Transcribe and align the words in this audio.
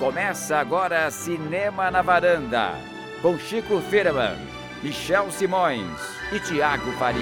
Começa 0.00 0.56
agora 0.56 1.10
Cinema 1.10 1.90
na 1.90 2.00
Varanda, 2.02 2.72
com 3.20 3.38
Chico 3.38 3.80
Firman, 3.82 4.34
Michel 4.82 5.30
Simões 5.30 5.86
e 6.32 6.40
Tiago 6.40 6.90
Faria. 6.92 7.20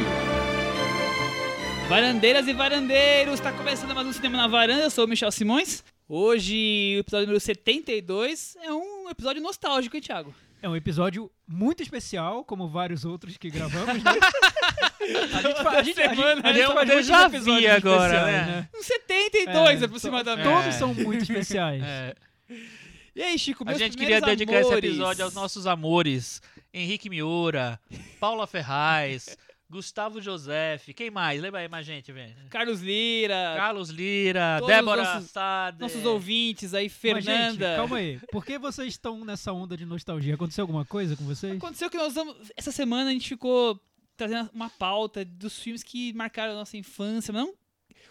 Varandeiras 1.89 2.47
e 2.47 2.53
varandeiros, 2.53 3.35
está 3.35 3.51
começando 3.51 3.95
mais 3.95 4.07
um 4.07 4.13
Cinema 4.13 4.37
na 4.39 4.47
Varanda, 4.47 4.85
eu 4.85 4.91
sou 4.91 5.07
o 5.07 5.09
Michel 5.09 5.33
Simões. 5.33 5.83
Hoje, 6.09 6.95
o 6.97 7.01
episódio 7.01 7.27
número 7.27 7.41
72 7.41 8.57
é 8.63 8.73
um 8.73 9.11
episódio 9.11 9.43
nostálgico, 9.43 9.97
hein, 9.97 10.03
Thiago? 10.03 10.33
É 10.63 10.69
um 10.69 10.77
episódio 10.77 11.31
muito 11.47 11.83
especial, 11.83 12.45
como 12.45 12.69
vários 12.69 13.05
outros 13.05 13.37
que 13.37 13.51
gravamos, 13.51 14.03
né? 14.03 14.11
a 15.35 15.43
gente, 15.43 15.63
fa- 15.63 15.71
a 15.71 15.83
gente, 15.83 16.01
a 16.01 16.15
gente, 16.15 16.47
a 16.47 16.53
gente 16.53 16.69
um 16.69 16.75
faz 16.75 16.89
déjà 16.89 17.29
vu 17.29 17.37
episódios 17.37 17.71
agora, 17.75 18.05
especiais, 18.15 18.47
né? 18.47 18.69
Um 18.75 18.83
72 18.83 19.83
É, 19.83 19.85
aproximadamente. 19.85 20.49
Todos 20.49 20.67
É. 20.67 20.73
são 20.73 20.95
muito 20.95 21.23
especiais. 21.23 21.83
É, 21.85 22.15
E 23.15 23.23
aí, 23.23 23.39
Chico, 23.39 23.63
a 23.65 23.67
meus 23.67 23.79
gente 23.79 23.97
queria 23.97 24.21
primeiros 24.21 24.39
dedicar 24.39 24.61
esse 24.61 24.69
amores. 24.71 24.91
episódio 24.91 25.25
aos 25.25 25.35
nossos 25.35 25.67
amores. 25.67 26.41
Henrique 26.73 27.11
Miura, 27.11 27.81
Paula 28.21 28.47
Ferraz, 28.47 29.37
Gustavo 29.69 30.21
José, 30.21 30.79
quem 30.95 31.11
mais? 31.11 31.41
Lembra 31.43 31.61
aí 31.61 31.69
mais 31.69 31.85
gente, 31.85 32.13
velho. 32.13 32.35
Carlos 32.49 32.81
Lira, 32.81 33.55
Carlos 33.57 33.91
Lira, 33.91 34.61
Débora 34.67 35.03
nossos- 35.03 35.31
Sade. 35.31 35.81
nossos 35.81 36.05
ouvintes 36.05 36.73
aí, 36.75 36.85
Mas, 36.85 36.93
Fernanda. 36.95 37.67
gente, 37.67 37.77
calma 37.77 37.97
aí. 37.97 38.21
Por 38.31 38.45
que 38.45 38.59
vocês 38.59 38.89
estão 38.89 39.25
nessa 39.25 39.53
onda 39.53 39.77
de 39.77 39.85
nostalgia? 39.85 40.35
Aconteceu 40.35 40.63
alguma 40.63 40.85
coisa 40.85 41.17
com 41.17 41.25
vocês? 41.25 41.57
Aconteceu 41.57 41.91
que 41.91 41.97
nós 41.99 42.15
vamos. 42.15 42.37
Essa 42.57 42.71
semana 42.71 43.11
a 43.11 43.13
gente 43.13 43.29
ficou 43.29 43.81
trazendo 44.17 44.49
uma 44.55 44.71
pauta 44.71 45.25
dos 45.25 45.59
filmes 45.59 45.83
que 45.83 46.13
marcaram 46.13 46.53
a 46.53 46.57
nossa 46.57 46.77
infância, 46.77 47.33
mas 47.33 47.43
não. 47.45 47.55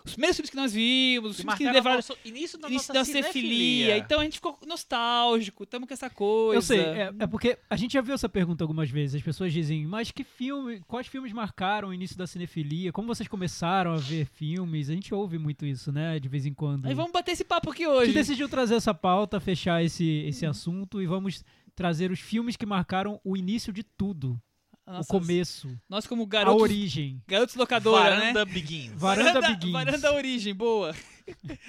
Os 0.08 0.14
primeiros 0.14 0.38
filmes 0.38 0.50
que 0.50 0.56
nós 0.56 0.74
vimos, 0.74 1.32
os 1.32 1.38
filmes 1.38 1.56
que 1.56 1.64
levaram. 1.66 1.98
nosso 1.98 2.18
início 2.26 2.58
da 2.58 2.68
Início 2.68 2.94
nossa 2.94 2.94
da 2.94 3.06
cinefilia. 3.06 3.98
Então 3.98 4.20
a 4.20 4.24
gente 4.24 4.36
ficou 4.36 4.58
nostálgico, 4.66 5.66
tamo 5.66 5.86
com 5.88 5.94
essa 5.94 6.10
coisa. 6.10 6.58
Eu 6.58 6.62
sei, 6.62 6.80
é, 6.80 7.14
é 7.20 7.28
porque 7.28 7.58
a 7.70 7.76
gente 7.76 7.94
já 7.94 8.02
viu 8.02 8.14
essa 8.16 8.30
pergunta 8.30 8.64
algumas 8.64 8.90
vezes. 8.90 9.16
As 9.16 9.22
pessoas 9.22 9.52
dizem, 9.54 9.86
mas 9.86 10.12
que 10.12 10.24
filme, 10.24 10.82
quais 10.88 11.08
filmes 11.08 11.32
marcaram 11.34 11.90
o 11.90 11.94
início 11.94 12.18
da 12.18 12.26
cinefilia? 12.28 12.92
Como 12.92 13.08
vocês 13.08 13.28
começaram 13.28 13.92
a 13.94 13.98
ver 13.98 14.26
filmes? 14.26 14.90
A 14.90 14.94
gente 14.94 15.14
ouve 15.14 15.38
muito 15.38 15.66
isso, 15.66 15.92
né? 15.92 16.20
De 16.20 16.28
vez 16.28 16.46
em 16.46 16.54
quando. 16.54 16.86
Aí 16.86 16.94
vamos 16.94 17.12
bater 17.12 17.32
esse 17.32 17.44
papo 17.44 17.72
aqui 17.72 17.84
A 17.84 17.90
hoje. 17.90 18.06
gente 18.08 18.16
decidiu 18.16 18.48
trazer 18.50 18.76
essa 18.76 18.94
pauta, 18.94 19.40
fechar 19.40 19.84
esse, 19.84 20.06
esse 20.28 20.46
assunto 20.46 21.02
e 21.02 21.06
vamos 21.06 21.44
trazer 21.76 22.12
os 22.12 22.20
filmes 22.20 22.56
que 22.56 22.66
marcaram 22.66 23.20
o 23.24 23.38
início 23.38 23.72
de 23.72 23.84
tudo. 23.84 24.42
Nossas- 24.88 25.10
O 25.10 25.20
começo, 25.20 25.80
Nós, 25.90 26.08
como 26.08 26.24
a 26.24 26.26
garotos, 26.26 26.62
origem. 26.62 27.22
garotos 27.28 27.56
locadora, 27.56 28.16
Varanda 28.16 28.46
né? 28.46 28.52
Begins. 28.54 28.92
Varanda 28.96 29.42
Begins. 29.42 29.72
Varanda 29.74 30.14
Origem, 30.14 30.56
boa. 30.56 30.96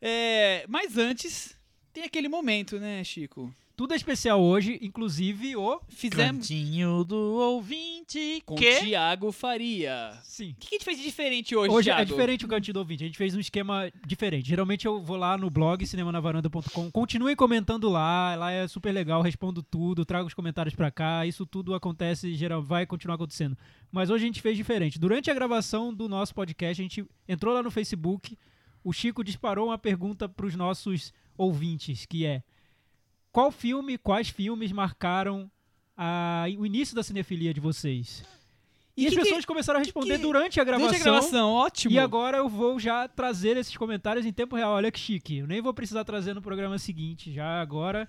É, 0.00 0.64
mas 0.68 0.96
antes, 0.98 1.54
tem 1.92 2.04
aquele 2.04 2.28
momento, 2.28 2.78
né, 2.78 3.02
Chico? 3.04 3.54
Tudo 3.76 3.92
é 3.92 3.96
especial 3.96 4.40
hoje, 4.40 4.78
inclusive 4.80 5.56
o. 5.56 5.80
Fizemos 5.88 6.46
Cantinho 6.46 7.02
do 7.02 7.16
ouvinte. 7.16 8.40
com 8.46 8.54
que? 8.54 8.80
Tiago 8.80 9.32
Faria. 9.32 10.16
Sim. 10.22 10.50
O 10.50 10.54
que 10.54 10.68
que 10.68 10.74
a 10.74 10.78
gente 10.78 10.84
fez 10.84 10.98
de 10.98 11.02
diferente 11.04 11.56
hoje, 11.56 11.74
Hoje 11.74 11.88
Thiago? 11.88 12.02
é 12.02 12.04
diferente 12.04 12.44
o 12.44 12.48
cantinho 12.48 12.74
do 12.74 12.78
ouvinte. 12.78 13.02
A 13.02 13.06
gente 13.08 13.18
fez 13.18 13.34
um 13.34 13.40
esquema 13.40 13.90
diferente. 14.06 14.48
Geralmente 14.48 14.86
eu 14.86 15.02
vou 15.02 15.16
lá 15.16 15.36
no 15.36 15.50
blog 15.50 15.84
cinemanavaranda.com. 15.84 16.88
Continuem 16.92 17.34
comentando 17.34 17.88
lá. 17.88 18.36
Lá 18.36 18.52
é 18.52 18.68
super 18.68 18.92
legal. 18.92 19.22
Respondo 19.22 19.60
tudo. 19.60 20.04
Trago 20.04 20.28
os 20.28 20.34
comentários 20.34 20.76
pra 20.76 20.92
cá. 20.92 21.26
Isso 21.26 21.44
tudo 21.44 21.74
acontece 21.74 22.32
geral 22.34 22.62
vai 22.62 22.86
continuar 22.86 23.16
acontecendo. 23.16 23.58
Mas 23.90 24.08
hoje 24.08 24.22
a 24.22 24.26
gente 24.28 24.40
fez 24.40 24.56
diferente. 24.56 25.00
Durante 25.00 25.32
a 25.32 25.34
gravação 25.34 25.92
do 25.92 26.08
nosso 26.08 26.32
podcast, 26.32 26.80
a 26.80 26.84
gente 26.84 27.04
entrou 27.28 27.52
lá 27.52 27.60
no 27.60 27.72
Facebook. 27.72 28.38
O 28.84 28.92
Chico 28.92 29.24
disparou 29.24 29.66
uma 29.66 29.78
pergunta 29.78 30.28
pros 30.28 30.54
nossos 30.54 31.12
ouvintes, 31.36 32.06
que 32.06 32.24
é: 32.24 32.42
Qual 33.34 33.50
filme, 33.50 33.98
quais 33.98 34.28
filmes 34.28 34.70
marcaram 34.70 35.50
a- 35.96 36.44
o 36.56 36.64
início 36.64 36.94
da 36.94 37.02
cinefilia 37.02 37.52
de 37.52 37.58
vocês? 37.58 38.22
E, 38.96 39.02
E 39.02 39.06
as 39.08 39.10
que 39.12 39.18
que- 39.18 39.24
pessoas 39.24 39.44
começaram 39.44 39.80
a 39.80 39.82
responder 39.82 40.18
que- 40.18 40.22
durante 40.22 40.60
a 40.60 40.64
gravação. 40.64 40.86
Durante 40.92 41.02
a 41.08 41.10
gravação, 41.12 41.50
ótimo. 41.50 41.92
E 41.92 41.98
agora 41.98 42.38
eu 42.38 42.48
vou 42.48 42.78
já 42.78 43.08
trazer 43.08 43.56
esses 43.56 43.76
comentários 43.76 44.24
em 44.24 44.32
tempo 44.32 44.54
real. 44.54 44.70
Olha 44.74 44.88
que 44.92 45.00
chique. 45.00 45.38
Eu 45.38 45.48
nem 45.48 45.60
vou 45.60 45.74
precisar 45.74 46.04
trazer 46.04 46.32
no 46.32 46.40
programa 46.40 46.78
seguinte. 46.78 47.32
Já 47.32 47.60
agora 47.60 48.08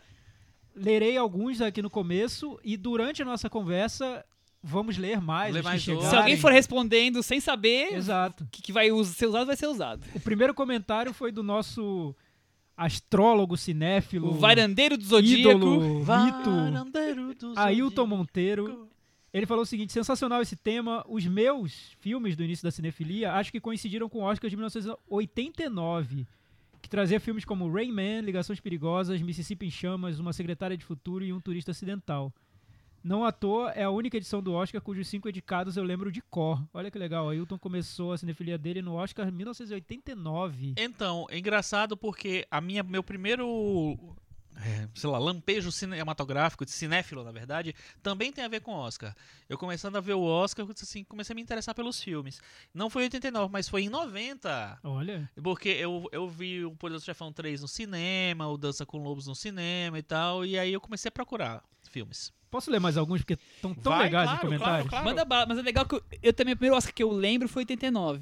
lerei 0.75 1.17
alguns 1.17 1.59
aqui 1.59 1.81
no 1.81 1.89
começo 1.89 2.59
e 2.63 2.77
durante 2.77 3.23
a 3.23 3.25
nossa 3.25 3.49
conversa 3.49 4.23
vamos 4.61 4.95
ler 4.95 5.19
mais. 5.19 5.55
Ler 5.55 5.63
mais. 5.63 5.81
Se 5.83 5.91
alguém 5.91 6.37
for 6.37 6.51
respondendo 6.51 7.23
sem 7.23 7.39
saber 7.39 7.93
Exato. 7.95 8.43
o 8.43 8.47
que, 8.51 8.61
que 8.61 8.71
vai 8.71 8.89
ser 9.05 9.25
usado, 9.25 9.47
vai 9.47 9.55
ser 9.55 9.67
usado. 9.67 10.05
O 10.13 10.19
primeiro 10.19 10.53
comentário 10.53 11.11
foi 11.15 11.31
do 11.31 11.41
nosso 11.41 12.15
astrólogo 12.77 13.55
cinéfilo, 13.57 14.29
O 14.29 14.33
varandeiro 14.33 14.97
do 14.97 15.03
Zodíaco. 15.03 15.57
ídolo, 15.57 15.81
mito, 15.81 16.03
Varandeiro 16.03 17.33
do 17.33 17.53
Ailton 17.55 17.89
Zodíaco. 18.03 18.07
Monteiro. 18.07 18.89
Ele 19.33 19.45
falou 19.45 19.63
o 19.63 19.65
seguinte: 19.65 19.91
sensacional 19.93 20.41
esse 20.41 20.55
tema. 20.55 21.03
Os 21.07 21.25
meus 21.25 21.93
filmes 21.99 22.35
do 22.35 22.43
início 22.43 22.63
da 22.63 22.71
cinefilia 22.71 23.33
acho 23.33 23.51
que 23.51 23.59
coincidiram 23.59 24.07
com 24.09 24.19
o 24.19 24.23
Oscar 24.23 24.49
de 24.49 24.55
1989, 24.55 26.25
que 26.81 26.89
trazia 26.89 27.19
filmes 27.19 27.43
como 27.45 27.69
Rayman, 27.71 28.21
Ligações 28.21 28.59
Perigosas, 28.59 29.21
Mississippi 29.21 29.65
em 29.65 29.71
Chamas, 29.71 30.19
Uma 30.19 30.33
Secretária 30.33 30.77
de 30.77 30.85
Futuro 30.85 31.25
e 31.25 31.33
Um 31.33 31.39
Turista 31.41 31.71
Acidental. 31.71 32.33
Não 33.05 33.23
à 33.23 33.31
toa, 33.31 33.69
é 33.73 33.83
a 33.83 33.89
única 33.91 34.17
edição 34.17 34.41
do 34.41 34.51
Oscar 34.53 34.81
cujos 34.81 35.07
cinco 35.07 35.29
indicados 35.29 35.77
eu 35.77 35.83
lembro 35.83 36.11
de 36.11 36.23
cor. 36.23 36.67
Olha 36.73 36.89
que 36.89 36.97
legal, 36.97 37.29
Ailton 37.29 37.55
começou 37.55 38.13
a 38.13 38.17
cinefilia 38.17 38.57
dele 38.57 38.81
no 38.81 38.95
Oscar 38.95 39.27
em 39.27 39.31
1989. 39.31 40.73
Então, 40.75 41.27
é 41.29 41.37
engraçado 41.37 41.95
porque 41.95 42.47
a 42.49 42.59
minha, 42.59 42.81
meu 42.81 43.03
primeiro, 43.03 43.95
é, 44.55 44.89
sei 44.95 45.07
lá, 45.07 45.19
lampejo 45.19 45.71
cinematográfico, 45.71 46.65
de 46.65 46.71
cinéfilo, 46.71 47.23
na 47.23 47.31
verdade, 47.31 47.75
também 48.01 48.31
tem 48.31 48.43
a 48.43 48.47
ver 48.47 48.61
com 48.61 48.71
Oscar. 48.71 49.15
Eu 49.47 49.55
começando 49.59 49.97
a 49.97 50.01
ver 50.01 50.15
o 50.15 50.23
Oscar, 50.23 50.65
assim, 50.67 51.03
comecei 51.03 51.31
a 51.31 51.35
me 51.35 51.43
interessar 51.43 51.75
pelos 51.75 52.01
filmes. 52.01 52.41
Não 52.73 52.89
foi 52.89 53.03
em 53.03 53.05
89, 53.05 53.53
mas 53.53 53.69
foi 53.69 53.83
em 53.83 53.89
90. 53.89 54.79
Olha, 54.83 55.29
Porque 55.43 55.69
eu, 55.69 56.09
eu 56.11 56.27
vi 56.27 56.65
o 56.65 56.71
Poderoso 56.71 57.05
Chefão 57.05 57.31
3 57.31 57.61
no 57.61 57.67
cinema, 57.67 58.47
o 58.47 58.57
Dança 58.57 58.83
com 58.83 58.97
Lobos 58.97 59.27
no 59.27 59.35
cinema 59.35 59.99
e 59.99 60.03
tal, 60.03 60.43
e 60.43 60.57
aí 60.57 60.73
eu 60.73 60.81
comecei 60.81 61.09
a 61.09 61.11
procurar 61.11 61.63
filmes. 61.87 62.33
Posso 62.55 62.71
ler 62.71 62.79
mais 62.79 62.95
alguns 62.97 63.21
porque 63.21 63.37
estão 63.55 63.73
tão 63.73 63.91
Vai, 63.91 64.03
legais 64.03 64.25
claro, 64.25 64.37
os 64.37 64.41
comentários? 64.41 64.89
claro, 64.89 64.89
claro. 64.89 65.05
Manda 65.05 65.25
bala, 65.25 65.45
mas 65.47 65.57
é 65.57 65.61
legal 65.61 65.85
que 65.85 65.95
eu, 65.95 66.03
eu 66.23 66.33
também, 66.33 66.53
o 66.53 66.57
primeiro 66.57 66.75
Oscar 66.77 66.93
que 66.93 67.03
eu 67.03 67.11
lembro 67.11 67.49
foi 67.49 67.61
89. 67.61 68.21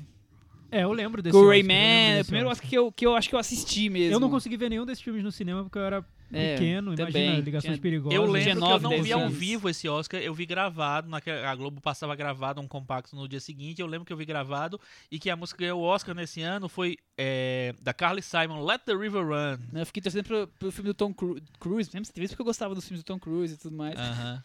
É, 0.71 0.83
eu 0.83 0.91
lembro 0.91 1.21
desse 1.21 1.37
Com 1.37 1.43
o 1.43 1.47
Rayman, 1.49 2.21
o 2.21 2.25
primeiro 2.25 2.49
Oscar. 2.49 2.65
Oscar 2.65 2.69
que 2.69 2.77
eu, 2.77 2.91
que 2.91 3.05
eu 3.05 3.15
acho 3.15 3.29
que 3.29 3.35
eu 3.35 3.39
assisti 3.39 3.89
mesmo. 3.89 4.15
Eu 4.15 4.19
não 4.19 4.29
consegui 4.29 4.57
ver 4.57 4.69
nenhum 4.69 4.85
desses 4.85 5.03
filmes 5.03 5.23
no 5.23 5.31
cinema 5.31 5.61
porque 5.63 5.77
eu 5.77 5.83
era 5.83 6.03
É, 6.35 6.53
pequeno, 6.55 6.95
também. 6.95 7.23
imagina, 7.25 7.39
Ligações 7.45 7.73
Tinha- 7.73 7.81
Perigosas. 7.81 8.15
Eu 8.15 8.25
lembro 8.25 8.65
que 8.65 8.71
eu 8.71 8.79
não 8.79 9.01
vi 9.03 9.11
ao 9.13 9.21
anos. 9.21 9.33
vivo 9.37 9.69
esse 9.69 9.87
Oscar, 9.87 10.19
eu 10.21 10.33
vi 10.33 10.45
gravado, 10.45 11.09
naquela, 11.09 11.49
a 11.49 11.55
Globo 11.55 11.79
passava 11.81 12.15
gravado 12.15 12.59
um 12.61 12.67
compacto 12.67 13.15
no 13.15 13.27
dia 13.27 13.39
seguinte, 13.39 13.81
eu 13.81 13.87
lembro 13.87 14.05
que 14.05 14.11
eu 14.13 14.17
vi 14.17 14.25
gravado 14.25 14.79
e 15.11 15.19
que 15.19 15.29
a 15.29 15.35
música 15.35 15.57
que 15.57 15.63
ganhou 15.63 15.79
o 15.81 15.83
Oscar 15.83 16.13
nesse 16.15 16.41
ano 16.41 16.67
foi 16.67 16.97
é, 17.17 17.73
da 17.81 17.93
Carly 17.93 18.21
Simon, 18.21 18.63
Let 18.63 18.81
the 18.85 18.93
River 18.93 19.25
Run. 19.25 19.57
Eu 19.79 19.85
fiquei 19.85 20.01
torcendo 20.01 20.25
pro, 20.25 20.47
pro 20.59 20.71
filme 20.71 20.89
do 20.89 20.93
Tom 20.93 21.13
Cru- 21.13 21.39
Cruise, 21.59 21.89
mesmo 21.93 22.05
se 22.05 22.13
porque 22.13 22.41
eu 22.41 22.45
gostava 22.45 22.73
dos 22.75 22.87
filmes 22.87 23.03
do 23.03 23.05
Tom 23.07 23.19
Cruise 23.19 23.53
e 23.53 23.57
tudo 23.57 23.75
mais. 23.75 23.97
Aham. 23.99 24.41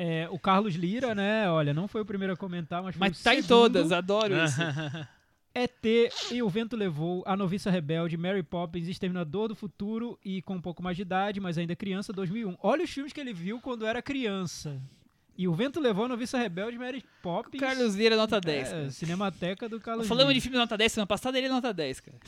É, 0.00 0.28
o 0.30 0.38
Carlos 0.38 0.76
Lira, 0.76 1.12
né, 1.12 1.50
olha, 1.50 1.74
não 1.74 1.88
foi 1.88 2.00
o 2.02 2.04
primeiro 2.04 2.32
a 2.32 2.36
comentar, 2.36 2.80
mas 2.82 2.94
foi 2.94 3.08
mas 3.08 3.20
o 3.20 3.24
tá 3.24 3.34
em 3.34 3.42
segundo. 3.42 3.48
todas, 3.48 3.90
adoro 3.92 4.32
isso. 4.44 4.56
ET 5.54 5.84
e 6.30 6.42
O 6.42 6.48
Vento 6.48 6.76
Levou, 6.76 7.22
A 7.26 7.36
Noviça 7.36 7.70
Rebelde, 7.70 8.16
Mary 8.16 8.42
Poppins, 8.42 8.86
Exterminador 8.86 9.48
do 9.48 9.54
Futuro 9.56 10.18
e 10.24 10.40
com 10.42 10.54
um 10.56 10.60
pouco 10.60 10.82
mais 10.82 10.96
de 10.96 11.02
idade, 11.02 11.40
mas 11.40 11.58
ainda 11.58 11.74
criança, 11.74 12.12
2001. 12.12 12.56
Olha 12.62 12.84
os 12.84 12.90
filmes 12.90 13.12
que 13.12 13.20
ele 13.20 13.32
viu 13.32 13.60
quando 13.60 13.84
era 13.86 14.00
criança. 14.00 14.80
E 15.36 15.46
O 15.48 15.54
Vento 15.54 15.80
Levou, 15.80 16.04
A 16.04 16.08
Noviça 16.08 16.38
Rebelde, 16.38 16.78
Mary 16.78 17.02
Poppins. 17.22 17.60
Carlos 17.60 17.94
Lira, 17.94 18.16
nota 18.16 18.40
10. 18.40 18.72
é. 18.72 18.90
Cinemateca 18.90 19.68
do 19.68 19.80
Carlos 19.80 20.06
Falamos 20.06 20.34
de 20.34 20.40
filme 20.40 20.56
nota 20.58 20.76
10 20.76 20.92
semana 20.92 21.06
passada, 21.06 21.38
ele 21.38 21.46
é 21.46 21.50
nota 21.50 21.72
10, 21.72 22.00
cara. 22.00 22.18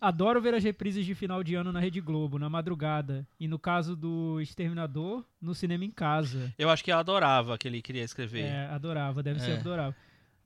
Adoro 0.00 0.42
ver 0.42 0.52
as 0.54 0.62
reprises 0.62 1.06
de 1.06 1.14
final 1.14 1.42
de 1.42 1.54
ano 1.54 1.72
na 1.72 1.80
Rede 1.80 2.00
Globo, 2.02 2.38
na 2.38 2.50
madrugada. 2.50 3.26
E 3.40 3.48
no 3.48 3.58
caso 3.58 3.96
do 3.96 4.38
Exterminador, 4.42 5.24
no 5.40 5.54
cinema 5.54 5.84
em 5.86 5.90
casa. 5.90 6.52
Eu 6.58 6.68
acho 6.68 6.84
que 6.84 6.92
eu 6.92 6.98
adorava 6.98 7.56
que 7.56 7.66
ele 7.66 7.80
queria 7.80 8.02
escrever. 8.04 8.42
É, 8.44 8.66
adorava, 8.66 9.22
deve 9.22 9.40
ser 9.40 9.52
É. 9.52 9.56
adorável. 9.58 9.94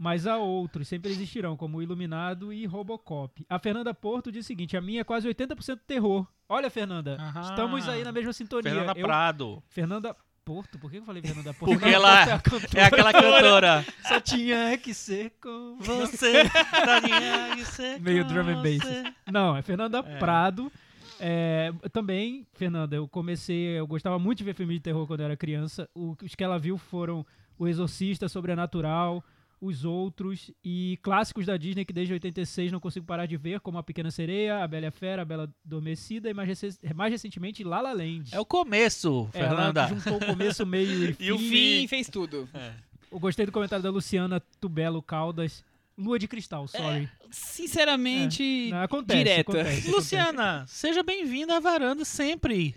Mas 0.02 0.26
há 0.26 0.38
outros, 0.38 0.88
sempre 0.88 1.11
existirão, 1.11 1.58
como 1.58 1.76
o 1.76 1.82
Iluminado 1.82 2.55
e 2.55 2.64
Robocop. 2.64 3.44
A 3.50 3.58
Fernanda 3.58 3.93
Porto 3.93 4.32
diz 4.32 4.47
o 4.47 4.49
seguinte: 4.49 4.75
a 4.75 4.81
minha 4.81 5.02
é 5.02 5.05
quase 5.05 5.29
80% 5.29 5.79
terror. 5.87 6.26
Olha, 6.49 6.70
Fernanda, 6.70 7.19
Aham. 7.20 7.41
estamos 7.43 7.87
aí 7.87 8.02
na 8.02 8.11
mesma 8.11 8.32
sintonia. 8.32 8.70
Fernanda 8.73 8.99
Eu- 8.99 9.06
Prado. 9.06 9.62
Fernanda 9.69 10.17
Porto, 10.43 10.79
por 10.79 10.91
que 10.91 10.97
eu 10.97 11.05
falei 11.05 11.20
Fernanda 11.20 11.52
Porto? 11.52 11.73
Porque 11.73 11.88
ela 11.91 12.38
cantora. 12.41 12.81
é 12.81 12.85
aquela 12.85 13.12
cantora. 13.12 13.85
Só 14.08 14.19
tinha 14.19 14.76
que 14.79 14.94
ser 14.94 15.35
com 15.38 15.76
Você, 15.81 16.44
Tadinha, 16.49 17.55
isso 17.58 17.82
é 17.82 17.99
Meio 17.99 18.25
com 18.25 18.32
drum 18.32 18.49
and 18.49 18.62
bass. 18.62 19.12
Não, 19.31 19.55
é 19.55 19.61
Fernanda 19.61 19.99
É. 19.99 20.19
Prado. 20.19 20.73
É, 21.20 21.70
também, 21.93 22.47
Fernanda, 22.55 22.97
eu 22.97 23.06
comecei. 23.06 23.79
Eu 23.79 23.87
gostava 23.87 24.19
muito 24.19 24.38
de 24.38 24.44
ver 24.44 24.55
filme 24.55 24.73
de 24.73 24.81
terror 24.81 25.06
quando 25.06 25.20
eu 25.20 25.26
era 25.26 25.37
criança. 25.37 25.87
O- 25.94 26.17
os 26.25 26.35
que 26.35 26.43
ela 26.43 26.58
viu 26.58 26.79
foram 26.79 27.25
O 27.58 27.69
Exorcista, 27.69 28.26
Sobrenatural, 28.26 29.23
Os 29.60 29.84
Outros 29.84 30.50
e 30.64 30.98
clássicos 31.02 31.44
da 31.46 31.56
Disney 31.56 31.84
que 31.84 31.92
desde 31.92 32.14
86 32.14 32.72
não 32.72 32.80
consigo 32.80 33.04
parar 33.04 33.26
de 33.26 33.36
ver, 33.36 33.60
como 33.60 33.76
A 33.78 33.82
Pequena 33.82 34.10
Sereia, 34.10 34.64
A 34.64 34.66
Bela 34.66 34.86
e 34.86 34.88
a 34.88 34.90
Fera, 34.90 35.22
A 35.22 35.24
Bela 35.24 35.52
Adormecida 35.66 36.30
e 36.30 36.34
mais, 36.34 36.48
rece- 36.48 36.78
mais 36.94 37.12
recentemente 37.12 37.62
La 37.62 37.80
La 37.82 37.92
Land. 37.92 38.34
É 38.34 38.40
o 38.40 38.44
começo, 38.46 39.28
É, 39.34 39.40
Fernanda. 39.40 39.86
juntou 39.88 40.16
o 40.16 40.24
começo, 40.26 40.64
meio 40.64 41.10
e, 41.10 41.16
E 41.20 41.32
o 41.32 41.38
fim. 41.38 41.48
Fim 41.82 41.86
fez 41.88 42.08
tudo. 42.08 42.48
Eu 43.12 43.18
gostei 43.18 43.44
do 43.44 43.52
comentário 43.52 43.82
da 43.82 43.90
Luciana 43.90 44.40
Tubelo 44.60 45.02
Caldas. 45.02 45.62
Lua 45.98 46.18
de 46.18 46.26
Cristal, 46.26 46.66
sorry. 46.66 47.06
Sinceramente, 47.30 48.68
Não, 48.70 48.82
acontece, 48.82 49.18
direta. 49.18 49.40
acontece, 49.52 49.68
acontece. 49.70 49.90
Luciana, 49.90 50.64
seja 50.66 51.02
bem-vinda 51.02 51.56
à 51.56 51.60
varanda 51.60 52.04
sempre. 52.06 52.74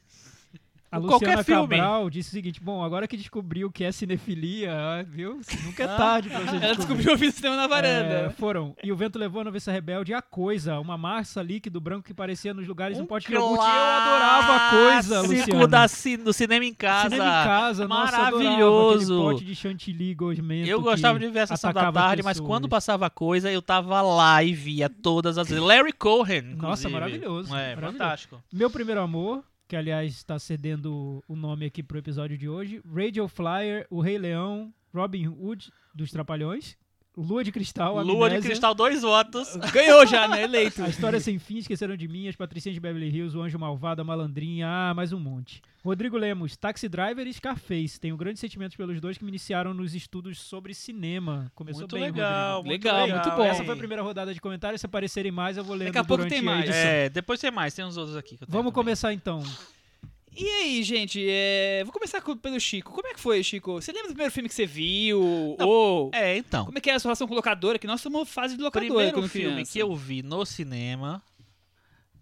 A 0.93 0.99
Qualquer 1.01 1.37
Luciana 1.37 1.43
filme. 1.43 1.77
Cabral 1.77 2.09
disse 2.09 2.29
o 2.29 2.31
seguinte: 2.31 2.61
bom, 2.61 2.83
agora 2.83 3.07
que 3.07 3.17
descobriu 3.17 3.67
o 3.67 3.71
que 3.71 3.83
é 3.83 3.91
cinefilia, 3.91 4.71
ah, 4.73 5.03
viu? 5.03 5.39
Nunca 5.65 5.83
é 5.83 5.85
Ah. 5.87 5.95
tarde 5.97 6.29
pra 6.29 6.39
você 6.39 6.55
Ela 6.57 6.75
descobriu 6.75 7.13
o 7.15 7.31
cinema 7.31 7.55
na 7.55 7.63
É, 7.63 7.67
varanda. 7.67 8.29
foram. 8.37 8.75
E 8.83 8.91
o 8.91 8.95
vento 8.95 9.17
levou 9.17 9.41
a 9.41 9.43
noviça 9.43 9.71
rebelde 9.71 10.13
a 10.13 10.21
coisa, 10.21 10.79
uma 10.79 10.97
massa 10.97 11.41
líquido 11.41 11.81
branco 11.81 12.03
que 12.05 12.13
parecia 12.13 12.53
nos 12.53 12.67
lugares 12.67 12.99
um, 12.99 13.05
pote 13.05 13.27
de 13.27 13.33
iogurte. 13.33 13.63
Eu 13.63 13.69
adorava 13.71 14.55
a 14.55 14.69
coisa, 14.69 15.21
Luciana. 15.21 15.67
da 15.67 15.87
ci- 15.87 16.17
do 16.17 16.31
cinema 16.33 16.63
em 16.65 16.73
casa. 16.73 17.09
Cinema 17.09 17.25
em 17.41 17.43
casa, 17.45 17.87
nossa, 17.87 18.11
Maravilhoso. 18.17 19.13
aquele 19.13 19.29
pote 19.33 19.45
de 19.45 19.55
chantilly 19.55 20.13
gosmento 20.13 20.69
Eu 20.69 20.81
gostava 20.81 21.17
de 21.19 21.27
ver 21.27 21.39
a 21.39 21.47
sessão 21.47 21.73
da 21.73 21.91
tarde, 21.91 22.21
mas 22.23 22.33
pessoas. 22.37 22.47
quando 22.47 22.69
passava 22.69 23.09
coisa, 23.09 23.51
eu 23.51 23.61
tava 23.61 24.01
lá 24.01 24.43
e 24.43 24.53
via 24.53 24.89
todas 24.89 25.37
as 25.37 25.47
vezes. 25.49 25.63
Larry 25.63 25.93
Cohen, 25.93 26.37
inclusive. 26.39 26.61
Nossa, 26.61 26.89
maravilhoso, 26.89 27.49
É, 27.49 27.75
maravilhoso. 27.75 27.91
fantástico. 27.93 28.43
Meu 28.51 28.69
primeiro 28.69 29.01
amor, 29.01 29.43
que 29.73 29.77
aliás 29.77 30.13
está 30.13 30.37
cedendo 30.37 31.23
o 31.27 31.35
nome 31.35 31.65
aqui 31.65 31.81
pro 31.81 31.97
episódio 31.97 32.37
de 32.37 32.47
hoje, 32.47 32.79
Radio 32.85 33.27
Flyer, 33.27 33.87
O 33.89 34.01
Rei 34.01 34.19
Leão, 34.19 34.71
Robin 34.93 35.27
Hood 35.27 35.71
dos 35.95 36.11
Trapalhões, 36.11 36.77
Lua 37.15 37.43
de 37.43 37.51
Cristal, 37.51 38.01
Lua 38.03 38.27
de 38.29 38.41
Cristal, 38.41 38.73
dois 38.73 39.01
votos. 39.03 39.55
Ganhou 39.71 40.05
já, 40.07 40.27
né? 40.27 40.43
Eleito. 40.43 40.81
A 40.83 40.89
História 40.89 41.19
Sem 41.19 41.37
Fim, 41.37 41.57
Esqueceram 41.57 41.95
de 41.95 42.07
Mim, 42.07 42.27
As 42.27 42.35
Patricinhas 42.35 42.73
de 42.73 42.79
Beverly 42.79 43.09
Hills, 43.15 43.37
O 43.37 43.41
Anjo 43.43 43.59
Malvado, 43.59 44.01
A 44.01 44.03
Malandrinha, 44.03 44.67
ah, 44.67 44.93
mais 44.95 45.13
um 45.13 45.19
monte. 45.19 45.61
Rodrigo 45.85 46.17
Lemos, 46.17 46.57
Taxi 46.57 46.89
Driver 46.89 47.27
e 47.27 47.33
Scarface. 47.33 47.99
Tenho 47.99 48.17
grandes 48.17 48.39
sentimentos 48.39 48.75
pelos 48.75 48.99
dois 48.99 49.17
que 49.17 49.23
me 49.23 49.29
iniciaram 49.29 49.73
nos 49.75 49.93
estudos 49.93 50.39
sobre 50.39 50.73
cinema. 50.73 51.51
Começou 51.53 51.81
Muito 51.81 51.93
bem, 51.95 52.05
legal, 52.05 52.57
Rodrigo. 52.63 52.69
muito 52.69 52.83
Legal, 52.85 53.07
muito 53.09 53.37
bom. 53.37 53.43
Essa 53.43 53.63
foi 53.63 53.73
a 53.73 53.77
primeira 53.77 54.01
rodada 54.01 54.33
de 54.33 54.41
comentários. 54.41 54.81
Se 54.81 54.85
aparecerem 54.87 55.31
mais, 55.31 55.55
eu 55.57 55.63
vou 55.63 55.75
lendo 55.75 55.87
Daqui 55.89 55.97
a 55.99 56.03
pouco 56.03 56.25
tem 56.25 56.41
mais. 56.41 56.67
É, 56.69 57.09
depois 57.09 57.39
tem 57.39 57.51
mais, 57.51 57.73
tem 57.75 57.85
uns 57.85 57.95
outros 57.97 58.15
aqui. 58.17 58.37
que 58.37 58.43
eu 58.43 58.47
tenho 58.47 58.51
Vamos 58.57 58.71
também. 58.71 58.83
começar 58.85 59.13
então. 59.13 59.43
E 60.35 60.47
aí, 60.49 60.83
gente, 60.83 61.23
é, 61.29 61.83
vou 61.83 61.93
começar 61.93 62.19
com- 62.21 62.35
pelo 62.35 62.59
Chico. 62.59 62.91
Como 62.91 63.07
é 63.07 63.13
que 63.13 63.19
foi, 63.19 63.43
Chico? 63.43 63.73
Você 63.81 63.91
lembra 63.91 64.07
do 64.07 64.13
primeiro 64.13 64.31
filme 64.33 64.49
que 64.49 64.55
você 64.55 64.65
viu? 64.65 65.55
Ou 65.59 66.09
É, 66.13 66.37
então. 66.37 66.65
como 66.65 66.77
é 66.77 66.81
que 66.81 66.89
era 66.89 66.97
a 66.97 66.99
sua 66.99 67.09
relação 67.09 67.27
com 67.27 67.35
locadora? 67.35 67.77
Que 67.77 67.85
nós 67.87 68.01
somos 68.01 68.27
fase 68.29 68.57
de 68.57 68.63
locadora 68.63 68.87
primeiro 68.91 69.13
quando 69.17 69.29
filme 69.29 69.53
criança. 69.53 69.71
que 69.73 69.79
eu 69.79 69.95
vi 69.95 70.23
no 70.23 70.43
cinema. 70.45 71.21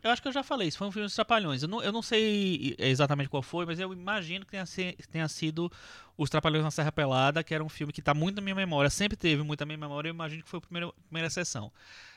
Eu 0.03 0.09
acho 0.09 0.21
que 0.21 0.27
eu 0.27 0.31
já 0.31 0.41
falei, 0.41 0.67
isso 0.67 0.79
foi 0.79 0.87
um 0.87 0.91
filme 0.91 1.05
dos 1.05 1.13
Trapalhões. 1.13 1.61
Eu 1.61 1.69
não, 1.69 1.81
eu 1.83 1.91
não 1.91 2.01
sei 2.01 2.75
exatamente 2.79 3.29
qual 3.29 3.43
foi, 3.43 3.67
mas 3.67 3.79
eu 3.79 3.93
imagino 3.93 4.43
que 4.45 4.51
tenha, 4.51 4.65
se- 4.65 4.97
tenha 5.11 5.27
sido 5.27 5.71
Os 6.17 6.27
Trapalhões 6.29 6.63
na 6.63 6.71
Serra 6.71 6.91
Pelada, 6.91 7.43
que 7.43 7.53
era 7.53 7.63
um 7.63 7.69
filme 7.69 7.93
que 7.93 7.99
está 8.01 8.13
muito 8.13 8.37
na 8.37 8.41
minha 8.41 8.55
memória. 8.55 8.89
Sempre 8.89 9.15
teve 9.15 9.43
muito 9.43 9.59
na 9.59 9.65
minha 9.67 9.77
memória, 9.77 10.09
eu 10.09 10.13
imagino 10.13 10.41
que 10.43 10.49
foi 10.49 10.57
a 10.57 10.61
primeira, 10.61 10.91
primeira 11.07 11.29
sessão. 11.29 11.71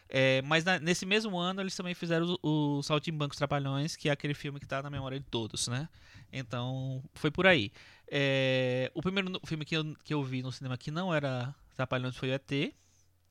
É, 0.08 0.42
mas 0.42 0.64
na- 0.64 0.78
nesse 0.78 1.06
mesmo 1.06 1.36
ano 1.38 1.60
eles 1.60 1.74
também 1.74 1.94
fizeram 1.94 2.36
o, 2.42 2.78
o 2.78 2.82
Saltimbancos 2.82 3.36
Trapalhões, 3.38 3.96
que 3.96 4.08
é 4.08 4.12
aquele 4.12 4.34
filme 4.34 4.58
que 4.60 4.66
está 4.66 4.82
na 4.82 4.90
memória 4.90 5.18
de 5.18 5.26
todos, 5.26 5.68
né? 5.68 5.88
Então, 6.32 7.02
foi 7.14 7.30
por 7.30 7.46
aí. 7.46 7.72
É, 8.08 8.90
o 8.94 9.00
primeiro 9.02 9.40
filme 9.46 9.64
que 9.64 9.76
eu, 9.76 9.94
que 10.04 10.12
eu 10.14 10.22
vi 10.22 10.42
no 10.42 10.52
cinema 10.52 10.76
que 10.76 10.90
não 10.90 11.12
era 11.14 11.54
Trapalhões 11.74 12.16
foi 12.16 12.30
o 12.30 12.32
ET. 12.34 12.74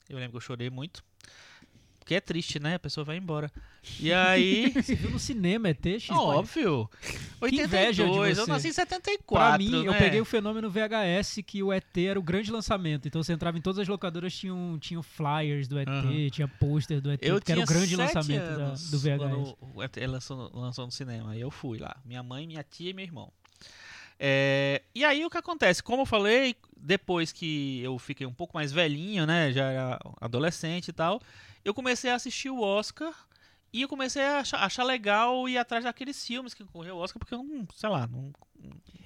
Eu 0.10 0.18
lembro 0.18 0.32
que 0.32 0.38
eu 0.38 0.42
chorei 0.42 0.70
muito. 0.70 1.04
Porque 2.04 2.16
é 2.16 2.20
triste, 2.20 2.60
né? 2.60 2.76
A 2.76 2.80
pessoa 2.80 3.06
vai 3.06 3.16
embora. 3.16 3.50
E 3.98 4.12
aí. 4.12 4.72
Você 4.76 4.94
viu 4.94 5.10
no 5.10 5.18
cinema, 5.18 5.70
ET? 5.70 5.86
X? 5.86 6.10
óbvio. 6.10 6.90
Que 7.48 7.62
inveja 7.62 8.04
de 8.04 8.10
82. 8.10 8.38
Eu 8.40 8.48
nasci 8.48 8.68
em 8.68 8.74
74. 8.74 9.24
Pra 9.28 9.58
mim, 9.58 9.86
eu 9.86 9.94
né? 9.94 9.98
peguei 10.00 10.20
o 10.20 10.26
fenômeno 10.26 10.70
VHS 10.70 11.40
que 11.48 11.64
o 11.64 11.72
ET 11.72 11.98
era 11.98 12.20
o 12.20 12.22
grande 12.22 12.52
lançamento. 12.52 13.08
Então 13.08 13.24
você 13.24 13.32
entrava 13.32 13.58
em 13.58 13.62
todas 13.62 13.80
as 13.80 13.88
locadoras, 13.88 14.36
tinham, 14.36 14.78
tinham 14.80 15.02
flyers 15.02 15.70
do 15.70 15.80
ET, 15.80 15.88
Aham. 15.88 16.30
tinha 16.30 16.48
pôster 16.48 17.00
do 17.00 17.10
ET, 17.10 17.20
Eu 17.24 17.36
porque 17.36 17.54
era 17.54 17.62
o 17.62 17.66
tinha 17.66 17.78
grande 17.78 17.96
lançamento 17.96 18.58
da- 18.58 18.74
do 18.74 19.00
VHS. 19.00 19.56
O 19.74 19.82
ET 19.82 19.96
lançou, 20.06 20.52
lançou 20.54 20.86
no 20.86 20.92
cinema. 20.92 21.38
E 21.38 21.40
eu 21.40 21.50
fui 21.50 21.78
lá. 21.80 21.96
Minha 22.04 22.22
mãe, 22.22 22.46
minha 22.46 22.64
tia 22.64 22.90
e 22.90 22.94
meu 22.94 23.06
irmão. 23.06 23.32
É, 24.20 24.82
e 24.94 25.04
aí 25.04 25.26
o 25.26 25.30
que 25.30 25.38
acontece? 25.38 25.82
Como 25.82 26.02
eu 26.04 26.06
falei, 26.06 26.56
depois 26.78 27.32
que 27.32 27.82
eu 27.82 27.98
fiquei 27.98 28.28
um 28.28 28.34
pouco 28.34 28.56
mais 28.56 28.72
velhinho, 28.72 29.26
né? 29.26 29.52
Já 29.52 29.72
era 29.72 30.00
adolescente 30.22 30.90
e 30.90 30.94
tal, 30.94 31.22
eu 31.64 31.74
comecei 31.74 32.10
a 32.12 32.16
assistir 32.16 32.50
o 32.50 32.60
Oscar. 32.60 33.14
E 33.76 33.82
eu 33.82 33.88
comecei 33.88 34.22
a 34.24 34.38
achar, 34.38 34.58
achar 34.60 34.84
legal 34.84 35.50
ir 35.50 35.58
atrás 35.58 35.84
daqueles 35.84 36.24
filmes 36.24 36.54
que 36.54 36.64
concorreu 36.64 36.96
ao 36.96 37.02
Oscar, 37.02 37.18
porque 37.18 37.34
eu 37.34 37.42
não, 37.42 37.68
sei 37.76 37.90
lá, 37.90 38.06
não, 38.06 38.32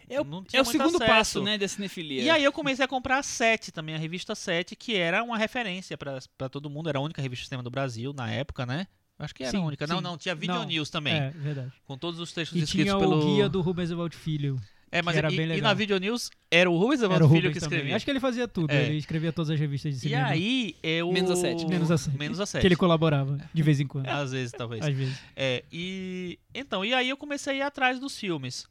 É 0.10 0.20
o, 0.20 0.26
não 0.26 0.44
tinha 0.44 0.60
é 0.60 0.62
o 0.62 0.66
segundo 0.66 0.98
acesso. 0.98 1.06
passo, 1.06 1.42
né, 1.42 1.58
da 1.58 1.66
cinefilia. 1.70 2.22
E 2.22 2.30
aí 2.30 2.44
eu 2.44 2.52
comecei 2.52 2.84
a 2.84 2.88
comprar 2.88 3.20
a 3.20 3.24
Sete 3.24 3.72
também, 3.72 3.96
a 3.96 3.98
revista 3.98 4.36
Sete, 4.36 4.76
que 4.76 4.94
era 4.98 5.24
uma 5.24 5.38
referência 5.38 5.98
pra 5.98 6.20
pra 6.38 6.50
todo 6.50 6.70
mundo, 6.70 6.90
era 6.90 7.00
a 7.00 7.02
única 7.02 7.22
revista 7.22 7.44
de 7.44 7.48
cinema 7.48 7.64
do 7.64 7.70
Brasil 7.72 8.12
na 8.12 8.30
época, 8.30 8.66
né? 8.66 8.88
Acho 9.18 9.34
que 9.34 9.44
era 9.44 9.52
Sim, 9.52 9.60
a 9.60 9.62
única. 9.62 9.88
Não, 9.88 9.98
sim. 10.00 10.04
não, 10.04 10.18
tinha 10.18 10.36
Video 10.36 10.56
Não, 10.58 10.66
News 10.66 10.90
também, 10.90 11.14
É, 11.16 11.30
verdade. 11.30 11.72
com 11.86 11.98
todos 11.98 12.20
os 12.20 12.34
textos 12.34 12.60
E 12.60 12.64
escritos 12.66 12.92
tinha 12.92 13.00
pelo 13.00 13.20
o 13.22 13.26
guia 13.36 13.48
do 13.48 13.62
Rubens 13.62 13.90
Evald 13.90 14.14
Filho. 14.18 14.62
É, 14.92 15.02
mas 15.02 15.18
era 15.18 15.32
e, 15.32 15.36
bem 15.36 15.46
e 15.46 15.50
legal. 15.50 15.64
na 15.70 15.74
Video 15.74 15.98
News 16.00 16.30
era 16.50 16.70
o 16.70 16.78
Rubens 16.78 17.02
Era 17.02 17.10
o 17.10 17.12
Evandro 17.12 17.28
Filho 17.28 17.40
Rubens 17.42 17.54
que 17.56 17.60
também. 17.60 17.78
escrevia. 17.80 17.96
Acho 17.98 18.06
que 18.06 18.12
ele 18.12 18.20
fazia 18.22 18.48
tudo, 18.48 18.72
É. 18.72 18.86
ele 18.86 18.98
escrevia 18.98 19.34
todas 19.34 19.50
as 19.50 19.60
revistas 19.60 19.92
de 19.94 19.98
E 19.98 20.02
cinema. 20.10 20.28
aí 20.30 20.76
eu 20.82 21.12
Menos 21.12 21.32
a 21.32 21.36
sete. 21.36 21.66
Menos 21.66 21.92
a 21.92 21.98
sete. 21.98 22.18
Menos 22.18 22.40
a 22.40 22.46
sete. 22.46 22.62
Que 22.62 22.68
ele 22.68 22.76
colaborava, 22.78 23.38
de 23.54 23.62
vez 23.62 23.80
em 23.82 23.88
quando. 23.88 24.08
Às 24.08 24.32
vezes, 24.32 24.52
talvez. 24.54 24.86
Às 24.86 24.96
vezes. 24.96 25.20
É, 25.36 25.64
e 25.72 26.40
então, 26.56 26.86
e 26.86 26.94
aí 26.94 27.10
eu 27.10 27.18
comecei 27.18 27.54
a 27.54 27.58
ir 27.58 27.62
atrás 27.64 28.00
dos 28.00 28.18
filmes. 28.18 28.66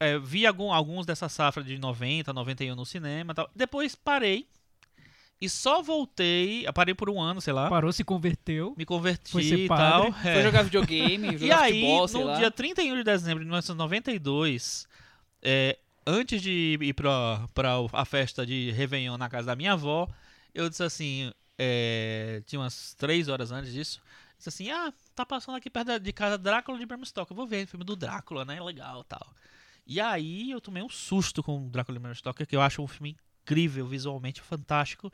É, 0.00 0.18
vi 0.18 0.46
algum, 0.46 0.70
alguns 0.72 1.06
dessa 1.06 1.28
safra 1.28 1.64
de 1.64 1.78
90, 1.78 2.32
91 2.32 2.76
no 2.76 2.84
cinema 2.86 3.32
e 3.32 3.34
tal. 3.34 3.50
Depois 3.56 3.94
parei 3.94 4.46
e 5.40 5.48
só 5.48 5.80
voltei, 5.82 6.66
parei 6.74 6.94
por 6.94 7.08
um 7.08 7.20
ano, 7.20 7.40
sei 7.40 7.52
lá, 7.52 7.68
Parou, 7.70 7.92
se 7.92 8.04
converteu. 8.04 8.74
me 8.76 8.84
converti 8.84 9.30
Foi 9.32 9.42
ser 9.44 9.58
e 9.60 9.68
tal. 9.68 10.12
Foi 10.12 10.30
é. 10.30 10.42
jogar 10.42 10.62
videogame, 10.62 11.28
E 11.34 11.38
jogar 11.38 11.62
aí, 11.62 11.72
futebol, 11.80 12.08
sei 12.08 12.20
no 12.20 12.26
lá. 12.26 12.36
dia 12.38 12.50
31 12.50 12.96
de 12.96 13.04
dezembro 13.04 13.38
de 13.40 13.44
1992, 13.46 14.86
é, 15.42 15.78
antes 16.06 16.40
de 16.42 16.78
ir 16.80 16.94
pra, 16.94 17.46
a 17.92 18.04
festa 18.04 18.44
de 18.46 18.70
Réveillon 18.72 19.16
na 19.16 19.28
casa 19.28 19.46
da 19.46 19.56
minha 19.56 19.72
avó, 19.72 20.08
eu 20.54 20.68
disse 20.68 20.82
assim, 20.82 21.32
é, 21.58 22.42
tinha 22.46 22.60
umas 22.60 22.94
três 22.94 23.28
horas 23.28 23.52
antes 23.52 23.72
disso, 23.72 24.00
disse 24.36 24.48
assim, 24.48 24.70
ah, 24.70 24.92
tá 25.14 25.26
passando 25.26 25.56
aqui 25.56 25.68
perto 25.68 25.98
de 25.98 26.12
casa 26.12 26.38
Drácula 26.38 26.78
de 26.78 26.86
Bram 26.86 27.04
Stoker, 27.04 27.36
vou 27.36 27.46
ver 27.46 27.64
o 27.64 27.68
filme 27.68 27.84
do 27.84 27.96
Drácula, 27.96 28.44
né, 28.44 28.60
legal 28.60 29.04
tal. 29.04 29.34
E 29.86 30.00
aí 30.00 30.50
eu 30.50 30.60
tomei 30.60 30.82
um 30.82 30.88
susto 30.88 31.42
com 31.42 31.66
o 31.66 31.70
Drácula 31.70 31.98
de 31.98 32.02
Bram 32.02 32.14
Stoker, 32.14 32.46
que 32.46 32.54
eu 32.54 32.60
acho 32.60 32.82
um 32.82 32.86
filme 32.86 33.16
incrível, 33.42 33.86
visualmente 33.86 34.40
fantástico. 34.40 35.12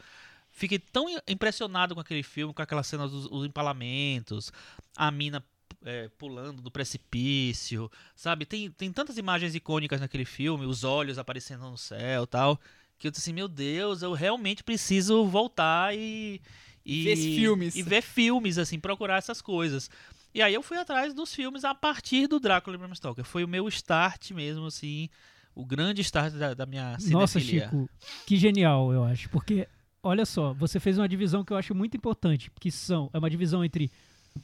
Fiquei 0.51 0.79
tão 0.79 1.07
impressionado 1.27 1.95
com 1.95 2.01
aquele 2.01 2.23
filme, 2.23 2.55
com 2.55 2.63
aquelas 2.63 2.87
cenas 2.87 3.11
dos 3.11 3.27
os 3.27 3.45
empalamentos, 3.45 4.53
a 4.97 5.11
mina 5.11 5.45
é, 5.85 6.09
pulando 6.19 6.63
do 6.63 6.71
precipício, 6.71 7.91
sabe? 8.17 8.47
Tem, 8.47 8.71
tem 8.71 8.93
tantas 8.93 9.19
imagens 9.19 9.55
icônicas 9.55 10.01
naquele 10.01 10.25
filme, 10.25 10.67
os 10.67 10.85
olhos 10.85 11.19
aparecendo 11.19 11.71
no 11.71 11.77
céu 11.77 12.27
tal, 12.27 12.59
que 12.99 13.07
eu 13.07 13.11
disse 13.11 13.23
assim, 13.23 13.35
meu 13.35 13.49
Deus, 13.49 14.03
eu 14.03 14.13
realmente 14.13 14.65
preciso 14.65 15.25
voltar 15.27 15.95
e... 15.95 16.41
e 16.85 17.05
Ver 17.05 17.11
esses 17.13 17.35
filmes. 17.35 17.77
E 17.77 17.83
ver 17.83 18.03
filmes, 18.03 18.59
assim, 18.59 18.79
procurar 18.79 19.19
essas 19.19 19.43
coisas. 19.43 19.91
E 20.35 20.43
aí 20.43 20.53
eu 20.53 20.63
fui 20.63 20.77
atrás 20.77 21.15
dos 21.15 21.33
filmes 21.35 21.65
a 21.65 21.75
partir 21.75 22.27
do 22.27 22.41
Drácula 22.41 22.77
de 22.77 22.83
Bram 22.83 22.95
Stoker. 22.95 23.25
Foi 23.25 23.45
o 23.45 23.49
meu 23.49 23.69
start 23.69 24.33
mesmo, 24.33 24.67
assim, 24.67 25.09
o 25.55 25.65
grande 25.65 26.01
start 26.01 26.35
da, 26.35 26.55
da 26.55 26.67
minha 26.67 26.97
Nossa, 27.11 27.39
cinefilia. 27.39 27.65
Chico, 27.65 27.89
que 28.27 28.37
genial, 28.37 28.93
eu 28.93 29.05
acho. 29.05 29.29
Porque, 29.29 29.69
olha 30.03 30.27
só, 30.27 30.53
você 30.53 30.81
fez 30.81 30.99
uma 30.99 31.09
divisão 31.09 31.45
que 31.45 31.53
eu 31.53 31.57
acho 31.57 31.75
muito 31.75 31.97
importante, 31.97 32.51
que 32.59 32.71
são, 32.71 33.09
é 33.13 33.19
uma 33.19 33.31
divisão 33.31 33.65
entre 33.65 33.93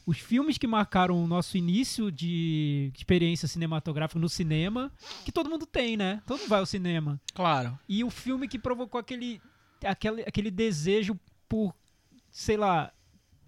os 0.06 0.18
filmes 0.18 0.56
que 0.56 0.66
marcaram 0.66 1.23
o 1.23 1.26
nosso 1.26 1.56
início 1.56 2.11
de 2.11 2.92
experiência 2.97 3.49
cinematográfica 3.49 4.20
no 4.20 4.28
cinema, 4.28 4.92
que 5.25 5.32
todo 5.32 5.50
mundo 5.50 5.66
tem, 5.66 5.97
né? 5.97 6.23
Todo 6.26 6.38
mundo 6.38 6.49
vai 6.49 6.61
ao 6.61 6.66
cinema. 6.66 7.20
Claro. 7.35 7.78
E 7.88 8.04
o 8.04 8.11
filme 8.11 8.47
que 8.49 8.59
provocou 8.59 9.00
aquele, 9.00 9.40
aquele, 9.85 10.23
aquele 10.23 10.50
desejo 10.50 11.18
por, 11.49 11.75
sei 12.30 12.56
lá, 12.56 12.92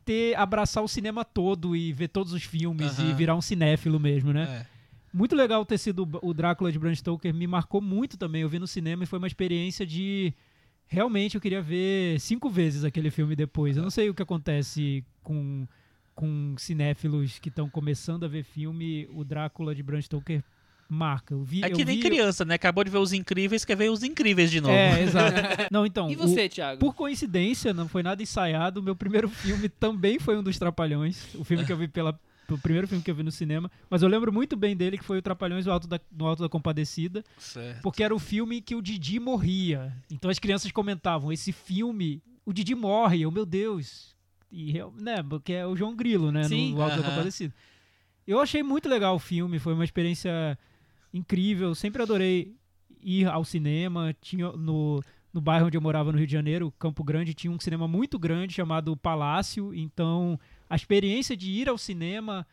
ter, 0.05 0.37
abraçar 0.37 0.83
o 0.83 0.89
cinema 0.89 1.25
todo 1.25 1.77
e 1.77 1.93
ver 1.93 2.09
todos 2.09 2.33
os 2.33 2.43
filmes 2.43 2.99
e 2.99 3.03
Aham. 3.03 3.15
virar 3.15 3.37
um 3.37 3.43
cinéfilo 3.43 4.01
mesmo, 4.01 4.33
né? 4.33 4.67
É. 4.69 4.73
Muito 5.13 5.37
legal 5.37 5.65
ter 5.67 5.79
sido 5.79 6.09
o 6.23 6.33
Drácula 6.33 6.73
de 6.73 6.79
Bram 6.79 6.95
Stoker, 6.95 7.35
me 7.35 7.47
marcou 7.47 7.83
muito 7.83 8.17
também. 8.17 8.43
Eu 8.43 8.49
vi 8.49 8.59
no 8.59 8.67
cinema 8.67 9.05
e 9.05 9.07
foi 9.07 9.19
uma 9.19 9.27
experiência 9.27 9.87
de. 9.87 10.33
Realmente 10.87 11.35
eu 11.35 11.41
queria 11.41 11.61
ver 11.61 12.19
cinco 12.19 12.49
vezes 12.51 12.83
aquele 12.83 13.11
filme 13.11 13.37
depois. 13.37 13.77
Eu 13.77 13.83
não 13.83 13.91
sei 13.91 14.09
o 14.09 14.15
que 14.15 14.23
acontece 14.23 15.05
com, 15.23 15.67
com 16.15 16.55
cinéfilos 16.59 17.39
que 17.39 17.49
estão 17.49 17.69
começando 17.69 18.25
a 18.25 18.29
ver 18.29 18.45
filme. 18.45 19.09
O 19.13 19.25
Drácula 19.25 19.75
de 19.75 19.83
Bram 19.83 20.01
Stoker 20.01 20.43
marca. 20.89 21.33
Eu 21.33 21.43
vi, 21.43 21.63
É 21.65 21.69
eu 21.69 21.77
que 21.77 21.85
nem 21.87 21.97
vi- 21.97 22.03
criança, 22.03 22.45
né? 22.45 22.55
Acabou 22.55 22.85
de 22.85 22.91
ver 22.91 22.99
os 22.99 23.13
incríveis, 23.15 23.65
quer 23.65 23.77
ver 23.77 23.91
os 23.91 24.03
incríveis 24.03 24.51
de 24.51 24.61
novo. 24.61 24.75
É, 24.75 25.03
exato. 25.03 25.41
Não, 25.71 25.87
então. 25.87 26.09
E 26.13 26.15
o- 26.17 26.19
você, 26.19 26.49
Thiago? 26.49 26.79
Por 26.79 26.95
coincidência, 26.95 27.73
não 27.73 27.89
foi 27.89 28.03
nada 28.03 28.23
ensaiado. 28.23 28.81
O 28.81 28.83
meu 28.83 28.95
primeiro 28.95 29.29
filme 29.29 29.69
também 29.69 30.19
foi 30.19 30.37
um 30.37 30.43
dos 30.43 30.59
Trapalhões. 30.59 31.35
O 31.35 31.45
filme 31.45 31.65
que 31.65 31.73
eu 31.73 31.77
vi 31.77 31.89
pela. 31.89 32.19
O 32.51 32.59
primeiro 32.59 32.87
filme 32.87 33.03
que 33.03 33.11
eu 33.11 33.15
vi 33.15 33.23
no 33.23 33.31
cinema. 33.33 33.71
Mas 33.89 34.03
eu 34.03 34.09
lembro 34.09 34.31
muito 34.31 34.55
bem 34.57 34.77
dele, 34.77 34.99
que 34.99 35.05
foi 35.05 35.17
o 35.17 35.23
Trapalhões 35.23 35.65
no 35.65 35.73
Alto 35.73 35.89
da, 35.89 35.99
no 36.15 36.27
Alto 36.27 36.43
da 36.43 36.49
Compadecida. 36.51 37.25
Certo. 37.39 37.81
Porque 37.81 38.03
era 38.03 38.15
o 38.15 38.19
filme 38.19 38.61
que 38.61 38.75
o 38.75 38.83
Didi 38.83 39.19
morria. 39.19 39.97
Então 40.11 40.31
as 40.31 40.39
crianças 40.39 40.71
comentavam: 40.71 41.33
esse 41.33 41.53
filme, 41.53 42.21
o 42.45 42.53
Didi 42.53 42.75
morre. 42.75 43.23
Eu, 43.23 43.31
meu 43.31 43.47
Deus. 43.47 44.15
E, 44.53 44.75
né, 45.01 45.23
porque 45.23 45.55
é 45.55 45.67
o 45.67 45.75
João 45.75 45.97
Grilo, 45.97 46.31
né? 46.31 46.45
Sim. 46.45 46.75
No 46.75 46.83
Alto 46.83 46.97
da 46.97 47.03
Aham. 47.03 47.11
Compadecida. 47.11 47.55
Eu 48.27 48.39
achei 48.39 48.63
muito 48.63 48.89
legal 48.89 49.17
o 49.17 49.19
filme. 49.19 49.59
Foi 49.59 49.73
uma 49.73 49.85
experiência 49.85 50.59
incrível. 51.13 51.75
Sempre 51.75 52.03
adorei 52.03 52.55
ir 53.03 53.27
ao 53.27 53.45
cinema. 53.45 54.15
Tinha 54.21 54.53
no, 54.53 55.03
no 55.33 55.41
bairro 55.41 55.67
onde 55.67 55.77
eu 55.77 55.81
morava, 55.81 56.13
no 56.13 56.19
Rio 56.19 56.27
de 56.27 56.33
Janeiro, 56.33 56.73
Campo 56.79 57.03
Grande, 57.03 57.33
tinha 57.33 57.51
um 57.51 57.59
cinema 57.59 57.89
muito 57.89 58.19
grande 58.19 58.53
chamado 58.53 58.95
Palácio. 58.95 59.75
Então, 59.75 60.39
a 60.69 60.77
experiência 60.77 61.35
de 61.35 61.51
ir 61.51 61.69
ao 61.69 61.79
cinema 61.79 62.47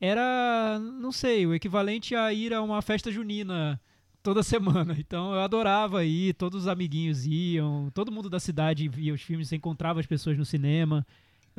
era, 0.00 0.78
não 0.78 1.10
sei, 1.10 1.46
o 1.46 1.54
equivalente 1.54 2.14
a 2.14 2.32
ir 2.32 2.52
a 2.52 2.62
uma 2.62 2.82
festa 2.82 3.10
junina 3.10 3.80
toda 4.22 4.42
semana. 4.42 4.94
Então, 4.98 5.32
eu 5.32 5.40
adorava 5.40 6.04
ir, 6.04 6.34
todos 6.34 6.62
os 6.62 6.68
amiguinhos 6.68 7.24
iam, 7.26 7.90
todo 7.94 8.12
mundo 8.12 8.28
da 8.28 8.38
cidade 8.38 8.86
via 8.86 9.14
os 9.14 9.22
filmes, 9.22 9.48
você 9.48 9.56
encontrava 9.56 9.98
as 9.98 10.06
pessoas 10.06 10.36
no 10.36 10.44
cinema. 10.44 11.06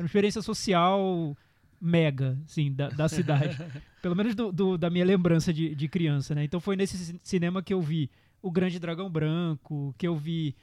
Era 0.00 0.04
uma 0.04 0.06
experiência 0.06 0.40
social 0.40 1.36
mega, 1.78 2.38
assim, 2.46 2.72
da, 2.72 2.88
da 2.88 3.06
cidade. 3.08 3.56
Pelo 4.00 4.16
menos 4.16 4.34
do, 4.34 4.50
do- 4.50 4.78
da 4.78 4.88
minha 4.88 5.04
lembrança 5.04 5.52
de, 5.52 5.74
de 5.74 5.88
criança, 5.88 6.34
né? 6.34 6.42
Então 6.42 6.58
foi 6.58 6.74
nesse 6.74 6.96
ci- 6.96 7.20
cinema 7.22 7.62
que 7.62 7.74
eu 7.74 7.82
vi 7.82 8.10
O 8.40 8.50
Grande 8.50 8.78
Dragão 8.78 9.10
Branco, 9.10 9.94
que 9.98 10.06
eu 10.08 10.16
vi 10.16 10.54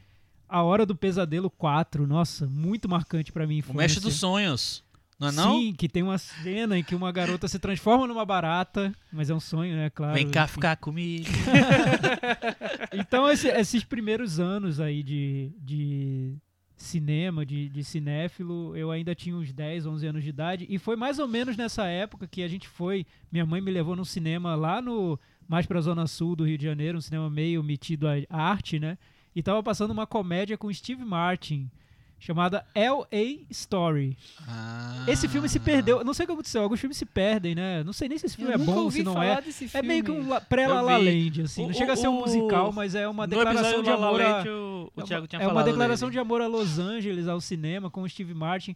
A 0.50 0.64
Hora 0.64 0.86
do 0.88 0.96
Pesadelo 0.96 1.50
4. 1.52 2.08
Nossa, 2.08 2.48
muito 2.48 2.90
marcante 2.90 3.32
pra 3.32 3.46
mim. 3.46 3.64
O 3.68 3.74
Mestre 3.76 4.02
dos 4.02 4.16
Sonhos. 4.16 4.84
Não 5.20 5.30
é 5.30 5.32
não? 5.32 5.60
Sim, 5.60 5.74
que 5.74 5.90
tem 5.90 6.04
uma 6.04 6.18
cena 6.20 6.78
em 6.78 6.84
que 6.84 6.94
uma 6.94 7.12
garota 7.12 7.48
se 7.48 7.58
transforma 7.58 8.06
numa 8.06 8.24
barata, 8.24 8.94
mas 9.12 9.32
é 9.32 9.34
um 9.34 9.40
sonho, 9.40 9.76
né? 9.76 9.90
Claro. 9.90 10.14
Vem 10.14 10.30
cá 10.30 10.44
enfim. 10.44 10.54
ficar 10.54 10.76
comigo. 10.78 11.26
Então, 12.94 13.30
esse- 13.30 13.48
esses 13.50 13.84
primeiros 13.84 14.40
anos 14.40 14.80
aí 14.80 15.04
de, 15.04 15.52
de 15.60 16.36
cinema, 16.78 17.44
de, 17.46 17.68
de 17.68 17.84
cinéfilo, 17.84 18.78
eu 18.78 18.92
ainda 18.92 19.16
tinha 19.16 19.36
uns 19.36 19.52
10, 19.52 19.88
11 19.88 20.08
anos 20.08 20.24
de 20.24 20.30
idade. 20.30 20.66
E 20.70 20.78
foi 20.78 20.96
mais 20.96 21.18
ou 21.18 21.28
menos 21.28 21.58
nessa 21.58 21.86
época 21.88 22.28
que 22.28 22.44
a 22.44 22.48
gente 22.48 22.68
foi. 22.68 23.06
Minha 23.32 23.46
mãe 23.46 23.60
me 23.60 23.72
levou 23.72 23.96
num 23.96 24.06
cinema 24.06 24.56
lá 24.56 24.82
no. 24.82 25.20
Mais 25.48 25.66
pra 25.66 25.82
Zona 25.82 26.06
Sul 26.08 26.36
do 26.36 26.46
Rio 26.46 26.58
de 26.58 26.66
Janeiro, 26.66 26.98
um 26.98 27.02
cinema 27.02 27.30
meio 27.30 27.64
metido 27.64 28.06
à 28.08 28.18
arte, 28.30 28.80
né? 28.80 28.98
E 29.36 29.42
tava 29.42 29.64
passando 29.64 29.92
uma 29.92 30.06
comédia 30.06 30.58
com 30.58 30.72
Steve 30.72 31.04
Martin, 31.04 31.70
chamada 32.20 32.66
L.A. 32.74 33.46
Story. 33.52 34.18
Ah. 34.48 35.06
Esse 35.08 35.28
filme 35.28 35.48
se 35.48 35.60
perdeu. 35.60 36.04
Não 36.04 36.14
sei 36.14 36.24
o 36.24 36.28
que 36.28 36.34
aconteceu, 36.34 36.62
alguns 36.64 36.80
filmes 36.80 36.98
se 36.98 37.06
perdem, 37.06 37.54
né? 37.56 37.84
Não 37.84 37.94
sei 37.94 38.10
nem 38.10 38.18
se 38.18 38.26
esse 38.26 38.36
filme 38.36 38.52
Eu 38.52 38.56
é 38.56 38.58
bom 38.58 38.90
se 38.90 39.04
não 39.04 39.22
é. 39.22 39.40
É 39.74 39.82
meio 39.82 40.04
que 40.04 40.12
um 40.12 40.28
la- 40.28 40.42
pré-La 40.42 40.82
La. 40.82 40.98
Land, 40.98 41.44
assim. 41.44 41.64
Não 41.64 41.70
O- 41.70 41.74
chega 41.74 41.94
a 41.94 41.96
ser 41.96 42.08
um 42.08 42.20
musical, 42.20 42.72
mas 42.74 42.96
é 42.96 43.08
uma 43.08 43.28
declaração 43.28 43.84
de 43.84 43.90
do 43.90 43.90
La 43.92 43.96
La 43.98 44.08
amor 44.08 44.22
a... 44.22 44.38
Land, 44.38 44.50
o, 44.50 44.92
o 44.96 45.02
é 45.02 45.04
Thiago 45.04 45.22
uma- 45.24 45.28
tinha 45.28 45.42
é 45.42 45.48
uma 45.48 45.64
declaração 45.64 46.08
dele. 46.10 46.14
de 46.16 46.20
amor 46.20 46.42
a 46.42 46.48
Los 46.48 46.80
Angeles, 46.80 47.28
ao 47.28 47.40
cinema, 47.40 47.90
com 47.90 48.02
o 48.02 48.10
Steve 48.10 48.34
Martin. 48.34 48.76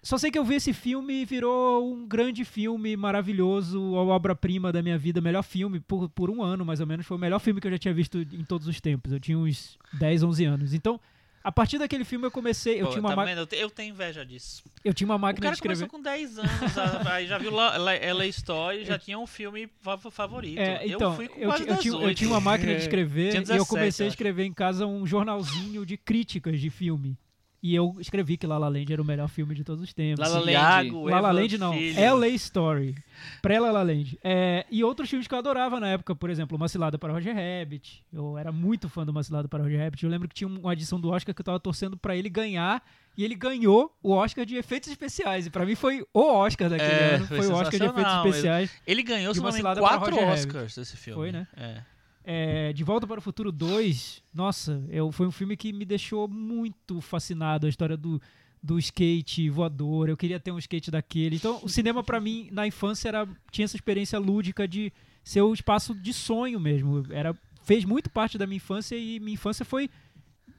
Só 0.00 0.16
sei 0.16 0.30
que 0.30 0.38
eu 0.38 0.44
vi 0.44 0.54
esse 0.54 0.72
filme 0.72 1.22
e 1.22 1.24
virou 1.24 1.92
um 1.92 2.06
grande 2.06 2.44
filme 2.44 2.96
maravilhoso, 2.96 3.96
a 3.96 4.02
obra-prima 4.04 4.72
da 4.72 4.80
minha 4.80 4.96
vida, 4.96 5.20
melhor 5.20 5.42
filme 5.42 5.80
por, 5.80 6.08
por 6.08 6.30
um 6.30 6.40
ano, 6.40 6.64
mais 6.64 6.78
ou 6.78 6.86
menos. 6.86 7.04
Foi 7.04 7.16
o 7.16 7.20
melhor 7.20 7.40
filme 7.40 7.60
que 7.60 7.66
eu 7.66 7.70
já 7.72 7.78
tinha 7.78 7.92
visto 7.92 8.16
em 8.18 8.44
todos 8.44 8.68
os 8.68 8.80
tempos. 8.80 9.12
Eu 9.12 9.18
tinha 9.18 9.36
uns 9.36 9.76
10, 9.94 10.22
11 10.22 10.44
anos. 10.44 10.72
Então, 10.72 11.00
a 11.42 11.52
partir 11.52 11.78
daquele 11.78 12.04
filme 12.04 12.26
eu 12.26 12.30
comecei. 12.30 12.80
Eu, 12.80 12.86
Pô, 12.86 12.90
tinha, 12.92 13.00
uma 13.00 13.10
tá 13.10 13.16
ma- 13.16 13.24
vendo? 13.24 13.38
Eu 13.38 13.46
te- 13.46 13.56
Eu 13.56 13.70
tenho 13.70 13.90
inveja 13.90 14.24
disso. 14.24 14.62
eu 14.84 14.92
tinha 14.92 15.06
uma 15.08 15.16
O 15.16 15.18
máquina 15.18 15.42
cara 15.44 15.54
de 15.54 15.58
escrever. 15.58 15.88
começou 15.88 15.98
com 15.98 16.02
10 16.02 16.38
anos, 16.38 16.50
aí 17.12 17.26
já 17.26 17.38
viu 17.38 17.50
La- 17.52 17.76
La- 17.76 17.92
LA 18.12 18.26
Story, 18.26 18.84
já 18.84 18.98
tinha 18.98 19.18
um 19.18 19.26
filme 19.26 19.68
fa- 19.80 19.98
favorito. 19.98 20.58
É, 20.58 20.86
então, 20.86 21.10
eu 21.10 21.16
fui 21.16 21.28
com 21.28 21.40
eu, 21.40 21.48
quase 21.48 21.62
eu 21.68 21.76
tinha, 21.78 21.92
eu 21.94 21.98
18. 21.98 22.16
tinha 22.18 22.30
uma 22.30 22.40
máquina 22.40 22.74
de 22.74 22.80
escrever 22.82 23.32
e 23.32 23.36
eu 23.36 23.42
17, 23.42 23.68
comecei 23.68 24.04
a 24.04 24.08
eu 24.08 24.10
escrever 24.10 24.44
em 24.44 24.52
casa 24.52 24.86
um 24.86 25.06
jornalzinho 25.06 25.84
de 25.86 25.96
críticas 25.96 26.60
de 26.60 26.70
filme. 26.70 27.16
E 27.60 27.74
eu 27.74 27.96
escrevi 27.98 28.36
que 28.36 28.46
La 28.46 28.56
La 28.56 28.68
Land 28.68 28.92
era 28.92 29.02
o 29.02 29.04
melhor 29.04 29.28
filme 29.28 29.52
de 29.54 29.64
todos 29.64 29.82
os 29.82 29.92
tempos. 29.92 30.20
La 30.20 30.28
La 30.28 30.38
Land. 30.38 30.92
La 31.10 31.20
La 31.20 31.32
Land 31.32 31.58
não, 31.58 31.72
Filho. 31.72 32.16
LA 32.16 32.28
Story. 32.28 32.94
Pré-La 33.42 33.72
La 33.72 33.82
Land. 33.82 34.16
É, 34.22 34.64
e 34.70 34.84
outros 34.84 35.10
filmes 35.10 35.26
que 35.26 35.34
eu 35.34 35.38
adorava 35.38 35.80
na 35.80 35.88
época, 35.88 36.14
por 36.14 36.30
exemplo, 36.30 36.56
Uma 36.56 36.68
Cilada 36.68 36.96
para 36.98 37.12
Roger 37.12 37.34
Rabbit. 37.34 38.04
Eu 38.12 38.38
era 38.38 38.52
muito 38.52 38.88
fã 38.88 39.04
do 39.04 39.10
Uma 39.10 39.22
Cilada 39.24 39.48
para 39.48 39.64
Roger 39.64 39.80
Rabbit. 39.82 40.04
Eu 40.04 40.10
lembro 40.10 40.28
que 40.28 40.34
tinha 40.36 40.46
uma 40.46 40.72
edição 40.72 41.00
do 41.00 41.10
Oscar 41.10 41.34
que 41.34 41.40
eu 41.40 41.44
tava 41.44 41.58
torcendo 41.58 41.96
pra 41.96 42.14
ele 42.16 42.28
ganhar. 42.28 42.82
E 43.16 43.24
ele 43.24 43.34
ganhou 43.34 43.92
o 44.00 44.12
Oscar 44.12 44.46
de 44.46 44.54
efeitos 44.54 44.88
especiais. 44.88 45.46
E 45.46 45.50
pra 45.50 45.66
mim 45.66 45.74
foi 45.74 46.04
o 46.14 46.20
Oscar 46.24 46.70
daquele 46.70 46.88
É, 46.92 47.14
ano. 47.16 47.26
foi 47.26 47.38
Foi 47.38 47.46
o 47.48 47.50
Oscar 47.54 47.70
de 47.70 47.76
efeitos 47.76 47.94
sensacional, 47.96 48.24
ele- 48.24 48.28
especiais. 48.30 48.70
Ele 48.86 49.02
ganhou, 49.02 49.34
se 49.34 49.40
não 49.40 49.50
me 49.52 49.60
para 49.60 49.80
quatro 49.80 50.10
Roger 50.14 50.28
Rabbit. 50.28 50.46
Oscars 50.46 50.78
esse 50.78 50.96
filme. 50.96 51.20
Foi, 51.20 51.32
né? 51.32 51.48
É. 51.56 51.82
É, 52.30 52.74
de 52.74 52.84
Volta 52.84 53.06
para 53.06 53.20
o 53.20 53.22
Futuro 53.22 53.50
2, 53.50 54.22
nossa, 54.34 54.84
eu, 54.90 55.10
foi 55.10 55.26
um 55.26 55.30
filme 55.30 55.56
que 55.56 55.72
me 55.72 55.86
deixou 55.86 56.28
muito 56.28 57.00
fascinado. 57.00 57.64
A 57.64 57.70
história 57.70 57.96
do, 57.96 58.20
do 58.62 58.78
skate 58.78 59.48
voador, 59.48 60.10
eu 60.10 60.16
queria 60.16 60.38
ter 60.38 60.52
um 60.52 60.58
skate 60.58 60.90
daquele. 60.90 61.36
Então, 61.36 61.58
o 61.62 61.70
cinema 61.70 62.04
pra 62.04 62.20
mim, 62.20 62.50
na 62.52 62.66
infância, 62.66 63.08
era, 63.08 63.26
tinha 63.50 63.64
essa 63.64 63.76
experiência 63.76 64.18
lúdica 64.18 64.68
de 64.68 64.92
ser 65.24 65.40
o 65.40 65.54
espaço 65.54 65.94
de 65.94 66.12
sonho 66.12 66.60
mesmo. 66.60 67.02
Era, 67.10 67.34
fez 67.62 67.86
muito 67.86 68.10
parte 68.10 68.36
da 68.36 68.46
minha 68.46 68.58
infância 68.58 68.94
e 68.94 69.18
minha 69.20 69.32
infância 69.32 69.64
foi, 69.64 69.88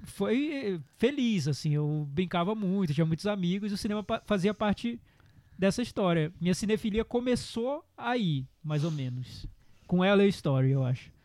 foi 0.05 0.51
eh, 0.51 0.79
feliz, 0.97 1.47
assim. 1.47 1.75
Eu 1.75 2.09
brincava 2.11 2.55
muito, 2.55 2.95
tinha 2.95 3.05
muitos 3.05 3.27
amigos 3.27 3.69
e 3.69 3.75
o 3.75 3.77
cinema 3.77 4.03
fazia 4.25 4.55
parte 4.55 4.99
dessa 5.55 5.83
história. 5.83 6.33
Minha 6.41 6.55
cinefilia 6.55 7.05
começou 7.05 7.85
aí, 7.95 8.47
mais 8.63 8.83
ou 8.83 8.89
menos. 8.89 9.45
Com 9.85 10.01
LA 10.01 10.25
Story, 10.25 10.71
eu 10.71 10.83
acho. 10.83 11.18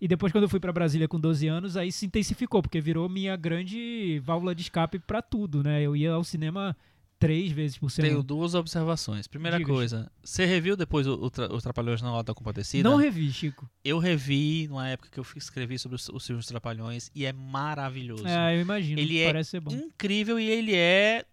E 0.00 0.08
depois, 0.08 0.32
quando 0.32 0.44
eu 0.44 0.48
fui 0.48 0.58
pra 0.58 0.72
Brasília 0.72 1.06
com 1.06 1.20
12 1.20 1.46
anos, 1.46 1.76
aí 1.76 1.92
se 1.92 2.06
intensificou, 2.06 2.62
porque 2.62 2.80
virou 2.80 3.08
minha 3.08 3.36
grande 3.36 4.18
válvula 4.24 4.54
de 4.54 4.62
escape 4.62 4.98
pra 4.98 5.20
tudo, 5.20 5.62
né? 5.62 5.82
Eu 5.82 5.94
ia 5.94 6.12
ao 6.12 6.24
cinema 6.24 6.74
três 7.18 7.52
vezes 7.52 7.76
por 7.76 7.90
semana. 7.90 8.14
Tenho 8.14 8.22
duas 8.22 8.54
observações. 8.54 9.26
Primeira 9.26 9.58
Diga, 9.58 9.70
coisa, 9.70 10.10
você 10.24 10.46
reviu 10.46 10.74
depois 10.74 11.06
o, 11.06 11.12
o, 11.12 11.30
Tra- 11.30 11.52
o 11.52 11.60
Trapalhões 11.60 12.00
na 12.00 12.08
Alta 12.08 12.32
Compadecida? 12.32 12.88
Não 12.88 12.96
revi, 12.96 13.30
Chico. 13.30 13.70
Eu 13.84 13.98
revi 13.98 14.66
numa 14.68 14.88
época 14.88 15.10
que 15.12 15.20
eu 15.20 15.26
escrevi 15.36 15.78
sobre 15.78 15.96
os, 15.96 16.08
os 16.08 16.26
filmes 16.26 16.46
Trapalhões 16.46 17.10
e 17.14 17.26
é 17.26 17.32
maravilhoso. 17.32 18.26
É, 18.26 18.56
eu 18.56 18.62
imagino. 18.62 18.98
Ele 18.98 19.18
é. 19.18 19.30
Incrível 19.70 20.40
e 20.40 20.48
ele 20.48 20.74
é. 20.74 21.26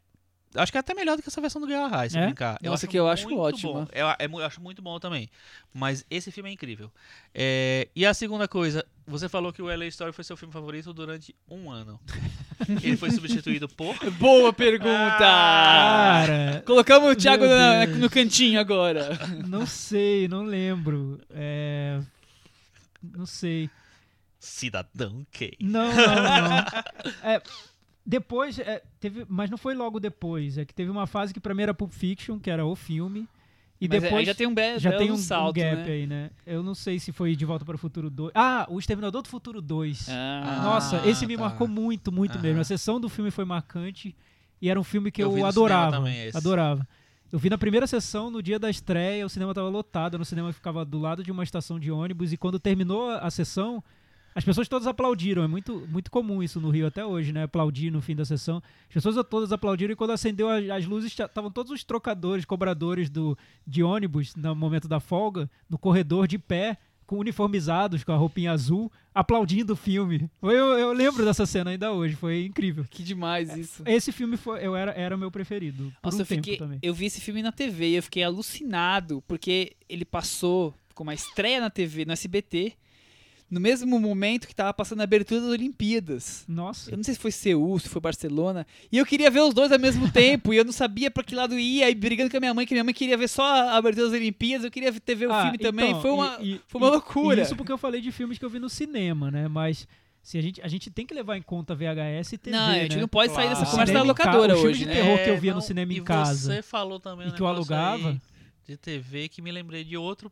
Acho 0.55 0.71
que 0.71 0.77
é 0.77 0.81
até 0.81 0.93
melhor 0.93 1.17
do 1.17 1.21
que 1.21 1.29
essa 1.29 1.41
versão 1.41 1.59
do 1.61 1.67
Guerra 1.67 1.87
High, 1.87 2.09
se 2.09 2.17
É? 2.17 2.25
brincar. 2.25 2.57
Nossa, 2.63 2.87
que 2.87 2.97
eu 2.97 3.07
acho 3.07 3.27
bom. 3.29 3.85
Eu, 3.93 4.07
é 4.07 4.15
eu 4.21 4.45
acho 4.45 4.61
muito 4.61 4.81
bom 4.81 4.99
também. 4.99 5.29
Mas 5.73 6.05
esse 6.09 6.31
filme 6.31 6.49
é 6.49 6.53
incrível. 6.53 6.91
É, 7.33 7.87
e 7.95 8.05
a 8.05 8.13
segunda 8.13 8.47
coisa, 8.47 8.85
você 9.05 9.27
falou 9.29 9.51
que 9.53 9.61
o 9.61 9.65
LA 9.67 9.85
Story 9.87 10.13
foi 10.13 10.23
seu 10.23 10.37
filme 10.37 10.53
favorito 10.53 10.93
durante 10.93 11.35
um 11.49 11.69
ano. 11.69 11.99
Ele 12.81 12.97
foi 12.97 13.11
substituído 13.11 13.67
por. 13.69 13.95
Boa 14.13 14.51
pergunta! 14.51 15.17
Cara, 15.19 16.63
Colocamos 16.65 17.11
o 17.11 17.15
Thiago 17.15 17.45
na- 17.45 17.85
no 17.85 18.09
cantinho 18.09 18.59
agora. 18.59 19.09
não 19.47 19.65
sei, 19.65 20.27
não 20.27 20.43
lembro. 20.43 21.19
É... 21.29 21.99
Não 23.03 23.25
sei. 23.25 23.69
Cidadão 24.39 25.25
Kane. 25.31 25.57
Não, 25.61 25.93
não, 25.93 26.05
não. 26.05 26.65
É, 27.23 27.41
depois, 28.07 28.57
é, 28.57 28.81
teve, 29.01 29.25
mas 29.27 29.49
não 29.49 29.57
foi 29.57 29.75
logo 29.75 29.99
depois. 29.99 30.57
É 30.57 30.63
que 30.63 30.73
teve 30.73 30.89
uma 30.89 31.05
fase 31.05 31.33
que 31.33 31.39
pra 31.41 31.53
mim 31.53 31.63
era 31.63 31.73
Pulp 31.73 31.91
Fiction, 31.91 32.39
que 32.39 32.49
era 32.49 32.65
o 32.65 32.73
filme. 32.73 33.27
E 33.79 33.87
Mas 33.87 34.01
depois 34.01 34.19
aí 34.21 34.25
já 34.25 34.33
tem 34.33 34.47
um, 34.47 34.55
be 34.55 34.79
já 34.79 34.89
belo 34.89 35.01
tem 35.03 35.11
um, 35.11 35.15
um 35.15 35.17
salto, 35.17 35.55
gap 35.57 35.75
né? 35.75 35.91
aí, 35.91 36.07
né? 36.07 36.31
Eu 36.45 36.63
não 36.63 36.73
sei 36.73 36.97
se 36.99 37.11
foi 37.11 37.35
De 37.35 37.45
Volta 37.45 37.63
para 37.65 37.75
o 37.75 37.77
Futuro 37.77 38.09
2. 38.09 38.31
Ah, 38.33 38.65
O 38.69 38.79
Exterminador 38.79 39.21
do 39.21 39.27
Futuro 39.27 39.61
2. 39.61 40.07
Ah, 40.09 40.61
Nossa, 40.63 41.01
Ah, 41.01 41.07
esse 41.07 41.27
me 41.27 41.35
tá. 41.35 41.43
marcou 41.43 41.67
muito, 41.67 42.11
muito 42.11 42.35
Aham. 42.35 42.41
mesmo. 42.41 42.61
A 42.61 42.63
sessão 42.63 42.99
do 42.99 43.07
filme 43.09 43.29
foi 43.29 43.45
marcante 43.45 44.15
e 44.61 44.69
era 44.69 44.79
um 44.79 44.83
filme 44.83 45.11
que 45.11 45.21
Eu 45.21 45.37
eu, 45.37 45.45
adorava. 45.45 45.91
também, 45.91 46.25
esse. 46.25 46.35
Adorava. 46.37 46.87
Eu 47.31 47.37
vi 47.37 47.49
na 47.49 47.57
primeira 47.57 47.85
sessão, 47.85 48.31
no 48.31 48.41
dia 48.41 48.57
da 48.57 48.69
estreia, 48.69 49.25
o 49.25 49.29
cinema 49.29 49.51
estava 49.51 49.67
lotado, 49.67 50.17
no 50.17 50.23
cinema 50.25 50.51
ficava 50.53 50.83
do 50.85 50.97
lado 50.97 51.21
de 51.23 51.31
uma 51.31 51.43
estação 51.43 51.77
de 51.77 51.91
ônibus 51.91 52.31
e 52.31 52.37
quando 52.37 52.57
terminou 52.57 53.09
a 53.11 53.29
sessão, 53.29 53.83
as 54.38 54.46
pessoas 54.46 54.67
todas 54.67 54.86
aplaudiram. 54.86 55.44
É 55.44 55.48
muito, 55.48 55.88
muito 55.89 56.12
comum 56.12 56.44
isso 56.44 56.62
no 56.62 56.70
Rio 56.70 56.86
até 56.86 57.03
hoje, 57.03 57.34
né? 57.34 57.41
Aplaudir 57.41 57.89
no 57.89 58.03
fim 58.03 58.15
da 58.15 58.24
sessão. 58.24 58.62
As 58.88 58.94
pessoas 58.94 59.15
todas 59.27 59.51
aplaudiram 59.51 59.94
e 59.94 59.96
quando 59.96 60.12
acendeu 60.12 60.48
as, 60.48 60.70
as 60.70 60.86
luzes, 60.86 61.12
estavam 61.12 61.50
todos 61.50 61.72
os 61.72 61.84
trocadores, 61.84 62.46
cobradores 62.46 63.10
do, 63.10 63.36
de 63.65 63.82
ônibus 63.82 64.36
no 64.36 64.56
momento 64.56 64.88
da 64.88 65.00
folga, 65.00 65.50
no 65.67 65.75
corredor 65.75 66.27
de 66.27 66.38
pé, 66.38 66.77
com 67.08 67.17
uniformizados, 67.17 68.03
com 68.03 68.12
a 68.12 68.15
roupinha 68.15 68.51
azul, 68.51 68.91
aplaudindo 69.12 69.74
o 69.74 69.75
filme. 69.75 70.29
Eu, 70.44 70.77
eu 70.77 70.94
lembro 70.94 71.25
dessa 71.25 71.48
cena 71.48 71.72
ainda 71.72 71.91
hoje, 71.91 72.15
foi 72.15 72.46
incrível. 72.46 72.86
que 72.88 73.01
demais 73.01 73.58
isso. 73.58 73.82
Esse 73.88 74.12
filme 74.12 74.38
foi, 74.38 74.63
eu 74.63 74.75
era, 74.75 74.91
era 74.91 75.15
o 75.15 75.17
meu 75.17 75.32
preferido. 75.32 75.91
Nossa, 76.03 76.17
um 76.17 76.20
eu 76.20 76.25
fiquei. 76.27 76.60
Eu 76.84 76.94
vi 76.94 77.08
esse 77.08 77.20
filme 77.20 77.41
na 77.41 77.51
TV 77.51 77.88
e 77.89 77.96
eu 77.96 78.03
fiquei 78.03 78.22
alucinado, 78.22 79.24
porque 79.27 79.75
ele 79.89 80.06
passou 80.06 80.75
como 80.94 81.10
a 81.10 81.15
estreia 81.15 81.60
na 81.60 81.72
TV, 81.72 82.06
no 82.06 82.13
SBT, 82.13 82.77
no 83.49 83.59
mesmo 83.61 83.99
momento 83.99 84.47
que 84.47 84.53
tava 84.53 84.73
passando 84.73 84.99
a 85.01 85.03
abertura 85.05 85.39
das 85.41 85.49
Olimpíadas. 85.49 86.43
Nossa. 86.47 86.91
Eu 86.91 86.97
não 86.97 87.03
sei 87.03 87.13
se 87.13 87.19
foi 87.19 87.31
Seul, 87.31 87.79
se 87.79 87.87
foi 87.87 88.01
Barcelona. 88.01 88.67
E 88.91 88.97
eu 88.97 89.05
queria 89.05 89.31
ver 89.31 89.39
os 89.41 89.53
dois 89.53 89.71
ao 89.71 89.79
mesmo 89.79 90.09
tempo. 90.11 90.53
e 90.53 90.57
eu 90.57 90.65
não 90.65 90.71
sabia 90.73 91.09
pra 91.09 91.23
que 91.23 91.33
lado 91.33 91.57
ia. 91.57 91.89
E 91.89 91.95
brigando 91.95 92.29
com 92.29 92.37
a 92.37 92.39
minha 92.41 92.53
mãe, 92.53 92.65
que 92.65 92.73
minha 92.73 92.83
mãe 92.83 92.93
queria 92.93 93.15
ver 93.17 93.29
só 93.29 93.43
a 93.43 93.77
abertura 93.77 94.07
das 94.07 94.13
Olimpíadas. 94.15 94.65
Eu 94.65 94.71
queria 94.71 94.91
ter 94.91 95.15
ver 95.15 95.27
o 95.29 95.33
Ah, 95.33 95.43
filme 95.43 95.57
também. 95.57 95.89
então, 95.91 96.01
Foi 96.01 96.11
uma, 96.11 96.37
e- 96.41 96.53
e- 96.55 96.61
foi 96.67 96.81
uma 96.81 96.87
e- 96.87 96.91
loucura. 96.91 97.39
e 97.39 97.43
Isso 97.43 97.55
porque 97.55 97.71
eu 97.71 97.77
falei 97.77 98.01
de 98.01 98.11
filmes 98.11 98.37
que 98.37 98.43
eu 98.43 98.49
vi 98.49 98.59
no 98.59 98.69
cinema, 98.69 99.31
né? 99.31 99.47
Mas 99.47 99.87
se 100.21 100.37
a 100.37 100.41
gente, 100.41 100.61
a 100.61 100.67
gente 100.67 100.89
tem 100.91 101.05
que 101.05 101.13
levar 101.13 101.37
em 101.37 101.41
conta 101.41 101.73
VHS 101.73 102.33
e 102.33 102.37
TV, 102.37 102.57
não, 102.57 102.67
a 102.69 102.73
gente 102.79 102.95
né? 102.95 103.01
não 103.01 103.07
pode 103.07 103.31
sair 103.33 103.47
dessa 103.47 103.61
Claro. 103.61 103.71
conversa 103.71 103.93
da 103.93 104.01
locadora 104.03 104.53
o 104.53 104.57
filme 104.57 104.71
hoje, 104.71 104.79
de 104.79 104.85
né? 104.87 104.93
terror 104.93 105.19
que 105.23 105.29
eu 105.29 105.37
via 105.39 105.53
no 105.53 105.61
cinema 105.61 105.93
em 105.93 105.97
e 105.97 106.01
casa 106.01 106.53
Você 106.53 106.61
falou 106.61 106.99
também 106.99 107.29
e 107.29 107.31
que 107.31 107.39
eu 107.41 107.47
alugava. 107.47 108.19
de 108.67 108.75
TV 108.75 109.29
que 109.29 109.41
me 109.41 109.49
lembrei 109.53 109.85
de 109.85 109.95
outro 109.95 110.29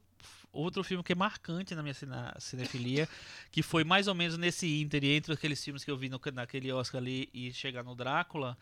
outro 0.56 0.84
filme 0.84 1.04
que 1.04 1.12
é 1.12 1.16
marcante 1.16 1.76
na 1.76 1.82
minha 1.84 1.94
cine- 1.94 2.16
cinefilia, 2.40 3.08
que 3.52 3.62
foi 3.62 3.84
mais 3.84 4.08
ou 4.08 4.16
menos 4.16 4.38
nesse 4.38 4.82
ínter 4.82 5.04
entre 5.04 5.34
aqueles 5.34 5.64
filmes 5.64 5.84
que 5.84 5.92
eu 5.92 5.98
vi 5.98 6.10
no, 6.10 6.20
naquele 6.34 6.72
Oscar 6.72 7.02
ali 7.02 7.30
e 7.34 7.52
chegar 7.54 7.84
no 7.84 7.96
Drácula, 7.96 8.58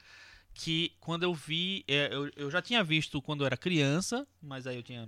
que 0.53 0.93
quando 0.99 1.23
eu 1.23 1.33
vi, 1.33 1.83
é, 1.87 2.09
eu, 2.11 2.29
eu 2.35 2.51
já 2.51 2.61
tinha 2.61 2.83
visto 2.83 3.21
quando 3.21 3.41
eu 3.41 3.45
era 3.45 3.57
criança, 3.57 4.27
mas 4.41 4.67
aí 4.67 4.75
eu 4.75 4.83
tinha 4.83 5.07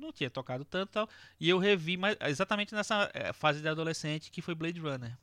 não 0.00 0.12
tinha 0.12 0.30
tocado 0.30 0.64
tanto 0.64 0.88
e 0.88 0.92
tal, 0.92 1.08
e 1.38 1.48
eu 1.48 1.58
revi 1.58 1.96
mais, 1.96 2.16
exatamente 2.22 2.74
nessa 2.74 3.10
é, 3.12 3.32
fase 3.32 3.60
de 3.60 3.68
adolescente 3.68 4.30
que 4.30 4.40
foi 4.40 4.54
Blade 4.54 4.80
Runner. 4.80 5.16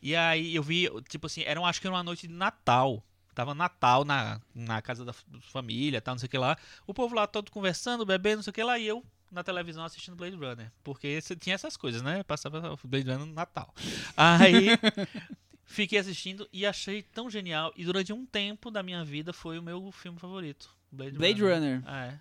E 0.00 0.14
aí 0.16 0.54
eu 0.54 0.62
vi, 0.62 0.88
tipo 1.08 1.26
assim, 1.26 1.42
era, 1.42 1.60
acho 1.60 1.80
que 1.80 1.86
era 1.86 1.94
uma 1.94 2.02
noite 2.02 2.26
de 2.26 2.32
Natal. 2.32 3.02
Tava 3.34 3.54
Natal 3.54 4.04
na, 4.04 4.40
na 4.54 4.82
casa 4.82 5.04
da 5.04 5.12
família, 5.12 6.00
tal, 6.00 6.14
não 6.14 6.18
sei 6.18 6.26
o 6.26 6.30
que 6.30 6.38
lá. 6.38 6.56
O 6.86 6.94
povo 6.94 7.14
lá 7.14 7.26
todo 7.26 7.50
conversando, 7.50 8.04
bebendo, 8.04 8.36
não 8.36 8.42
sei 8.42 8.50
o 8.50 8.54
que 8.54 8.62
lá, 8.62 8.78
e 8.78 8.86
eu 8.86 9.04
na 9.30 9.42
televisão 9.42 9.84
assistindo 9.84 10.16
Blade 10.16 10.36
Runner. 10.36 10.70
Porque 10.82 11.20
tinha 11.40 11.54
essas 11.54 11.76
coisas, 11.76 12.02
né? 12.02 12.22
Passava 12.22 12.76
Blade 12.84 13.10
Runner 13.10 13.26
no 13.26 13.34
Natal. 13.34 13.74
Aí 14.16 14.68
fiquei 15.64 15.98
assistindo 15.98 16.48
e 16.52 16.66
achei 16.66 17.02
tão 17.02 17.30
genial. 17.30 17.72
E 17.76 17.84
durante 17.84 18.12
um 18.12 18.24
tempo 18.24 18.70
da 18.70 18.82
minha 18.82 19.04
vida 19.04 19.32
foi 19.32 19.58
o 19.58 19.62
meu 19.62 19.90
filme 19.92 20.18
favorito. 20.18 20.70
Blade, 20.90 21.16
Blade 21.18 21.42
Runner. 21.42 21.82
Ah, 21.84 22.06
é. 22.06 22.18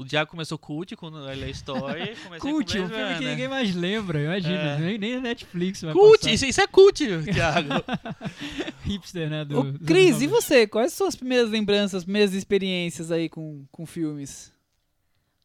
O 0.00 0.04
Diago 0.04 0.30
começou 0.30 0.56
cult 0.56 0.96
com 0.96 1.08
a 1.08 1.34
Story. 1.50 2.16
Comecei 2.24 2.50
Cult, 2.50 2.78
com 2.78 2.84
um 2.84 2.88
filme 2.88 2.88
que 2.88 3.14
Runner. 3.16 3.20
ninguém 3.20 3.48
mais 3.48 3.74
lembra, 3.74 4.22
imagina. 4.22 4.76
É. 4.76 4.78
Nem, 4.78 4.96
nem 4.96 5.16
a 5.16 5.20
Netflix 5.20 5.82
vai 5.82 5.92
Cult, 5.92 6.20
passar. 6.20 6.32
isso, 6.32 6.46
isso 6.46 6.60
é 6.60 6.66
cult, 6.66 7.06
Thiago. 7.24 7.68
Hipster, 8.82 9.28
né? 9.28 9.44
Do, 9.44 9.60
Ô, 9.60 9.78
Cris, 9.84 10.22
e 10.22 10.26
90. 10.26 10.28
você? 10.28 10.66
Quais 10.66 10.94
são 10.94 11.06
as 11.06 11.14
primeiras 11.14 11.50
lembranças, 11.50 12.04
primeiras 12.04 12.32
experiências 12.32 13.10
aí 13.12 13.28
com, 13.28 13.66
com 13.70 13.84
filmes? 13.84 14.50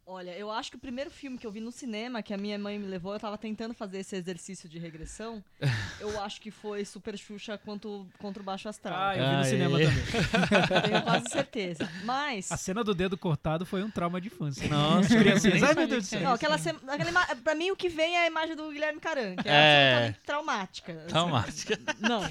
Olha, 0.07 0.37
eu 0.37 0.51
acho 0.51 0.69
que 0.69 0.77
o 0.77 0.79
primeiro 0.79 1.09
filme 1.09 1.35
que 1.35 1.47
eu 1.47 1.51
vi 1.51 1.59
no 1.59 1.71
cinema, 1.71 2.21
que 2.21 2.31
a 2.31 2.37
minha 2.37 2.59
mãe 2.59 2.77
me 2.77 2.85
levou, 2.85 3.13
eu 3.13 3.19
tava 3.19 3.39
tentando 3.39 3.73
fazer 3.73 3.97
esse 3.99 4.15
exercício 4.15 4.69
de 4.69 4.77
regressão. 4.77 5.43
eu 5.99 6.21
acho 6.21 6.39
que 6.39 6.51
foi 6.51 6.85
Super 6.85 7.17
Xuxa 7.17 7.57
quanto, 7.57 8.07
contra 8.19 8.39
o 8.39 8.45
Baixo 8.45 8.69
Astral. 8.69 8.95
Ah, 8.95 9.17
eu 9.17 9.25
vi 9.25 9.31
no 9.31 9.37
Aê. 9.39 9.43
cinema 9.45 9.79
também. 9.79 10.75
Eu 10.75 10.81
tenho 10.89 11.01
quase 11.01 11.29
certeza. 11.31 11.89
Mas. 12.03 12.51
A 12.51 12.57
cena 12.57 12.83
do 12.83 12.93
dedo 12.93 13.17
cortado 13.17 13.65
foi 13.65 13.83
um 13.83 13.89
trauma 13.89 14.21
de 14.21 14.27
infância. 14.27 14.67
Nossa, 14.69 14.99
As 14.99 15.19
criancinhas. 15.21 15.59
nem 15.61 15.63
Ai, 15.69 15.73
meu 15.73 15.87
Deus 15.87 16.03
do 16.03 16.07
céu. 16.07 16.21
Não, 16.21 16.33
aquela, 16.33 16.57
cena- 16.59 16.79
aquela 16.87 17.09
ima- 17.09 17.25
pra 17.43 17.55
mim 17.55 17.71
o 17.71 17.75
que 17.75 17.89
vem 17.89 18.15
é 18.15 18.25
a 18.25 18.27
imagem 18.27 18.55
do 18.55 18.69
Guilherme 18.71 18.99
Caran, 18.99 19.35
que 19.37 19.49
é, 19.49 19.51
É. 19.51 19.93
absolutamente 19.95 20.21
traumática. 20.23 20.93
Traumática. 21.07 21.79
Não. 21.99 22.21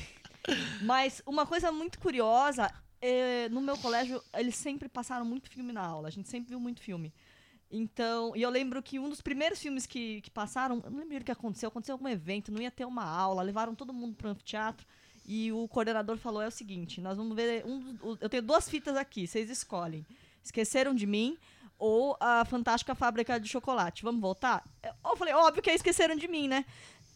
Mas 0.82 1.22
uma 1.26 1.44
coisa 1.44 1.72
muito 1.72 1.98
curiosa, 1.98 2.70
é, 3.00 3.48
no 3.48 3.60
meu 3.60 3.76
colégio, 3.76 4.22
eles 4.34 4.54
sempre 4.54 4.88
passaram 4.88 5.24
muito 5.24 5.50
filme 5.50 5.72
na 5.72 5.80
aula. 5.84 6.06
A 6.06 6.10
gente 6.12 6.28
sempre 6.28 6.50
viu 6.50 6.60
muito 6.60 6.80
filme. 6.80 7.12
Então, 7.70 8.34
e 8.36 8.42
eu 8.42 8.50
lembro 8.50 8.82
que 8.82 8.98
um 8.98 9.08
dos 9.08 9.20
primeiros 9.20 9.58
filmes 9.60 9.84
que, 9.86 10.20
que 10.20 10.30
passaram, 10.30 10.80
eu 10.84 10.90
não 10.90 11.00
lembro 11.00 11.18
o 11.18 11.24
que 11.24 11.32
aconteceu, 11.32 11.68
aconteceu 11.68 11.94
algum 11.94 12.08
evento, 12.08 12.52
não 12.52 12.62
ia 12.62 12.70
ter 12.70 12.84
uma 12.84 13.04
aula, 13.04 13.42
levaram 13.42 13.74
todo 13.74 13.92
mundo 13.92 14.14
pro 14.14 14.28
anfiteatro. 14.28 14.86
E 15.26 15.50
o 15.52 15.66
coordenador 15.68 16.16
falou: 16.18 16.42
é 16.42 16.46
o 16.46 16.50
seguinte, 16.52 17.00
nós 17.00 17.16
vamos 17.16 17.34
ver. 17.34 17.64
Um, 17.66 17.96
o- 18.02 18.18
eu 18.20 18.28
tenho 18.28 18.42
duas 18.42 18.68
fitas 18.68 18.96
aqui, 18.96 19.26
vocês 19.26 19.50
escolhem. 19.50 20.06
Esqueceram 20.42 20.94
de 20.94 21.06
mim 21.06 21.36
ou 21.78 22.16
a 22.20 22.44
Fantástica 22.44 22.94
Fábrica 22.94 23.40
de 23.40 23.48
Chocolate. 23.48 24.02
Vamos 24.04 24.20
voltar? 24.20 24.62
Eu 24.82 25.16
falei, 25.16 25.34
óbvio 25.34 25.62
que 25.62 25.70
é 25.70 25.74
esqueceram 25.74 26.14
de 26.14 26.28
mim, 26.28 26.46
né? 26.46 26.64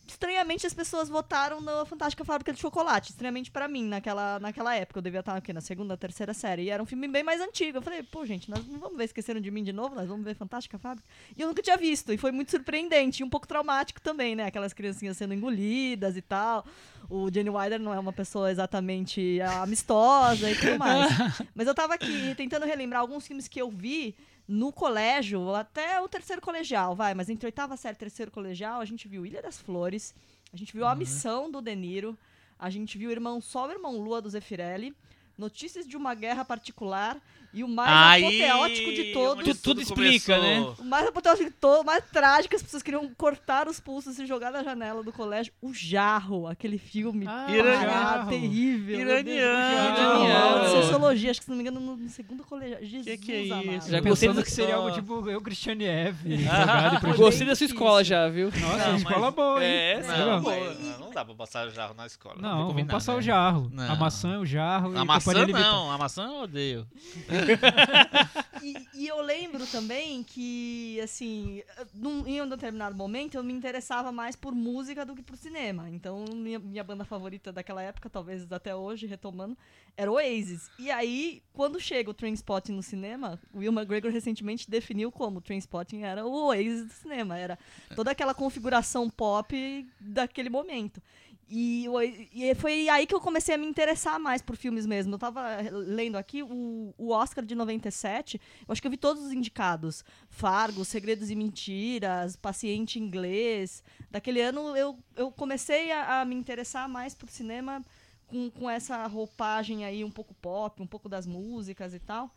Estranhamente 0.09 0.67
as 0.67 0.73
pessoas 0.73 1.09
votaram 1.09 1.61
na 1.61 1.85
Fantástica 1.85 2.25
Fábrica 2.25 2.53
de 2.53 2.59
Chocolate. 2.59 3.11
Estranhamente 3.11 3.51
pra 3.51 3.69
mim, 3.69 3.85
naquela, 3.85 4.41
naquela 4.41 4.75
época. 4.75 4.99
Eu 4.99 5.03
devia 5.03 5.21
estar 5.21 5.37
aqui 5.37 5.53
na 5.53 5.61
segunda, 5.61 5.97
terceira 5.99 6.33
série. 6.33 6.63
E 6.63 6.71
era 6.71 6.83
um 6.83 6.87
filme 6.87 7.07
bem 7.07 7.23
mais 7.23 7.43
antigo. 7.43 7.79
Eu 7.79 7.83
falei, 7.83 8.03
pô, 8.03 8.25
gente, 8.25 8.51
nós 8.51 8.67
não 8.67 8.79
vamos 8.79 8.97
ver 8.97 9.05
Esqueceram 9.05 9.39
de 9.39 9.51
Mim 9.51 9.63
de 9.63 9.73
novo, 9.73 9.95
nós 9.95 10.09
vamos 10.09 10.25
ver 10.25 10.35
Fantástica 10.35 10.79
Fábrica. 10.79 11.07
E 11.37 11.43
eu 11.43 11.49
nunca 11.49 11.63
tinha 11.63 11.77
visto. 11.77 12.11
E 12.11 12.17
foi 12.17 12.33
muito 12.33 12.51
surpreendente. 12.51 13.23
E 13.23 13.25
um 13.25 13.29
pouco 13.29 13.47
traumático 13.47 14.01
também, 14.01 14.35
né? 14.35 14.47
Aquelas 14.47 14.73
criancinhas 14.73 15.17
sendo 15.17 15.35
engolidas 15.35 16.17
e 16.17 16.23
tal. 16.23 16.65
O 17.11 17.31
Jenny 17.31 17.51
Wilder 17.51 17.79
não 17.79 17.93
é 17.93 17.99
uma 17.99 18.13
pessoa 18.13 18.51
exatamente 18.51 19.41
amistosa 19.43 20.51
e 20.51 20.57
tudo 20.57 20.79
mais. 20.79 21.13
Mas 21.55 21.67
eu 21.67 21.75
tava 21.75 21.95
aqui 21.95 22.35
tentando 22.35 22.65
relembrar 22.65 23.03
alguns 23.03 23.27
filmes 23.27 23.47
que 23.47 23.61
eu 23.61 23.71
vi 23.71 24.17
no 24.49 24.73
colégio, 24.73 25.55
até 25.55 26.01
o 26.01 26.09
terceiro 26.09 26.41
colegial, 26.41 26.97
vai, 26.97 27.13
mas 27.13 27.29
entre 27.29 27.47
oitava 27.47 27.77
série 27.77 27.95
e 27.95 27.99
terceiro 27.99 28.31
colegial, 28.31 28.81
a 28.81 28.85
gente 28.87 29.07
viu 29.07 29.27
Ilha 29.27 29.43
das 29.43 29.59
Flores, 29.59 30.15
a 30.51 30.57
gente 30.57 30.73
viu 30.73 30.87
A 30.87 30.95
Missão 30.95 31.51
do 31.51 31.61
De 31.61 31.77
Niro, 31.77 32.19
a 32.59 32.71
gente 32.71 32.97
viu 32.97 33.11
Irmão 33.11 33.43
Sol 33.43 33.71
Irmão 33.71 33.99
Lua 34.01 34.23
do 34.23 34.31
Zeffirelli, 34.31 34.97
Notícias 35.37 35.87
de 35.87 35.97
uma 35.97 36.15
Guerra 36.15 36.45
Particular 36.45 37.21
e 37.53 37.65
o 37.65 37.69
mais 37.69 37.91
Aí, 38.23 38.43
apoteótico 38.43 38.93
de 38.93 39.05
todos. 39.13 39.43
onde 39.43 39.55
Tu- 39.55 39.63
tudo 39.63 39.81
explica, 39.81 40.37
começou. 40.37 40.75
O 40.79 40.85
mais 40.85 41.07
apoteótico 41.09 41.45
de 41.51 41.57
todo, 41.57 41.81
o 41.81 41.85
mais 41.85 42.05
trágico, 42.13 42.55
as 42.55 42.63
pessoas 42.63 42.83
queriam 42.83 43.09
cortar 43.17 43.67
os 43.69 43.81
pulsos 43.81 44.19
e 44.19 44.27
jogar 44.27 44.51
na 44.51 44.63
janela 44.63 45.03
do 45.03 45.13
colégio. 45.13 45.53
O 45.63 45.73
Jarro, 45.73 46.47
aquele 46.47 46.79
filme 46.79 47.27
Ah, 47.29 47.47
Iraniano. 47.51 47.87
parado, 47.87 48.29
terrível. 48.31 49.01
Iraniano. 49.01 49.99
Iraniano. 49.99 50.69
Sociologia, 50.83 51.31
acho 51.31 51.41
que 51.41 51.45
se 51.45 51.51
não 51.51 51.57
me 51.57 51.63
engano, 51.63 51.81
no, 51.81 51.97
no 51.97 52.09
segundo 52.09 52.45
colegial. 52.45 52.79
Jesus 52.83 53.21
que 53.21 53.33
é 53.33 53.45
amado. 53.53 53.67
isso? 53.77 53.91
Já 53.91 54.03
pensando 54.03 54.35
do- 54.35 54.43
que 54.45 54.51
seria 54.51 54.75
algo 54.77 54.91
tipo 54.93 55.29
eu, 55.31 55.41
Christiane 55.41 55.85
F. 55.85 56.19
Ah, 56.51 57.01
Gostei 57.17 57.47
da 57.47 57.57
sua 57.57 57.67
escola 57.67 58.05
já, 58.05 58.29
viu? 58.29 58.51
Nossa, 58.51 58.89
Não, 58.89 58.97
escola 58.97 59.31
boa, 59.31 59.65
hein? 59.65 59.71
É, 59.71 59.95
Legal. 60.01 60.19
Não, 60.29 60.43
mas 60.43 60.81
não, 60.81 60.99
não 61.01 61.11
dá 61.11 61.25
pra 61.25 61.35
passar 61.35 61.69
jarro 61.71 61.95
na 61.95 62.07
escola. 62.07 62.37
Não, 62.39 62.67
tem 62.69 62.77
vamos 62.77 62.93
passar 62.93 63.13
né? 63.13 63.19
o 63.19 63.23
jarro. 63.23 63.71
Não. 63.73 63.93
A 63.93 63.97
maçã, 63.97 64.39
o 64.39 64.47
jarro 64.47 64.97
A 64.99 65.05
maçã 65.05 65.47
não, 65.47 65.91
a 65.91 65.99
maçã 65.99 66.25
eu 66.25 66.43
odeio. 66.43 66.87
E, 68.95 69.07
eu 69.07 69.21
lembro 69.23 69.67
também 69.67 70.23
que, 70.23 71.01
assim, 71.01 71.63
num, 71.95 72.27
em 72.27 72.43
um 72.43 72.49
determinado 72.49 72.97
momento 72.97 73.37
eu 73.37 73.45
me 73.45 73.53
interessava 73.53 74.11
mais 74.11 74.37
por 74.37 74.55
música 74.55 75.05
do 75.05 75.15
que 75.15 75.23
por 75.23 75.37
cinema. 75.37 75.89
Então, 75.89 76.25
minha, 76.35 76.59
minha 76.59 76.85
banda 76.85 77.05
favorita 77.05 77.53
daquela 77.53 77.83
época, 77.83 78.11
talvez 78.11 78.51
até 78.51 78.75
hoje, 78.75 79.07
retomando, 79.07 79.57
era 79.97 80.11
Oasis. 80.11 80.71
E 80.79 80.91
aí, 80.91 81.43
quando 81.53 81.81
chega 81.81 82.11
o 82.11 82.15
Trainspotting 82.15 82.73
no 82.73 82.83
cinema, 82.83 83.41
o 83.53 83.59
Will 83.59 83.73
McGregor 83.73 84.11
recentemente 84.11 84.71
definiu 84.71 85.11
como 85.11 85.39
o 85.39 85.41
Trainspotting 85.41 86.03
era 86.03 86.27
o 86.27 86.47
Oasis 86.47 86.87
do 86.87 86.93
cinema. 86.93 87.39
Era 87.39 87.59
toda 87.95 88.11
aquela 88.11 88.35
configuração 88.35 89.09
pop 89.09 89.89
daquele 90.01 90.51
momento. 90.51 91.01
E, 91.51 91.87
e 92.35 92.55
foi 92.57 92.91
aí 92.91 93.07
que 93.07 93.15
eu 93.15 93.21
comecei 93.21 93.55
a 93.55 93.59
me 93.59 93.67
interessar 93.67 94.21
mais 94.21 94.43
por 94.43 94.55
filmes 94.55 94.85
mesmo. 94.85 95.15
Eu 95.15 95.19
tava 95.19 95.43
lendo 95.71 96.17
aqui 96.17 96.43
o, 96.43 96.95
o 96.99 97.11
Oscar 97.11 97.43
de 97.45 97.55
97, 97.55 98.39
eu 98.67 98.73
acho 98.73 98.83
que 98.83 98.87
eu 98.87 98.91
vi 98.91 98.99
todos 98.99 99.23
os 99.25 99.33
indicados. 99.33 100.05
Fargo, 100.29 100.85
Segredos 100.85 101.31
e 101.31 101.35
Mentiras, 101.35 102.37
Paciente 102.37 102.99
Inglês. 102.99 103.83
Daquele 104.11 104.43
ano 104.43 104.77
eu, 104.77 104.99
eu 105.17 105.31
comecei 105.33 105.91
a, 105.91 106.21
a 106.21 106.25
me 106.27 106.35
interessar 106.35 106.87
mais 106.87 107.15
por 107.15 107.31
cinema 107.31 107.83
com, 108.27 108.51
com 108.51 108.69
essa 108.69 109.07
roupagem 109.07 109.87
aí 109.87 110.05
um 110.05 110.11
pouco 110.11 110.35
pop, 110.35 110.83
um 110.83 110.87
pouco 110.87 111.09
das 111.09 111.27
músicas 111.27 111.95
e 111.95 111.99
tal. 111.99 112.31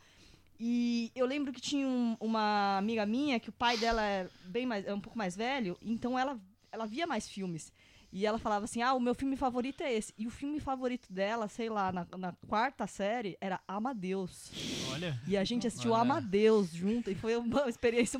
E 0.59 1.11
eu 1.15 1.25
lembro 1.25 1.51
que 1.51 1.59
tinha 1.59 1.87
um- 1.87 2.15
uma 2.19 2.77
amiga 2.77 3.05
minha 3.05 3.39
que 3.39 3.49
o 3.49 3.53
pai 3.53 3.77
dela 3.77 4.01
é 4.03 4.29
bem 4.45 4.65
mais, 4.65 4.85
é 4.85 4.93
um 4.93 5.01
pouco 5.01 5.17
mais 5.17 5.35
velho, 5.35 5.77
então 5.81 6.17
ela, 6.17 6.39
ela 6.71 6.85
via 6.85 7.07
mais 7.07 7.27
filmes. 7.27 7.73
E 8.13 8.25
ela 8.25 8.37
falava 8.37 8.65
assim: 8.65 8.81
Ah, 8.81 8.93
o 8.93 8.99
meu 8.99 9.15
filme 9.15 9.35
favorito 9.37 9.81
é 9.81 9.93
esse. 9.93 10.13
E 10.17 10.27
o 10.27 10.29
filme 10.29 10.59
favorito 10.59 11.11
dela, 11.11 11.47
sei 11.47 11.69
lá, 11.69 11.91
na, 11.91 12.05
na 12.17 12.33
quarta 12.47 12.85
série, 12.85 13.37
era 13.39 13.59
Amadeus. 13.67 14.51
Olha. 14.91 15.17
E 15.27 15.37
a 15.37 15.43
gente 15.43 15.65
assistiu 15.67 15.91
Olha. 15.91 16.01
Amadeus 16.01 16.71
junto. 16.73 17.09
E 17.09 17.15
foi 17.15 17.37
uma 17.37 17.69
experiência, 17.69 18.19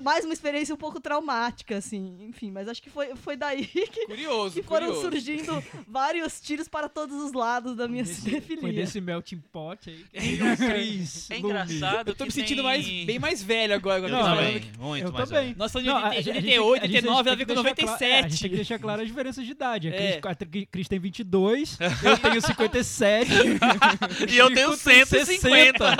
mais 0.00 0.24
uma 0.24 0.32
experiência 0.32 0.74
um 0.74 0.78
pouco 0.78 1.00
traumática, 1.00 1.76
assim. 1.76 2.26
Enfim, 2.28 2.50
mas 2.52 2.68
acho 2.68 2.80
que 2.82 2.88
foi, 2.90 3.16
foi 3.16 3.36
daí 3.36 3.66
que, 3.66 4.06
Curioso, 4.06 4.54
que 4.54 4.62
foram 4.62 4.86
curioso. 4.86 5.10
surgindo 5.10 5.64
vários 5.88 6.40
tiros 6.40 6.68
para 6.68 6.88
todos 6.88 7.20
os 7.20 7.32
lados 7.32 7.76
da 7.76 7.88
minha 7.88 8.04
cinefilia. 8.04 8.60
Foi 8.60 8.72
desse 8.72 9.00
melting 9.00 9.42
pot 9.52 9.90
aí. 9.90 10.04
É 10.12 10.56
Cris, 10.56 11.30
É 11.30 11.38
engraçado 11.38 12.08
Eu 12.08 12.14
tô 12.14 12.24
me 12.24 12.30
sentindo 12.30 12.56
tem- 12.62 12.64
mais, 12.64 12.86
bem 13.04 13.18
mais 13.18 13.42
velho 13.42 13.74
agora. 13.74 13.96
agora 14.06 14.12
Não, 14.12 14.20
eu 14.20 14.36
Também, 14.36 14.70
muito 14.78 15.06
Eu 15.06 15.12
mais 15.12 15.28
também. 15.28 15.44
velho. 15.46 15.56
Não, 15.58 15.66
de 15.66 15.88
a 15.88 15.96
80, 15.96 16.22
gente- 16.22 16.30
a 16.30 16.40
gente 16.40 16.58
88, 16.58 16.80
tem 16.80 16.90
que- 16.90 16.96
89, 16.96 17.28
ela 17.28 17.32
a 17.32 17.36
veio 17.36 17.46
com 17.46 17.54
tem 17.54 17.64
que 17.64 17.74
deixar 17.74 17.98
cla- 17.98 18.06
é, 18.06 18.18
A 18.18 18.28
gente 18.28 18.40
tem 18.40 18.50
que 18.50 18.56
97. 18.56 18.56
deixar 18.56 18.78
clara 18.78 19.02
a 19.02 19.04
diferença. 19.04 19.23
Diferença 19.24 19.42
de 19.42 19.50
idade. 19.50 19.88
A 19.88 19.90
É. 19.94 20.20
Cris, 20.20 20.32
a 20.32 20.34
Cris- 20.46 20.66
Cris 20.70 20.88
tem 20.88 20.98
22, 20.98 21.78
eu 22.02 22.18
tenho 22.18 22.40
57 22.40 23.30
E 24.30 24.36
eu 24.36 24.52
tenho 24.52 24.72
Chico 24.72 24.84
tem 24.90 25.04
150. 25.04 25.96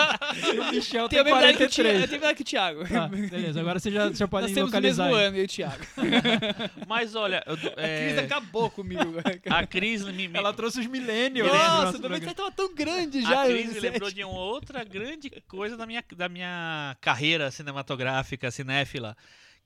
e 0.55 0.61
o 0.61 0.71
Michel 0.73 1.09
Tem 1.09 1.23
tem 1.23 1.25
mesma 1.25 1.39
idade 1.41 1.57
que 1.59 1.65
o 1.65 1.69
Thiago. 1.69 1.91
43. 1.99 2.01
Eu 2.03 2.09
tenho 2.21 2.35
que 2.35 2.43
o 2.43 2.45
Thiago. 2.45 2.89
Tá, 2.89 3.09
beleza, 3.09 3.61
agora 3.61 3.79
você 3.79 3.91
já, 3.91 4.13
já 4.13 4.29
pode 4.29 4.47
Nós 4.47 4.55
temos 4.55 4.73
o 4.73 4.81
mesmo 4.81 5.03
localizar. 5.03 5.07
aí. 5.07 5.27
ano, 5.27 5.37
eu 5.37 5.43
e 5.43 5.45
o 5.45 5.49
Thiago. 5.49 5.85
Mas 6.87 7.15
olha, 7.15 7.43
eu- 7.47 7.55
A 7.55 7.57
Cris 7.59 8.19
é, 8.19 8.19
acabou 8.21 8.71
comigo. 8.71 9.15
a 9.51 9.67
Cris 9.67 10.03
me, 10.05 10.31
Ela 10.33 10.53
trouxe 10.53 10.81
os 10.81 10.87
millennials. 10.87 11.51
Nossa, 11.53 11.85
nosso 11.87 11.99
97 12.03 12.35
tava 12.37 12.51
tão 12.53 12.75
grande 12.75 13.23
já. 13.23 13.43
a 13.43 13.47
Cris 13.47 13.57
me 13.57 13.65
97. 13.75 13.93
lembrou 13.93 14.11
de 14.11 14.25
uma 14.25 14.39
outra 14.39 14.85
grande 14.85 15.31
coisa 15.49 15.77
da 15.77 15.87
minha, 15.87 16.05
da 16.17 16.29
minha 16.29 16.97
carreira 17.01 17.51
cinematográfica, 17.51 18.51
cinéfila, 18.51 19.17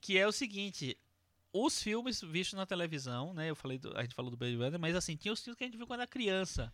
que 0.01 0.17
é 0.17 0.27
o 0.27 0.31
seguinte. 0.31 0.97
Os 1.51 1.81
filmes 1.81 2.21
vistos 2.21 2.57
na 2.57 2.65
televisão, 2.65 3.33
né? 3.33 3.49
Eu 3.49 3.55
falei, 3.55 3.77
do- 3.79 3.95
a 3.97 4.01
gente 4.03 4.13
falou 4.13 4.29
do 4.29 4.37
Blade 4.37 4.55
Runner, 4.55 4.79
mas 4.79 4.95
assim, 4.95 5.15
tinha 5.15 5.33
os 5.33 5.41
filmes 5.43 5.57
que 5.57 5.63
a 5.63 5.67
gente 5.67 5.77
viu 5.77 5.87
quando 5.87 6.01
era 6.01 6.07
criança. 6.07 6.71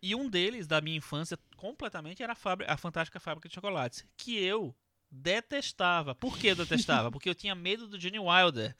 E 0.00 0.14
um 0.14 0.28
deles, 0.28 0.66
da 0.66 0.80
minha 0.80 0.96
infância, 0.96 1.38
completamente, 1.56 2.22
era 2.22 2.32
a, 2.32 2.36
Fábrica- 2.36 2.72
a 2.72 2.76
Fantástica 2.76 3.18
Fábrica 3.20 3.48
de 3.48 3.54
Chocolates. 3.54 4.04
Que 4.16 4.36
eu 4.36 4.74
detestava. 5.10 6.14
Por 6.14 6.38
que 6.38 6.48
eu 6.48 6.56
detestava? 6.56 7.10
Porque 7.10 7.28
eu 7.28 7.34
tinha 7.34 7.54
medo 7.54 7.86
do 7.86 7.98
Gene 8.00 8.18
Wilder. 8.18 8.74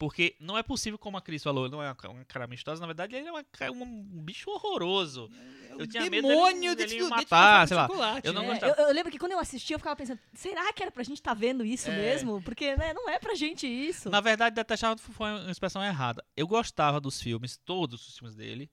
Porque 0.00 0.34
não 0.40 0.56
é 0.56 0.62
possível, 0.62 0.98
como 0.98 1.18
a 1.18 1.20
Cris 1.20 1.42
falou, 1.42 1.66
ele 1.66 1.72
não 1.72 1.82
é 1.82 1.90
um 1.90 2.24
cara 2.26 2.46
amistoso, 2.46 2.80
na 2.80 2.86
verdade 2.86 3.14
ele 3.14 3.28
é 3.28 3.30
uma 3.70 3.84
um 3.84 4.22
bicho 4.22 4.50
horroroso. 4.50 5.30
Eu 5.78 5.86
tinha 5.86 6.04
medo 6.04 6.26
dele- 6.26 6.28
Demônio 6.28 6.74
dele 6.74 6.88
dele 6.88 7.04
me 7.04 7.10
matar, 7.10 7.68
sei 7.68 7.76
lá. 7.76 7.86
Chocolate, 7.86 8.26
Eu 8.26 8.32
não? 8.32 8.44
É, 8.44 8.46
gostava. 8.46 8.80
eu, 8.80 8.86
eu 8.88 8.94
lembro 8.94 9.12
que 9.12 9.18
quando 9.18 9.32
eu 9.32 9.38
assistia, 9.38 9.74
eu 9.74 9.78
ficava 9.78 9.94
pensando, 9.94 10.18
será 10.32 10.72
que 10.72 10.82
era 10.82 10.90
pra 10.90 11.02
gente 11.02 11.18
estar 11.18 11.34
vendo 11.34 11.62
isso 11.66 11.90
É. 11.90 11.94
mesmo? 11.96 12.40
Porque 12.42 12.74
né, 12.76 12.94
não 12.94 13.10
é 13.10 13.18
pra 13.18 13.34
gente 13.34 13.66
isso. 13.66 14.08
Na 14.08 14.22
verdade, 14.22 14.56
detestava 14.56 14.96
foi 14.96 15.30
uma 15.32 15.50
expressão 15.50 15.84
errada. 15.84 16.24
Eu 16.34 16.46
gostava 16.48 16.98
dos 16.98 17.20
filmes, 17.20 17.58
todos 17.58 18.08
os 18.08 18.16
filmes 18.16 18.34
dele, 18.34 18.70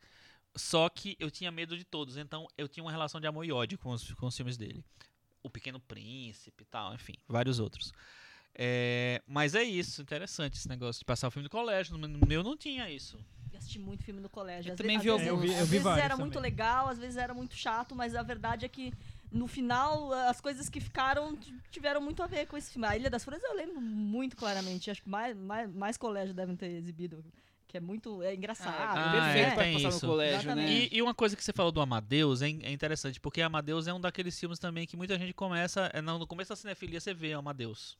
só 0.55 0.87
que 0.87 1.17
eu 1.19 1.29
tinha 1.29 1.51
medo 1.51 1.77
de 1.77 1.83
todos. 1.83 2.15
Então 2.15 2.47
eu 2.57 2.69
tinha 2.69 2.83
uma 2.85 2.91
relação 2.91 3.19
de 3.19 3.27
amor 3.27 3.43
e 3.45 3.51
ódio 3.51 3.77
com 3.77 3.89
os, 3.89 4.13
com 4.13 4.27
os 4.27 4.35
filmes 4.37 4.55
dele. 4.55 4.81
O 5.43 5.49
Pequeno 5.49 5.79
Príncipe 5.81 6.63
e 6.63 6.65
tal, 6.67 6.93
enfim, 6.93 7.15
vários 7.27 7.59
outros. 7.59 7.91
É, 8.59 9.21
mas 9.27 9.53
é 9.53 9.63
isso, 9.63 10.01
interessante 10.01 10.55
esse 10.57 10.67
negócio 10.67 10.99
de 10.99 11.05
passar 11.05 11.27
o 11.27 11.31
filme 11.31 11.47
do 11.47 11.51
colégio. 11.51 11.95
No 11.95 12.07
no 12.07 12.25
meu 12.27 12.41
não 12.41 12.57
tinha 12.57 12.89
isso. 12.89 13.17
Eu 13.53 13.59
assisti 13.59 13.77
muito 13.79 14.03
filme 14.03 14.19
no 14.19 14.29
colégio. 14.29 14.69
Eu 14.69 14.73
Às 14.73 14.77
também 14.77 14.97
vi 14.97 15.09
às 15.11 15.17
vezes, 15.17 15.29
alguns. 15.31 15.45
Eu 15.45 15.51
vi- 15.51 15.57
eu 15.57 15.63
às 15.63 15.69
vi 15.69 15.77
vezes 15.77 15.97
era 15.97 16.09
também. 16.09 16.25
muito 16.25 16.39
legal, 16.39 16.87
às 16.87 16.97
vezes 16.97 17.17
era 17.17 17.33
muito 17.33 17.55
chato, 17.55 17.95
mas 17.95 18.15
a 18.15 18.23
verdade 18.23 18.65
é 18.65 18.69
que 18.69 18.91
no 19.31 19.47
final 19.47 20.11
as 20.13 20.41
coisas 20.41 20.69
que 20.69 20.79
ficaram 20.79 21.37
tiveram 21.69 22.01
muito 22.01 22.23
a 22.23 22.27
ver 22.27 22.47
com 22.47 22.57
esse 22.57 22.71
filme. 22.71 22.87
A 22.87 22.95
Ilha 22.97 23.09
das 23.11 23.23
Flores 23.23 23.43
eu 23.43 23.55
lembro 23.55 23.79
muito 23.79 24.35
claramente. 24.35 24.89
Acho 24.89 25.03
que 25.03 25.09
mais, 25.09 25.35
mais, 25.37 25.71
mais 25.71 25.97
colégios 25.97 26.35
devem 26.35 26.55
ter 26.55 26.67
exibido. 26.71 27.23
Que 27.67 27.77
é 27.77 27.79
muito. 27.79 28.23
É 28.23 28.33
engraçado. 28.33 28.73
Ah, 28.79 28.95
né? 28.95 29.11
perfeito 29.11 29.47
é, 29.47 29.51
pra 29.55 29.73
passar 29.73 29.89
isso. 29.89 30.05
no 30.05 30.11
colégio, 30.13 30.55
né? 30.55 30.69
E, 30.71 30.89
e 30.97 31.01
uma 31.01 31.13
coisa 31.13 31.35
que 31.35 31.43
você 31.43 31.51
falou 31.53 31.71
do 31.71 31.81
Amadeus 31.81 32.41
é, 32.41 32.47
é 32.47 32.71
interessante, 32.71 33.19
porque 33.19 33.41
Amadeus 33.41 33.87
é 33.87 33.93
um 33.93 33.99
daqueles 33.99 34.39
filmes 34.39 34.57
também 34.57 34.87
que 34.87 34.95
muita 34.95 35.17
gente 35.19 35.33
começa. 35.33 35.91
É, 35.93 36.01
no 36.01 36.17
no 36.17 36.25
começo 36.25 36.49
da 36.49 36.55
cinefilia 36.55 36.99
você 37.01 37.13
vê 37.13 37.33
Amadeus. 37.33 37.97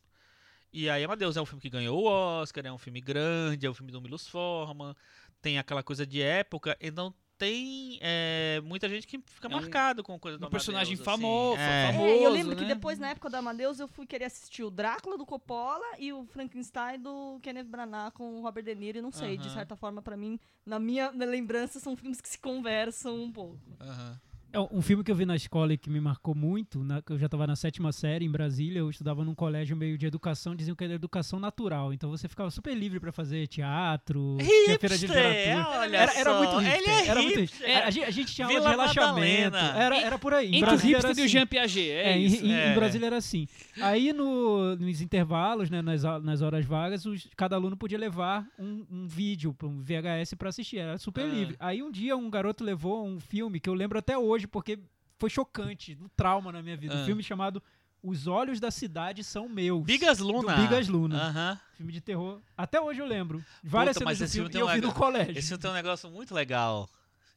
E 0.80 0.92
aí 0.92 1.04
Amadeus 1.04 1.36
é 1.36 1.42
um 1.42 1.46
filme 1.46 1.60
que 1.60 1.72
ganhou 1.72 2.04
o 2.04 2.06
Oscar, 2.06 2.64
é 2.64 2.72
um 2.72 2.78
filme 2.78 3.02
grande, 3.02 3.66
é 3.66 3.70
um 3.70 3.74
filme 3.74 3.92
do 3.92 4.00
Milos 4.00 4.28
Forman, 4.28 4.94
tem 5.42 5.58
aquela 5.58 5.82
coisa 5.82 6.06
de 6.06 6.22
época, 6.22 6.78
então 6.80 7.12
tem 7.36 7.98
é, 8.00 8.62
muita 8.64 8.88
gente 8.88 9.08
que 9.08 9.20
fica 9.26 9.48
É 9.48 9.50
um- 9.50 9.54
marcado 9.54 10.04
com 10.04 10.20
coisa 10.20 10.38
do 10.38 10.46
um 10.46 10.50
personagem 10.52 10.94
Amadeus, 10.96 11.08
assim. 11.08 11.24
É. 11.60 11.92
famo- 11.94 12.06
É, 12.06 12.12
eu 12.16 12.20
famoso, 12.22 12.34
lembro 12.34 12.56
que 12.56 12.62
né? 12.64 12.76
depois, 12.76 13.00
na 13.00 13.10
época 13.10 13.28
do 13.28 13.36
Amadeus, 13.38 13.80
eu 13.80 13.88
fui 13.88 14.06
querer 14.06 14.26
assistir 14.26 14.62
o 14.64 14.70
Drácula 14.70 15.18
do 15.18 15.26
Coppola 15.26 15.86
e 15.98 16.14
o 16.14 16.26
Frankenstein 16.28 17.00
do 17.00 17.40
Kenneth 17.42 17.66
Branagh 17.66 18.12
com 18.12 18.38
o 18.40 18.42
Robert 18.44 18.64
De 18.64 18.76
Niro. 18.76 19.00
E 19.00 19.02
não 19.02 19.12
sei, 19.12 19.36
de 19.38 19.48
Aham. 19.48 19.56
certa 19.56 19.76
forma, 19.76 20.00
pra 20.02 20.16
mim, 20.16 20.40
na 20.64 20.78
minha 20.80 21.10
lembrança, 21.12 21.80
são 21.80 21.96
filmes 21.98 22.22
que 22.22 22.30
se 22.30 22.38
conversam 22.40 23.16
um 23.24 23.32
pouco. 23.32 23.58
Aham. 23.80 24.20
É 24.24 24.27
um 24.60 24.82
filme 24.82 25.04
que 25.04 25.12
eu 25.12 25.16
vi 25.16 25.26
na 25.26 25.36
escola 25.36 25.74
e 25.74 25.78
que 25.78 25.90
me 25.90 26.00
marcou 26.00 26.34
muito, 26.36 26.84
na- 26.84 27.02
eu 27.10 27.18
já 27.18 27.26
estava 27.28 27.46
na 27.48 27.56
sétima 27.56 27.92
série 27.92 28.26
em 28.26 28.32
Brasília, 28.32 28.80
eu 28.80 28.90
estudava 28.90 29.24
num 29.24 29.36
colégio 29.36 29.76
meio 29.76 29.98
de 29.98 30.06
educação, 30.06 30.56
diziam 30.56 30.76
que 30.76 30.84
era 30.84 30.94
educação 30.94 31.40
natural, 31.40 31.94
então 31.94 32.10
você 32.10 32.28
ficava 32.28 32.50
super 32.52 32.74
livre 32.76 33.00
para 33.00 33.12
fazer 33.12 33.48
teatro, 33.48 34.38
tinha 34.40 34.80
feira 34.80 34.98
de 34.98 35.06
Hipster, 35.06 35.10
literatura. 35.32 35.80
olha 35.80 35.98
Era, 35.98 36.14
era 36.20 36.32
só, 36.32 36.38
muito 36.38 36.58
hipster, 36.58 36.78
Ele 36.78 36.90
é 36.90 37.08
era 37.08 37.22
muito 37.22 37.40
hipster. 37.40 37.60
hipster. 37.68 37.88
A, 37.88 37.90
gente, 37.92 38.06
a 38.06 38.12
gente 38.12 38.34
tinha 38.36 38.48
aula 38.48 38.60
de 38.62 38.68
relaxamento, 38.68 39.52
Madalena. 39.52 39.80
era, 39.84 39.98
era 40.02 40.18
por 40.20 40.34
aí. 40.34 40.48
Em 40.48 40.56
Entre 40.56 40.64
o 40.64 40.68
Brasília 40.68 40.98
hipster 40.98 41.10
era 41.12 41.20
e 41.20 41.22
o 41.22 41.26
assim. 41.26 41.32
Jean 41.32 41.48
Piaget, 41.48 41.90
é, 41.90 42.04
É, 42.14 42.18
em, 42.18 42.26
isso. 42.26 42.46
em- 42.46 42.50
em 42.50 42.54
É. 42.54 42.74
Brasília 42.76 43.06
era 43.08 43.18
assim. 43.18 43.48
Aí 43.82 44.14
no- 44.14 44.76
nos 44.76 45.02
intervalos, 45.02 45.70
né, 45.70 45.82
nas, 45.82 46.04
nas 46.24 46.42
horas 46.42 46.66
vagas, 46.66 47.06
os- 47.06 47.28
cada 47.36 47.56
aluno 47.56 47.76
podia 47.78 47.98
levar 47.98 48.46
um, 48.58 48.86
um 48.92 49.08
vídeo, 49.08 49.56
um 49.64 49.82
VHS 49.82 50.36
pra 50.36 50.50
assistir. 50.50 50.78
Era 50.78 50.98
super 50.98 51.24
Ah. 51.26 51.28
livre. 51.28 51.56
Aí 51.60 51.84
um 51.84 51.92
dia 51.92 52.16
um 52.16 52.30
garoto 52.30 52.64
levou 52.64 53.06
um 53.06 53.20
filme 53.20 53.60
que 53.60 53.70
eu 53.70 53.74
lembro 53.74 53.98
até 54.00 54.18
hoje, 54.18 54.47
porque 54.48 54.80
foi 55.20 55.30
chocante, 55.30 55.98
um 56.02 56.08
trauma 56.10 56.52
na 56.52 56.62
minha 56.62 56.78
vida. 56.78 56.96
Ah. 56.96 57.02
Um 57.02 57.06
filme 57.06 57.24
chamado 57.24 57.62
Os 58.04 58.28
Olhos 58.28 58.60
da 58.60 58.70
Cidade 58.72 59.24
São 59.24 59.50
Meus. 59.50 59.84
Bigas 59.84 60.20
Luna. 60.20 60.56
Do 60.56 60.62
Bigas 60.62 60.88
Luna. 60.88 61.24
Aham. 61.28 61.60
Filme 61.76 61.92
de 61.92 62.02
terror. 62.02 62.40
Até 62.56 62.80
hoje 62.80 63.00
eu 63.02 63.06
lembro. 63.06 63.44
Várias 63.64 63.96
Puta, 63.96 64.06
mas 64.06 64.18
cenas 64.18 64.20
do 64.20 64.24
esse 64.26 64.34
filme 64.38 64.52
filme 64.52 64.62
eu 64.62 64.72
um 64.72 64.76
vi 64.76 64.82
no 64.82 64.94
colégio. 64.94 65.38
Esse 65.38 65.48
filme 65.50 65.62
tem 65.62 65.72
um 65.72 65.74
negócio 65.74 66.10
muito 66.10 66.34
legal. 66.34 66.90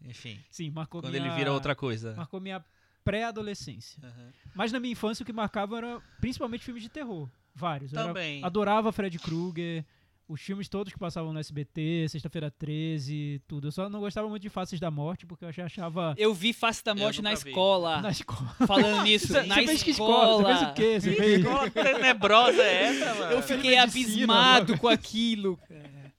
Enfim, 0.02 0.40
Sim, 0.50 0.70
marcou 0.70 1.02
quando 1.02 1.12
minha... 1.12 1.26
ele 1.26 1.34
vira 1.34 1.52
outra 1.52 1.74
coisa. 1.74 2.14
Marcou 2.14 2.40
minha 2.40 2.64
pré-adolescência. 3.04 3.98
Aham. 4.02 4.32
Mas 4.54 4.72
na 4.72 4.80
minha 4.80 4.92
infância 4.92 5.22
o 5.22 5.26
que 5.26 5.32
marcava 5.32 5.76
era 5.78 6.02
principalmente 6.20 6.64
filmes 6.64 6.82
de 6.82 6.88
terror. 6.88 7.28
Vários. 7.54 7.92
Eu 7.92 7.98
era- 7.98 8.08
Também. 8.08 8.42
adorava 8.44 8.92
Fred 8.92 9.18
Krueger, 9.18 9.84
os 10.32 10.40
filmes 10.40 10.68
todos 10.68 10.92
que 10.92 10.98
passavam 10.98 11.32
no 11.32 11.40
SBT, 11.40 12.06
Sexta-feira 12.08 12.50
13, 12.50 13.42
tudo. 13.48 13.66
Eu 13.68 13.72
só 13.72 13.88
não 13.88 13.98
gostava 14.00 14.28
muito 14.28 14.42
de 14.42 14.48
Faces 14.48 14.78
da 14.78 14.90
Morte, 14.90 15.26
porque 15.26 15.44
eu 15.44 15.48
achava- 15.48 15.66
achava 15.66 16.14
Eu 16.16 16.32
vi 16.32 16.52
Face 16.52 16.84
da 16.84 16.94
Morte 16.94 17.20
na 17.20 17.30
vi. 17.30 17.48
escola. 17.48 18.00
na 18.02 18.10
escola. 18.10 18.54
Falando 18.66 19.02
nisso, 19.02 19.26
Você 19.26 19.42
na 19.42 19.54
você 19.56 19.66
fez 19.66 19.82
que 19.82 19.90
escola. 19.90 20.36
escola? 20.42 20.54
Você 20.54 20.58
fez 20.58 20.70
o 20.70 20.74
quê? 20.74 21.00
Você 21.00 21.12
fez... 21.16 21.40
Escola 21.40 21.70
tenebrosa 21.70 22.62
é 22.62 22.82
essa, 22.84 23.14
mano? 23.14 23.32
Eu 23.32 23.42
fiquei 23.42 23.76
abismado 23.76 24.78
com 24.78 24.86
aquilo. 24.88 25.58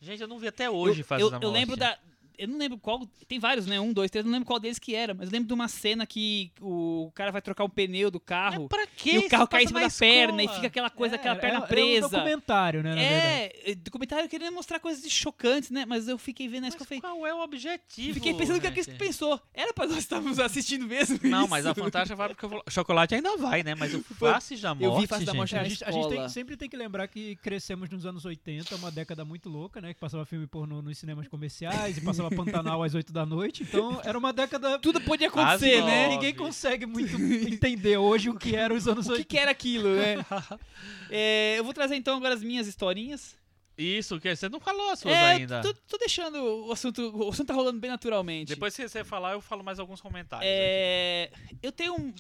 Gente, 0.02 0.22
eu 0.22 0.28
não 0.28 0.40
vi 0.40 0.48
até 0.48 0.70
hoje 0.70 1.02
eu, 1.02 1.06
Fases 1.06 1.24
eu, 1.24 1.30
da 1.30 1.38
eu 1.38 1.42
Morte. 1.44 1.54
lembro 1.54 1.78
da. 1.78 1.98
Eu 2.38 2.48
não 2.48 2.58
lembro 2.58 2.78
qual. 2.78 3.06
Tem 3.28 3.40
vários, 3.40 3.66
né? 3.66 3.80
Um, 3.80 3.94
dois, 3.94 4.10
três. 4.12 4.26
Eu 4.26 4.30
não 4.30 4.34
lembro 4.38 4.48
qual 4.48 4.60
deles 4.60 4.80
que 4.80 4.96
era. 4.96 5.14
Mas 5.14 5.28
eu 5.28 5.32
lembro 5.34 5.48
de 5.48 5.54
uma 5.54 5.68
cena 5.68 6.06
que 6.06 6.52
o 6.62 7.12
cara 7.14 7.32
vai 7.32 7.42
trocar 7.42 7.64
o 7.64 7.70
pneu 7.70 8.10
do 8.12 8.20
carro. 8.20 8.62
Mas 8.62 8.68
pra 8.70 8.88
quê? 8.88 9.12
E 9.14 9.18
o 9.20 9.30
carro 9.30 9.48
cai 9.48 9.64
em 9.64 9.68
cima 9.68 9.82
da 9.82 9.90
perna 9.90 10.42
e 10.42 10.46
escola. 10.46 10.56
fica 10.56 10.68
aquela 10.68 10.90
coisa, 10.90 11.16
aquela 11.16 11.36
É, 11.36 11.40
perna 11.40 11.58
era- 11.60 11.68
presa. 11.68 11.98
Era 11.98 12.08
um 12.08 12.10
documentário, 12.10 12.84
né, 12.84 12.90
na 12.90 12.96
verdade. 12.96 13.72
é, 13.72 13.76
documentário 13.76 14.30
querendo 14.30 14.54
mostrar 14.54 14.80
coisas 14.80 15.10
chocantes, 15.12 15.70
né? 15.70 15.86
Mas 15.86 16.08
eu 16.08 16.18
fiquei 16.18 16.48
vendo 16.48 16.68
isso 16.68 16.72
Mas 16.72 16.76
que 16.76 16.82
eu 16.82 16.88
falei. 16.88 17.02
qual 17.02 17.28
é 17.28 17.34
o 17.34 17.40
objetivo? 17.44 18.14
Fiquei 18.16 18.34
pensando 18.34 18.58
o 18.58 18.62
que 18.62 18.68
a? 18.68 18.72
Cris 18.72 18.88
pensou. 18.88 19.40
Era 19.54 19.74
pra 19.74 19.86
nós 19.88 19.98
estarmos 19.98 20.40
assistindo 20.40 20.86
mesmo. 20.88 21.20
Não, 21.24 21.42
isso? 21.42 21.50
mas 21.50 21.66
a 21.66 21.74
Fantástica 21.76 22.16
Fábrica 22.18 22.48
de 22.48 22.62
Chocolate 22.74 23.16
ainda 23.16 23.36
vai, 23.38 23.64
né? 23.64 23.76
Mas 23.76 23.94
o 23.94 24.02
Faces 24.16 24.62
da 24.62 24.74
Morte, 24.74 24.84
Eu 24.86 25.00
vi 25.02 25.08
Faces 25.08 25.26
da 25.26 25.34
Morte 25.34 25.56
É, 25.56 25.60
a 25.60 25.64
gente, 25.64 25.84
a 25.84 25.92
gente 25.92 26.02
tem- 26.04 26.12
escola. 26.12 26.30
sempre 26.30 26.58
tem 26.58 26.70
que 26.70 26.78
lembrar 26.78 27.08
que 27.08 27.36
crescemos 27.38 27.90
nos 27.90 28.06
anos 28.06 28.24
80, 28.26 28.76
uma 28.76 28.90
década 28.92 29.26
muito 29.26 29.50
louca, 29.50 29.82
né? 29.82 29.94
Que 29.94 30.00
passava 30.00 30.26
filme 30.26 30.48
pornô 30.48 30.82
nos 30.82 30.98
cinemas 30.98 31.28
comerciais 31.28 31.98
e 31.98 32.02
passava 32.02 32.30
Pantanal 32.36 32.84
às 32.84 32.94
8 32.96 33.12
da 33.14 33.26
noite. 33.26 33.64
Então 33.64 34.02
era 34.04 34.18
uma 34.18 34.32
década. 34.34 34.78
Tudo 34.80 35.00
podia 35.02 35.28
acontecer, 35.28 35.80
As 35.80 35.86
né? 35.86 36.04
nove. 36.04 36.16
Ninguém 36.16 36.36
consegue 36.36 36.86
muito 36.86 37.16
entender 37.16 37.98
hoje 37.98 38.30
o 38.30 38.36
que 38.38 38.56
eram 38.56 38.76
os 38.76 38.88
anos 38.88 39.06
O 39.06 39.10
que, 39.10 39.14
80. 39.20 39.28
que 39.30 39.38
era 39.38 39.52
aquilo, 39.52 39.96
né? 39.96 40.26
É, 41.14 41.56
eu 41.60 41.64
vou 41.64 41.74
trazer 41.74 41.96
então 41.96 42.16
agora 42.18 42.34
as 42.34 42.42
minhas 42.42 42.68
historinhas. 42.68 43.36
Isso, 43.78 44.20
que 44.20 44.34
você 44.36 44.48
não 44.48 44.60
falou 44.60 44.92
as 44.92 45.00
suas 45.00 45.14
É, 45.14 45.32
ainda. 45.34 45.62
Tô, 45.62 45.74
tô 45.74 45.98
deixando 45.98 46.36
o 46.68 46.72
assunto. 46.72 47.02
O 47.16 47.30
assunto 47.30 47.48
tá 47.48 47.54
rolando 47.54 47.80
bem 47.80 47.90
naturalmente. 47.90 48.50
Depois 48.50 48.74
se 48.74 48.88
você 48.88 49.04
falar, 49.04 49.34
eu 49.34 49.42
falo 49.42 49.64
mais 49.64 49.80
alguns 49.80 50.00
comentários. 50.00 50.48
É, 50.50 51.32
eu 51.62 51.72
tenho 51.72 51.96
um. 51.96 52.14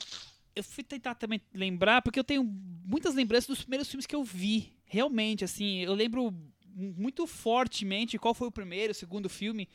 Eu 0.56 0.64
fui 0.64 0.84
tentar 0.84 1.16
também 1.16 1.40
lembrar, 1.54 2.02
porque 2.02 2.20
eu 2.20 2.24
tenho 2.24 2.44
muitas 2.44 3.16
lembranças 3.16 3.48
dos 3.48 3.62
primeiros 3.62 3.88
filmes 3.88 4.06
que 4.06 4.16
eu 4.16 4.24
vi. 4.24 4.74
Realmente, 4.86 5.46
assim, 5.46 5.80
eu 5.80 5.94
lembro 5.94 6.34
muito 6.76 7.26
fortemente 7.28 8.18
qual 8.18 8.34
foi 8.34 8.48
o 8.48 8.52
primeiro, 8.52 8.92
o 8.92 8.96
segundo 8.96 9.30
filme. 9.30 9.68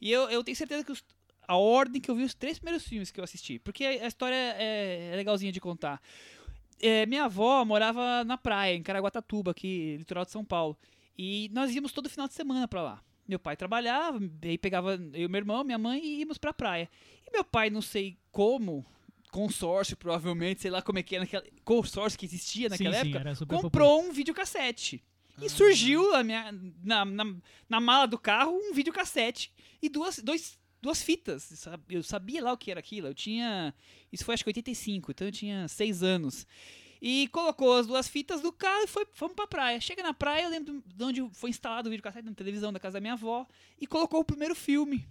E 0.00 0.10
eu, 0.10 0.28
eu 0.30 0.42
tenho 0.44 0.56
certeza 0.56 0.84
que 0.84 0.92
os- 0.92 1.04
a 1.46 1.56
ordem 1.56 2.00
que 2.00 2.10
eu 2.10 2.14
vi 2.14 2.22
os 2.24 2.34
três 2.34 2.58
primeiros 2.58 2.86
filmes 2.86 3.10
que 3.10 3.20
eu 3.20 3.24
assisti. 3.24 3.58
Porque 3.58 3.84
a 3.84 4.06
história 4.06 4.34
é, 4.34 5.10
é 5.12 5.16
legalzinha 5.16 5.52
de 5.52 5.60
contar. 5.60 6.00
É, 6.80 7.06
minha 7.06 7.24
avó 7.24 7.64
morava 7.64 8.24
na 8.24 8.36
praia, 8.36 8.74
em 8.74 8.82
Caraguatatuba, 8.82 9.50
aqui, 9.52 9.96
litoral 9.98 10.24
de 10.24 10.30
São 10.30 10.44
Paulo. 10.44 10.76
E 11.16 11.48
nós 11.52 11.74
íamos 11.74 11.92
todo 11.92 12.08
final 12.10 12.26
de 12.26 12.34
semana 12.34 12.66
pra 12.66 12.82
lá. 12.82 13.02
Meu 13.26 13.38
pai 13.38 13.56
trabalhava, 13.56 14.18
aí 14.42 14.58
pegava 14.58 14.94
eu, 15.14 15.28
meu 15.30 15.38
irmão, 15.38 15.64
minha 15.64 15.78
mãe 15.78 16.04
e 16.04 16.18
íamos 16.20 16.36
pra 16.36 16.52
praia. 16.52 16.90
E 17.26 17.30
meu 17.32 17.44
pai, 17.44 17.70
não 17.70 17.80
sei 17.80 18.18
como, 18.30 18.84
consórcio 19.30 19.96
provavelmente, 19.96 20.60
sei 20.60 20.70
lá 20.70 20.82
como 20.82 20.98
é 20.98 21.02
que 21.02 21.14
era 21.16 21.24
naquela 21.24 21.44
consórcio 21.64 22.18
que 22.18 22.26
existia 22.26 22.68
naquela 22.68 22.94
sim, 22.96 23.02
sim, 23.02 23.16
época, 23.16 23.34
super 23.34 23.56
comprou 23.62 24.02
um 24.02 24.12
videocassete. 24.12 25.02
E 25.40 25.48
surgiu 25.48 26.02
minha, 26.22 26.52
na, 26.82 27.04
na, 27.04 27.24
na 27.68 27.80
mala 27.80 28.06
do 28.06 28.18
carro 28.18 28.52
um 28.52 28.72
videocassete 28.72 29.52
e 29.82 29.88
duas, 29.88 30.18
dois, 30.18 30.58
duas 30.80 31.02
fitas. 31.02 31.66
Eu 31.88 32.02
sabia 32.02 32.42
lá 32.42 32.52
o 32.52 32.58
que 32.58 32.70
era 32.70 32.80
aquilo. 32.80 33.08
Eu 33.08 33.14
tinha. 33.14 33.74
Isso 34.12 34.24
foi 34.24 34.34
acho 34.34 34.44
que 34.44 34.50
85, 34.50 35.10
então 35.10 35.26
eu 35.26 35.32
tinha 35.32 35.66
seis 35.66 36.02
anos. 36.02 36.46
E 37.02 37.28
colocou 37.28 37.76
as 37.76 37.86
duas 37.86 38.08
fitas 38.08 38.40
do 38.40 38.52
carro 38.52 38.84
e 38.84 38.86
foi, 38.86 39.06
fomos 39.12 39.34
pra 39.34 39.46
praia. 39.46 39.80
Chega 39.80 40.02
na 40.02 40.14
praia, 40.14 40.44
eu 40.44 40.50
lembro 40.50 40.82
de 40.86 41.04
onde 41.04 41.28
foi 41.34 41.50
instalado 41.50 41.88
o 41.88 41.90
videocassete 41.90 42.26
na 42.26 42.34
televisão 42.34 42.72
da 42.72 42.80
casa 42.80 42.94
da 42.94 43.00
minha 43.00 43.12
avó. 43.12 43.46
E 43.78 43.86
colocou 43.86 44.20
o 44.20 44.24
primeiro 44.24 44.54
filme. 44.54 45.06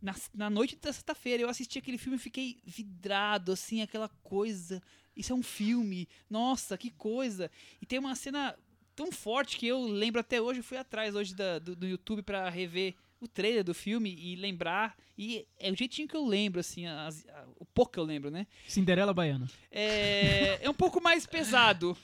Na, 0.00 0.14
na 0.34 0.50
noite 0.50 0.76
da 0.76 0.92
sexta-feira, 0.92 1.42
eu 1.42 1.48
assisti 1.48 1.78
aquele 1.78 1.98
filme 1.98 2.16
e 2.16 2.20
fiquei 2.20 2.58
vidrado, 2.64 3.52
assim, 3.52 3.82
aquela 3.82 4.08
coisa. 4.22 4.82
Isso 5.16 5.32
é 5.32 5.36
um 5.36 5.42
filme. 5.42 6.08
Nossa, 6.30 6.78
que 6.78 6.90
coisa. 6.90 7.50
E 7.80 7.86
tem 7.86 7.98
uma 7.98 8.14
cena 8.14 8.56
tão 8.94 9.10
forte 9.12 9.56
que 9.56 9.66
eu 9.66 9.80
lembro 9.82 10.20
até 10.20 10.40
hoje. 10.40 10.62
Fui 10.62 10.76
atrás 10.76 11.14
hoje 11.14 11.34
da- 11.34 11.58
do, 11.58 11.74
do 11.76 11.86
YouTube 11.86 12.22
pra 12.22 12.48
rever 12.48 12.94
o 13.20 13.26
trailer 13.28 13.64
do 13.64 13.74
filme 13.74 14.14
e 14.18 14.36
lembrar. 14.36 14.96
E 15.16 15.46
é 15.58 15.70
o 15.70 15.76
jeitinho 15.76 16.06
que 16.08 16.16
eu 16.16 16.26
lembro, 16.26 16.60
assim, 16.60 16.86
as- 16.86 17.26
a- 17.28 17.44
o 17.58 17.64
pouco 17.64 17.92
que 17.92 17.98
eu 17.98 18.04
lembro, 18.04 18.30
né? 18.30 18.46
Cinderela 18.68 19.14
Baiana. 19.14 19.48
É, 19.70 20.58
é 20.64 20.68
um 20.70 20.74
pouco 20.74 21.00
mais 21.02 21.26
pesado. 21.26 21.96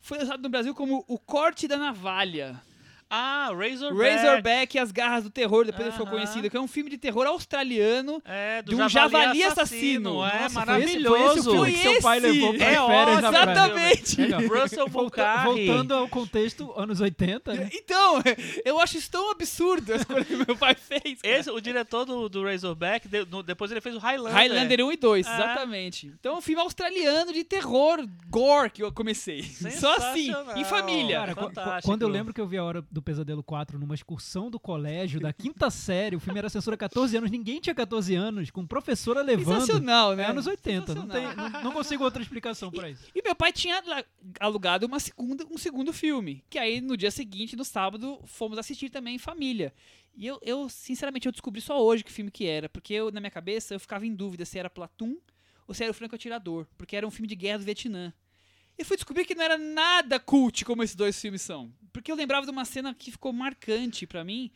Foi 0.00 0.22
usado 0.22 0.42
no 0.42 0.48
Brasil 0.48 0.74
como 0.74 1.04
o 1.08 1.18
corte 1.18 1.66
da 1.66 1.76
navalha. 1.76 2.60
Ah, 3.08 3.50
Razorback. 3.56 4.10
Razorback 4.16 4.76
e 4.76 4.80
as 4.80 4.90
garras 4.90 5.24
do 5.24 5.30
terror, 5.30 5.64
depois 5.64 5.82
ele 5.86 5.92
ficou 5.92 6.06
conhecido, 6.08 6.50
que 6.50 6.56
é 6.56 6.60
um 6.60 6.66
filme 6.66 6.90
de 6.90 6.98
terror 6.98 7.26
australiano. 7.26 8.20
É, 8.24 8.62
do 8.62 8.74
de 8.74 8.82
um 8.82 8.88
javali 8.88 9.42
assassino. 9.44 10.24
É 10.24 10.40
Nossa, 10.42 10.54
maravilhoso. 10.54 11.16
Foi 11.16 11.20
esse, 11.30 11.32
foi 11.32 11.38
esse 11.38 11.48
o 11.48 11.52
filme 11.52 11.58
Foi 11.58 11.72
que 11.72 11.78
seu 11.94 12.02
pai 12.02 12.18
esse! 12.18 12.26
levou 12.26 12.54
pra 12.54 12.66
É 12.66 12.86
férias. 12.86 13.18
Exatamente! 13.18 14.20
Legal. 14.20 14.40
Russell 14.42 14.88
Volta- 14.88 15.42
Mulcahy. 15.44 15.66
voltando 15.66 15.94
ao 15.94 16.08
contexto, 16.08 16.72
anos 16.76 17.00
80, 17.00 17.54
né? 17.54 17.70
Então, 17.72 18.20
eu 18.64 18.80
acho 18.80 18.98
isso 18.98 19.10
tão 19.10 19.30
absurdo 19.30 19.92
a 19.92 19.96
escolha 19.96 20.24
que 20.24 20.36
meu 20.36 20.56
pai 20.56 20.74
fez. 20.74 21.20
cara. 21.22 21.38
Esse, 21.38 21.50
o 21.50 21.60
diretor 21.60 22.04
do, 22.04 22.28
do 22.28 22.42
Razorback, 22.44 23.06
de- 23.08 23.24
no- 23.26 23.42
depois 23.42 23.70
ele 23.70 23.80
fez 23.80 23.94
o 23.94 23.98
Highlander. 23.98 24.34
Highlander 24.36 24.84
1 24.84 24.92
e 24.92 24.96
2, 24.96 25.26
É. 25.26 25.32
exatamente. 25.34 26.06
Então 26.18 26.34
é 26.34 26.38
um 26.38 26.42
filme 26.42 26.60
australiano 26.60 27.32
de 27.32 27.44
terror, 27.44 28.04
gore, 28.28 28.70
que 28.70 28.82
eu 28.82 28.90
comecei. 28.92 29.42
Só 29.78 29.94
assim, 29.96 30.30
em 30.56 30.64
família. 30.64 31.16
Cara, 31.34 31.80
quando 31.82 32.02
eu 32.02 32.08
lembro 32.08 32.34
que 32.34 32.40
eu 32.40 32.46
vi 32.46 32.56
a 32.58 32.64
Hora 32.64 32.84
do 32.96 33.02
Pesadelo 33.02 33.42
4 33.42 33.78
numa 33.78 33.94
excursão 33.94 34.50
do 34.50 34.58
colégio, 34.58 35.20
da 35.20 35.32
quinta 35.32 35.70
série, 35.70 36.16
o 36.16 36.20
filme 36.20 36.38
era 36.38 36.48
censura 36.48 36.76
14 36.76 37.16
anos, 37.16 37.30
ninguém 37.30 37.60
tinha 37.60 37.74
14 37.74 38.14
anos, 38.14 38.50
com 38.50 38.66
professora 38.66 39.20
levando. 39.20 39.60
Sensacional, 39.60 40.16
né? 40.16 40.24
É 40.24 40.30
anos 40.30 40.46
80, 40.46 40.94
não, 40.94 41.06
tem, 41.06 41.22
não, 41.36 41.62
não 41.64 41.72
consigo 41.72 42.02
outra 42.02 42.22
explicação 42.22 42.70
pra 42.70 42.88
isso. 42.88 43.04
E 43.14 43.22
meu 43.22 43.34
pai 43.34 43.52
tinha 43.52 43.82
alugado 44.40 44.86
uma 44.86 44.98
segunda, 44.98 45.44
um 45.50 45.58
segundo 45.58 45.92
filme. 45.92 46.42
Que 46.48 46.58
aí 46.58 46.80
no 46.80 46.96
dia 46.96 47.10
seguinte, 47.10 47.54
no 47.54 47.64
sábado, 47.64 48.18
fomos 48.24 48.58
assistir 48.58 48.88
também 48.88 49.16
em 49.16 49.18
família. 49.18 49.74
E 50.16 50.26
eu, 50.26 50.38
eu, 50.42 50.68
sinceramente, 50.70 51.26
eu 51.26 51.32
descobri 51.32 51.60
só 51.60 51.82
hoje 51.82 52.02
que 52.02 52.10
filme 52.10 52.30
que 52.30 52.46
era. 52.46 52.68
Porque 52.68 52.94
eu, 52.94 53.12
na 53.12 53.20
minha 53.20 53.30
cabeça, 53.30 53.74
eu 53.74 53.80
ficava 53.80 54.06
em 54.06 54.14
dúvida 54.14 54.46
se 54.46 54.58
era 54.58 54.70
Platum 54.70 55.16
ou 55.68 55.74
se 55.74 55.82
era 55.82 55.90
o 55.90 55.94
Franco 55.94 56.14
Atirador. 56.14 56.66
Porque 56.78 56.96
era 56.96 57.06
um 57.06 57.10
filme 57.10 57.28
de 57.28 57.36
guerra 57.36 57.58
do 57.58 57.64
Vietnã. 57.64 58.12
E 58.78 58.84
fui 58.84 58.96
descobrir 58.96 59.24
que 59.24 59.34
não 59.34 59.42
era 59.42 59.56
nada 59.56 60.20
cult 60.20 60.64
como 60.64 60.82
esses 60.82 60.94
dois 60.96 61.18
filmes 61.18 61.42
são. 61.42 61.72
Porque 61.96 62.12
eu 62.12 62.16
lembrava 62.16 62.44
de 62.44 62.52
uma 62.52 62.66
cena 62.66 62.92
que 62.92 63.10
ficou 63.10 63.32
marcante 63.32 64.06
pra 64.06 64.22
mim. 64.22 64.50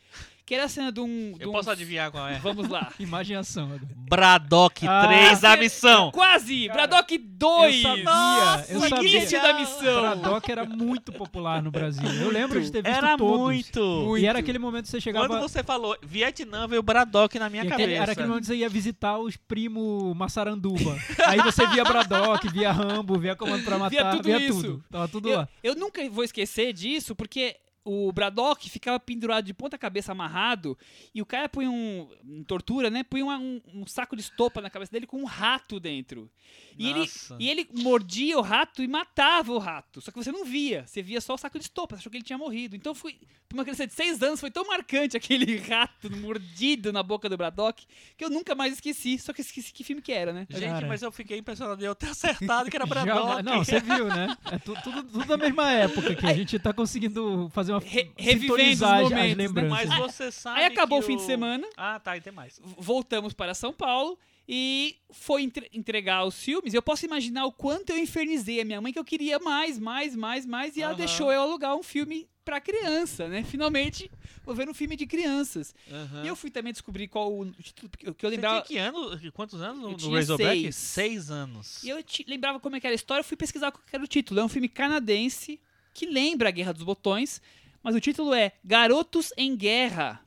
Que 0.50 0.54
era 0.56 0.64
a 0.64 0.68
cena 0.68 0.90
de 0.90 0.98
um... 0.98 1.32
de 1.38 1.44
Eu 1.44 1.50
um- 1.50 1.52
posso 1.52 1.70
adivinhar 1.70 2.10
qual 2.10 2.26
é. 2.26 2.36
Vamos 2.42 2.68
lá. 2.68 2.92
Imagem 2.98 3.36
ação. 3.36 3.66
agora. 3.66 3.82
Braddock 3.94 4.84
Ah, 4.84 5.06
3, 5.06 5.44
a 5.44 5.56
missão. 5.56 6.10
Quase! 6.10 6.66
Cara, 6.66 6.88
Braddock 6.88 7.16
2! 7.18 7.76
Eu 7.76 7.82
sabia, 7.82 8.04
Nossa, 8.04 8.72
eu 8.72 8.80
sabia. 8.80 9.42
da 9.42 9.52
missão! 9.54 10.00
Braddock 10.00 10.50
era 10.50 10.64
muito 10.64 11.12
popular 11.12 11.62
no 11.62 11.70
Brasil. 11.70 12.02
Eu 12.20 12.32
lembro 12.32 12.60
de 12.60 12.68
ter 12.72 12.82
visto 12.82 12.96
Era 12.96 13.16
todos. 13.16 13.38
muito. 13.38 14.18
E 14.18 14.26
era 14.26 14.40
aquele 14.40 14.58
momento 14.58 14.86
que 14.86 14.90
você 14.90 15.00
chegava... 15.00 15.28
Quando 15.28 15.40
você 15.42 15.62
falou 15.62 15.96
Vietnã, 16.02 16.66
veio 16.66 16.82
Braddock 16.82 17.38
na 17.38 17.48
minha 17.48 17.62
E 17.64 17.68
cabeça. 17.68 18.02
era 18.02 18.10
aquele 18.10 18.26
momento 18.26 18.40
que 18.42 18.46
você 18.48 18.56
ia 18.56 18.68
visitar 18.68 19.18
os 19.18 19.36
primos 19.36 20.16
Massaranduba. 20.16 20.98
Aí 21.28 21.38
você 21.42 21.64
via 21.68 21.84
Braddock, 21.84 22.48
via 22.48 22.72
Rambo, 22.72 23.16
via 23.20 23.36
Comando 23.36 23.62
pra 23.62 23.76
Via 23.88 24.02
Matar, 24.02 24.16
tudo 24.16 24.24
via 24.24 24.38
isso. 24.38 24.60
tudo. 24.62 24.84
Tava 24.90 25.06
tudo 25.06 25.28
Eu, 25.28 25.36
lá. 25.38 25.48
eu 25.62 25.76
nunca 25.76 26.10
vou 26.10 26.24
esquecer 26.24 26.72
disso, 26.72 27.14
porque 27.14 27.54
o 27.84 28.12
Braddock 28.12 28.68
ficava 28.68 29.00
pendurado 29.00 29.44
de 29.46 29.54
ponta 29.54 29.78
cabeça 29.78 30.12
amarrado 30.12 30.76
e 31.14 31.22
o 31.22 31.26
cara 31.26 31.48
punha 31.48 31.70
um. 31.70 32.08
em 32.24 32.42
tortura, 32.44 32.90
né? 32.90 33.02
Punha 33.02 33.24
uma- 33.24 33.38
um, 33.38 33.60
um 33.74 33.86
saco 33.86 34.14
de 34.14 34.22
estopa 34.22 34.60
na 34.60 34.68
cabeça 34.70 34.92
dele 34.92 35.06
com 35.06 35.18
um 35.18 35.24
rato 35.24 35.80
dentro. 35.80 36.30
E 36.78 36.88
ele, 36.88 37.00
Nossa. 37.00 37.36
e 37.38 37.48
ele 37.48 37.68
mordia 37.74 38.38
o 38.38 38.42
rato 38.42 38.82
e 38.82 38.88
matava 38.88 39.52
o 39.52 39.58
rato. 39.58 40.00
Só 40.00 40.10
que 40.10 40.16
você 40.16 40.30
não 40.32 40.44
via. 40.44 40.84
Você 40.86 41.02
via 41.02 41.20
só 41.20 41.34
o 41.34 41.38
saco 41.38 41.58
de 41.58 41.64
estopa. 41.64 41.96
Você 41.96 42.00
achou 42.00 42.10
que 42.10 42.16
ele 42.18 42.24
tinha 42.24 42.38
morrido. 42.38 42.74
Então 42.76 42.94
foi. 42.94 43.18
Pra 43.48 43.56
uma 43.58 43.64
criança 43.64 43.84
de 43.86 43.92
6 43.94 44.22
anos, 44.22 44.38
foi 44.40 44.50
tão 44.50 44.64
marcante 44.64 45.16
aquele 45.16 45.56
rato 45.58 46.08
mordido 46.18 46.92
na 46.92 47.02
boca 47.02 47.28
do 47.28 47.36
Braddock 47.36 47.84
que 48.16 48.24
eu 48.24 48.30
nunca 48.30 48.54
mais 48.54 48.74
esqueci. 48.74 49.18
Só 49.18 49.32
que 49.32 49.40
esqueci 49.40 49.72
que 49.72 49.82
filme 49.84 50.00
que 50.00 50.12
era, 50.12 50.32
né? 50.32 50.46
Gente, 50.48 50.60
Cara. 50.66 50.86
mas 50.86 51.02
eu 51.02 51.10
fiquei 51.10 51.38
impressionado 51.38 51.76
de 51.78 51.84
eu 51.84 51.94
ter 51.94 52.08
acertado 52.10 52.70
que 52.70 52.76
era 52.76 52.86
Já- 52.86 52.90
Braddock. 53.04 53.42
não, 53.42 53.58
você 53.64 53.80
viu, 53.80 54.06
né? 54.06 54.36
É 54.52 54.58
tu- 54.58 54.74
tudo, 54.82 55.02
tudo 55.02 55.24
da 55.24 55.36
mesma 55.36 55.70
época 55.72 56.14
que 56.14 56.26
a 56.26 56.32
gente 56.32 56.58
tá 56.58 56.72
conseguindo 56.72 57.48
fazer 57.52 57.69
uma. 57.70 57.80
Re- 57.80 58.10
revivendo 58.16 58.72
os 58.72 58.80
momentos, 58.80 59.52
né? 59.54 59.62
Mas 59.68 59.88
você 59.96 60.30
sabe 60.30 60.60
Aí 60.60 60.66
acabou 60.66 60.98
que 61.00 61.04
o 61.04 61.06
fim 61.06 61.16
de 61.16 61.22
semana. 61.22 61.66
Ah, 61.76 61.98
tá, 62.00 62.16
e 62.16 62.20
tem 62.20 62.32
mais. 62.32 62.60
voltamos 62.78 63.32
para 63.32 63.54
São 63.54 63.72
Paulo 63.72 64.18
e 64.48 64.96
foi 65.12 65.42
entre- 65.42 65.68
entregar 65.72 66.24
os 66.24 66.42
filmes. 66.42 66.74
Eu 66.74 66.82
posso 66.82 67.04
imaginar 67.06 67.46
o 67.46 67.52
quanto 67.52 67.90
eu 67.90 67.98
infernizei 67.98 68.60
a 68.60 68.64
minha 68.64 68.80
mãe 68.80 68.92
que 68.92 68.98
eu 68.98 69.04
queria 69.04 69.38
mais, 69.38 69.78
mais, 69.78 70.16
mais, 70.16 70.44
mais 70.46 70.76
e 70.76 70.82
ela 70.82 70.94
deixou 70.94 71.30
eu 71.32 71.40
alugar 71.42 71.76
um 71.76 71.82
filme 71.82 72.28
para 72.44 72.60
criança, 72.60 73.28
né? 73.28 73.44
Finalmente 73.44 74.10
vou 74.44 74.54
ver 74.54 74.68
um 74.68 74.74
filme 74.74 74.96
de 74.96 75.06
crianças. 75.06 75.72
Aham. 75.88 76.24
E 76.24 76.26
eu 76.28 76.34
fui 76.34 76.50
também 76.50 76.72
descobrir 76.72 77.06
qual 77.06 77.32
o 77.32 77.52
título 77.52 77.88
que 77.96 78.08
eu 78.08 78.14
Você 78.18 78.28
lembrava. 78.28 78.62
tinha 78.62 78.90
que 78.90 78.98
ano, 78.98 79.32
quantos 79.32 79.60
anos 79.62 79.82
Eu 79.84 79.90
no, 79.90 79.96
tinha 79.96 80.10
no 80.10 80.16
Razorback? 80.16 80.60
seis. 80.62 80.74
Seis 80.76 81.30
anos. 81.30 81.84
E 81.84 81.88
eu 81.90 82.02
te- 82.02 82.24
lembrava 82.26 82.58
como 82.58 82.74
é 82.74 82.80
que 82.80 82.86
era 82.88 82.94
a 82.94 82.96
história, 82.96 83.20
eu 83.20 83.24
fui 83.24 83.36
pesquisar 83.36 83.70
qual 83.70 83.84
era 83.92 84.02
o 84.02 84.06
título. 84.08 84.40
É 84.40 84.44
um 84.44 84.48
filme 84.48 84.68
canadense 84.68 85.60
que 85.94 86.06
lembra 86.06 86.48
a 86.48 86.52
Guerra 86.52 86.72
dos 86.72 86.82
Botões, 86.82 87.40
mas 87.82 87.94
o 87.94 88.00
título 88.00 88.32
é 88.34 88.52
Garotos 88.64 89.32
em 89.36 89.56
Guerra. 89.56 90.20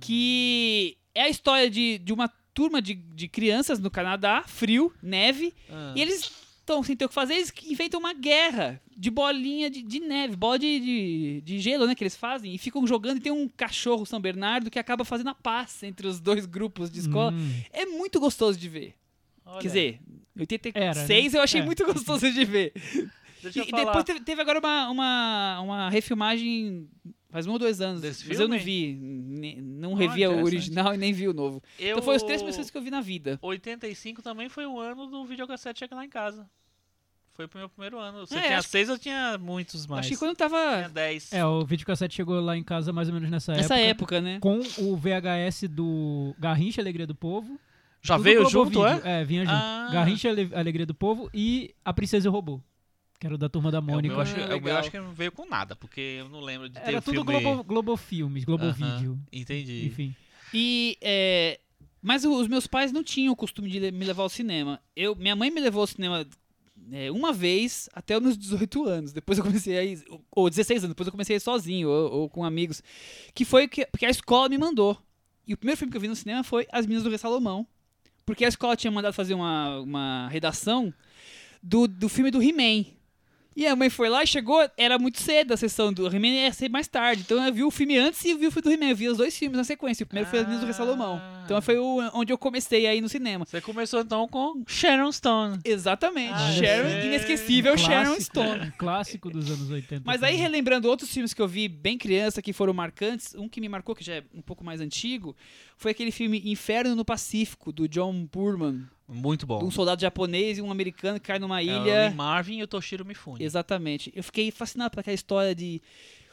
Que 0.00 0.96
é 1.14 1.22
a 1.22 1.28
história 1.28 1.68
de, 1.70 1.98
de 1.98 2.12
uma 2.12 2.28
turma 2.54 2.80
de, 2.80 2.94
de 2.94 3.28
crianças 3.28 3.78
no 3.78 3.90
Canadá, 3.90 4.44
frio, 4.46 4.92
neve, 5.02 5.54
Ah. 5.70 5.92
e 5.96 6.00
eles 6.00 6.30
estão 6.60 6.82
sem 6.82 6.94
ter 6.96 7.04
o 7.04 7.08
que 7.08 7.14
fazer, 7.14 7.34
eles 7.34 7.52
inventam 7.66 7.98
uma 7.98 8.12
guerra 8.12 8.80
de 8.96 9.10
bolinha 9.10 9.70
de, 9.70 9.80
de 9.82 10.00
neve, 10.00 10.36
bola 10.36 10.58
de, 10.58 10.78
de, 10.80 11.40
de 11.40 11.58
gelo, 11.60 11.86
né, 11.86 11.94
que 11.94 12.02
eles 12.04 12.14
fazem, 12.16 12.54
e 12.54 12.58
ficam 12.58 12.86
jogando, 12.86 13.16
e 13.16 13.20
tem 13.20 13.32
um 13.32 13.48
cachorro 13.48 14.04
São 14.04 14.20
Bernardo 14.20 14.70
que 14.70 14.78
acaba 14.78 15.04
fazendo 15.04 15.30
a 15.30 15.34
paz 15.34 15.82
entre 15.82 16.06
os 16.06 16.20
dois 16.20 16.44
grupos 16.46 16.90
de 16.90 17.00
escola. 17.00 17.32
Hum. 17.32 17.60
É 17.72 17.86
muito 17.86 18.20
gostoso 18.20 18.58
de 18.58 18.68
ver. 18.68 18.94
Olha, 19.46 19.60
Quer 19.62 19.68
dizer, 19.68 20.00
86 20.38 20.74
Era, 20.76 21.06
né? 21.06 21.30
eu 21.38 21.42
achei 21.42 21.60
É. 21.60 21.64
muito 21.64 21.84
gostoso 21.86 22.30
de 22.30 22.44
ver. 22.44 22.72
Deixa 23.42 23.58
eu 23.60 23.64
E, 23.64 23.68
e 23.68 23.70
falar. 23.70 23.84
depois 23.86 24.04
teve, 24.04 24.20
teve 24.20 24.40
agora 24.40 24.58
uma, 24.58 24.88
uma, 24.90 25.60
uma 25.60 25.90
refilmagem 25.90 26.88
faz 27.30 27.46
um 27.46 27.52
ou 27.52 27.58
dois 27.58 27.80
anos. 27.80 28.00
Desse 28.00 28.26
mas 28.26 28.40
eu 28.40 28.48
não 28.48 28.58
filme? 28.58 28.94
vi. 29.54 29.60
Não 29.60 29.94
Ah, 29.94 29.98
revi 29.98 30.26
o 30.26 30.42
original 30.44 30.92
e 30.94 30.98
nem 30.98 31.12
vi 31.12 31.28
o 31.28 31.32
novo. 31.34 31.62
eu... 31.78 31.90
Então 31.92 32.02
foi 32.02 32.16
os 32.16 32.22
três 32.22 32.40
primeiros 32.40 32.56
filmes 32.56 32.70
que 32.70 32.76
eu 32.78 32.82
vi 32.82 32.90
na 32.90 33.00
vida. 33.00 33.38
85 33.42 34.22
também 34.22 34.48
foi 34.48 34.66
o 34.66 34.78
ano 34.80 35.06
do 35.06 35.24
videocassete 35.24 35.80
chegar 35.80 35.96
lá 35.96 36.04
em 36.04 36.08
casa. 36.10 36.48
Foi 37.34 37.44
o 37.46 37.50
meu 37.54 37.68
primeiro 37.68 37.98
ano. 38.00 38.26
Você 38.26 38.34
É, 38.36 38.42
tinha 38.42 38.58
acho- 38.58 38.68
seis, 38.68 38.88
eu 38.88 38.98
tinha 38.98 39.38
muitos 39.38 39.86
mais. 39.86 40.00
Acho 40.00 40.08
que 40.08 40.16
quando 40.16 40.30
eu 40.30 40.36
Tinha 40.36 40.48
tava 40.50 40.88
10. 40.88 41.32
É, 41.32 41.44
o 41.44 41.64
videocassete 41.64 42.16
chegou 42.16 42.40
lá 42.40 42.56
em 42.56 42.64
casa 42.64 42.92
mais 42.92 43.06
ou 43.08 43.14
menos 43.14 43.30
nessa, 43.30 43.52
nessa 43.52 43.76
época. 43.78 44.16
época, 44.16 44.20
né? 44.20 44.38
Com 44.40 44.58
o 44.78 44.96
VHS 44.96 45.68
do 45.68 46.34
Garrincha 46.36 46.80
Alegria 46.80 47.06
do 47.06 47.14
Povo. 47.14 47.60
Já 48.02 48.14
Tudo 48.14 48.24
veio 48.24 48.48
junto, 48.48 48.70
Vídeo. 48.84 48.86
é? 49.04 49.20
É, 49.20 49.24
vinha 49.24 49.42
junto. 49.44 49.54
Ah. 49.54 49.88
Garrincha 49.92 50.28
Ale- 50.30 50.50
Alegria 50.52 50.84
do 50.86 50.94
Povo 50.94 51.30
e 51.32 51.72
A 51.84 51.92
Princesa 51.92 52.26
e 52.26 52.28
o 52.28 52.32
Robô. 52.32 52.60
Que 53.18 53.26
era 53.26 53.34
o 53.34 53.38
da 53.38 53.48
turma 53.48 53.70
da 53.70 53.78
É, 53.78 53.80
o 53.80 53.84
Mônica. 53.84 54.14
meu, 54.14 54.20
acho, 54.22 54.36
é, 54.36 54.44
o 54.44 54.48
meu 54.48 54.56
legal. 54.58 54.78
acho 54.78 54.90
que 54.90 54.98
não 54.98 55.12
veio 55.12 55.32
com 55.32 55.44
nada, 55.46 55.74
porque 55.74 56.00
eu 56.20 56.28
não 56.28 56.40
lembro 56.40 56.68
de 56.68 56.74
ter 56.74 56.88
Era 56.88 56.98
o 56.98 57.02
tudo 57.02 57.24
filme... 57.24 57.40
Globo, 57.42 57.64
Globo 57.64 57.96
Filmes, 57.96 58.44
Globo 58.44 58.64
Aham, 58.64 58.72
Vídeo. 58.96 59.18
Entendi. 59.32 59.86
Enfim. 59.86 60.14
E. 60.54 60.96
é, 61.00 61.58
mas 62.00 62.24
os 62.24 62.46
meus 62.46 62.66
pais 62.66 62.92
não 62.92 63.02
tinham 63.02 63.32
o 63.32 63.36
costume 63.36 63.68
de 63.68 63.90
me 63.90 64.04
levar 64.04 64.22
ao 64.22 64.28
cinema. 64.28 64.80
Eu, 64.94 65.16
minha 65.16 65.34
mãe 65.34 65.50
me 65.50 65.60
levou 65.60 65.80
ao 65.80 65.86
cinema 65.86 66.24
é, 66.92 67.10
uma 67.10 67.32
vez 67.32 67.88
até 67.92 68.16
os 68.16 68.22
meus 68.22 68.38
18 68.38 68.84
anos. 68.84 69.12
Depois 69.12 69.36
eu 69.36 69.44
comecei 69.44 69.76
a 69.76 69.84
ir. 69.84 70.02
Ou 70.30 70.48
16 70.48 70.84
anos, 70.84 70.90
depois 70.94 71.08
eu 71.08 71.12
comecei 71.12 71.34
a 71.34 71.38
ir 71.38 71.40
sozinho 71.40 71.88
ou, 71.88 72.12
ou 72.12 72.28
com 72.30 72.44
amigos. 72.44 72.80
Que 73.34 73.44
foi 73.44 73.66
que, 73.66 73.84
porque 73.86 74.06
a 74.06 74.10
escola 74.10 74.48
me 74.48 74.56
mandou. 74.56 74.96
E 75.44 75.54
o 75.54 75.56
primeiro 75.56 75.76
filme 75.78 75.90
que 75.90 75.96
eu 75.96 76.00
vi 76.00 76.06
no 76.08 76.14
cinema 76.14 76.44
foi 76.44 76.66
As 76.70 76.86
Minas 76.86 77.02
do 77.02 77.08
Rei 77.08 77.18
Salomão. 77.18 77.66
Porque 78.24 78.44
a 78.44 78.48
escola 78.48 78.76
tinha 78.76 78.90
mandado 78.92 79.12
fazer 79.14 79.34
uma, 79.34 79.80
uma 79.80 80.28
redação 80.28 80.94
do, 81.62 81.88
do 81.88 82.08
filme 82.08 82.30
do 82.30 82.40
He-Man. 82.40 82.84
E 83.58 83.66
a 83.66 83.74
mãe 83.74 83.90
foi 83.90 84.08
lá 84.08 84.22
e 84.22 84.26
chegou, 84.28 84.64
era 84.76 85.00
muito 85.00 85.20
cedo 85.20 85.52
a 85.52 85.56
sessão 85.56 85.92
do 85.92 86.06
He-Man, 86.06 86.28
ia 86.28 86.52
ser 86.52 86.70
mais 86.70 86.86
tarde. 86.86 87.22
Então 87.22 87.44
eu 87.44 87.52
vi 87.52 87.64
o 87.64 87.72
filme 87.72 87.98
antes 87.98 88.24
e 88.24 88.30
eu 88.30 88.38
vi 88.38 88.46
o 88.46 88.52
filme 88.52 88.62
do 88.62 88.70
He-Man. 88.70 88.90
Eu 88.92 88.96
vi 88.96 89.08
os 89.08 89.18
dois 89.18 89.36
filmes 89.36 89.56
na 89.56 89.64
sequência. 89.64 90.04
O 90.04 90.06
primeiro 90.06 90.30
foi 90.30 90.38
As 90.38 90.46
Minas 90.46 90.60
do 90.60 90.66
Rei 90.66 90.74
Salomão. 90.74 91.20
Ah. 91.20 91.42
Então 91.44 91.60
foi 91.60 91.76
o, 91.76 92.08
onde 92.14 92.32
eu 92.32 92.38
comecei 92.38 92.86
aí 92.86 93.00
no 93.00 93.08
cinema. 93.08 93.44
Você 93.44 93.60
começou 93.60 94.00
então 94.00 94.28
com 94.28 94.62
Sharon 94.64 95.10
Stone. 95.10 95.58
Exatamente. 95.64 96.34
Ah, 96.34 96.52
Sharon, 96.52 96.88
é. 96.88 97.06
inesquecível 97.06 97.76
Sharon 97.76 98.04
Clássico, 98.04 98.22
Stone. 98.22 98.60
um 98.60 98.70
clássico 98.78 99.28
dos 99.28 99.50
anos 99.50 99.68
80. 99.68 100.02
Mas 100.06 100.22
aí, 100.22 100.36
relembrando 100.36 100.88
outros 100.88 101.12
filmes 101.12 101.34
que 101.34 101.42
eu 101.42 101.48
vi 101.48 101.66
bem 101.66 101.98
criança, 101.98 102.40
que 102.40 102.52
foram 102.52 102.72
marcantes, 102.72 103.34
um 103.34 103.48
que 103.48 103.60
me 103.60 103.68
marcou, 103.68 103.92
que 103.92 104.04
já 104.04 104.14
é 104.14 104.24
um 104.32 104.40
pouco 104.40 104.62
mais 104.62 104.80
antigo, 104.80 105.34
foi 105.76 105.90
aquele 105.90 106.12
filme 106.12 106.40
Inferno 106.44 106.94
no 106.94 107.04
Pacífico, 107.04 107.72
do 107.72 107.88
John 107.88 108.24
Burman. 108.32 108.86
Muito 109.08 109.46
bom. 109.46 109.64
um 109.64 109.70
soldado 109.70 110.00
japonês 110.02 110.58
e 110.58 110.62
um 110.62 110.70
americano 110.70 111.18
que 111.18 111.26
cai 111.26 111.38
numa 111.38 111.62
É 111.62 111.64
o 111.64 111.82
ilha. 111.82 112.08
Lee 112.08 112.14
Marvin 112.14 112.58
e 112.58 112.62
o 112.62 112.66
Toshiro 112.66 113.04
Mifune. 113.04 113.42
Exatamente. 113.42 114.12
Eu 114.14 114.22
fiquei 114.22 114.50
fascinado 114.50 114.90
por 114.90 115.00
aquela 115.00 115.14
história 115.14 115.54
de 115.54 115.80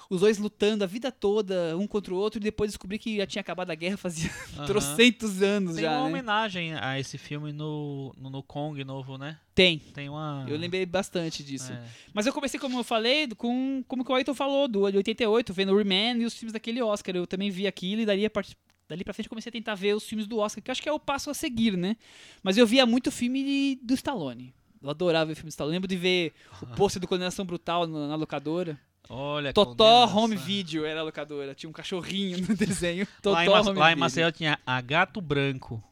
os 0.07 0.21
dois 0.21 0.37
lutando 0.37 0.83
a 0.83 0.87
vida 0.87 1.11
toda, 1.11 1.75
um 1.75 1.87
contra 1.87 2.13
o 2.13 2.17
outro, 2.17 2.39
e 2.39 2.43
depois 2.43 2.69
descobri 2.69 2.99
que 2.99 3.17
já 3.17 3.25
tinha 3.25 3.39
acabado 3.41 3.71
a 3.71 3.75
guerra 3.75 3.97
fazia 3.97 4.29
Aham. 4.55 4.65
trocentos 4.67 5.41
anos 5.41 5.73
Tem 5.75 5.83
já. 5.85 5.93
uma 5.93 6.01
né? 6.01 6.05
homenagem 6.09 6.73
a 6.75 6.99
esse 6.99 7.17
filme 7.17 7.51
no, 7.51 8.13
no, 8.15 8.29
no 8.29 8.43
Kong 8.43 8.83
novo, 8.83 9.17
né? 9.17 9.39
Tem. 9.55 9.79
Tem 9.79 10.07
uma. 10.07 10.45
Eu 10.47 10.57
lembrei 10.57 10.85
bastante 10.85 11.43
disso. 11.43 11.71
É. 11.73 11.81
Mas 12.13 12.27
eu 12.27 12.33
comecei, 12.33 12.59
como 12.59 12.77
eu 12.77 12.83
falei, 12.83 13.27
com 13.35 13.83
como 13.87 14.05
que 14.05 14.11
o 14.11 14.15
Ayrton 14.15 14.35
falou, 14.35 14.67
do 14.67 14.87
de 14.91 14.97
88, 14.97 15.51
vendo 15.53 15.71
o 15.71 15.75
Rayman 15.75 16.21
e 16.21 16.25
os 16.25 16.35
filmes 16.35 16.53
daquele 16.53 16.83
Oscar. 16.83 17.15
Eu 17.15 17.25
também 17.25 17.49
vi 17.49 17.65
aquilo 17.65 18.01
e 18.01 18.05
daria 18.05 18.29
part- 18.29 18.55
dali 18.87 19.03
pra 19.03 19.13
frente 19.13 19.25
eu 19.27 19.29
comecei 19.29 19.49
a 19.49 19.53
tentar 19.53 19.75
ver 19.75 19.95
os 19.95 20.03
filmes 20.07 20.27
do 20.27 20.37
Oscar, 20.37 20.63
que 20.63 20.69
eu 20.69 20.71
acho 20.71 20.81
que 20.81 20.89
é 20.89 20.93
o 20.93 20.99
passo 20.99 21.29
a 21.29 21.33
seguir, 21.33 21.77
né? 21.77 21.95
Mas 22.43 22.57
eu 22.57 22.65
via 22.67 22.85
muito 22.85 23.11
filme 23.11 23.43
de- 23.43 23.79
do 23.83 23.93
Stallone. 23.93 24.53
Eu 24.81 24.89
adorava 24.89 25.25
ver 25.25 25.35
filme 25.35 25.49
do 25.49 25.51
Stallone. 25.51 25.73
Eu 25.73 25.77
lembro 25.77 25.87
de 25.87 25.97
ver 25.97 26.33
o 26.61 26.65
pôster 26.75 27.01
do 27.01 27.07
Condenação 27.07 27.45
Brutal 27.45 27.87
na, 27.87 28.07
na 28.09 28.15
locadora. 28.15 28.79
Olha, 29.09 29.53
Totó. 29.53 30.05
Home 30.05 30.35
Video 30.35 30.83
era 30.85 30.99
a 30.99 31.03
locadora. 31.03 31.53
Tinha 31.53 31.69
um 31.69 31.73
cachorrinho 31.73 32.39
no 32.47 32.53
desenho. 32.57 33.05
Totó 33.21 33.31
Lá 33.33 33.45
em, 33.45 33.49
Home 33.49 33.79
lá 33.79 33.91
em. 33.91 33.95
Maceió 33.95 34.31
tinha 34.31 34.59
a 34.65 34.81
Gato 34.81 35.21
Branco. 35.21 35.83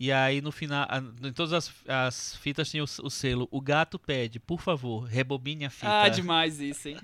E 0.00 0.10
aí 0.10 0.40
no 0.40 0.50
final, 0.50 0.86
em 1.22 1.32
todas 1.32 1.52
as, 1.52 1.72
as 1.86 2.36
fitas 2.36 2.68
tinha 2.70 2.82
o, 2.82 2.86
o 3.04 3.10
selo. 3.10 3.46
O 3.50 3.60
gato 3.60 3.98
pede, 3.98 4.40
por 4.40 4.60
favor, 4.60 5.04
rebobine 5.04 5.64
a 5.66 5.70
fita. 5.70 6.02
Ah, 6.02 6.08
demais 6.08 6.60
isso, 6.60 6.88
hein? 6.88 6.96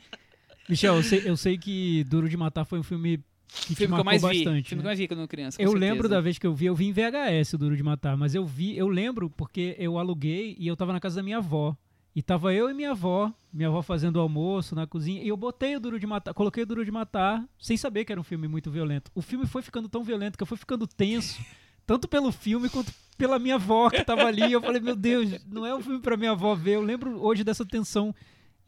Michel, 0.68 0.96
eu 0.96 1.02
sei, 1.02 1.22
eu 1.24 1.36
sei 1.36 1.56
que 1.58 2.04
Duro 2.04 2.28
de 2.28 2.36
Matar 2.36 2.64
foi 2.64 2.78
um 2.78 2.82
filme 2.82 3.22
que 3.52 3.74
filme 3.74 3.94
que 3.94 4.00
eu 4.00 4.04
mais 4.04 4.22
vi. 4.22 4.28
bastante. 4.28 4.44
filme 4.44 4.64
que 4.64 4.74
eu 4.74 4.78
né? 4.78 4.84
mais 4.84 4.98
vi 4.98 5.08
quando 5.08 5.28
criança. 5.28 5.60
Eu 5.60 5.70
certeza. 5.70 5.92
lembro 5.92 6.08
da 6.08 6.20
vez 6.20 6.38
que 6.38 6.46
eu 6.46 6.54
vi, 6.54 6.66
eu 6.66 6.74
vi 6.74 6.88
em 6.88 6.92
VHS 6.92 7.54
o 7.54 7.58
Duro 7.58 7.76
de 7.76 7.82
Matar, 7.82 8.16
mas 8.16 8.34
eu 8.34 8.44
vi, 8.44 8.76
eu 8.76 8.88
lembro 8.88 9.30
porque 9.30 9.76
eu 9.78 9.98
aluguei 9.98 10.56
e 10.58 10.66
eu 10.66 10.76
tava 10.76 10.92
na 10.92 11.00
casa 11.00 11.16
da 11.16 11.22
minha 11.22 11.38
avó. 11.38 11.76
E 12.14 12.22
tava 12.22 12.52
eu 12.52 12.68
e 12.68 12.74
minha 12.74 12.90
avó, 12.90 13.32
minha 13.52 13.68
avó 13.68 13.82
fazendo 13.82 14.16
o 14.16 14.20
almoço 14.20 14.74
na 14.74 14.84
cozinha, 14.84 15.22
e 15.22 15.28
eu 15.28 15.36
botei 15.36 15.76
o 15.76 15.80
Duro 15.80 15.98
de 15.98 16.06
Matar, 16.08 16.34
coloquei 16.34 16.64
o 16.64 16.66
Duro 16.66 16.84
de 16.84 16.90
Matar, 16.90 17.48
sem 17.56 17.76
saber 17.76 18.04
que 18.04 18.10
era 18.10 18.20
um 18.20 18.24
filme 18.24 18.48
muito 18.48 18.68
violento. 18.68 19.12
O 19.14 19.22
filme 19.22 19.46
foi 19.46 19.62
ficando 19.62 19.88
tão 19.88 20.02
violento 20.02 20.36
que 20.36 20.42
eu 20.42 20.46
fui 20.46 20.56
ficando 20.56 20.88
tenso, 20.88 21.40
tanto 21.86 22.08
pelo 22.08 22.32
filme 22.32 22.68
quanto 22.68 22.92
pela 23.16 23.38
minha 23.38 23.54
avó 23.54 23.88
que 23.90 24.02
tava 24.02 24.24
ali. 24.24 24.50
Eu 24.50 24.60
falei, 24.60 24.80
meu 24.80 24.96
Deus, 24.96 25.30
não 25.46 25.64
é 25.64 25.74
um 25.74 25.80
filme 25.80 26.00
pra 26.00 26.16
minha 26.16 26.32
avó 26.32 26.54
ver. 26.54 26.74
Eu 26.74 26.82
lembro 26.82 27.22
hoje 27.22 27.44
dessa 27.44 27.64
tensão 27.64 28.14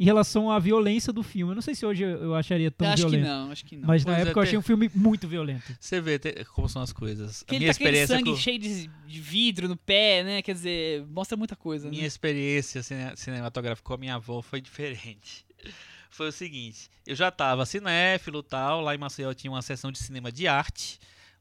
em 0.03 0.05
relação 0.05 0.51
à 0.51 0.59
violência 0.59 1.13
do 1.13 1.23
filme. 1.23 1.53
Eu 1.53 1.55
não 1.55 1.63
sei 1.63 1.75
se 1.75 1.87
hoje 1.87 2.03
eu 2.03 2.35
acharia 2.35 2.71
tão 2.71 2.87
Eu 2.87 2.93
acho 2.93 3.03
que 3.05 3.09
violento. 3.11 3.29
não, 3.29 3.51
acho 3.53 3.65
que 3.65 3.77
não. 3.77 3.87
Mas 3.87 4.05
na 4.05 4.13
Pois 4.13 4.19
é, 4.19 4.23
época 4.23 4.31
eu 4.31 4.43
tem- 4.43 4.49
achei 4.49 4.59
um 4.59 4.63
filme 4.63 4.91
muito 4.95 5.29
violento. 5.29 5.77
Você 5.79 6.01
vê 6.01 6.19
te- 6.19 6.45
como 6.47 6.69
são 6.69 6.83
as 6.83 6.93
coisas. 6.93 7.41
A 7.41 7.45
Aquele, 7.45 7.59
minha 7.61 7.73
tá 7.73 7.77
aquele 7.77 7.89
experiência 7.91 8.17
sangue 8.17 8.31
com, 8.31 8.37
cheio 8.37 8.59
de, 8.59 8.91
vidro 9.21 9.69
no 9.69 9.77
pé, 9.77 10.23
né? 10.25 10.43
Quer 10.43 10.55
dizer, 10.55 11.07
mostra 11.07 11.37
muita 11.37 11.55
coisa. 11.57 11.89
minha 11.89 12.03
né? 12.03 12.09
experiência 12.09 12.83
cine- 12.83 13.17
cinematográfica 13.17 13.87
com 13.87 13.95
a 13.95 13.99
minha 13.99 14.15
avó 14.17 14.43
foi 14.43 14.61
diferente. 14.63 15.45
Foi 16.11 16.29
o 16.29 16.33
seguinte, 16.33 16.91
eu 17.07 17.15
já 17.15 17.31
tava 17.31 17.65
cinéfilo 17.65 18.41
e 18.41 18.43
tal, 18.43 18.83
lá 18.83 18.95
em 18.95 18.99
Maceió 18.99 19.33
tinha 19.33 19.51
uma 19.51 19.63
sessão 19.63 19.91
de 19.91 19.99
cinema 19.99 20.31
de 20.31 20.47
arte, 20.47 20.99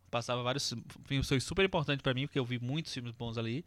passava 0.09 0.41
vários 0.43 0.73
filmes, 1.05 1.27
foi 1.27 1.41
super 1.41 1.65
importante 1.65 2.01
pra 2.01 2.13
mim, 2.13 2.25
porque 2.25 2.39
eu 2.39 2.45
vi 2.45 2.57
muitos 2.57 2.93
filmes 2.93 3.11
bons 3.11 3.37
ali, 3.37 3.65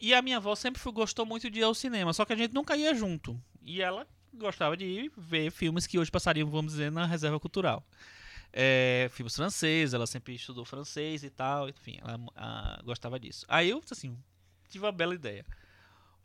e 0.00 0.14
a 0.14 0.22
minha 0.22 0.36
avó 0.36 0.54
sempre 0.54 0.80
foi- 0.80 0.92
gostou 0.92 1.26
muito 1.26 1.50
de 1.50 1.58
ir 1.58 1.62
ao 1.64 1.74
cinema, 1.74 2.12
só 2.12 2.24
que 2.24 2.32
a 2.32 2.36
gente 2.36 2.54
nunca 2.54 2.76
ia 2.76 2.94
junto, 2.94 3.36
e 3.64 3.82
ela 3.82 4.06
gostava 4.38 4.76
de 4.76 5.10
ver 5.16 5.50
filmes 5.50 5.86
que 5.86 5.98
hoje 5.98 6.10
passariam, 6.10 6.48
vamos 6.48 6.72
dizer, 6.72 6.90
na 6.90 7.06
reserva 7.06 7.38
cultural. 7.40 7.84
É, 8.52 9.08
filmes 9.10 9.34
franceses, 9.34 9.94
ela 9.94 10.06
sempre 10.06 10.34
estudou 10.34 10.64
francês 10.64 11.24
e 11.24 11.30
tal, 11.30 11.68
enfim, 11.68 11.98
ela 12.00 12.20
ah, 12.36 12.80
gostava 12.84 13.18
disso. 13.18 13.44
Aí 13.48 13.70
eu, 13.70 13.82
assim, 13.90 14.16
tive 14.68 14.84
uma 14.84 14.92
bela 14.92 15.14
ideia. 15.14 15.44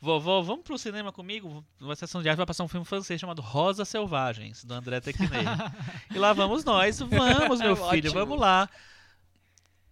Vovó, 0.01 0.41
vamos 0.41 0.63
pro 0.63 0.77
cinema 0.77 1.11
comigo? 1.11 1.65
Na 1.79 1.95
sessão 1.95 2.21
de 2.21 2.29
arte 2.29 2.37
vai 2.37 2.45
passar 2.45 2.63
um 2.63 2.69
filme 2.69 2.85
francês 2.85 3.19
chamado 3.19 3.41
Rosas 3.41 3.89
Selvagens, 3.89 4.63
do 4.63 4.73
André 4.73 5.01
Tequinei. 5.01 5.43
e 6.13 6.17
lá 6.17 6.31
vamos 6.31 6.63
nós, 6.63 6.99
vamos, 6.99 7.59
meu 7.59 7.75
filho, 7.89 8.11
vamos 8.13 8.39
lá. 8.39 8.69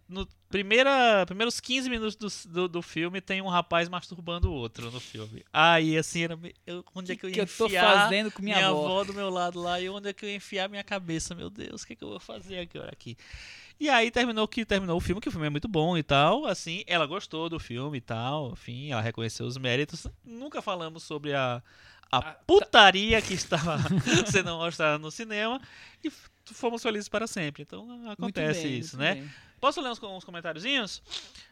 No 0.07 0.25
primeira, 0.49 1.25
primeiros 1.25 1.59
15 1.59 1.89
minutos 1.89 2.15
do, 2.15 2.49
do, 2.51 2.67
do 2.69 2.81
filme 2.81 3.19
tem 3.19 3.41
um 3.41 3.47
rapaz 3.47 3.89
masturbando 3.89 4.49
o 4.49 4.53
outro 4.53 4.89
no 4.89 5.01
filme. 5.01 5.43
Aí, 5.51 5.97
assim, 5.97 6.23
era, 6.23 6.39
eu- 6.65 6.83
onde 6.95 7.11
é 7.11 7.15
que 7.15 7.25
eu 7.25 7.29
ia 7.29 7.35
que 7.35 7.41
eu 7.41 7.47
tô 7.47 7.65
enfiar 7.65 8.07
fazendo 8.07 8.31
com 8.31 8.41
minha, 8.41 8.55
minha 8.55 8.67
avó. 8.69 8.87
avó 8.87 9.03
do 9.03 9.13
meu 9.13 9.29
lado 9.29 9.59
lá 9.61 9.81
e 9.81 9.89
onde 9.89 10.09
é 10.09 10.13
que 10.13 10.23
eu 10.25 10.29
ia 10.29 10.35
enfiar 10.35 10.69
minha 10.69 10.83
cabeça, 10.83 11.35
meu 11.35 11.49
Deus, 11.49 11.81
o 11.81 11.87
que, 11.87 11.93
é 11.93 11.95
que 11.97 12.03
eu 12.03 12.09
vou 12.09 12.19
fazer 12.21 12.59
agora 12.59 12.89
aqui? 12.91 13.17
E 13.79 13.89
aí 13.89 14.09
terminou 14.09 14.47
que 14.47 14.65
terminou 14.65 14.97
o 14.97 15.01
filme, 15.01 15.21
que 15.21 15.29
o 15.29 15.31
filme 15.31 15.47
é 15.47 15.49
muito 15.49 15.67
bom 15.67 15.97
e 15.97 16.03
tal, 16.03 16.45
assim, 16.45 16.83
ela 16.87 17.05
gostou 17.05 17.49
do 17.49 17.59
filme 17.59 17.97
e 17.97 18.01
tal, 18.01 18.51
enfim, 18.53 18.91
ela 18.91 19.01
reconheceu 19.01 19.45
os 19.45 19.57
méritos. 19.57 20.07
Nunca 20.25 20.61
falamos 20.61 21.03
sobre 21.03 21.33
a, 21.33 21.61
a 22.11 22.21
Ah, 22.21 22.33
putaria 22.47 23.21
que 23.21 23.33
estava 23.33 23.77
sendo 24.31 24.57
mostrada 24.57 24.97
no 24.97 25.11
cinema 25.11 25.61
e 26.03 26.09
fomos 26.53 26.81
felizes 26.81 27.09
para 27.09 27.27
sempre. 27.27 27.63
Então 27.63 28.09
acontece 28.09 28.63
bem, 28.63 28.77
isso, 28.79 28.97
né? 28.97 29.15
bem. 29.15 29.31
Posso 29.59 29.81
ler 29.81 29.89
uns, 29.89 30.01
uns 30.01 30.23
comentáriozinhos? 30.23 31.01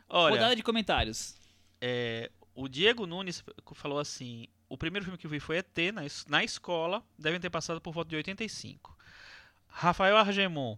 Olha, 0.08 0.36
Rodada 0.36 0.55
de 0.55 0.63
comentários. 0.63 1.36
é, 1.81 2.31
o 2.53 2.67
Diego 2.67 3.05
Nunes 3.05 3.43
falou 3.73 3.99
assim: 3.99 4.47
o 4.69 4.77
primeiro 4.77 5.05
filme 5.05 5.17
que 5.17 5.25
eu 5.25 5.31
vi 5.31 5.39
foi 5.39 5.58
ET 5.58 5.77
na, 5.93 6.01
na 6.27 6.43
escola, 6.43 7.03
devem 7.17 7.39
ter 7.39 7.49
passado 7.49 7.81
por 7.81 7.93
volta 7.93 8.10
de 8.10 8.15
85. 8.15 8.95
Rafael 9.67 10.17
Argemon, 10.17 10.77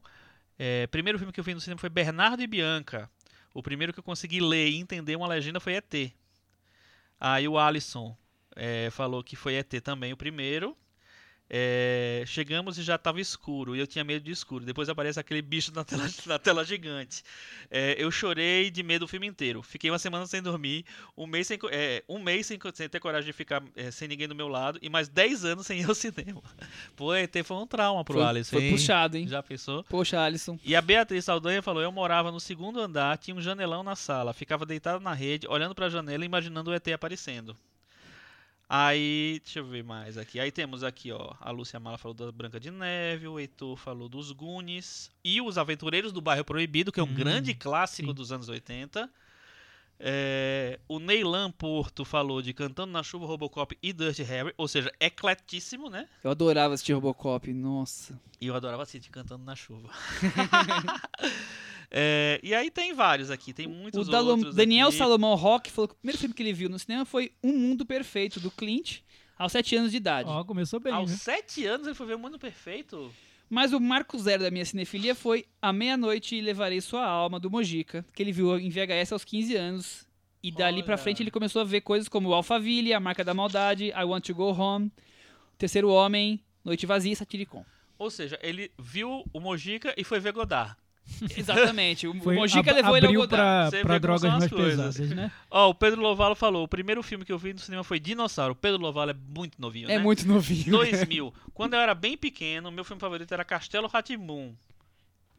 é, 0.58 0.88
primeiro 0.88 1.20
filme 1.20 1.32
que 1.32 1.40
eu 1.40 1.44
vi 1.44 1.54
no 1.54 1.62
cinema 1.62 1.80
foi 1.80 1.90
Bernardo 1.90 2.42
e 2.42 2.48
Bianca. 2.48 3.10
O 3.54 3.62
primeiro 3.62 3.94
que 3.94 4.00
eu 4.00 4.04
consegui 4.04 4.40
ler 4.40 4.70
e 4.70 4.78
entender 4.78 5.16
uma 5.16 5.28
legenda 5.28 5.60
foi 5.60 5.74
ET. 5.74 6.14
Aí 7.20 7.48
o 7.48 7.58
Alisson 7.58 8.16
é, 8.56 8.90
falou 8.92 9.24
que 9.24 9.36
foi 9.36 9.56
ET 9.56 9.72
também 9.84 10.14
o 10.14 10.18
primeiro. 10.18 10.78
É, 11.50 12.24
chegamos 12.28 12.78
e 12.78 12.84
já 12.84 12.96
estava 12.96 13.22
escuro 13.22 13.76
e 13.76 13.80
eu 13.80 13.88
tinha 13.88 14.04
medo 14.04 14.24
de 14.24 14.32
escuro. 14.32 14.66
Depois 14.66 14.90
aparece 14.90 15.20
aquele 15.20 15.42
bicho 15.42 15.72
na 15.74 15.84
tela, 15.84 16.04
na 16.26 16.40
tela 16.40 16.66
gigante. 16.66 17.24
É, 17.72 17.96
eu 17.98 18.12
chorei 18.12 18.70
de 18.70 18.84
medo 18.84 19.06
o 19.06 19.08
filme 19.08 19.28
inteiro. 19.28 19.64
Fiquei 19.64 19.90
uma 19.90 20.00
semana 20.00 20.26
sem 20.26 20.42
dormir, 20.42 20.86
um 21.18 21.26
mês 21.26 21.48
sem, 21.48 21.58
é, 21.72 22.04
um 22.08 22.20
mês 22.20 22.48
sem, 22.48 22.60
sem 22.74 22.90
ter 22.90 23.00
coragem 23.00 23.28
de 23.28 23.34
ficar 23.34 23.64
é, 23.76 23.92
sem 23.92 24.08
ninguém 24.08 24.28
do 24.28 24.36
meu 24.36 24.48
lado 24.48 24.78
e 24.82 24.90
mais 24.90 25.08
10 25.08 25.46
anos 25.46 25.66
sem 25.66 25.80
ir 25.82 25.88
ao 25.88 25.96
cinema. 25.96 26.42
Pô, 26.96 27.14
ET 27.14 27.34
foi 27.44 27.58
um 27.58 27.68
trauma 27.68 28.04
pro 28.04 28.16
Foi, 28.16 28.24
Alisson. 28.24 28.56
foi 28.58 28.66
hein? 28.66 28.72
puxado, 28.72 29.18
hein? 29.18 29.28
Já 29.28 29.42
pensou? 29.42 29.84
Poxa, 29.86 30.20
Alisson. 30.20 30.60
E 30.64 30.76
a 30.76 30.82
Beatriz 30.82 31.24
Saldanha 31.26 31.62
falou: 31.62 31.82
Eu 31.82 31.92
morava 31.92 32.32
no 32.32 32.40
segundo 32.40 32.80
andar, 32.80 33.18
tinha 33.18 33.36
um 33.36 33.42
janelão 33.42 33.84
na 33.84 33.96
sala, 33.96 34.34
ficava 34.34 34.66
deitado 34.66 35.02
na 35.04 35.14
rede, 35.14 35.48
olhando 35.48 35.74
pra 35.74 35.90
janela 35.90 36.24
e 36.24 36.26
imaginando 36.26 36.72
o 36.72 36.74
ET 36.74 36.88
aparecendo. 36.90 37.56
Aí, 38.70 39.40
deixa 39.44 39.60
eu 39.60 39.66
ver 39.66 39.84
mais 39.84 40.18
aqui. 40.18 40.40
Aí 40.42 40.52
temos 40.52 40.84
aqui, 40.84 41.10
ó, 41.12 41.34
a 41.40 41.52
Lúcia 41.52 41.80
Mala 41.80 41.98
falou 41.98 42.14
da 42.14 42.30
Branca 42.32 42.60
de 42.60 42.70
Neve, 42.70 43.26
o 43.28 43.40
Heitor 43.40 43.78
falou 43.78 44.10
dos 44.10 44.32
Goonies 44.34 45.10
e 45.24 45.40
os 45.42 45.58
Aventureiros 45.58 46.12
do 46.12 46.20
Bairro 46.20 46.44
Proibido, 46.44 46.92
que 46.92 47.00
é 47.00 47.04
um 47.04 47.08
Hum, 47.08 47.14
grande 47.14 47.54
clássico 47.54 48.10
sim. 48.10 48.14
dos 48.14 48.32
anos 48.32 48.50
80. 48.50 49.10
É, 50.00 50.80
o 50.88 51.00
Neylan 51.00 51.50
Porto 51.50 52.04
falou 52.06 52.42
de 52.42 52.54
Cantando 52.54 52.92
na 52.92 53.02
Chuva, 53.02 53.26
Robocop 53.26 53.76
e 53.82 53.92
Dirty 53.94 54.22
Harry, 54.24 54.54
ou 54.58 54.68
seja, 54.68 54.92
ecletíssimo, 55.00 55.90
né? 55.90 56.08
Eu 56.24 56.30
adorava 56.30 56.74
assistir 56.74 56.92
Robocop, 56.94 57.52
nossa. 57.54 58.20
E 58.40 58.48
eu 58.48 58.56
adorava 58.56 58.84
assistir 58.84 59.10
Cantando 59.10 59.44
na 59.46 59.56
Chuva. 59.56 59.90
É, 61.90 62.40
e 62.44 62.54
aí 62.54 62.70
tem 62.70 62.94
vários 62.94 63.32
aqui, 63.32 63.54
tem 63.54 63.66
O 63.66 63.70
muitos 63.70 64.08
Dalo- 64.08 64.32
outros 64.32 64.56
Daniel 64.56 64.90
aqui. 64.90 64.98
Salomão 64.98 65.36
Rock 65.36 65.72
falou 65.72 65.88
que 65.88 65.94
o 65.94 65.98
primeiro 65.98 66.18
filme 66.20 66.34
que 66.36 66.44
ele 66.44 66.54
viu 66.54 66.70
no 66.70 66.78
cinema 66.78 67.06
foi 67.06 67.32
Um 67.44 67.54
Mundo 67.58 67.86
Perfeito, 67.86 68.40
do 68.40 68.52
Clint, 68.52 69.00
aos 69.38 69.52
7 69.54 69.76
anos 69.78 69.92
de 69.92 69.98
idade. 69.98 70.30
Ó, 70.30 70.44
começou 70.44 70.80
bem, 70.80 70.92
Aos 70.94 71.10
né? 71.12 71.18
sete 71.18 71.66
anos 71.66 71.88
ele 71.88 71.96
foi 71.96 72.08
ver 72.08 72.16
o 72.16 72.20
Mundo 72.20 72.38
Perfeito? 72.38 73.12
Mas 73.50 73.72
o 73.72 73.80
marco 73.80 74.20
zero 74.20 74.44
da 74.44 74.52
minha 74.52 74.66
cinefilia 74.66 75.16
foi 75.16 75.46
A 75.62 75.72
Meia-Noite 75.72 76.36
e 76.36 76.42
Levarei 76.42 76.82
Sua 76.82 77.06
Alma, 77.06 77.40
do 77.40 77.50
Mojica, 77.50 78.06
que 78.14 78.22
ele 78.22 78.34
viu 78.34 78.60
em 78.60 78.70
VHS 78.70 79.14
aos 79.14 79.24
15 79.24 79.56
anos. 79.56 80.06
E 80.44 80.52
dali 80.52 80.84
pra 80.84 80.96
Olha. 80.96 81.02
frente 81.02 81.24
ele 81.24 81.32
começou 81.32 81.62
a 81.62 81.66
ver 81.66 81.80
coisas 81.82 82.10
como 82.10 82.34
Alphaville, 82.34 82.94
A 82.94 83.00
Marca 83.00 83.24
da 83.24 83.34
Maldade, 83.34 83.86
I 83.96 84.04
Want 84.04 84.26
to 84.26 84.36
Go 84.36 84.52
Home, 84.52 84.88
O 85.54 85.58
Terceiro 85.58 85.90
Homem, 85.90 86.44
Noite 86.66 86.86
Vazia 86.86 87.14
e 87.14 87.16
Satiricon. 87.16 87.64
Ou 87.98 88.12
seja, 88.12 88.38
ele 88.44 88.70
viu 88.78 89.24
o 89.34 89.40
Mojica 89.40 89.94
e 89.98 90.04
foi 90.04 90.20
ver 90.20 90.34
Godard. 90.34 90.76
Exatamente, 91.36 92.08
o 92.08 92.14
Foi, 92.22 92.36
Mojica 92.36 92.70
ab- 92.72 92.76
levou 92.82 92.98
ele 92.98 93.08
ao 93.08 93.14
Godard. 93.14 93.30
pra, 93.30 93.70
Você 93.70 93.82
pra 93.82 93.94
vê 93.94 94.00
como 94.00 94.20
drogas 94.20 94.24
mais 94.40 94.52
coisas. 94.52 94.98
pesadas, 94.98 95.16
né? 95.16 95.32
Ó, 95.50 95.70
o 95.70 95.74
Pedro 95.74 96.02
Lovalo 96.02 96.36
falou, 96.36 96.64
o 96.64 96.68
primeiro 96.68 97.02
filme 97.02 97.24
que 97.26 97.32
eu 97.32 97.38
vi 97.40 97.54
no 97.54 97.60
cinema 97.60 97.84
foi 97.84 98.00
Dinossauro. 98.00 98.52
O 98.54 98.56
Pedro 98.56 98.82
Lovalo 98.82 99.12
é 99.12 99.16
muito 99.36 99.60
novinho, 99.60 99.90
É 99.90 99.98
né? 99.98 100.00
muito 100.04 100.28
novinho. 100.28 100.72
2000. 100.72 101.34
Quando 101.54 101.74
eu 101.76 101.80
era 101.80 101.96
bem 101.96 102.18
pequeno, 102.18 102.72
meu 102.72 102.84
filme 102.84 103.00
favorito 103.00 103.32
era 103.34 103.44
Castelo 103.46 103.88
Ratimbum. 103.88 104.54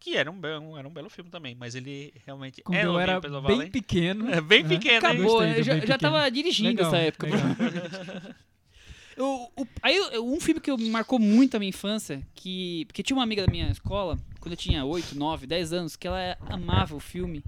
Que 0.01 0.17
era 0.17 0.31
um, 0.31 0.39
belo, 0.41 0.79
era 0.79 0.87
um 0.87 0.93
belo 0.93 1.11
filme 1.11 1.29
também, 1.29 1.57
mas 1.59 1.75
ele 1.75 2.15
realmente 2.25 2.63
Quando 2.63 2.77
é 2.79 2.83
eu 2.83 2.93
novinho, 2.93 3.01
era 3.03 3.21
Pedro 3.21 3.37
Lovalo, 3.37 3.57
bem 3.57 3.67
hein? 3.67 3.71
pequeno. 3.73 4.31
É 4.31 4.41
bem 4.41 4.63
né? 4.63 4.69
pequeno? 4.69 4.99
Acabou, 5.07 5.45
eu 5.45 5.63
já, 5.63 5.79
já 5.81 5.99
tava 5.99 6.31
dirigindo 6.31 6.69
Legal, 6.69 6.85
nessa 6.91 7.03
época. 7.05 7.27
legal. 7.27 8.35
O- 9.21 9.51
aí 9.83 9.97
eu- 9.97 10.25
um 10.25 10.41
filme 10.41 10.61
que 10.61 10.71
eu- 10.71 10.79
me 10.79 10.89
marcou 10.91 11.19
muito 11.19 11.57
a 11.57 11.59
minha 11.59 11.71
infância, 11.71 12.23
que 12.37 12.85
porque 12.87 13.03
tinha 13.03 13.17
uma 13.17 13.25
amiga 13.25 13.45
da 13.45 13.51
minha 13.51 13.69
escola, 13.69 14.17
quando 14.41 14.53
eu 14.53 14.57
tinha 14.57 14.85
8, 14.85 15.17
9, 15.17 15.47
10 15.47 15.73
anos, 15.73 15.97
que 15.97 16.07
ela 16.07 16.37
amava 16.49 16.95
o 16.95 17.01
filme. 17.01 17.45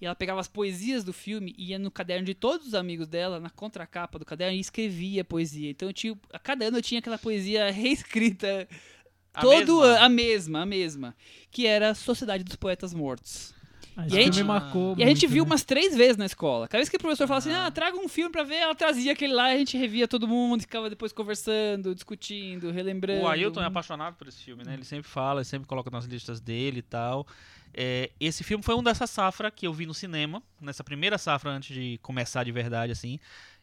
E 0.00 0.06
ela 0.06 0.16
pegava 0.16 0.40
as 0.40 0.48
poesias 0.48 1.04
do 1.04 1.12
filme 1.12 1.54
e 1.56 1.66
ia 1.70 1.78
no 1.78 1.88
caderno 1.90 2.26
de 2.26 2.34
todos 2.34 2.66
os 2.66 2.74
amigos 2.74 3.06
dela, 3.06 3.38
na 3.38 3.50
contracapa 3.50 4.18
do 4.18 4.24
caderno, 4.24 4.56
e 4.56 4.60
escrevia 4.60 5.24
poesia. 5.24 5.70
Então 5.70 5.88
eu 5.88 5.92
tinha, 5.92 6.18
a 6.32 6.38
cada 6.40 6.64
ano 6.66 6.78
eu 6.78 6.82
tinha 6.82 6.98
aquela 6.98 7.18
poesia 7.18 7.70
reescrita 7.70 8.66
A 9.32 9.40
todo 9.40 9.76
mesma? 9.80 9.84
ano, 9.84 10.04
a 10.04 10.08
mesma, 10.08 10.62
a 10.62 10.66
mesma, 10.66 11.16
que 11.52 11.66
era 11.68 11.94
Sociedade 11.94 12.42
dos 12.42 12.56
Poetas 12.56 12.92
Mortos. 12.92 13.54
Ah, 13.96 14.06
E 14.08 14.16
a 14.18 14.22
gente- 14.22 14.42
marcou 14.42 14.94
E 14.96 15.02
a 15.02 15.06
gente 15.06 15.22
muito, 15.26 15.32
viu 15.32 15.44
né? 15.44 15.50
umas 15.50 15.64
três 15.64 15.94
vezes 15.96 16.16
na 16.16 16.24
escola. 16.26 16.66
Cada 16.66 16.78
vez 16.78 16.88
que 16.88 16.96
o 16.96 16.98
professor 16.98 17.26
falava 17.26 17.46
assim, 17.46 17.54
ah, 17.56 17.70
traga 17.70 17.96
um 17.98 18.08
filme 18.08 18.30
pra 18.30 18.42
ver, 18.42 18.54
ela 18.56 18.74
trazia 18.74 19.12
aquele 19.12 19.32
lá, 19.34 19.46
a 19.46 19.56
gente 19.56 19.76
revia 19.76 20.08
todo 20.08 20.26
mundo, 20.26 20.62
ficava 20.62 20.88
depois 20.88 21.12
conversando, 21.12 21.94
discutindo, 21.94 22.70
relembrando. 22.70 23.24
O 23.24 23.28
Ailton 23.28 23.60
é 23.62 23.66
apaixonado 23.66 24.14
por 24.16 24.28
esse 24.28 24.42
filme, 24.42 24.64
né? 24.64 24.74
Ele 24.74 24.84
sempre 24.84 25.08
fala, 25.08 25.40
ele 25.40 25.44
sempre 25.44 25.68
coloca 25.68 25.90
nas 25.90 26.04
listas 26.06 26.40
dele 26.40 26.78
e 26.78 26.82
tal. 26.82 27.26
É, 27.74 28.10
esse 28.20 28.42
filme 28.44 28.62
foi 28.64 28.74
um 28.74 28.82
dessa 28.82 29.06
safra 29.06 29.50
que 29.50 29.66
eu 29.66 29.72
vi 29.72 29.86
no 29.86 29.94
cinema, 29.94 30.42
nessa 30.60 30.82
primeira 30.84 31.18
safra 31.18 31.50
antes 31.50 31.74
de 31.74 31.98
começar 32.02 32.44
de 32.44 32.52
verdade, 32.52 32.92
assim. 32.92 33.18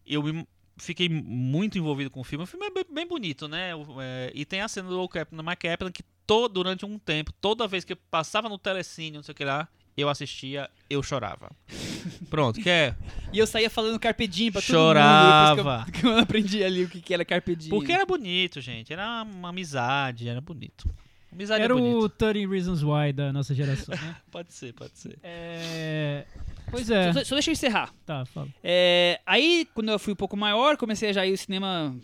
Eu 0.06 0.22
me- 0.24 0.48
fiquei 0.78 1.10
muito 1.10 1.78
envolvido 1.78 2.10
com 2.10 2.22
o 2.22 2.24
filme. 2.24 2.44
O 2.44 2.48
filme 2.48 2.66
é 2.66 2.70
bem, 2.72 2.86
bem 2.92 3.08
bonito, 3.08 3.48
né? 3.48 3.72
É, 4.02 4.32
e 4.34 4.46
tem 4.46 4.62
a 4.62 4.68
cena 4.68 4.90
do 4.90 5.08
Captain 5.10 5.42
Mike 5.44 5.68
Kaplan 5.68 5.92
que 5.92 6.04
durante 6.52 6.86
um 6.86 7.00
tempo, 7.00 7.34
toda 7.42 7.68
vez 7.68 7.84
que 7.84 7.94
eu 7.94 7.98
passava 8.12 8.48
no 8.48 8.58
telecine, 8.60 9.18
não 9.18 9.24
sei 9.24 9.32
o 9.32 9.36
que 9.36 9.44
lá, 9.44 9.68
eu 10.00 10.10
assistia, 10.10 10.70
eu 10.90 11.02
chorava. 11.04 11.52
Pronto, 12.30 12.62
quer? 12.62 12.96
E 13.34 13.40
eu 13.40 13.48
saía 13.48 13.70
falando 13.70 14.00
Carpe 14.00 14.28
Diem 14.28 14.52
pra 14.52 14.62
todo 14.62 14.72
Chorava. 14.72 15.80
mundo. 15.80 15.86
Depois 15.86 15.92
que 15.92 15.98
eu, 15.98 16.02
que 16.02 16.08
eu 16.08 16.18
aprendi 16.18 16.64
ali 16.64 16.84
o 16.84 16.90
que, 16.90 17.02
que 17.02 17.14
era 17.14 17.26
Carpe 17.26 17.56
Diem. 17.56 17.70
Porque 17.70 17.92
era 17.92 18.06
bonito, 18.06 18.62
gente. 18.62 18.92
Era 18.92 19.24
uma 19.24 19.50
amizade, 19.50 20.28
era 20.28 20.42
bonito. 20.42 20.90
Amizade 21.32 21.64
Era 21.64 21.74
é 21.74 21.78
bonito. 21.78 22.00
o 22.00 22.10
30 22.10 22.50
Reasons 22.50 22.84
Why 22.84 23.14
da 23.14 23.32
nossa 23.32 23.54
geração, 23.54 23.94
né? 23.96 24.16
Pode 24.32 24.52
ser, 24.52 24.74
pode 24.74 24.98
ser. 24.98 25.20
É... 25.22 26.26
Pois 26.72 26.90
é. 26.90 27.14
Só, 27.14 27.24
só 27.24 27.36
deixa 27.36 27.52
eu 27.52 27.54
encerrar. 27.54 27.94
Tá, 28.06 28.26
fala. 28.26 28.48
É, 28.64 29.20
aí, 29.26 29.68
quando 29.74 29.90
eu 29.90 30.00
fui 30.00 30.14
um 30.14 30.16
pouco 30.16 30.36
maior, 30.36 30.76
comecei 30.76 31.10
a 31.10 31.14
já 31.14 31.26
ir 31.26 31.32
ao 31.32 31.38
cinema 31.38 31.96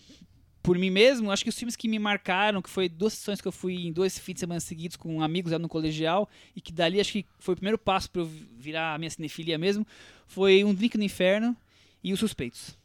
por 0.66 0.78
mim 0.78 0.90
mesmo. 0.90 1.32
Acho 1.32 1.44
que 1.44 1.50
os 1.50 1.58
filmes 1.58 1.76
que 1.76 1.88
me 1.88 2.00
marcaram, 2.00 2.62
que 2.62 2.70
foi 2.70 2.90
duas 2.90 3.14
sessões 3.14 3.40
que 3.40 3.48
eu 3.48 3.52
fui 3.52 3.88
em 3.88 3.94
dois 3.94 4.18
fins 4.20 4.34
de 4.34 4.40
semana 4.42 4.60
seguidos 4.60 4.98
com 4.98 5.22
amigos 5.22 5.52
lá 5.52 5.60
no 5.60 5.70
colegial, 5.70 6.28
e 6.56 6.60
que 6.60 6.74
dali 6.74 7.00
acho 7.00 7.12
que 7.14 7.26
foi 7.40 7.54
o 7.54 7.58
primeiro 7.58 7.78
passo 7.78 8.10
para 8.10 8.22
eu 8.22 8.26
virar 8.58 8.96
a 8.96 8.98
minha 8.98 9.10
cinefilia 9.10 9.58
mesmo, 9.58 9.86
foi 10.28 10.64
Um 10.64 10.74
Drink 10.74 10.98
no 10.98 11.04
Inferno 11.04 11.56
e 12.04 12.12
Os 12.12 12.20
Suspeitos. 12.20 12.78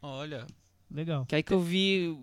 Olha, 0.00 0.46
Legal. 0.90 1.24
Que 1.26 1.36
aí 1.36 1.42
que 1.42 1.52
eu 1.52 1.60
vi. 1.60 2.18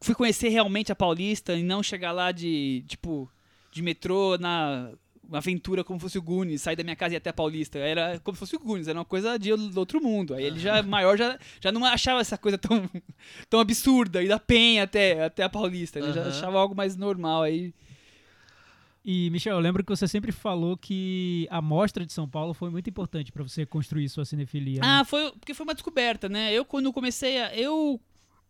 Fui 0.00 0.14
conhecer 0.14 0.48
realmente 0.48 0.92
a 0.92 0.96
Paulista 0.96 1.54
e 1.54 1.62
não 1.62 1.82
chegar 1.82 2.12
lá 2.12 2.30
de, 2.30 2.84
tipo, 2.86 3.30
de 3.72 3.82
metrô 3.82 4.36
na 4.38 4.92
uma 5.28 5.38
aventura 5.38 5.82
como 5.82 5.98
fosse 5.98 6.18
o 6.18 6.22
Goonies, 6.22 6.62
sair 6.62 6.76
da 6.76 6.84
minha 6.84 6.96
casa 6.96 7.14
e 7.14 7.16
ir 7.16 7.18
até 7.18 7.30
a 7.30 7.32
Paulista. 7.32 7.78
Era 7.78 8.18
como 8.20 8.34
se 8.36 8.40
fosse 8.40 8.56
o 8.56 8.60
Goonies, 8.60 8.88
era 8.88 8.98
uma 8.98 9.04
coisa 9.04 9.38
de 9.38 9.52
outro 9.52 10.00
mundo. 10.00 10.34
Aí 10.34 10.44
ele 10.44 10.58
já, 10.58 10.82
maior, 10.82 11.16
já, 11.16 11.38
já 11.60 11.72
não 11.72 11.84
achava 11.84 12.20
essa 12.20 12.38
coisa 12.38 12.56
tão, 12.58 12.88
tão 13.50 13.60
absurda, 13.60 14.22
ir 14.22 14.28
da 14.28 14.38
Penha 14.38 14.84
até, 14.84 15.24
até 15.24 15.42
a 15.42 15.48
Paulista. 15.48 15.98
Ele 15.98 16.12
já 16.12 16.20
Aham. 16.20 16.30
achava 16.30 16.58
algo 16.58 16.74
mais 16.74 16.96
normal 16.96 17.42
aí. 17.42 17.74
E, 19.04 19.30
Michel, 19.30 19.54
eu 19.54 19.60
lembro 19.60 19.84
que 19.84 19.90
você 19.90 20.08
sempre 20.08 20.32
falou 20.32 20.76
que 20.76 21.46
a 21.48 21.62
mostra 21.62 22.04
de 22.04 22.12
São 22.12 22.28
Paulo 22.28 22.52
foi 22.52 22.70
muito 22.70 22.90
importante 22.90 23.30
pra 23.30 23.44
você 23.44 23.64
construir 23.64 24.08
sua 24.08 24.24
cinefilia. 24.24 24.80
né? 24.80 24.86
Ah, 24.86 25.04
foi 25.04 25.30
porque 25.32 25.54
foi 25.54 25.62
uma 25.64 25.74
descoberta, 25.74 26.28
né? 26.28 26.52
Eu 26.52 26.64
quando 26.64 26.92
comecei 26.92 27.40
a 27.40 27.54
eu 27.56 28.00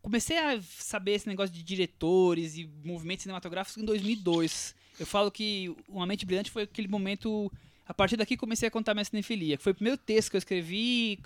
comecei 0.01 0.39
a 0.39 0.59
saber 0.63 1.13
esse 1.13 1.27
negócio 1.27 1.53
de 1.55 1.63
diretores 1.65 2.57
e 2.57 2.71
movimentos 2.85 3.25
cinematográficos 3.25 3.83
em 3.83 3.85
2002. 3.85 4.75
Eu 4.99 5.07
falo 5.07 5.31
que 5.31 5.75
Uma 5.89 6.07
Mente 6.07 6.25
Brilhante 6.27 6.51
foi 6.51 6.63
aquele 6.63 6.89
momento 6.89 7.53
a 7.87 7.95
partir 7.95 8.17
daqui 8.17 8.37
comecei 8.37 8.67
a 8.67 8.71
contar 8.71 8.95
minha 8.95 9.05
cinefilia, 9.05 9.59
foi 9.59 9.73
o 9.73 9.75
primeiro 9.75 9.97
texto 9.97 10.31
que 10.31 10.37
eu 10.37 10.39
escrevi, 10.39 11.21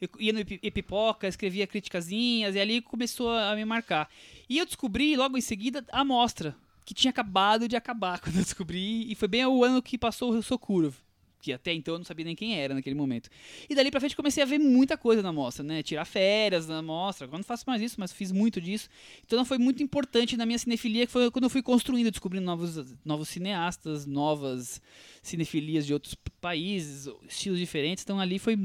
eu 0.00 0.08
ia 0.18 0.32
no 0.32 0.38
Epi- 0.40 0.60
Epipoca, 0.62 1.28
escrevia 1.28 1.66
criticazinhas 1.66 2.54
e 2.54 2.60
ali 2.60 2.80
começou 2.80 3.30
a 3.30 3.54
me 3.54 3.64
marcar. 3.64 4.08
E 4.48 4.56
eu 4.56 4.64
descobri 4.64 5.16
logo 5.16 5.36
em 5.36 5.40
seguida 5.42 5.84
a 5.92 6.04
mostra, 6.04 6.56
que 6.86 6.94
tinha 6.94 7.10
acabado 7.10 7.68
de 7.68 7.76
acabar 7.76 8.18
quando 8.22 8.36
eu 8.36 8.42
descobri, 8.42 9.10
e 9.10 9.14
foi 9.14 9.28
bem 9.28 9.44
o 9.44 9.62
ano 9.62 9.82
que 9.82 9.98
passou 9.98 10.30
o 10.32 10.42
Sokurov, 10.42 10.94
que 11.40 11.52
até 11.52 11.72
então 11.72 11.94
eu 11.94 11.98
não 11.98 12.04
sabia 12.04 12.24
nem 12.24 12.34
quem 12.34 12.58
era 12.58 12.74
naquele 12.74 12.94
momento. 12.94 13.30
E 13.68 13.74
dali 13.74 13.90
pra 13.90 14.00
frente 14.00 14.16
comecei 14.16 14.42
a 14.42 14.46
ver 14.46 14.58
muita 14.58 14.96
coisa 14.96 15.22
na 15.22 15.32
mostra, 15.32 15.62
né? 15.62 15.82
Tirar 15.82 16.04
férias 16.04 16.66
na 16.66 16.82
mostra. 16.82 17.26
Agora 17.26 17.38
não 17.38 17.44
faço 17.44 17.64
mais 17.66 17.80
isso, 17.80 17.96
mas 17.98 18.12
fiz 18.12 18.32
muito 18.32 18.60
disso. 18.60 18.88
Então 19.24 19.44
foi 19.44 19.58
muito 19.58 19.82
importante 19.82 20.36
na 20.36 20.44
minha 20.44 20.58
cinefilia, 20.58 21.06
que 21.06 21.12
foi 21.12 21.30
quando 21.30 21.44
eu 21.44 21.50
fui 21.50 21.62
construindo, 21.62 22.10
descobrindo 22.10 22.44
novos, 22.44 22.94
novos 23.04 23.28
cineastas, 23.28 24.06
novas 24.06 24.80
cinefilias 25.22 25.86
de 25.86 25.92
outros 25.92 26.14
países, 26.40 27.08
estilos 27.28 27.58
diferentes. 27.58 28.02
Então 28.02 28.18
ali 28.18 28.38
foi. 28.38 28.58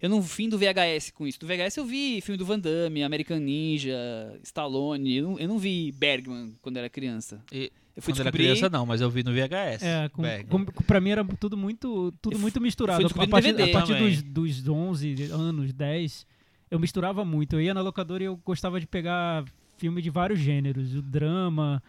Eu 0.00 0.08
não 0.08 0.20
vim 0.20 0.48
do 0.48 0.58
VHS 0.58 1.10
com 1.10 1.26
isso. 1.26 1.38
Do 1.38 1.46
VHS 1.46 1.76
eu 1.76 1.84
vi 1.84 2.20
filme 2.20 2.38
do 2.38 2.46
Van 2.46 2.58
Damme, 2.58 3.02
American 3.02 3.38
Ninja, 3.38 4.38
Stallone. 4.42 5.16
Eu 5.16 5.24
não, 5.24 5.38
eu 5.38 5.48
não 5.48 5.58
vi 5.58 5.92
Bergman 5.92 6.54
quando 6.62 6.76
era 6.78 6.88
criança. 6.88 7.42
E 7.52 7.70
Eu 7.96 8.02
fui 8.02 8.12
quando 8.12 8.20
era 8.20 8.30
descobrir. 8.30 8.44
criança 8.56 8.68
não, 8.70 8.84
mas 8.84 9.00
eu 9.00 9.08
vi 9.08 9.22
no 9.22 9.30
VHS. 9.32 9.82
É, 9.82 10.08
com, 10.08 10.22
com, 10.48 10.66
com- 10.66 10.82
pra 10.84 11.00
mim 11.00 11.10
era 11.10 11.24
tudo 11.38 11.56
muito, 11.56 12.12
tudo 12.20 12.34
Eu 12.34 12.40
muito 12.40 12.54
fui 12.54 12.62
misturado. 12.62 13.06
A 13.06 13.26
partir, 13.28 13.52
DVD 13.52 13.70
a 13.70 13.72
partir 13.72 13.94
dos, 13.98 14.22
dos 14.22 14.68
11 14.68 15.30
anos, 15.30 15.72
10, 15.72 16.26
eu 16.70 16.78
misturava 16.80 17.24
muito. 17.24 17.54
Eu 17.54 17.60
ia 17.60 17.72
na 17.74 17.80
locadora 17.80 18.22
e 18.22 18.26
eu 18.26 18.36
gostava 18.44 18.80
de 18.80 18.86
pegar 18.86 19.44
filme 19.78 20.02
de 20.02 20.10
vários 20.10 20.40
gêneros. 20.40 20.94
O 20.96 21.02
drama, 21.02 21.80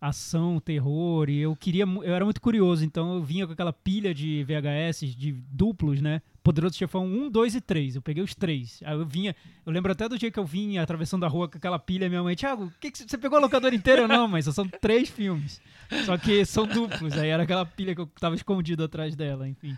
ação, 0.00 0.60
terror. 0.60 1.28
E 1.28 1.38
eu 1.38 1.54
queria... 1.56 1.84
Eu 1.84 2.14
era 2.14 2.24
muito 2.24 2.40
curioso, 2.40 2.84
então 2.84 3.14
eu 3.14 3.22
vinha 3.22 3.46
com 3.46 3.52
aquela 3.52 3.72
pilha 3.72 4.14
de 4.14 4.44
VHS, 4.44 5.14
de 5.14 5.32
duplos, 5.32 6.00
né? 6.00 6.22
Poderoso 6.42 6.76
Chefão 6.76 7.06
1, 7.06 7.30
2 7.30 7.54
e 7.56 7.60
3. 7.60 7.96
Eu 7.96 8.02
peguei 8.02 8.22
os 8.22 8.34
três. 8.34 8.80
Aí 8.84 8.94
eu 8.94 9.04
vinha... 9.04 9.34
Eu 9.66 9.72
lembro 9.72 9.92
até 9.92 10.08
do 10.08 10.18
dia 10.18 10.30
que 10.30 10.38
eu 10.38 10.44
vinha 10.44 10.82
atravessando 10.82 11.24
a 11.24 11.28
rua 11.28 11.48
com 11.48 11.58
aquela 11.58 11.78
pilha. 11.78 12.08
Minha 12.08 12.22
mãe, 12.22 12.34
Thiago, 12.34 12.72
que 12.80 12.90
que 12.90 12.98
você 12.98 13.18
pegou 13.18 13.38
a 13.38 13.42
locadora 13.42 13.74
inteira? 13.74 14.08
Não, 14.08 14.26
mas 14.26 14.46
são 14.46 14.66
três 14.66 15.08
filmes. 15.10 15.60
Só 16.04 16.16
que 16.16 16.44
são 16.44 16.66
duplos. 16.66 17.12
Aí 17.18 17.28
era 17.28 17.42
aquela 17.42 17.66
pilha 17.66 17.94
que 17.94 18.00
eu 18.00 18.06
tava 18.18 18.34
escondido 18.34 18.84
atrás 18.84 19.14
dela, 19.14 19.48
enfim. 19.48 19.76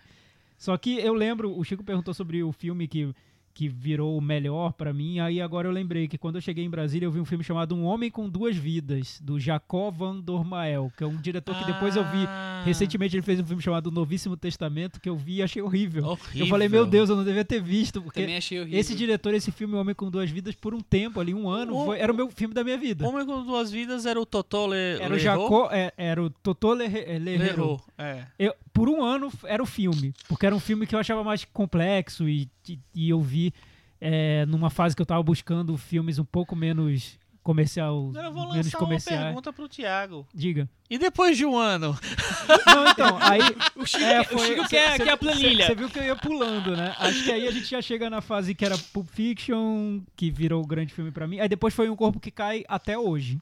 Só 0.57 0.77
que 0.77 0.99
eu 0.99 1.15
lembro, 1.15 1.59
o 1.59 1.65
Chico 1.65 1.83
perguntou 1.83 2.13
sobre 2.13 2.43
o 2.43 2.53
filme 2.53 2.87
que, 2.87 3.15
que 3.53 3.69
virou 3.69 4.17
o 4.17 4.21
melhor 4.21 4.73
pra 4.73 4.93
mim. 4.93 5.19
Aí 5.21 5.41
agora 5.41 5.69
eu 5.69 5.73
lembrei 5.73 6.07
que 6.09 6.17
quando 6.17 6.37
eu 6.37 6.41
cheguei 6.41 6.65
em 6.65 6.71
Brasília 6.71 7.07
eu 7.07 7.11
vi 7.11 7.21
um 7.21 7.25
filme 7.25 7.43
chamado 7.45 7.75
Um 7.75 7.85
Homem 7.85 8.11
com 8.11 8.29
Duas 8.29 8.57
Vidas, 8.57 9.21
do 9.23 9.39
Jacob 9.39 9.95
Van 9.97 10.17
Dormael, 10.21 10.91
que 10.97 11.05
é 11.05 11.07
um 11.07 11.17
diretor 11.17 11.55
que 11.59 11.65
depois 11.65 11.97
eu 11.97 12.05
vi. 12.05 12.25
Ah, 12.27 12.63
Recentemente 12.65 13.17
ele 13.17 13.23
fez 13.23 13.41
um 13.41 13.45
filme 13.45 13.63
chamado 13.63 13.91
Novíssimo 13.91 14.37
Testamento, 14.37 15.01
que 15.01 15.09
eu 15.09 15.17
vi 15.17 15.37
e 15.37 15.43
achei 15.43 15.61
horrível. 15.63 16.05
horrível. 16.07 16.41
Eu 16.45 16.47
falei, 16.47 16.69
meu 16.69 16.87
Deus, 16.87 17.09
eu 17.11 17.17
não 17.17 17.25
devia 17.25 17.45
ter 17.45 17.61
visto, 17.63 18.01
porque 18.03 18.21
Também 18.21 18.37
achei 18.37 18.61
horrível. 18.61 18.79
esse 18.81 18.95
diretor, 18.95 19.35
esse 19.35 19.51
filme, 19.51 19.75
O 19.75 19.81
Homem 19.81 19.95
com 19.95 20.11
Duas 20.11 20.31
Vidas, 20.31 20.55
por 20.55 20.73
um 20.75 20.81
tempo 20.81 21.21
ali, 21.21 21.35
um 21.35 21.49
ano, 21.49 21.77
O- 21.77 21.85
foi- 21.87 21.99
era 21.99 22.13
o 22.13 22.15
meu 22.15 22.31
filme 22.31 22.55
da 22.55 22.63
minha 22.65 22.79
vida. 22.79 23.07
Homem 23.07 23.25
com 23.27 23.43
Duas 23.45 23.71
Vidas 23.71 24.07
era 24.07 24.21
o 24.21 24.27
Totó 24.27 24.67
Le... 24.67 24.77
Era 25.01 25.15
o? 25.15 25.19
Jacob, 25.19 25.69
é, 25.73 25.93
era 25.97 26.23
o 26.23 26.31
Totó 26.31 26.73
Lerre- 26.73 27.19
Lerreiro. 27.19 27.81
É. 28.01 28.27
Eu, 28.39 28.55
por 28.73 28.89
um 28.89 29.03
ano 29.03 29.31
era 29.45 29.63
o 29.63 29.67
filme, 29.67 30.15
porque 30.29 30.47
era 30.47 30.55
um 30.55 30.61
filme 30.61 30.87
que 30.87 30.95
eu 30.95 30.99
achava 30.99 31.23
mais 31.23 31.45
complexo 31.45 32.29
e, 32.29 32.49
e, 32.69 32.79
e 32.95 33.11
eu 33.11 33.21
vi 33.21 33.53
é, 34.01 34.47
numa 34.47 34.71
fase 34.71 34.97
que 34.97 35.03
eu 35.03 35.07
tava 35.07 35.23
buscando 35.23 35.77
filmes 35.77 36.19
um 36.19 36.25
pouco 36.25 36.57
menos 36.57 37.19
comercial, 37.43 38.09
Agora 38.11 38.27
eu 38.27 38.33
vou 38.33 38.43
menos 38.51 38.57
lançar 38.67 38.79
uma 38.79 38.85
comerciais. 38.87 39.25
pergunta 39.25 39.53
pro 39.53 39.67
Thiago. 39.69 40.27
Diga. 40.33 40.69
E 40.91 40.99
depois 40.99 41.37
de 41.39 41.47
um 41.47 41.57
ano? 41.57 41.99
Não, 42.67 42.89
então, 42.89 43.19
aí 43.21 43.41
O 43.77 43.87
Chico, 43.87 44.05
É, 44.05 44.25
quer- 44.25 44.35
o 44.35 44.39
foi- 44.39 44.47
Chico 44.49 44.63
cê- 44.65 44.69
quer, 44.77 44.97
cê- 44.99 45.05
quer 45.05 45.11
a 45.13 45.17
planilha. 45.17 45.67
Você 45.67 45.75
viu 45.75 45.89
que 45.89 45.99
eu 45.99 46.05
ia 46.05 46.17
pulando, 46.17 46.77
né? 46.77 46.95
Acho 46.99 47.25
que 47.25 47.33
aí 47.33 47.49
a 47.49 47.51
gente 47.51 47.65
já 47.67 47.81
chega 47.81 48.11
na 48.11 48.21
fase 48.21 48.55
que 48.55 48.65
era 48.65 48.77
Pulp 48.93 49.09
Fiction, 49.11 50.01
que 50.15 50.31
virou 50.31 50.63
o 50.63 50.67
grande 50.67 50.93
filme 50.93 51.11
pra 51.11 51.27
mim. 51.27 51.41
Aí 51.41 51.49
depois 51.49 51.73
foi 51.75 51.89
Um 51.89 51.97
Corpo 51.97 52.21
que 52.21 52.31
Cai 52.31 52.63
até 52.69 52.99
hoje. 52.99 53.39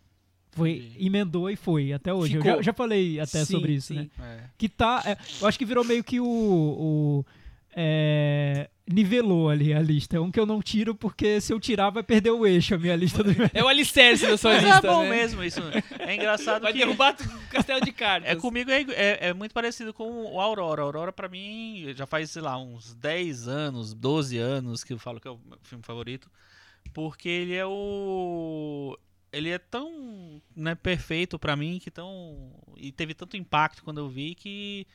Foi, 0.59 0.73
Entendi. 0.73 1.07
emendou 1.07 1.51
e 1.51 1.57
foi 1.57 1.93
até 1.93 2.13
hoje. 2.13 2.35
Eu 2.35 2.43
Ficou. 2.43 2.57
já, 2.59 2.63
já 2.63 2.73
falei 2.73 3.19
até 3.19 3.45
Sim, 3.45 3.53
sobre 3.53 3.73
isso, 3.73 3.89
sim. 3.89 3.95
né? 3.95 4.09
É. 4.21 4.41
Que 4.59 4.69
tá. 4.69 5.03
é, 5.07 5.17
eu 5.41 5.49
acho 5.49 5.59
que 5.59 5.65
virou 5.65 5.85
meio 5.85 6.05
que 6.05 6.21
o. 6.21 6.27
o 6.27 7.25
é, 7.81 8.69
nivelou 8.89 9.51
ali 9.51 9.73
a 9.73 9.81
lista. 9.81 10.17
É 10.17 10.21
um 10.21 10.31
que 10.31 10.41
eu 10.41 10.47
não 10.47 10.61
tiro, 10.61 10.95
porque 10.95 11.41
se 11.41 11.53
eu 11.53 11.61
tirar 11.61 11.91
vai 11.91 12.03
perder 12.03 12.31
o 12.31 12.47
eixo, 12.47 12.75
a 12.75 12.79
minha 12.79 12.97
lista 12.97 13.23
do. 13.23 13.31
É 13.55 13.63
o 13.63 13.69
alicerce 13.69 14.27
da 14.27 14.37
sua 14.37 14.55
Mas 14.55 14.65
lista, 14.65 14.87
é 14.87 14.91
bom 14.91 15.03
né? 15.05 15.11
mesmo 15.11 15.45
isso. 15.45 15.61
É 15.99 16.15
engraçado 16.15 16.63
Vai 16.63 16.73
que... 16.73 16.79
derrubar 16.79 17.15
o 17.15 17.51
castelo 17.51 17.81
de 17.81 17.93
cartas. 17.93 18.31
É 18.31 18.35
comigo 18.35 18.71
é, 18.71 18.83
é, 18.83 19.29
é 19.29 19.35
muito 19.35 19.53
parecido 19.53 19.93
com 19.93 20.33
o 20.33 20.41
Aurora. 20.41 20.83
Aurora, 20.83 21.13
pra 21.13 21.29
mim, 21.29 21.93
já 21.95 22.07
faz, 22.07 22.31
sei 22.31 22.43
lá, 22.43 22.59
uns 22.59 22.95
10 22.95 23.47
anos, 23.47 23.95
12 23.95 24.39
anos 24.39 24.83
que 24.83 24.93
eu 24.93 24.99
falo 24.99 25.21
que 25.21 25.29
é 25.29 25.31
o 25.31 25.39
meu 25.47 25.59
filme 25.63 25.85
favorito. 25.85 26.31
Porque 26.93 27.29
ele 27.29 27.55
é 27.55 27.67
o. 27.67 28.99
Ele 29.33 29.51
é 29.51 29.59
tão 29.59 30.41
né, 30.57 30.75
perfeito 30.75 31.39
pra 31.39 31.57
mim 31.57 31.79
que 31.79 31.91
tão. 31.91 32.51
E 32.77 32.93
teve 32.93 33.15
tanto 33.15 33.37
impacto 33.37 33.83
quando 33.83 33.99
eu 33.99 34.09
vi 34.09 34.35
que. 34.35 34.87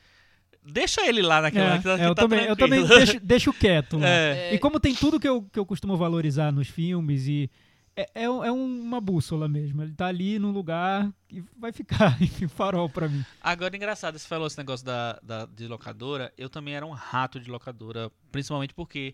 Deixa 0.66 1.06
ele 1.06 1.22
lá 1.22 1.42
naquela. 1.42 1.76
É, 1.76 1.80
que, 1.80 1.90
é, 1.90 1.98
que 1.98 2.04
eu, 2.04 2.16
tá 2.16 2.22
também, 2.22 2.46
eu 2.46 2.56
também 2.56 2.86
deixo, 2.86 3.20
deixo 3.20 3.54
quieto 3.54 3.98
lá. 3.98 4.08
É. 4.10 4.50
É, 4.52 4.56
E 4.56 4.60
como 4.60 4.80
tem 4.80 4.96
tudo 4.96 5.20
que 5.20 5.28
eu, 5.28 5.44
que 5.44 5.60
eu 5.60 5.66
costumo 5.66 5.98
valorizar 5.98 6.52
nos 6.52 6.68
filmes 6.70 7.28
e 7.28 7.50
é, 7.96 8.10
é, 8.16 8.24
é 8.24 8.52
uma 8.52 9.00
bússola 9.00 9.48
mesmo. 9.48 9.84
Ele 9.84 9.94
tá 9.94 10.08
ali 10.08 10.40
num 10.40 10.52
lugar 10.52 11.12
e 11.30 11.44
vai 11.58 11.72
ficar, 11.72 12.18
enfim, 12.22 12.48
farol 12.48 12.90
pra 12.90 13.08
mim. 13.08 13.24
Agora, 13.42 13.76
engraçado, 13.76 14.18
você 14.18 14.28
falou 14.28 14.48
esse 14.48 14.58
negócio 14.58 14.86
da, 14.86 15.20
da, 15.22 15.46
de 15.46 15.68
locadora. 15.68 16.34
Eu 16.38 16.50
também 16.50 16.76
era 16.76 16.86
um 16.86 16.92
rato 16.92 17.40
de 17.40 17.50
locadora, 17.50 18.12
principalmente 18.32 18.74
porque 18.74 19.14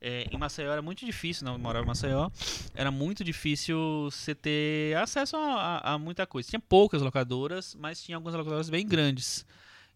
é, 0.00 0.26
em 0.30 0.38
Maceió 0.38 0.70
era 0.72 0.82
muito 0.82 1.04
difícil, 1.04 1.44
não, 1.44 1.58
morava 1.58 1.84
em 1.84 1.88
Maceió, 1.88 2.30
era 2.74 2.90
muito 2.90 3.22
difícil 3.22 4.08
você 4.10 4.34
ter 4.34 4.96
acesso 4.96 5.36
a, 5.36 5.54
a- 5.82 5.92
a 5.94 5.98
muita 5.98 6.26
coisa. 6.26 6.48
Tinha 6.48 6.60
poucas 6.60 7.02
locadoras, 7.02 7.74
mas 7.74 8.02
tinha 8.02 8.16
algumas 8.16 8.34
locadoras 8.34 8.70
bem 8.70 8.86
grandes. 8.86 9.44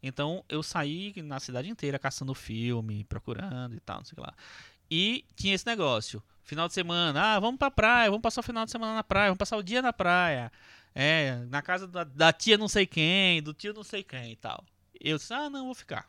Então 0.02 0.44
eu 0.48 0.62
saí 0.62 1.14
na 1.22 1.40
cidade 1.40 1.68
inteira 1.70 1.98
caçando 1.98 2.34
filme, 2.34 3.04
procurando 3.04 3.74
e 3.74 3.80
tal, 3.80 3.98
não 3.98 4.04
sei 4.04 4.18
lá. 4.20 4.34
E 4.90 5.24
tinha 5.34 5.54
esse 5.54 5.66
negócio. 5.66 6.22
Final 6.42 6.68
de 6.68 6.74
semana, 6.74 7.36
ah, 7.36 7.40
vamos 7.40 7.58
pra 7.58 7.70
praia, 7.70 8.10
vamos 8.10 8.20
passar 8.22 8.40
o 8.40 8.44
final 8.44 8.66
de 8.66 8.70
semana 8.70 8.94
na 8.94 9.02
praia, 9.02 9.28
vamos 9.28 9.38
passar 9.38 9.56
o 9.56 9.62
dia 9.62 9.80
na 9.80 9.94
praia. 9.94 10.52
É, 10.94 11.36
na 11.48 11.62
casa 11.62 11.88
da, 11.88 12.04
da 12.04 12.32
tia 12.32 12.58
não 12.58 12.68
sei 12.68 12.84
quem, 12.86 13.42
do 13.42 13.54
tio 13.54 13.72
não 13.72 13.82
sei 13.82 14.02
quem 14.04 14.32
e 14.32 14.36
tal. 14.36 14.62
Eu 15.00 15.16
disse, 15.16 15.32
ah, 15.32 15.48
não, 15.48 15.64
vou 15.64 15.74
ficar. 15.74 16.06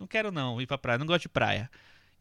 Não 0.00 0.06
quero 0.06 0.32
não 0.32 0.58
ir 0.60 0.66
pra 0.66 0.78
praia, 0.78 0.98
não 0.98 1.06
gosto 1.06 1.22
de 1.22 1.28
praia. 1.28 1.70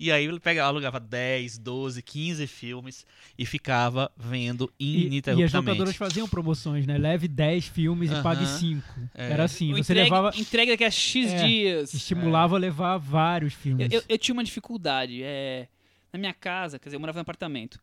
E 0.06 0.12
aí 0.12 0.26
ele 0.26 0.38
pegava, 0.39 0.68
alugava 0.68 0.99
10, 0.99 1.58
12, 1.58 2.01
15 2.01 2.45
filmes 2.45 3.06
e 3.38 3.45
ficava 3.45 4.12
vendo 4.18 4.70
E, 4.78 4.86
e 5.04 5.06
ininterruptamente. 5.08 5.56
as 5.56 5.64
locadoras 5.66 5.95
faziam 5.95 6.28
promoções, 6.28 6.86
né? 6.86 6.97
Leve 6.97 7.28
10 7.30 7.68
filmes 7.68 8.12
e 8.12 8.22
pague 8.22 8.43
Aham. 8.43 8.58
5. 8.60 8.84
É. 9.16 9.32
Era 9.32 9.45
assim, 9.45 9.72
O 9.72 9.78
você 9.78 9.93
entregue, 9.93 10.10
levava. 10.10 10.32
entrega 10.38 10.72
daqui 10.74 10.84
a 10.84 10.91
X 10.91 11.32
É, 11.32 11.45
dias. 11.47 11.93
Estimulava 11.93 12.58
a 12.58 12.60
levar 12.60 12.97
vários 12.97 13.54
Eu, 13.54 13.60
filmes. 13.60 13.93
eu- 13.93 14.04
eu 14.10 14.18
tinha 14.18 14.34
uma 14.34 14.43
dificuldade. 14.43 15.22
É, 15.24 15.70
na 16.12 16.20
minha 16.20 16.34
casa, 16.34 16.78
quer 16.78 16.89
dizer, 16.89 16.97
eu 16.97 16.99
morava 16.99 17.18
no 17.18 17.22
apartamento. 17.22 17.76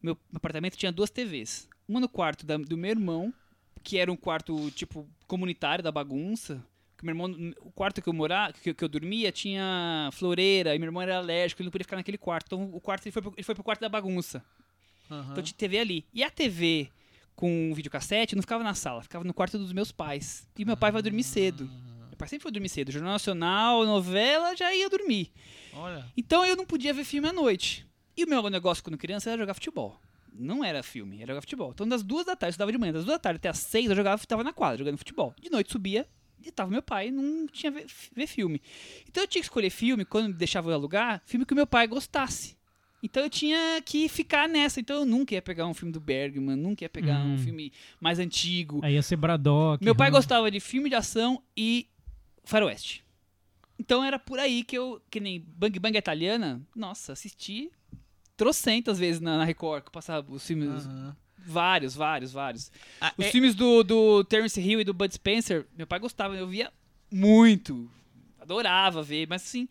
O 0.00 0.06
meu 0.06 0.18
apartamento 0.32 0.76
tinha 0.76 0.92
duas 0.92 1.10
TVs. 1.10 1.68
Uma 1.88 1.98
no 1.98 2.08
quarto 2.08 2.46
da- 2.46 2.56
do 2.56 2.76
meu 2.76 2.90
irmão, 2.92 3.34
que 3.82 3.98
era 3.98 4.12
um 4.12 4.16
quarto, 4.16 4.70
tipo, 4.70 5.08
comunitário 5.26 5.82
da 5.82 5.90
bagunça. 5.90 6.64
Que 7.04 7.12
meu 7.12 7.26
irmão, 7.26 7.54
o 7.60 7.70
quarto 7.70 8.00
que 8.00 8.08
eu 8.08 8.14
morava, 8.14 8.54
que, 8.54 8.72
que 8.72 8.82
eu 8.82 8.88
dormia, 8.88 9.30
tinha 9.30 10.08
floreira, 10.10 10.74
e 10.74 10.78
meu 10.78 10.86
irmão 10.86 11.02
era 11.02 11.18
alérgico, 11.18 11.60
ele 11.60 11.66
não 11.66 11.70
podia 11.70 11.84
ficar 11.84 11.96
naquele 11.96 12.16
quarto. 12.16 12.46
Então 12.46 12.70
o 12.72 12.80
quarto 12.80 13.04
ele 13.04 13.12
foi 13.12 13.20
pro, 13.20 13.34
ele 13.36 13.42
foi 13.42 13.54
pro 13.54 13.62
quarto 13.62 13.80
da 13.82 13.90
bagunça. 13.90 14.42
Aham. 15.10 15.28
Então 15.32 15.44
tinha 15.44 15.54
TV 15.54 15.78
ali. 15.78 16.06
E 16.14 16.24
a 16.24 16.30
TV 16.30 16.88
com 17.36 17.74
videocassete 17.74 18.34
não 18.34 18.40
ficava 18.40 18.64
na 18.64 18.72
sala, 18.72 19.02
ficava 19.02 19.22
no 19.22 19.34
quarto 19.34 19.58
dos 19.58 19.70
meus 19.74 19.92
pais. 19.92 20.48
E 20.58 20.64
meu 20.64 20.78
pai 20.78 20.90
vai 20.90 21.02
dormir 21.02 21.24
cedo. 21.24 21.70
Meu 22.08 22.16
pai 22.16 22.26
sempre 22.26 22.44
foi 22.44 22.50
dormir 22.50 22.70
cedo. 22.70 22.90
Jornal 22.90 23.12
Nacional, 23.12 23.84
novela, 23.84 24.56
já 24.56 24.74
ia 24.74 24.88
dormir. 24.88 25.30
Olha. 25.74 26.06
Então 26.16 26.42
eu 26.42 26.56
não 26.56 26.64
podia 26.64 26.94
ver 26.94 27.04
filme 27.04 27.28
à 27.28 27.34
noite. 27.34 27.86
E 28.16 28.24
o 28.24 28.28
meu 28.28 28.48
negócio 28.48 28.82
quando 28.82 28.96
criança 28.96 29.28
era 29.28 29.42
jogar 29.42 29.52
futebol. 29.52 30.00
Não 30.32 30.64
era 30.64 30.82
filme, 30.82 31.18
era 31.18 31.32
jogar 31.32 31.42
futebol. 31.42 31.70
Então 31.72 31.86
das 31.86 32.02
duas 32.02 32.24
da 32.24 32.34
tarde, 32.34 32.52
eu 32.52 32.54
estudava 32.54 32.72
de 32.72 32.78
manhã, 32.78 32.94
das 32.94 33.04
duas 33.04 33.16
da 33.16 33.18
tarde 33.18 33.36
até 33.36 33.50
as 33.50 33.58
seis 33.58 33.90
eu 33.90 33.94
jogava, 33.94 34.24
tava 34.26 34.42
na 34.42 34.54
quadra 34.54 34.78
jogando 34.78 34.96
futebol. 34.96 35.34
De 35.38 35.50
noite 35.50 35.70
subia 35.70 36.08
e 36.46 36.50
tava 36.50 36.70
meu 36.70 36.82
pai, 36.82 37.10
não 37.10 37.46
tinha 37.46 37.70
ver, 37.72 37.86
ver 38.14 38.26
filme. 38.26 38.60
Então 39.08 39.22
eu 39.22 39.26
tinha 39.28 39.40
que 39.40 39.46
escolher 39.46 39.70
filme, 39.70 40.04
quando 40.04 40.28
me 40.28 40.34
deixava 40.34 40.70
eu 40.70 40.74
alugar, 40.74 41.22
filme 41.26 41.44
que 41.46 41.52
o 41.52 41.56
meu 41.56 41.66
pai 41.66 41.86
gostasse. 41.86 42.56
Então 43.02 43.22
eu 43.22 43.28
tinha 43.28 43.82
que 43.84 44.08
ficar 44.08 44.48
nessa. 44.48 44.80
Então 44.80 45.00
eu 45.00 45.04
nunca 45.04 45.34
ia 45.34 45.42
pegar 45.42 45.66
um 45.66 45.74
filme 45.74 45.92
do 45.92 46.00
Bergman, 46.00 46.56
nunca 46.56 46.84
ia 46.84 46.88
pegar 46.88 47.18
um 47.20 47.34
Hum. 47.34 47.38
filme 47.38 47.72
mais 48.00 48.18
antigo. 48.18 48.80
Aí 48.82 48.94
ia 48.94 49.02
ser 49.02 49.16
Braddock. 49.16 49.84
Meu 49.84 49.94
pai 49.94 50.06
Rambo. 50.08 50.16
gostava 50.18 50.50
de 50.50 50.58
filme 50.60 50.88
de 50.88 50.94
ação 50.94 51.42
e 51.56 51.86
faroeste. 52.44 53.04
Então 53.78 54.02
era 54.04 54.18
por 54.18 54.38
aí 54.38 54.62
que 54.64 54.78
eu, 54.78 55.02
que 55.10 55.20
nem 55.20 55.40
Bang 55.56 55.78
Bang 55.78 55.98
Italiana, 55.98 56.62
nossa, 56.74 57.12
assisti 57.12 57.70
trocentas 58.36 58.98
vezes 58.98 59.20
na, 59.20 59.38
na 59.38 59.44
Record, 59.44 59.82
que 59.82 59.88
eu 59.88 59.92
passava 59.92 60.32
os 60.32 60.46
filmes. 60.46 60.86
Vários, 61.46 61.94
vários, 61.94 62.32
vários. 62.32 62.72
Ah, 63.00 63.12
Os 63.16 63.26
é- 63.26 63.30
filmes 63.30 63.54
do, 63.54 63.82
do 63.82 64.24
Terence 64.24 64.60
Hill 64.60 64.80
e 64.80 64.84
do 64.84 64.94
Bud 64.94 65.12
Spencer, 65.14 65.66
meu 65.76 65.86
pai 65.86 65.98
gostava, 65.98 66.34
eu 66.36 66.46
via 66.46 66.72
muito, 67.10 67.88
adorava 68.40 69.02
ver, 69.02 69.26
mas 69.28 69.42
assim, 69.42 69.68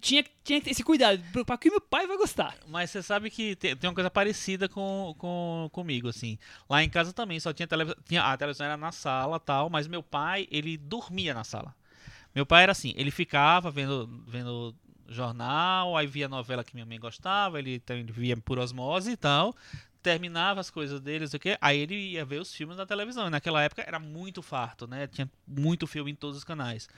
tinha, 0.00 0.24
tinha 0.44 0.58
que 0.60 0.64
ter 0.66 0.70
esse 0.70 0.84
cuidado, 0.84 1.22
para 1.44 1.56
que 1.58 1.70
meu 1.70 1.80
pai 1.80 2.06
vai 2.06 2.16
gostar. 2.16 2.54
Mas 2.68 2.90
você 2.90 3.02
sabe 3.02 3.30
que 3.30 3.56
te- 3.56 3.74
tem 3.74 3.88
uma 3.88 3.94
coisa 3.94 4.10
parecida 4.10 4.68
com, 4.68 5.14
com 5.18 5.68
comigo, 5.72 6.08
assim. 6.08 6.38
Lá 6.68 6.82
em 6.84 6.88
casa 6.90 7.12
também 7.12 7.40
só 7.40 7.52
tinha 7.52 7.66
televisão. 7.66 7.96
Tinha, 8.06 8.22
a 8.22 8.36
televisão 8.36 8.66
era 8.66 8.76
na 8.76 8.92
sala 8.92 9.40
tal, 9.40 9.70
mas 9.70 9.86
meu 9.86 10.02
pai, 10.02 10.46
ele 10.50 10.76
dormia 10.76 11.32
na 11.32 11.44
sala. 11.44 11.74
Meu 12.34 12.44
pai 12.44 12.64
era 12.64 12.72
assim, 12.72 12.92
ele 12.96 13.10
ficava 13.10 13.70
vendo, 13.70 14.06
vendo 14.26 14.74
jornal, 15.08 15.96
aí 15.96 16.06
via 16.06 16.28
novela 16.28 16.62
que 16.62 16.74
minha 16.74 16.84
mãe 16.84 16.98
gostava, 17.00 17.58
ele 17.58 17.82
via 18.08 18.36
por 18.36 18.58
osmose 18.58 19.12
e 19.12 19.16
tal. 19.16 19.54
Terminava 20.06 20.60
as 20.60 20.70
coisas 20.70 21.00
dele, 21.00 21.24
não 21.24 21.26
sei 21.26 21.36
o 21.36 21.40
quê, 21.40 21.58
aí 21.60 21.80
ele 21.80 21.96
ia 21.96 22.24
ver 22.24 22.40
os 22.40 22.54
filmes 22.54 22.76
na 22.76 22.86
televisão. 22.86 23.26
E 23.26 23.30
naquela 23.30 23.60
época 23.60 23.82
era 23.84 23.98
muito 23.98 24.40
farto, 24.40 24.86
né? 24.86 25.08
Tinha 25.08 25.28
muito 25.44 25.84
filme 25.84 26.12
em 26.12 26.14
todos 26.14 26.36
os 26.36 26.44
canais. 26.44 26.88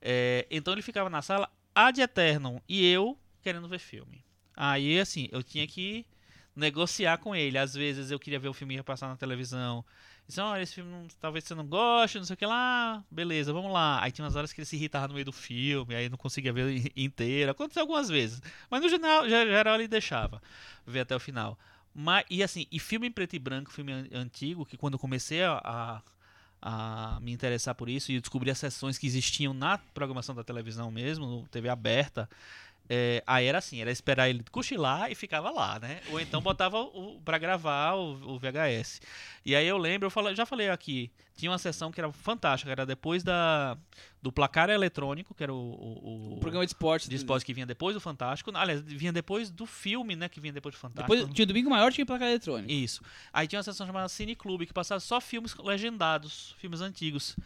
É, 0.00 0.46
então 0.50 0.72
ele 0.72 0.80
ficava 0.80 1.10
na 1.10 1.20
sala 1.20 1.50
ad 1.74 2.00
eternum 2.00 2.58
e 2.66 2.90
eu 2.90 3.18
querendo 3.42 3.68
ver 3.68 3.78
filme. 3.78 4.24
Aí, 4.56 4.98
assim, 4.98 5.28
eu 5.30 5.42
tinha 5.42 5.66
que 5.66 6.06
negociar 6.54 7.18
com 7.18 7.36
ele. 7.36 7.58
Às 7.58 7.74
vezes 7.74 8.10
eu 8.10 8.18
queria 8.18 8.38
ver 8.38 8.48
o 8.48 8.54
filme 8.54 8.76
ia 8.76 8.82
passar 8.82 9.08
na 9.08 9.16
televisão. 9.16 9.84
Disse, 10.26 10.40
olha, 10.40 10.62
esse 10.62 10.76
filme 10.76 11.08
talvez 11.20 11.44
você 11.44 11.54
não 11.54 11.66
goste, 11.66 12.16
não 12.16 12.24
sei 12.24 12.32
o 12.32 12.36
que 12.38 12.46
lá. 12.46 13.04
Beleza, 13.10 13.52
vamos 13.52 13.70
lá. 13.70 14.02
Aí 14.02 14.10
tinha 14.10 14.24
umas 14.24 14.34
horas 14.34 14.50
que 14.50 14.62
ele 14.62 14.66
se 14.66 14.76
irritava 14.76 15.08
no 15.08 15.12
meio 15.12 15.26
do 15.26 15.32
filme, 15.32 15.94
aí 15.94 16.08
não 16.08 16.16
conseguia 16.16 16.54
ver 16.54 16.70
in- 16.74 16.90
inteiro. 16.96 17.50
Aconteceu 17.50 17.82
algumas 17.82 18.08
vezes. 18.08 18.40
Mas 18.70 18.80
no 18.80 18.88
geral, 18.88 19.28
geral 19.28 19.74
ele 19.74 19.88
deixava 19.88 20.40
ver 20.86 21.00
até 21.00 21.14
o 21.14 21.20
final. 21.20 21.58
Mas, 21.98 22.26
e 22.28 22.42
assim, 22.42 22.66
e 22.70 22.78
filme 22.78 23.06
em 23.06 23.10
preto 23.12 23.34
e 23.34 23.38
branco, 23.38 23.72
filme 23.72 23.92
an- 23.92 24.06
antigo, 24.12 24.66
que 24.66 24.76
quando 24.76 24.94
eu 24.94 24.98
comecei 24.98 25.42
a, 25.42 25.60
a, 25.64 26.02
a 27.16 27.20
me 27.20 27.32
interessar 27.32 27.74
por 27.74 27.88
isso 27.88 28.12
e 28.12 28.20
descobri 28.20 28.50
as 28.50 28.58
sessões 28.58 28.98
que 28.98 29.06
existiam 29.06 29.54
na 29.54 29.78
programação 29.78 30.34
da 30.34 30.44
televisão 30.44 30.90
mesmo, 30.90 31.26
no 31.26 31.48
TV 31.48 31.70
aberta, 31.70 32.28
é, 32.88 33.22
aí 33.26 33.46
era 33.46 33.58
assim, 33.58 33.80
era 33.80 33.90
esperar 33.90 34.28
ele 34.28 34.44
cochilar 34.50 35.10
e 35.10 35.14
ficava 35.14 35.50
lá, 35.50 35.78
né? 35.78 36.00
Ou 36.10 36.20
então 36.20 36.40
botava 36.40 36.80
o, 36.80 37.20
pra 37.24 37.38
gravar 37.38 37.94
o, 37.94 38.34
o 38.34 38.38
VHS. 38.38 39.00
E 39.44 39.54
aí 39.54 39.66
eu 39.66 39.76
lembro, 39.78 40.06
eu 40.06 40.10
fala- 40.10 40.34
já 40.34 40.44
falei 40.46 40.68
aqui, 40.70 41.10
tinha 41.36 41.50
uma 41.50 41.58
sessão 41.58 41.90
que 41.92 42.00
era 42.00 42.10
fantástica, 42.12 42.70
era 42.72 42.86
depois 42.86 43.22
da, 43.22 43.76
do 44.22 44.32
placar 44.32 44.70
eletrônico, 44.70 45.34
que 45.34 45.42
era 45.42 45.52
o, 45.52 45.56
o, 45.56 46.34
O 46.34 46.40
programa 46.40 46.64
de 46.64 46.70
esporte. 46.70 47.08
de 47.08 47.16
esporte 47.16 47.44
que 47.44 47.52
vinha 47.52 47.66
depois 47.66 47.94
do 47.94 48.00
Fantástico. 48.00 48.50
Aliás, 48.56 48.80
vinha 48.80 49.12
depois 49.12 49.50
do 49.50 49.66
filme, 49.66 50.16
né? 50.16 50.28
Que 50.28 50.40
vinha 50.40 50.52
depois 50.52 50.74
do 50.74 50.78
Fantástico. 50.78 51.14
Depois, 51.14 51.34
tinha 51.34 51.44
o 51.44 51.46
Domingo 51.46 51.68
Maior, 51.70 51.92
tinha 51.92 52.06
placar 52.06 52.28
eletrônico. 52.28 52.70
Isso. 52.72 53.02
Aí 53.32 53.46
tinha 53.46 53.58
uma 53.58 53.62
sessão 53.64 53.86
chamada 53.86 54.08
Cine 54.08 54.34
Clube, 54.34 54.66
que 54.66 54.72
passava 54.72 54.98
só 55.00 55.20
filmes 55.20 55.54
legendados, 55.56 56.54
filmes 56.58 56.80
antigos. 56.80 57.36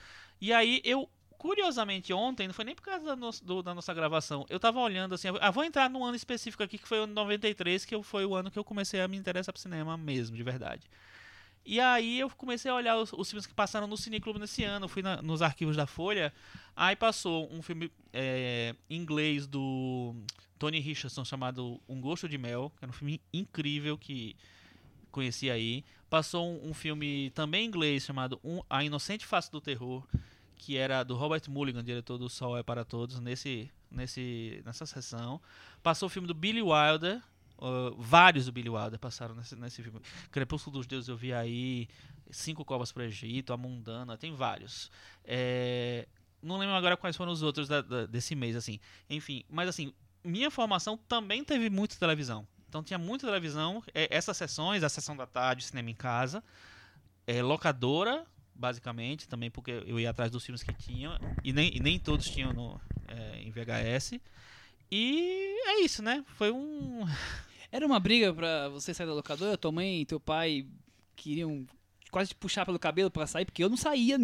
E 0.40 0.52
aí 0.52 0.80
eu, 0.84 1.08
curiosamente, 1.40 2.12
ontem, 2.12 2.46
não 2.46 2.52
foi 2.52 2.66
nem 2.66 2.74
por 2.74 2.82
causa 2.82 3.02
da, 3.02 3.16
nossa- 3.16 3.42
do- 3.42 3.62
da 3.62 3.74
nossa 3.74 3.94
gravação, 3.94 4.44
eu 4.50 4.60
tava 4.60 4.78
olhando 4.78 5.14
assim, 5.14 5.28
ah, 5.40 5.50
vou 5.50 5.64
entrar 5.64 5.88
num 5.88 6.04
ano 6.04 6.14
específico 6.14 6.62
aqui, 6.62 6.76
que 6.76 6.86
foi 6.86 7.00
o 7.00 7.04
ano 7.04 7.14
93, 7.14 7.82
que 7.86 8.02
foi 8.02 8.26
o 8.26 8.34
ano 8.34 8.50
que 8.50 8.58
eu 8.58 8.62
comecei 8.64 9.00
a 9.00 9.08
me 9.08 9.16
interessar 9.16 9.50
por 9.50 9.58
cinema 9.58 9.96
mesmo, 9.96 10.36
de 10.36 10.42
verdade. 10.42 10.82
E 11.64 11.80
aí 11.80 12.20
eu 12.20 12.28
comecei 12.28 12.70
a 12.70 12.74
olhar 12.74 12.98
os, 12.98 13.10
os 13.14 13.30
filmes 13.30 13.46
que 13.46 13.54
passaram 13.54 13.86
no 13.86 13.96
Cine 13.96 14.20
Clube 14.20 14.38
nesse 14.38 14.64
ano, 14.64 14.86
fui 14.86 15.00
na- 15.00 15.22
nos 15.22 15.40
arquivos 15.40 15.76
da 15.76 15.86
Folha, 15.86 16.30
aí 16.76 16.94
passou 16.94 17.50
um 17.50 17.62
filme 17.62 17.90
é, 18.12 18.74
inglês 18.90 19.46
do 19.46 20.14
Tony 20.58 20.78
Richardson 20.78 21.24
chamado 21.24 21.80
Um 21.88 22.02
Gosto 22.02 22.28
de 22.28 22.36
Mel, 22.36 22.70
que 22.78 22.84
era 22.84 22.90
um 22.90 22.94
filme 22.94 23.18
incrível 23.32 23.96
que 23.96 24.36
conheci 25.10 25.50
aí. 25.50 25.84
Passou 26.10 26.46
um, 26.46 26.68
um 26.70 26.74
filme 26.74 27.30
também 27.34 27.64
inglês 27.64 28.04
chamado 28.04 28.38
um, 28.44 28.60
A 28.68 28.84
Inocente 28.84 29.24
Face 29.24 29.50
do 29.50 29.58
Terror, 29.58 30.06
que 30.60 30.76
era 30.76 31.02
do 31.02 31.16
Robert 31.16 31.42
Mulligan, 31.48 31.82
diretor 31.82 32.18
do 32.18 32.28
Sol 32.28 32.56
é 32.56 32.62
para 32.62 32.84
Todos, 32.84 33.18
nesse, 33.18 33.70
nesse, 33.90 34.62
nessa 34.64 34.84
sessão. 34.84 35.40
Passou 35.82 36.06
o 36.06 36.10
filme 36.10 36.28
do 36.28 36.34
Billy 36.34 36.60
Wilder, 36.60 37.22
uh, 37.58 37.94
vários 37.98 38.44
do 38.44 38.52
Billy 38.52 38.68
Wilder 38.68 38.98
passaram 38.98 39.34
nesse, 39.34 39.56
nesse 39.56 39.82
filme. 39.82 40.00
Crepúsculo 40.30 40.76
dos 40.76 40.86
Deuses 40.86 41.08
eu 41.08 41.16
vi 41.16 41.32
aí, 41.32 41.88
Cinco 42.30 42.64
Covas 42.64 42.92
para 42.92 43.02
o 43.02 43.06
Egito, 43.06 43.52
A 43.52 43.56
Mundana, 43.56 44.18
tem 44.18 44.34
vários. 44.34 44.90
É, 45.24 46.06
não 46.42 46.58
lembro 46.58 46.74
agora 46.74 46.96
quais 46.96 47.16
foram 47.16 47.32
os 47.32 47.42
outros 47.42 47.66
da- 47.66 47.80
da- 47.80 48.04
desse 48.06 48.34
mês, 48.34 48.54
assim. 48.54 48.78
Enfim, 49.08 49.42
mas 49.48 49.68
assim, 49.68 49.94
minha 50.22 50.50
formação 50.50 50.98
também 51.08 51.42
teve 51.42 51.70
muita 51.70 51.96
televisão. 51.96 52.46
Então 52.68 52.82
tinha 52.84 52.98
muita 52.98 53.26
televisão, 53.26 53.82
é, 53.94 54.14
essas 54.14 54.36
sessões, 54.36 54.84
a 54.84 54.88
sessão 54.90 55.16
da 55.16 55.26
tarde, 55.26 55.64
cinema 55.64 55.90
em 55.90 55.94
casa, 55.94 56.44
é, 57.26 57.42
locadora, 57.42 58.26
basicamente, 58.60 59.26
também 59.26 59.50
porque 59.50 59.70
eu 59.86 59.98
ia 59.98 60.10
atrás 60.10 60.30
dos 60.30 60.44
filmes 60.44 60.62
que 60.62 60.72
tinham, 60.74 61.18
e 61.42 61.50
nem, 61.52 61.74
e 61.74 61.80
nem 61.80 61.98
todos 61.98 62.28
tinham 62.28 62.52
no, 62.52 62.78
é, 63.08 63.40
em 63.40 63.50
VHS. 63.50 64.20
E 64.90 65.56
é 65.66 65.80
isso, 65.80 66.02
né? 66.02 66.22
Foi 66.36 66.50
um. 66.50 67.06
Era 67.72 67.86
uma 67.86 67.98
briga 67.98 68.34
pra 68.34 68.68
você 68.68 68.92
sair 68.92 69.06
da 69.06 69.14
locadora? 69.14 69.56
Tua 69.56 69.72
mãe 69.72 70.02
e 70.02 70.04
teu 70.04 70.20
pai 70.20 70.66
queriam 71.16 71.64
quase 72.10 72.30
te 72.30 72.34
puxar 72.34 72.64
pelo 72.66 72.78
cabelo 72.78 73.10
pra 73.10 73.26
sair, 73.26 73.44
porque 73.44 73.62
eu 73.62 73.68
não 73.68 73.76
saía 73.76 74.18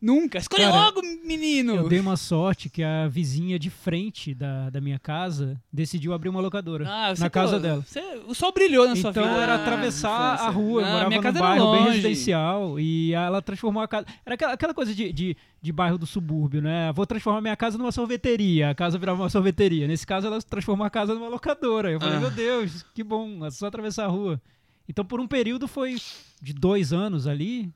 nunca. 0.00 0.38
Escolhe 0.38 0.62
Cara, 0.64 0.74
logo, 0.76 1.00
menino! 1.24 1.74
Eu 1.74 1.88
dei 1.88 2.00
uma 2.00 2.16
sorte 2.16 2.68
que 2.68 2.82
a 2.82 3.08
vizinha 3.08 3.58
de 3.58 3.70
frente 3.70 4.34
da, 4.34 4.70
da 4.70 4.80
minha 4.80 4.98
casa 4.98 5.60
decidiu 5.72 6.12
abrir 6.12 6.28
uma 6.28 6.40
locadora 6.40 6.86
Ah, 6.88 7.14
você 7.14 7.22
na 7.22 7.30
casa 7.30 7.54
pô, 7.56 7.58
dela. 7.60 7.84
você- 7.86 8.20
o 8.26 8.34
sol 8.34 8.52
brilhou 8.52 8.86
na 8.88 8.96
sua 8.96 9.10
Então 9.10 9.24
vida. 9.24 9.36
era 9.42 9.56
na 9.56 9.62
atravessar 9.62 10.34
infância. 10.34 10.46
a 10.46 10.50
rua, 10.50 10.80
eu 10.82 10.86
Ah, 10.86 10.90
morava 10.90 11.08
minha 11.08 11.18
num 11.18 11.22
casa 11.22 11.38
era 11.38 11.46
bairro 11.48 11.70
bem 11.72 11.80
longe. 11.80 11.90
residencial 11.96 12.80
e 12.80 13.12
ela 13.12 13.42
transformou 13.42 13.82
a 13.82 13.88
casa. 13.88 14.06
Era 14.24 14.34
aquela, 14.34 14.52
aquela 14.52 14.74
coisa 14.74 14.94
de, 14.94 15.12
de, 15.12 15.36
de 15.60 15.72
bairro 15.72 15.98
do 15.98 16.06
subúrbio, 16.06 16.60
né? 16.62 16.92
Vou 16.92 17.06
transformar 17.06 17.40
minha 17.40 17.56
casa 17.56 17.76
numa 17.78 17.92
sorveteria, 17.92 18.70
a 18.70 18.74
casa 18.74 18.98
virava 18.98 19.22
uma 19.22 19.30
sorveteria. 19.30 19.86
Nesse 19.86 20.06
caso, 20.06 20.26
ela 20.26 20.40
transformou 20.42 20.86
a 20.86 20.90
casa 20.90 21.14
numa 21.14 21.28
locadora. 21.28 21.90
Eu 21.90 22.00
falei, 22.00 22.16
Ah. 22.16 22.20
meu 22.20 22.30
Deus, 22.30 22.84
que 22.94 23.02
bom, 23.02 23.44
é 23.44 23.50
só 23.50 23.66
atravessar 23.66 24.04
a 24.04 24.08
rua. 24.08 24.40
Então, 24.88 25.04
por 25.04 25.20
um 25.20 25.26
período, 25.26 25.66
foi 25.68 25.96
de 26.40 26.52
dois 26.52 26.92
anos 26.92 27.26
ali, 27.26 27.70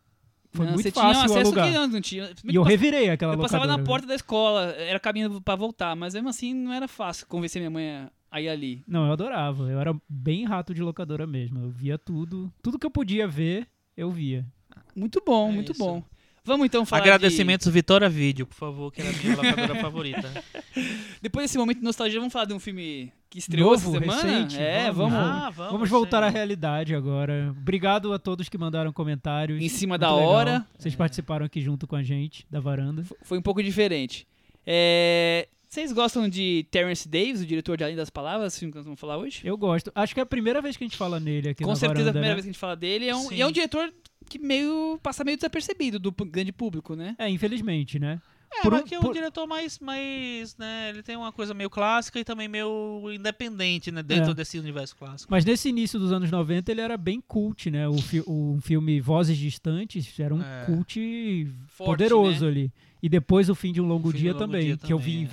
foi 0.52 0.66
Não, 0.66 0.72
muito 0.74 0.84
você 0.84 0.90
fácil 0.90 1.10
tinha 1.10 1.20
um 1.22 1.24
acesso 1.24 1.46
alugar. 1.46 1.66
que 1.68 1.72
não, 1.74 1.86
não 1.88 2.00
tinha. 2.00 2.30
E 2.44 2.54
eu 2.54 2.62
revirei 2.62 3.08
aquela 3.10 3.32
Eu 3.34 3.38
locadora. 3.38 3.60
passava 3.62 3.78
na 3.78 3.84
porta 3.84 4.06
da 4.06 4.14
escola, 4.14 4.66
era 4.72 4.98
caminho 5.00 5.40
pra 5.40 5.54
voltar, 5.56 5.94
mas 5.96 6.14
mesmo 6.14 6.28
assim 6.28 6.52
não 6.54 6.72
era 6.72 6.86
fácil 6.88 7.26
convencer 7.26 7.60
minha 7.60 7.70
mãe 7.70 8.08
a- 8.30 8.40
ir 8.40 8.48
ali. 8.48 8.82
Não, 8.86 9.06
eu 9.06 9.12
adorava. 9.12 9.64
Eu 9.70 9.78
era 9.80 9.94
bem 10.08 10.44
rato 10.44 10.72
de 10.74 10.80
locadora 10.82 11.26
mesmo. 11.26 11.60
Eu 11.64 11.70
via 11.70 11.98
tudo. 11.98 12.52
Tudo 12.62 12.78
que 12.78 12.86
eu 12.86 12.90
podia 12.90 13.26
ver, 13.26 13.66
eu 13.96 14.10
via. 14.10 14.46
Muito 14.94 15.22
bom, 15.24 15.50
É 15.50 15.52
muito 15.52 15.72
isso. 15.72 15.78
bom. 15.82 16.02
Vamos 16.44 16.64
então 16.66 16.86
falar 16.86 17.02
Agradecimentos 17.02 17.68
Vitória 17.68 18.08
Vídeo, 18.08 18.46
por 18.46 18.54
favor, 18.54 18.90
que 18.92 19.00
era 19.02 19.10
a 19.10 19.12
minha 19.12 19.36
locadora 19.36 19.74
favorita. 19.82 20.28
de... 20.74 20.82
Depois 21.20 21.44
desse 21.44 21.58
momento 21.58 21.78
de 21.78 21.84
nostalgia, 21.84 22.18
vamos 22.18 22.32
falar 22.32 22.46
de 22.46 22.54
um 22.54 22.58
filme 22.58 23.12
que 23.30 23.38
estreou 23.38 23.70
Novo, 23.70 23.90
essa 23.96 24.00
semana? 24.00 24.22
recente, 24.22 24.58
é, 24.60 24.90
vamos. 24.90 25.12
vamos. 25.12 25.14
Ah, 25.30 25.50
vamos, 25.50 25.72
Vamos 25.72 25.88
voltar 25.88 26.20
sim. 26.22 26.26
à 26.26 26.28
realidade 26.28 26.94
agora. 26.94 27.54
Obrigado 27.56 28.12
a 28.12 28.18
todos 28.18 28.48
que 28.48 28.58
mandaram 28.58 28.92
comentários. 28.92 29.62
Em 29.62 29.68
cima 29.68 29.92
Muito 29.92 30.00
da 30.00 30.12
legal. 30.14 30.28
hora. 30.28 30.66
Vocês 30.76 30.96
participaram 30.96 31.46
aqui 31.46 31.60
junto 31.60 31.86
com 31.86 31.94
a 31.94 32.02
gente, 32.02 32.44
da 32.50 32.58
varanda. 32.58 33.04
Foi 33.22 33.38
um 33.38 33.42
pouco 33.42 33.62
diferente. 33.62 34.26
É, 34.66 35.46
Vocês 35.68 35.92
gostam 35.92 36.28
de 36.28 36.66
Terence 36.72 37.08
Davis, 37.08 37.40
o 37.40 37.46
diretor 37.46 37.76
de 37.76 37.84
Além 37.84 37.94
das 37.94 38.10
Palavras, 38.10 38.58
filme 38.58 38.72
que 38.72 38.78
nós 38.78 38.84
vamos 38.84 38.98
falar 38.98 39.16
hoje? 39.16 39.40
Eu 39.44 39.56
gosto. 39.56 39.92
Acho 39.94 40.12
que 40.12 40.18
é 40.20 40.22
a 40.24 40.26
primeira 40.26 40.60
vez 40.60 40.76
que 40.76 40.82
a 40.82 40.86
gente 40.86 40.96
fala 40.96 41.20
nele 41.20 41.50
aqui 41.50 41.62
Com 41.62 41.70
na 41.70 41.76
certeza 41.76 42.00
é 42.08 42.10
a 42.10 42.12
varanda, 42.12 42.12
primeira 42.12 42.28
né? 42.30 42.34
vez 42.34 42.44
que 42.44 42.50
a 42.50 42.52
gente 42.52 42.60
fala 42.60 42.74
dele. 42.76 43.08
É 43.08 43.14
um, 43.14 43.30
e 43.32 43.40
é 43.40 43.46
um 43.46 43.52
diretor 43.52 43.92
que 44.28 44.38
meio 44.40 44.98
passa 45.02 45.22
meio 45.22 45.36
desapercebido 45.36 45.98
do 46.00 46.10
grande 46.12 46.50
público, 46.52 46.96
né? 46.96 47.14
É, 47.16 47.28
infelizmente, 47.28 47.98
né? 48.00 48.20
É, 48.52 48.62
Por 48.62 48.74
um- 48.74 48.82
que 48.82 48.94
é 48.94 48.98
um 48.98 49.02
por- 49.02 49.12
diretor 49.14 49.46
mais, 49.46 49.78
mais, 49.78 50.56
né, 50.58 50.88
ele 50.90 51.02
tem 51.04 51.16
uma 51.16 51.30
coisa 51.30 51.54
meio 51.54 51.70
clássica 51.70 52.18
e 52.18 52.24
também 52.24 52.48
meio 52.48 53.02
independente, 53.12 53.92
né, 53.92 54.02
dentro 54.02 54.32
É. 54.32 54.34
desse 54.34 54.58
universo 54.58 54.96
clássico. 54.96 55.30
Mas 55.30 55.44
nesse 55.44 55.68
início 55.68 55.98
dos 56.00 56.10
anos 56.12 56.30
90 56.30 56.70
ele 56.72 56.80
era 56.80 56.96
bem 56.96 57.20
cult, 57.26 57.70
né? 57.70 57.86
O, 57.88 57.96
fi 57.98 58.20
o 58.26 58.58
filme 58.60 59.00
Vozes 59.00 59.38
Distantes 59.38 60.18
era 60.18 60.34
um 60.34 60.42
É. 60.42 60.64
cult 60.66 61.48
Forte, 61.68 61.86
poderoso 61.90 62.44
né? 62.44 62.50
ali. 62.50 62.72
E 63.02 63.08
depois 63.08 63.48
O 63.48 63.54
Fim 63.54 63.72
de 63.72 63.80
um 63.80 63.86
Longo 63.86 64.10
Fim 64.10 64.16
de 64.16 64.22
Dia 64.24 64.30
um 64.32 64.34
Longo 64.34 64.46
também, 64.46 64.66
Dia 64.66 64.76
que 64.76 64.92
eu 64.92 64.98
vi 64.98 65.12
também, 65.12 65.22
em 65.22 65.24
é. 65.24 65.28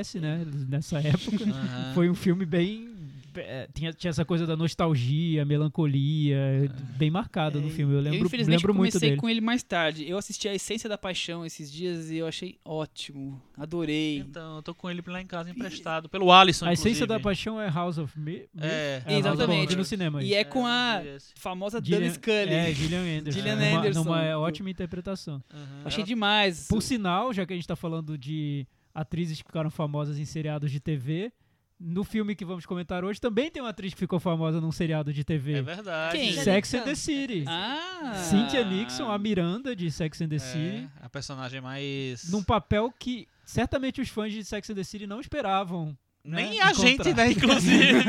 VHS, 0.00 0.14
né? 0.20 0.46
Nessa 0.68 0.98
época. 1.00 1.44
Aham. 1.44 1.92
Foi 1.94 2.08
um 2.08 2.14
filme 2.14 2.46
bem. 2.46 2.89
É, 3.36 3.68
tinha, 3.72 3.92
tinha 3.92 4.08
essa 4.10 4.24
coisa 4.24 4.46
da 4.46 4.56
nostalgia, 4.56 5.44
melancolia, 5.44 6.70
bem 6.96 7.10
marcada 7.10 7.60
no 7.60 7.68
É, 7.68 7.70
filme. 7.70 7.94
Eu 7.94 8.00
lembro, 8.00 8.18
eu 8.20 8.26
infelizmente 8.26 8.58
lembro 8.58 8.74
muito 8.74 8.92
comecei 8.92 9.10
dele. 9.10 9.20
com 9.20 9.28
ele 9.28 9.40
mais 9.40 9.62
tarde. 9.62 10.08
Eu 10.08 10.18
assisti 10.18 10.48
a 10.48 10.54
Essência 10.54 10.88
da 10.88 10.98
Paixão 10.98 11.44
esses 11.44 11.70
dias 11.70 12.10
e 12.10 12.16
eu 12.16 12.26
achei 12.26 12.58
ótimo. 12.64 13.40
Adorei. 13.56 14.18
Então, 14.18 14.56
eu 14.56 14.62
tô 14.62 14.74
com 14.74 14.90
ele 14.90 15.02
lá 15.06 15.20
em 15.20 15.26
casa 15.26 15.50
emprestado, 15.50 16.08
pelo 16.08 16.32
Alisson, 16.32 16.66
A 16.66 16.72
essência 16.72 16.90
inclusive. 17.04 17.06
da 17.06 17.20
paixão 17.20 17.60
é 17.60 17.68
House 17.70 17.98
of 17.98 18.18
Me. 18.18 18.48
É, 18.58 19.02
of 19.06 19.12
Exatamente. 19.14 19.70
Me, 19.70 19.76
no 19.76 19.84
cinema. 19.84 20.22
E 20.22 20.34
é 20.34 20.44
com 20.44 20.66
a 20.66 21.00
vi 21.00 21.08
esse. 21.08 21.32
famosa 21.36 21.80
Gillian- 21.82 22.00
Dana 22.00 22.12
Scully. 22.14 22.54
É, 22.54 22.72
Gillian 22.74 23.18
Anderson. 23.18 23.38
Gillian 23.38 23.56
Numa- 23.56 23.78
Anderson. 23.78 24.04
Numa 24.04 24.38
ótima 24.38 24.70
interpretação. 24.70 25.42
Aham. 25.52 25.82
Achei 25.84 26.04
demais. 26.04 26.66
Por 26.68 26.82
sinal, 26.82 27.32
já 27.32 27.44
que 27.46 27.52
a 27.52 27.56
gente 27.56 27.66
tá 27.68 27.76
falando 27.76 28.16
de 28.16 28.66
atrizes 28.94 29.38
que 29.40 29.46
ficaram 29.46 29.70
famosas 29.70 30.18
em 30.18 30.24
seriados 30.24 30.70
de 30.70 30.80
TV, 30.80 31.32
no 31.80 32.04
filme 32.04 32.34
que 32.34 32.44
vamos 32.44 32.66
comentar 32.66 33.02
hoje 33.04 33.18
também 33.18 33.50
tem 33.50 33.62
uma 33.62 33.70
atriz 33.70 33.94
que 33.94 33.98
ficou 34.00 34.20
famosa 34.20 34.60
num 34.60 34.70
seriado 34.70 35.12
de 35.14 35.24
TV. 35.24 35.54
É 35.54 35.62
verdade. 35.62 36.16
Quem? 36.18 36.32
Sex 36.34 36.74
and 36.74 36.82
the 36.82 36.94
City. 36.94 37.44
Ah! 37.48 38.12
Cynthia 38.16 38.62
Nixon, 38.62 39.10
a 39.10 39.16
Miranda 39.16 39.74
de 39.74 39.90
Sex 39.90 40.20
and 40.20 40.28
the 40.28 40.36
É, 40.36 40.38
City, 40.38 40.90
a 41.00 41.08
personagem 41.08 41.60
mais... 41.62 42.30
num 42.30 42.42
papel 42.42 42.92
que 42.98 43.26
certamente 43.44 44.00
os 44.00 44.10
fãs 44.10 44.30
de 44.32 44.44
Sex 44.44 44.68
and 44.68 44.74
the 44.74 44.84
City 44.84 45.06
não 45.06 45.20
esperavam. 45.20 45.96
Nem 46.22 46.50
né, 46.50 46.60
a 46.60 46.70
encontrar. 46.70 46.74
gente, 46.74 47.14
né, 47.14 47.30
inclusive. 47.30 48.04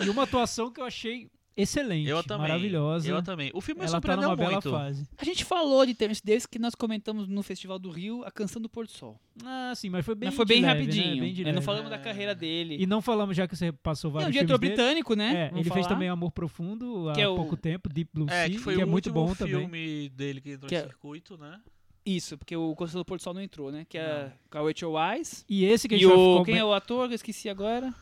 E 0.00 0.08
uma 0.08 0.22
atuação 0.22 0.72
que 0.72 0.80
eu 0.80 0.86
achei 0.86 1.28
excelente, 1.56 2.08
eu 2.08 2.22
também. 2.22 2.48
maravilhosa. 2.48 3.08
Eu 3.08 3.22
também. 3.22 3.50
O 3.54 3.60
filme 3.60 3.80
me 3.80 3.86
Ela 3.86 3.92
tá 3.92 3.96
surpreendeu 3.98 4.28
numa 4.28 4.36
bela 4.36 4.52
muito. 4.52 4.70
fase. 4.70 5.06
A 5.18 5.24
gente 5.24 5.44
falou 5.44 5.84
de 5.86 5.94
Terence 5.94 6.20
Davis 6.24 6.46
que 6.46 6.58
nós 6.58 6.74
comentamos 6.74 7.26
no 7.28 7.42
Festival 7.42 7.78
do 7.78 7.90
Rio, 7.90 8.24
A 8.24 8.30
Canção 8.30 8.60
do 8.60 8.68
Pôr 8.68 8.86
do 8.86 8.92
Sol. 8.92 9.18
Ah, 9.44 9.72
sim, 9.74 9.88
mas 9.90 10.04
foi 10.04 10.14
bem 10.14 10.28
Mas 10.28 10.36
foi 10.36 10.44
bem 10.44 10.60
leve, 10.62 10.74
né? 10.74 10.80
rapidinho. 10.80 11.22
Bem 11.22 11.32
de 11.34 11.42
É, 11.42 11.44
não 11.46 11.52
leve. 11.54 11.64
falamos 11.66 11.90
da 11.90 11.98
carreira 11.98 12.34
dele. 12.34 12.76
E 12.80 12.86
não 12.86 13.00
falamos, 13.02 13.36
já 13.36 13.46
que 13.48 13.56
você 13.56 13.72
passou 13.72 14.08
é 14.08 14.10
um 14.10 14.14
vários 14.14 14.32
diretor 14.32 14.58
dele. 14.58 14.74
britânico, 14.74 15.14
né? 15.14 15.34
É, 15.34 15.58
ele 15.58 15.64
fez 15.64 15.84
falar. 15.84 15.88
também 15.88 16.08
Amor 16.08 16.30
Profundo 16.32 17.08
há 17.10 17.20
é 17.20 17.26
o- 17.28 17.34
pouco 17.36 17.56
tempo, 17.56 17.88
Deep 17.88 18.10
Blue 18.12 18.26
É, 18.28 18.46
Sea, 18.46 18.50
que 18.50 18.58
foi 18.58 18.74
que 18.74 18.80
o 18.80 18.82
é 18.82 18.84
muito 18.86 19.12
bom 19.12 19.34
também. 19.34 19.54
filme 19.60 20.08
dele 20.10 20.40
que 20.40 20.50
entrou 20.52 20.68
Que 20.68 20.74
em 20.74 20.78
é- 20.78 20.82
circuito, 20.82 21.36
né? 21.38 21.60
Isso, 22.04 22.36
porque 22.36 22.56
o 22.56 22.74
Canção 22.74 23.00
do 23.00 23.04
Pôr 23.04 23.16
do 23.16 23.22
Sol 23.22 23.32
não 23.32 23.40
entrou, 23.40 23.70
né? 23.70 23.86
Que 23.88 23.96
é 23.96 24.32
com 24.50 24.58
a 24.58 24.62
Rachel 24.62 24.90
Weisz. 24.90 25.44
E 25.48 25.64
esse 25.64 25.88
que 25.88 25.94
a 25.94 25.96
E 25.96 26.00
gente 26.00 26.08
vai 26.08 26.18
o... 26.18 26.32
ficar- 26.40 26.44
Quem 26.46 26.58
é 26.58 26.64
o 26.64 26.72
ator? 26.72 27.08
Eu 27.08 27.14
esqueci 27.14 27.48
agora. 27.48 27.94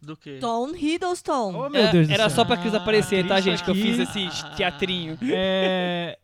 Do 0.00 0.16
que? 0.16 0.38
Tom 0.38 0.74
Hiddleston. 0.74 1.54
Oh, 1.66 1.68
meu 1.70 1.80
É, 1.82 1.90
Deus 1.92 2.06
do 2.08 2.12
Era 2.12 2.28
céu. 2.28 2.36
só 2.36 2.44
pra 2.44 2.56
Cris 2.56 2.74
aparecer, 2.74 3.26
tá, 3.26 3.36
atriz 3.36 3.44
gente? 3.44 3.64
Que 3.64 3.70
eu 3.70 3.74
aqui. 3.74 3.82
fiz 3.82 3.98
esse 3.98 4.56
teatrinho. 4.56 5.18
É, 5.28 6.18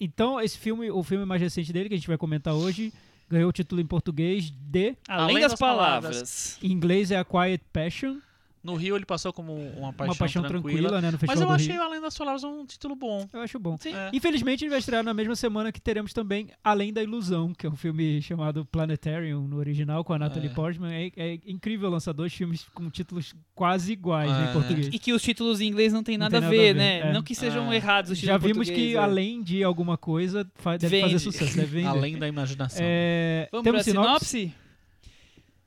Então, 0.00 0.40
esse 0.40 0.58
filme, 0.58 0.90
o 0.90 1.02
filme 1.02 1.24
mais 1.24 1.40
recente 1.40 1.72
dele, 1.72 1.88
que 1.88 1.94
a 1.94 1.98
gente 1.98 2.08
vai 2.08 2.18
comentar 2.18 2.54
hoje, 2.54 2.92
ganhou 3.28 3.48
o 3.48 3.52
título 3.52 3.80
em 3.80 3.86
português 3.86 4.50
de... 4.50 4.94
Além, 5.08 5.40
das, 5.40 5.54
palavras. 5.54 6.58
Em 6.62 6.70
inglês 6.70 7.10
é 7.10 7.16
A 7.18 7.24
Quiet 7.24 7.62
Passion, 7.72 8.18
No 8.66 8.74
Rio 8.74 8.96
ele 8.96 9.04
passou 9.06 9.32
como 9.32 9.54
uma 9.54 9.92
paixão, 9.92 10.06
uma 10.12 10.14
paixão 10.16 10.42
tranquila, 10.42 10.88
tranquila. 10.90 11.00
né, 11.00 11.10
no 11.10 11.12
Mas 11.12 11.20
Festival 11.20 11.42
eu 11.42 11.48
do 11.48 11.54
achei 11.54 11.72
Rio. 11.72 11.80
o 11.80 11.84
Além 11.84 12.00
das 12.00 12.18
Palavras 12.18 12.44
um 12.44 12.66
título 12.66 12.94
bom. 12.96 13.28
Eu 13.32 13.40
acho 13.40 13.58
bom. 13.58 13.76
Sim. 13.78 13.94
É. 13.94 14.10
Infelizmente, 14.12 14.64
ele 14.64 14.70
vai 14.70 14.78
estrear 14.80 15.02
na 15.04 15.14
mesma 15.14 15.36
semana 15.36 15.70
que 15.72 15.80
teremos 15.80 16.12
também 16.12 16.48
Além 16.62 16.92
da 16.92 17.02
Ilusão, 17.02 17.54
que 17.54 17.66
é 17.66 17.70
um 17.70 17.76
filme 17.76 18.20
chamado 18.20 18.64
Planetarium, 18.66 19.46
no 19.46 19.56
original, 19.56 20.02
com 20.04 20.12
a 20.12 20.18
Natalie 20.18 20.48
É. 20.50 20.52
Portman. 20.52 20.92
É, 20.92 21.10
é 21.16 21.38
incrível 21.46 21.88
lançar 21.88 22.12
dois 22.12 22.32
filmes 22.34 22.66
com 22.74 22.90
títulos 22.90 23.34
quase 23.54 23.92
iguais 23.92 24.30
né, 24.30 24.46
É. 24.46 24.50
em 24.50 24.52
português. 24.52 24.88
E 24.92 24.98
que 24.98 25.12
os 25.12 25.22
títulos 25.22 25.60
em 25.60 25.68
inglês 25.68 25.92
não 25.92 26.02
tem 26.02 26.18
Não 26.18 26.24
nada, 26.28 26.38
tem 26.40 26.48
a, 26.48 26.50
nada 26.50 26.56
ver, 26.56 26.70
a 26.70 26.72
ver, 26.72 26.78
né? 26.78 26.98
é. 27.10 27.12
Não 27.12 27.22
que 27.22 27.34
sejam 27.34 27.72
É. 27.72 27.76
errados 27.76 28.10
os 28.10 28.18
títulos 28.18 28.42
Já 28.42 28.46
vimos 28.48 28.68
que 28.68 28.94
é. 28.94 28.98
além 28.98 29.42
de 29.42 29.62
alguma 29.62 29.96
coisa, 29.96 30.42
deve 30.44 30.52
fazer 30.56 30.88
Vende. 30.88 31.18
sucesso, 31.20 31.56
deve. 31.56 31.84
Além 31.86 32.18
da 32.18 32.26
imaginação. 32.26 32.80
É, 32.82 33.48
Vamos 33.52 33.64
temos 33.64 33.82
pra 33.84 33.92
sinopse? 33.92 34.52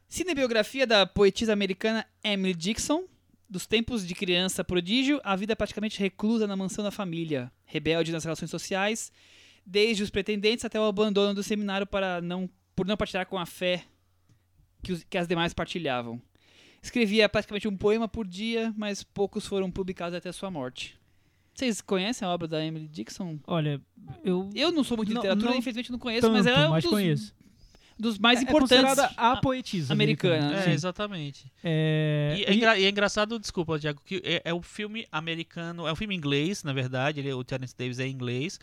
Cinebiografia 0.10 0.88
da 0.88 1.06
poetisa 1.06 1.54
americana 1.54 2.06
Emily 2.24 2.56
Dixon. 2.56 3.04
Dos 3.48 3.66
tempos 3.66 4.06
de 4.06 4.14
criança 4.14 4.64
prodígio, 4.64 5.20
a 5.24 5.36
vida 5.36 5.56
praticamente 5.56 6.00
reclusa 6.00 6.46
na 6.46 6.56
mansão 6.56 6.84
da 6.84 6.92
família, 6.92 7.52
rebelde 7.66 8.12
nas 8.12 8.24
relações 8.24 8.52
sociais, 8.52 9.12
desde 9.66 10.04
os 10.04 10.12
pretendentes 10.12 10.64
até 10.66 10.80
o 10.80 10.84
abandono 10.84 11.34
do 11.34 11.42
seminário 11.42 11.88
para 11.88 12.22
não, 12.22 12.48
por 12.76 12.86
não 12.86 12.96
partilhar 12.96 13.26
com 13.26 13.40
a 13.40 13.48
fé 13.48 13.84
que, 14.84 14.92
os- 14.92 15.04
que 15.04 15.18
as 15.18 15.28
demais 15.28 15.52
partilhavam. 15.52 16.22
Escrevia 16.82 17.28
praticamente 17.28 17.68
um 17.68 17.76
poema 17.76 18.08
por 18.08 18.28
dia, 18.28 18.72
mas 18.78 19.04
poucos 19.04 19.48
foram 19.48 19.72
publicados 19.72 20.16
até 20.16 20.32
sua 20.32 20.52
morte. 20.52 20.96
Vocês 21.56 21.82
conhecem 21.82 22.28
a 22.28 22.32
obra 22.32 22.48
da 22.48 22.64
Emily 22.64 22.88
Dixon? 22.88 23.40
Olha, 23.48 23.82
eu 24.24 24.48
Eu 24.54 24.72
não 24.72 24.84
sou 24.84 24.96
muito 24.96 25.10
de 25.10 25.16
Não- 25.16 25.22
literatura, 25.24 25.50
não 25.52 25.58
infelizmente 25.58 25.92
não 25.92 25.98
conheço, 26.00 26.22
tanto, 26.28 26.34
mas 26.34 26.46
ela 26.46 26.62
é 26.64 26.68
um 26.68 26.70
mas 26.70 26.84
dos, 26.84 26.92
conheço. 26.94 27.36
Dos 28.00 28.18
mais 28.18 28.40
é 28.40 28.44
importantes. 28.44 28.78
considerada 28.82 29.14
a 29.18 29.38
poetisa 29.38 29.92
americana, 29.94 30.56
É, 30.58 30.62
Sim. 30.64 30.72
exatamente. 30.72 31.52
É, 31.64 32.36
E 32.40 32.44
é, 32.46 32.54
engra- 32.54 32.80
e 32.80 32.86
é 32.86 32.90
engraçado, 32.90 33.38
desculpa, 33.38 33.78
Diago, 33.78 34.02
que 34.06 34.22
é, 34.24 34.42
é 34.46 34.54
o 34.54 34.62
filme 34.62 35.06
americano, 35.12 35.86
é 35.86 35.92
um 35.92 35.96
filme 35.96 36.16
inglês, 36.16 36.64
na 36.64 36.72
verdade, 36.74 37.20
ele, 37.20 37.34
o 37.34 37.44
Terence 37.44 37.76
Davis 37.78 38.00
é 38.00 38.08
inglês. 38.08 38.60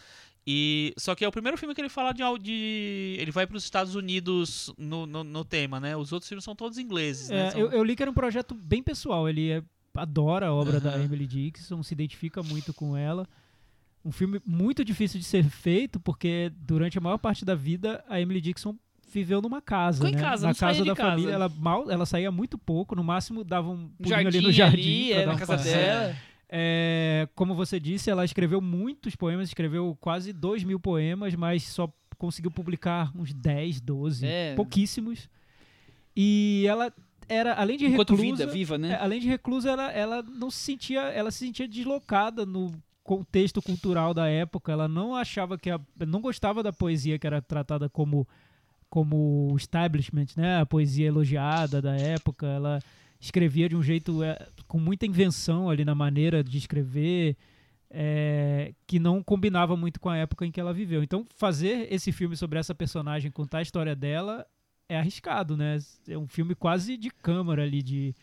E 0.49 0.95
só 0.97 1.14
que 1.16 1.24
é 1.24 1.28
o 1.28 1.32
primeiro 1.32 1.59
filme 1.59 1.74
que 1.74 1.80
ele 1.80 1.89
fala 1.89 2.12
de, 2.14 2.22
de 2.41 3.16
ele 3.18 3.32
vai 3.32 3.47
para 3.49 3.57
os 3.57 3.64
Estados 3.64 3.95
Unidos 3.97 4.72
no, 4.78 5.05
no, 5.05 5.24
no 5.24 5.45
tema, 5.45 5.80
né? 5.80 5.97
Os 5.97 6.12
outros 6.12 6.28
filmes 6.28 6.45
são 6.45 6.55
todos 6.55 6.78
ingleses, 6.78 7.28
né? 7.28 7.49
É, 7.49 7.51
São- 7.51 7.61
eu, 7.61 7.72
eu 7.72 7.82
li 7.84 7.97
que 7.97 8.03
era 8.03 8.11
um 8.11 8.14
projeto 8.14 8.55
bem 8.55 8.80
pessoal. 8.82 9.28
Ele 9.28 9.51
é- 9.51 9.62
adora 9.95 10.47
a 10.47 10.55
obra 10.55 10.78
da 10.78 10.91
Aham. 10.91 11.05
Emily 11.05 11.26
Dixon, 11.26 11.82
se 11.82 11.93
identifica 11.95 12.43
muito 12.45 12.72
com 12.72 12.97
ela. 12.97 13.26
Um 14.05 14.12
filme 14.12 14.41
muito 14.47 14.84
difícil 14.84 15.18
de 15.18 15.26
ser 15.26 15.43
feito, 15.43 15.99
porque 15.99 16.53
durante 16.61 16.97
a 16.97 17.01
maior 17.01 17.18
parte 17.18 17.45
da 17.45 17.57
vida 17.57 18.05
a 18.09 18.20
Emily 18.20 18.41
Dixon 18.41 18.76
viveu 19.21 19.41
numa 19.41 19.61
casa, 19.62 19.99
Ficou 19.99 20.11
em 20.11 20.14
né? 20.14 20.21
casa, 20.21 20.47
Na 20.47 20.55
casa 20.55 20.83
de 20.83 20.89
da 20.89 20.95
casa. 20.95 21.11
família, 21.11 21.33
ela 21.33 21.49
mal, 21.49 21.91
ela 21.91 22.05
saía 22.05 22.31
muito 22.31 22.59
pouco, 22.59 22.95
no 22.95 23.03
máximo 23.03 23.43
dava 23.43 23.69
um 23.71 23.89
pulinho 24.03 24.29
ali 24.29 24.41
no 24.41 24.53
jardim 24.53 24.81
ali, 24.81 25.12
é, 25.12 25.27
na 25.27 25.33
um 25.33 25.37
casa 25.37 25.57
passeio. 25.57 25.75
dela. 25.77 26.17
É, 26.49 27.29
como 27.35 27.55
você 27.55 27.81
disse, 27.81 28.09
ela 28.11 28.25
escreveu 28.25 28.61
muitos 28.61 29.17
poemas, 29.17 29.49
escreveu 29.49 29.97
quase 30.01 30.33
dois 30.33 30.62
mil 30.62 30.79
poemas, 30.79 31.35
mas 31.35 31.62
só 31.64 31.93
conseguiu 32.19 32.51
publicar 32.51 33.11
uns 33.17 33.33
10, 33.33 33.81
12, 33.81 34.27
É. 34.27 34.55
pouquíssimos. 34.55 35.29
E 36.17 36.64
ela 36.69 36.93
era, 37.29 37.55
além 37.55 37.77
de 37.77 37.87
Enquanto 37.87 38.14
reclusa, 38.14 38.45
vida, 38.45 38.53
viva, 38.53 38.79
né? 38.79 38.93
é, 38.93 38.97
além 38.97 39.21
de 39.21 39.29
reclusa, 39.29 39.71
ela, 39.71 39.91
ela 39.93 40.23
não 40.23 40.51
se 40.51 40.59
sentia, 40.59 41.01
ela 41.01 41.31
se 41.31 41.39
sentia 41.39 41.67
deslocada 41.67 42.47
no 42.47 42.73
contexto 43.03 43.61
cultural 43.61 44.14
da 44.14 44.29
época. 44.29 44.73
Ela 44.73 44.89
não 44.89 45.14
achava 45.14 45.59
que 45.59 45.71
a, 45.71 45.81
não 46.07 46.21
gostava 46.21 46.62
da 46.62 46.73
poesia 46.73 47.19
que 47.19 47.27
era 47.27 47.43
tratada 47.43 47.89
como 47.89 48.27
como 48.97 49.55
establishment, 49.59 50.28
né? 50.34 50.59
A 50.59 50.64
poesia 50.64 51.09
elogiada 51.09 51.82
da 51.82 51.94
época. 51.94 52.47
Ela 52.47 52.78
escrevia 53.20 53.68
de 53.68 53.76
um 53.76 53.82
jeito 53.82 54.22
é, 54.22 54.49
com 54.66 54.80
muita 54.80 55.05
invenção 55.05 55.68
ali 55.68 55.84
na 55.84 55.94
maneira 55.94 56.42
de 56.42 56.57
escrever. 56.57 57.36
É, 57.90 58.72
que 58.86 58.99
não 58.99 59.22
combinava 59.22 59.76
muito 59.76 60.01
com 60.01 60.09
a 60.09 60.16
época 60.16 60.47
em 60.47 60.51
que 60.51 60.59
ela 60.59 60.72
viveu. 60.72 61.03
Então, 61.03 61.26
fazer 61.36 61.86
esse 61.92 62.11
filme 62.11 62.36
sobre 62.36 62.59
essa 62.59 62.74
personagem, 62.74 63.30
contar 63.30 63.59
a 63.59 63.62
história 63.62 63.94
dela, 63.94 64.47
é 64.88 64.99
arriscado, 64.99 65.57
né? 65.57 65.78
É 66.09 66.16
um 66.16 66.26
filme 66.26 66.55
quase 66.55 66.97
de 66.97 67.11
câmara 67.11 67.62
ali, 67.62 67.82
de, 67.82 68.14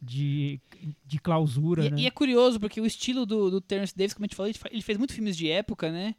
de, 0.00 0.60
de 1.04 1.18
clausura, 1.18 1.86
E, 1.86 1.90
né? 1.90 2.00
e 2.00 2.06
é 2.06 2.10
curioso, 2.10 2.60
porque 2.60 2.80
o 2.80 2.86
estilo 2.86 3.26
do, 3.26 3.50
do 3.50 3.60
Terence 3.60 3.96
Davis, 3.96 4.14
como 4.14 4.24
a 4.24 4.28
gente 4.28 4.36
falou, 4.36 4.52
ele 4.70 4.82
fez 4.82 4.98
muitos 4.98 5.16
filmes 5.16 5.36
de 5.36 5.50
época, 5.50 5.90
né? 5.90 6.14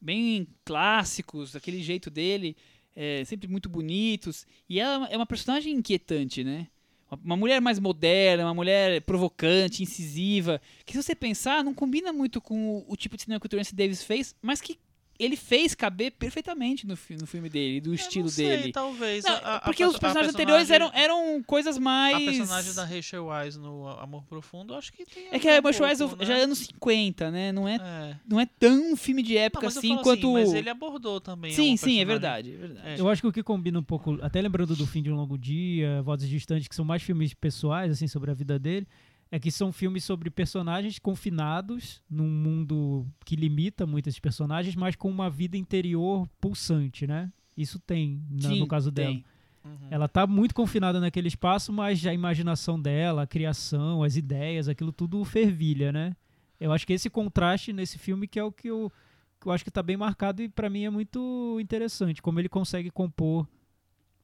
Bem 0.00 0.46
clássicos, 0.64 1.56
aquele 1.56 1.82
jeito 1.82 2.08
dele, 2.08 2.56
é, 2.96 3.24
sempre 3.24 3.48
muito 3.48 3.68
bonitos. 3.68 4.46
E 4.68 4.78
ela 4.80 5.06
é 5.08 5.16
uma 5.16 5.26
personagem 5.26 5.72
inquietante, 5.74 6.42
né? 6.44 6.68
Uma- 7.10 7.20
Uma 7.24 7.36
mulher 7.36 7.60
mais 7.60 7.78
moderna, 7.78 8.44
uma 8.44 8.54
mulher 8.54 9.00
provocante, 9.02 9.82
incisiva, 9.82 10.60
que 10.84 10.92
se 10.92 11.02
você 11.02 11.14
pensar, 11.14 11.62
não 11.64 11.74
combina 11.74 12.12
muito 12.12 12.40
com 12.40 12.76
o, 12.78 12.84
o 12.88 12.96
tipo 12.96 13.16
de 13.16 13.22
cinema 13.22 13.40
que 13.40 13.46
o 13.46 13.48
Terence 13.48 13.74
Davis 13.74 14.02
fez, 14.02 14.34
mas 14.42 14.60
que 14.60 14.78
ele 15.18 15.36
fez 15.36 15.74
caber 15.74 16.12
perfeitamente 16.12 16.86
no, 16.86 16.98
no 17.20 17.26
filme 17.26 17.48
dele, 17.48 17.80
do 17.80 17.90
Eu 17.90 17.94
estilo 17.94 18.24
não 18.24 18.30
sei, 18.30 18.48
dele. 18.58 18.72
talvez. 18.72 19.24
Não, 19.24 19.34
A- 19.42 19.60
porque 19.60 19.82
a 19.82 19.88
os 19.88 19.98
personagens 19.98 20.34
anteriores 20.34 20.70
eram, 20.70 20.90
eram 20.92 21.42
coisas 21.44 21.78
mais. 21.78 22.16
A 22.16 22.20
personagem 22.20 22.74
da 22.74 22.84
Rachel 22.84 23.26
Weisz 23.26 23.56
no 23.56 23.88
Amor 23.88 24.24
Profundo, 24.24 24.74
acho 24.74 24.92
que 24.92 25.04
tem. 25.04 25.28
É 25.30 25.38
que 25.38 25.48
a 25.48 25.62
Marshall 25.62 25.88
Wise 25.88 26.04
pouco, 26.04 26.24
já 26.24 26.34
é 26.34 26.36
né? 26.38 26.42
anos 26.44 26.58
50, 26.58 27.30
né? 27.30 27.52
Não 27.52 27.68
é, 27.68 27.76
É. 27.76 28.16
não 28.28 28.40
é 28.40 28.46
tão 28.46 28.92
um 28.92 28.96
filme 28.96 29.22
de 29.22 29.34
Não, 29.34 29.40
época 29.42 29.64
eu 29.66 29.68
assim 29.68 29.88
falo 29.90 30.02
quanto. 30.02 30.32
mas 30.32 30.52
ele 30.52 30.68
abordou 30.70 31.20
também. 31.20 31.52
sim, 31.52 31.76
sim, 31.76 32.00
é 32.00 32.04
verdade, 32.04 32.52
é 32.52 32.56
verdade. 32.56 32.88
É. 32.88 33.00
Eu 33.00 33.08
acho 33.08 33.22
que 33.22 33.28
o 33.28 33.32
que 33.32 33.42
combina 33.42 33.78
um 33.78 33.82
pouco, 33.84 34.18
até 34.22 34.40
lembrando 34.42 34.74
do 34.74 34.86
Fim 34.86 35.02
de 35.02 35.10
um 35.10 35.14
Longo 35.14 35.38
Dia, 35.38 36.02
Vozes 36.02 36.28
Distantes, 36.28 36.66
que 36.68 36.74
são 36.74 36.84
mais 36.84 37.02
filmes 37.02 37.32
pessoais, 37.34 37.90
assim, 37.92 38.08
sobre 38.08 38.30
a 38.30 38.34
vida 38.34 38.58
dele, 38.58 38.86
é 39.34 39.38
que 39.40 39.50
são 39.50 39.72
filmes 39.72 40.04
sobre 40.04 40.30
personagens 40.30 40.98
confinados 41.00 42.00
num 42.08 42.28
mundo 42.28 43.04
que 43.24 43.34
limita 43.34 43.84
muito 43.84 44.06
esses 44.08 44.20
personagens, 44.20 44.76
mas 44.76 44.94
com 44.94 45.10
uma 45.10 45.28
vida 45.28 45.56
interior 45.56 46.28
pulsante, 46.40 47.04
né? 47.04 47.32
Isso 47.56 47.80
tem 47.80 48.22
na- 48.30 48.48
Sim, 48.50 48.60
no 48.60 48.68
caso 48.68 48.92
dela. 48.92 49.08
tem. 49.10 49.24
Uhum. 49.64 49.88
Ela 49.90 50.06
tá 50.06 50.24
muito 50.24 50.54
confinada 50.54 51.00
naquele 51.00 51.26
espaço, 51.26 51.72
mas 51.72 52.06
a 52.06 52.14
imaginação 52.14 52.80
dela, 52.80 53.22
a 53.22 53.26
criação, 53.26 54.04
as 54.04 54.14
ideias, 54.16 54.68
aquilo 54.68 54.92
tudo 54.92 55.24
fervilha, 55.24 55.90
né? 55.90 56.14
Eu 56.60 56.70
acho 56.70 56.86
que 56.86 56.92
esse 56.92 57.10
contraste 57.10 57.72
nesse 57.72 57.98
filme 57.98 58.28
que 58.28 58.38
é 58.38 58.44
o 58.44 58.52
que 58.52 58.68
eu, 58.68 58.92
que 59.40 59.48
eu 59.48 59.52
acho 59.52 59.64
que 59.64 59.70
tá 59.70 59.82
bem 59.82 59.96
marcado 59.96 60.42
e 60.42 60.48
pra 60.48 60.70
mim 60.70 60.84
é 60.84 60.90
muito 60.90 61.58
interessante, 61.60 62.22
como 62.22 62.38
ele 62.38 62.48
consegue 62.48 62.88
compor 62.88 63.48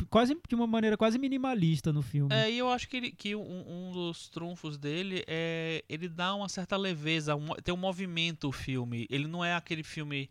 quase 0.09 0.37
de 0.49 0.55
uma 0.55 0.67
maneira 0.67 0.97
quase 0.97 1.19
minimalista 1.19 1.93
no 1.93 2.03
filme. 2.03 2.35
É, 2.35 2.51
e 2.51 2.59
eu 2.59 2.69
acho 2.71 2.89
que, 2.89 2.97
ele- 2.97 3.11
que 3.13 3.35
um, 3.37 3.89
um 3.89 3.93
dos 3.93 4.29
trunfos 4.29 4.79
dele 4.79 5.23
é 5.27 5.85
ele 5.89 6.09
dá 6.09 6.35
uma 6.35 6.49
certa 6.49 6.77
leveza, 6.77 7.35
um, 7.37 7.49
tem 7.63 7.75
um 7.75 7.77
movimento 7.77 8.49
o 8.49 8.53
filme. 8.53 9.07
Ele 9.11 9.27
não 9.27 9.45
é 9.45 9.55
aquele 9.55 9.83
filme 9.83 10.31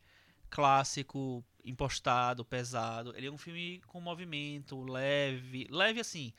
clássico, 0.50 1.44
impostado, 1.64 2.44
pesado. 2.44 3.14
Ele 3.16 3.28
é 3.28 3.32
um 3.32 3.38
filme 3.38 3.82
com 3.88 4.02
movimento, 4.02 4.82
leve. 4.84 5.68
Leve 5.70 6.00
assim. 6.00 6.34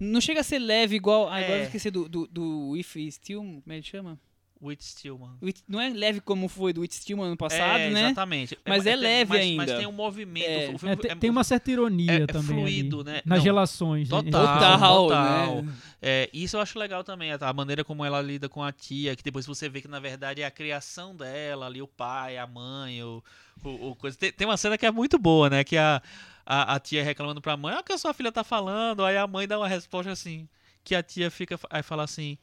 Não 0.00 0.20
chega 0.20 0.40
a 0.40 0.44
ser 0.44 0.58
leve 0.58 0.96
igual. 0.96 1.28
Ah, 1.28 1.40
É. 1.40 1.44
agora 1.44 1.58
eu 1.60 1.64
esqueci 1.64 1.90
do, 1.90 2.08
do, 2.08 2.26
do 2.26 2.76
If 2.76 2.96
Still. 3.10 3.40
Como 3.40 3.62
é 3.68 3.80
que 3.80 3.88
chama? 3.88 4.18
Whit 4.60 4.82
Stillman. 4.82 5.38
Não 5.68 5.80
é 5.80 5.88
leve 5.90 6.20
como 6.20 6.48
foi 6.48 6.72
do 6.72 6.82
It 6.82 6.94
Stillman 6.94 7.26
ano 7.26 7.36
passado, 7.36 7.78
é, 7.78 7.90
né? 7.90 8.00
Exatamente. 8.06 8.58
Mas 8.66 8.86
é 8.86 8.92
tem- 8.92 9.00
leve 9.00 9.28
mas, 9.30 9.40
ainda. 9.40 9.66
Mas 9.66 9.78
tem 9.78 9.86
um 9.86 9.92
movimento. 9.92 10.46
É. 10.48 10.70
O 10.74 10.78
filme 10.78 10.96
É, 11.04 11.12
é- 11.12 11.14
tem 11.14 11.30
uma 11.30 11.44
certa 11.44 11.70
ironia 11.70 12.12
é- 12.12 12.22
é 12.22 12.26
também 12.26 12.56
fluido, 12.58 13.00
ali, 13.00 13.10
né? 13.10 13.22
nas 13.24 13.38
Não, 13.38 13.44
relações. 13.44 14.08
total. 14.08 14.26
entre- 14.28 14.40
Total, 14.40 14.78
total. 15.06 15.62
né? 15.62 15.72
É, 16.00 16.30
isso 16.32 16.56
eu 16.56 16.60
acho 16.60 16.78
legal 16.78 17.04
também, 17.04 17.32
a, 17.32 17.38
a 17.40 17.52
maneira 17.52 17.84
como 17.84 18.04
ela 18.04 18.20
lida 18.22 18.48
com 18.48 18.62
a 18.62 18.72
tia, 18.72 19.14
que 19.14 19.22
depois 19.22 19.44
você 19.46 19.68
vê 19.68 19.80
que 19.80 19.88
na 19.88 20.00
verdade 20.00 20.40
é 20.42 20.46
a 20.46 20.50
criação 20.50 21.14
dela, 21.14 21.66
ali 21.66 21.82
o 21.82 21.86
pai, 21.88 22.38
a 22.38 22.46
mãe, 22.46 23.02
o, 23.02 23.22
o, 23.64 23.90
o 23.90 23.96
coisa. 23.96 24.16
Tem, 24.16 24.32
tem 24.32 24.46
uma 24.46 24.56
cena 24.56 24.78
que 24.78 24.86
é 24.86 24.90
muito 24.90 25.18
boa, 25.18 25.50
né? 25.50 25.64
Que 25.64 25.76
a, 25.76 26.00
a, 26.44 26.74
a 26.74 26.80
tia 26.80 27.02
reclamando 27.04 27.40
pra 27.40 27.56
mãe, 27.56 27.72
olha 27.74 27.80
o 27.80 27.84
que 27.84 27.92
a 27.92 27.98
sua 27.98 28.14
filha 28.14 28.32
tá 28.32 28.42
falando, 28.44 29.04
aí 29.04 29.16
a 29.16 29.26
mãe 29.26 29.46
dá 29.46 29.58
uma 29.58 29.68
resposta 29.68 30.10
assim, 30.10 30.48
que 30.84 30.94
a 30.94 31.02
tia 31.02 31.30
fica, 31.30 31.58
aí 31.68 31.82
fala 31.82 32.04
assim, 32.04 32.38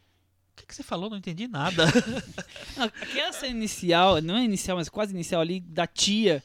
o 0.54 0.56
que, 0.58 0.66
que 0.68 0.76
você 0.76 0.84
falou? 0.84 1.10
Não 1.10 1.18
entendi 1.18 1.48
nada. 1.48 1.86
Não, 2.78 2.86
Aquela 2.86 3.32
cena 3.34 3.56
inicial, 3.56 4.22
não 4.22 4.38
é 4.38 4.44
inicial, 4.44 4.78
mas 4.78 4.88
quase 4.90 5.14
inicial 5.14 5.42
ali, 5.42 5.60
da 5.60 5.86
tia 5.88 6.44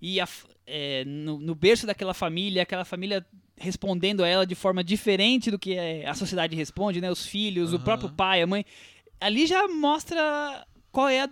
e 0.00 0.20
a 0.20 0.28
é, 0.66 1.04
no, 1.04 1.38
no 1.38 1.54
berço 1.54 1.86
daquela 1.86 2.12
família, 2.12 2.62
aquela 2.62 2.84
família 2.84 3.24
respondendo 3.56 4.22
a 4.24 4.28
ela 4.28 4.46
de 4.46 4.54
forma 4.54 4.82
diferente 4.84 5.50
do 5.50 5.58
que 5.58 5.74
é, 5.74 6.06
a 6.06 6.14
sociedade 6.14 6.54
responde, 6.56 7.00
né? 7.00 7.10
Os 7.10 7.24
filhos, 7.24 7.72
o 7.72 7.76
Aham. 7.76 7.84
próprio 7.84 8.10
pai, 8.10 8.42
a 8.42 8.46
mãe. 8.46 8.64
Ali 9.20 9.46
já 9.46 9.66
mostra 9.68 10.66
qual 10.92 11.08
é 11.08 11.22
a 11.22 11.30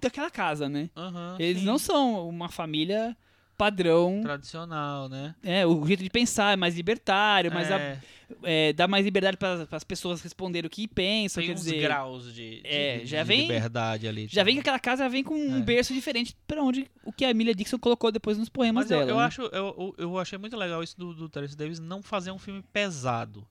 daquela 0.00 0.30
casa, 0.30 0.68
né? 0.68 0.88
Aham, 0.96 1.36
Eles 1.38 1.60
sim. 1.60 1.66
não 1.66 1.78
são 1.78 2.28
uma 2.28 2.48
família 2.48 3.16
padrão. 3.56 4.20
Tradicional, 4.22 5.08
né? 5.08 5.34
É, 5.42 5.66
o 5.66 5.84
jeito 5.86 6.02
de 6.02 6.10
pensar 6.10 6.52
é 6.52 6.56
mais 6.56 6.74
libertário, 6.76 7.50
mas 7.52 7.70
a- 7.70 7.78
É, 7.80 7.98
é, 8.42 8.72
dá 8.72 8.86
mais 8.88 9.04
liberdade 9.04 9.36
para 9.36 9.66
as 9.70 9.84
pessoas 9.84 10.20
responderem 10.20 10.66
o 10.66 10.70
que 10.70 10.86
pensam. 10.88 11.40
tem 11.40 11.48
quer 11.48 11.54
uns 11.58 11.64
dizer, 11.64 11.80
graus 11.80 12.34
de, 12.34 12.60
de- 12.60 12.66
é, 12.66 12.98
de 12.98 13.06
já 13.06 13.22
vem- 13.22 13.42
liberdade 13.42 14.08
ali. 14.08 14.26
Já 14.30 14.42
vem 14.42 14.54
que 14.54 14.60
aquela 14.60 14.78
casa 14.78 15.08
vem 15.08 15.22
com 15.24 15.34
um 15.34 15.58
É. 15.58 15.62
berço 15.62 15.94
diferente 15.94 16.36
para 16.46 16.62
onde 16.62 16.86
o 17.04 17.12
que 17.12 17.24
a 17.24 17.30
Emilia 17.30 17.54
Dixon 17.54 17.78
colocou 17.78 18.10
depois 18.12 18.36
nos 18.38 18.48
poemas 18.48 18.84
Mas 18.84 18.90
eu, 18.90 18.98
dela. 18.98 19.10
eu 19.10 19.16
né? 19.16 19.22
acho, 19.24 19.42
eu, 19.42 19.50
eu- 19.52 19.94
eu 19.98 20.18
achei 20.18 20.38
muito 20.38 20.56
legal 20.56 20.82
isso 20.82 20.98
do, 20.98 21.14
do 21.14 21.28
Terence 21.28 21.56
Davis 21.56 21.78
não 21.78 22.02
fazer 22.02 22.30
um 22.32 22.38
filme 22.38 22.62
pesado. 22.72 23.46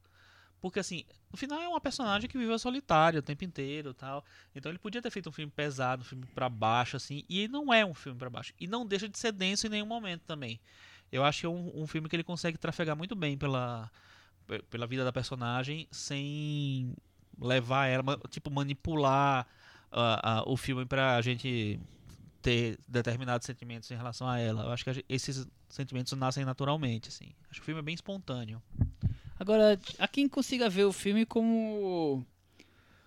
Porque 0.66 0.80
assim, 0.80 1.04
no 1.32 1.38
final 1.38 1.62
é 1.62 1.68
uma 1.68 1.80
personagem 1.80 2.28
que 2.28 2.36
viveu 2.40 2.58
solitária 2.58 3.20
o 3.20 3.22
tempo 3.22 3.44
inteiro 3.44 3.94
tal. 3.94 4.26
Então 4.56 4.72
ele 4.72 4.80
podia 4.80 5.00
ter 5.00 5.12
feito 5.12 5.30
um 5.30 5.32
filme 5.32 5.52
pesado, 5.56 6.02
um 6.02 6.04
filme 6.04 6.26
pra 6.34 6.50
baixo, 6.50 6.98
assim. 6.98 7.24
E 7.30 7.48
não 7.48 7.72
é 7.72 7.86
um 7.86 7.94
filme 7.94 8.18
pra 8.18 8.32
baixo. 8.32 8.52
E 8.60 8.66
não 8.66 8.84
deixa 8.84 9.08
de 9.08 9.16
ser 9.20 9.32
denso 9.32 9.68
em 9.68 9.70
nenhum 9.70 9.86
momento 9.86 10.24
também. 10.26 10.60
Eu 11.12 11.24
acho 11.24 11.42
que 11.42 11.46
é 11.46 11.50
um, 11.50 11.72
um 11.84 11.86
filme 11.86 12.10
que 12.10 12.16
ele 12.16 12.24
consegue 12.24 12.58
trafegar 12.58 12.98
muito 12.98 13.16
bem 13.16 13.38
pela, 13.38 13.92
pe- 14.48 14.64
pela 14.64 14.88
vida 14.88 15.04
da 15.06 15.14
personagem 15.14 15.88
sem 15.92 16.96
levar 17.40 17.86
ela, 17.86 18.20
tipo, 18.32 18.50
manipular 18.50 19.46
ah, 19.92 20.40
ah, 20.40 20.44
o 20.48 20.58
filme 20.58 20.84
pra 20.84 21.22
gente 21.22 21.80
ter 22.42 22.80
determinados 22.88 23.46
sentimentos 23.46 23.92
em 23.92 23.96
relação 23.96 24.28
a 24.28 24.40
ela. 24.40 24.64
Eu 24.64 24.72
acho 24.72 24.84
que 24.84 25.06
esses 25.08 25.48
sentimentos 25.70 26.12
nascem 26.14 26.44
naturalmente, 26.44 27.10
assim. 27.10 27.36
Acho 27.52 27.60
que 27.60 27.62
o 27.62 27.66
filme 27.66 27.82
é 27.82 27.84
bem 27.84 27.94
espontâneo. 27.94 28.60
Agora, 29.40 29.80
há 30.00 30.08
quem 30.08 30.28
consiga 30.28 30.70
ver 30.70 30.86
o 30.86 30.94
filme 30.94 31.26
como 31.26 32.26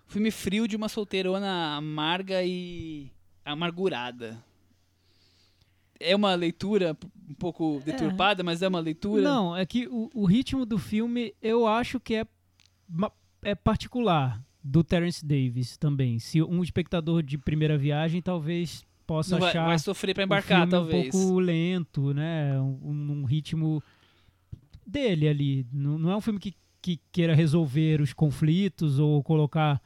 o 0.07 0.11
filme 0.11 0.31
frio 0.31 0.67
de 0.67 0.75
uma 0.75 0.89
solteirona 0.89 1.75
amarga 1.75 2.43
e 2.43 3.11
amargurada. 3.43 4.43
É 5.99 6.15
uma 6.15 6.33
leitura 6.35 6.95
um 7.29 7.33
pouco 7.33 7.81
deturpada, 7.83 8.43
mas 8.43 8.61
é 8.61 8.67
uma 8.67 8.79
leitura. 8.79 9.21
Não, 9.21 9.55
é 9.55 9.65
que 9.65 9.87
o, 9.87 10.09
o 10.13 10.25
ritmo 10.25 10.65
do 10.65 10.77
filme 10.77 11.33
eu 11.41 11.67
acho 11.67 11.99
que 11.99 12.15
é, 12.15 12.25
é 13.41 13.53
particular 13.53 14.41
do 14.63 14.83
Terence 14.83 15.25
Davis 15.25 15.77
também. 15.77 16.19
Se 16.19 16.41
um 16.41 16.63
espectador 16.63 17.23
de 17.23 17.37
primeira 17.37 17.77
viagem 17.77 18.21
talvez 18.21 18.85
possa 19.05 19.37
vai, 19.37 19.49
achar 19.49 19.65
vai 19.65 19.79
sofrer 19.79 20.13
para 20.13 20.21
o 20.21 20.25
embarcar, 20.25 20.69
talvez. 20.69 21.07
um 21.07 21.11
pouco 21.11 21.39
lento, 21.39 22.13
né? 22.13 22.59
Um, 22.59 23.21
um 23.21 23.25
ritmo 23.25 23.83
dele 24.89 25.27
ali. 25.27 25.67
Não, 25.71 25.97
não 25.97 26.11
é 26.11 26.17
um 26.17 26.21
filme 26.21 26.39
que, 26.39 26.53
que 26.81 26.99
queira 27.11 27.35
resolver 27.35 28.01
os 28.01 28.13
conflitos 28.13 28.99
ou 28.99 29.23
colocar 29.23 29.81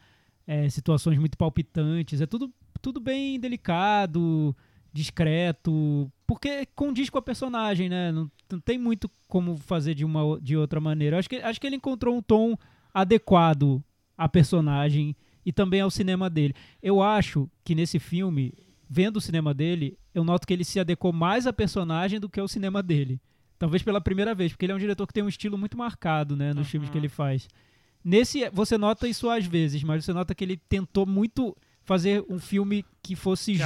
é, 0.48 0.70
situações 0.70 1.18
muito 1.18 1.38
palpitantes. 1.38 2.22
É 2.22 2.26
tudo, 2.26 2.52
tudo 2.82 3.00
bem 3.00 3.40
delicado, 3.40 4.56
discreto, 4.92 6.12
porque 6.26 6.68
condiz 6.76 7.10
com 7.10 7.18
a 7.18 7.22
personagem, 7.22 7.90
né? 7.90 8.12
Não, 8.12 8.32
não 8.52 8.60
tem 8.60 8.78
muito 8.78 9.10
como 9.28 9.58
fazer 9.58 9.96
de 9.96 10.06
uma 10.06 10.40
de 10.40 10.56
outra 10.56 10.80
maneira. 10.80 11.18
Acho 11.18 11.30
que, 11.30 11.38
acho 11.38 11.60
que 11.60 11.68
ele 11.68 11.76
encontrou 11.76 12.16
um 12.16 12.22
tom 12.22 12.56
adequado 12.94 13.84
à 14.18 14.30
personagem 14.30 15.16
e 15.46 15.52
também 15.52 15.82
ao 15.82 15.90
cinema 15.90 16.30
dele. 16.30 16.54
Eu 16.82 17.02
acho 17.02 17.50
que 17.64 17.76
nesse 17.76 18.00
filme, 18.00 18.54
vendo 18.90 19.18
o 19.18 19.22
cinema 19.22 19.54
dele, 19.54 19.98
eu 20.14 20.24
noto 20.24 20.46
que 20.46 20.54
ele 20.54 20.64
se 20.64 20.80
adequou 20.80 21.12
mais 21.12 21.48
à 21.48 21.52
personagem 21.52 22.20
do 22.20 22.30
que 22.30 22.40
ao 22.40 22.48
cinema 22.48 22.84
dele. 22.84 23.20
Talvez 23.64 23.82
pela 23.82 24.02
primeira 24.02 24.36
vez, 24.36 24.52
porque 24.52 24.66
ele 24.66 24.74
é 24.74 24.76
um 24.76 24.80
diretor 24.80 25.08
que 25.08 25.14
tem 25.14 25.24
um 25.24 25.30
estilo 25.30 25.58
muito 25.58 25.78
marcado, 25.78 26.36
né, 26.36 26.50
nos 26.50 26.58
Uhum. 26.58 26.64
filmes 26.66 26.90
que 26.90 26.98
ele 26.98 27.08
faz. 27.08 27.48
Nesse, 28.04 28.50
você 28.52 28.78
nota 28.78 29.08
isso 29.08 29.30
às 29.30 29.46
vezes, 29.46 29.82
mas 29.84 30.04
você 30.04 30.12
nota 30.12 30.36
que 30.36 30.44
ele 30.44 30.58
tentou 30.68 31.06
muito 31.06 31.56
fazer 31.86 32.26
um 32.30 32.40
filme 32.40 32.84
que 33.02 33.16
fosse 33.16 33.54
Que 33.54 33.60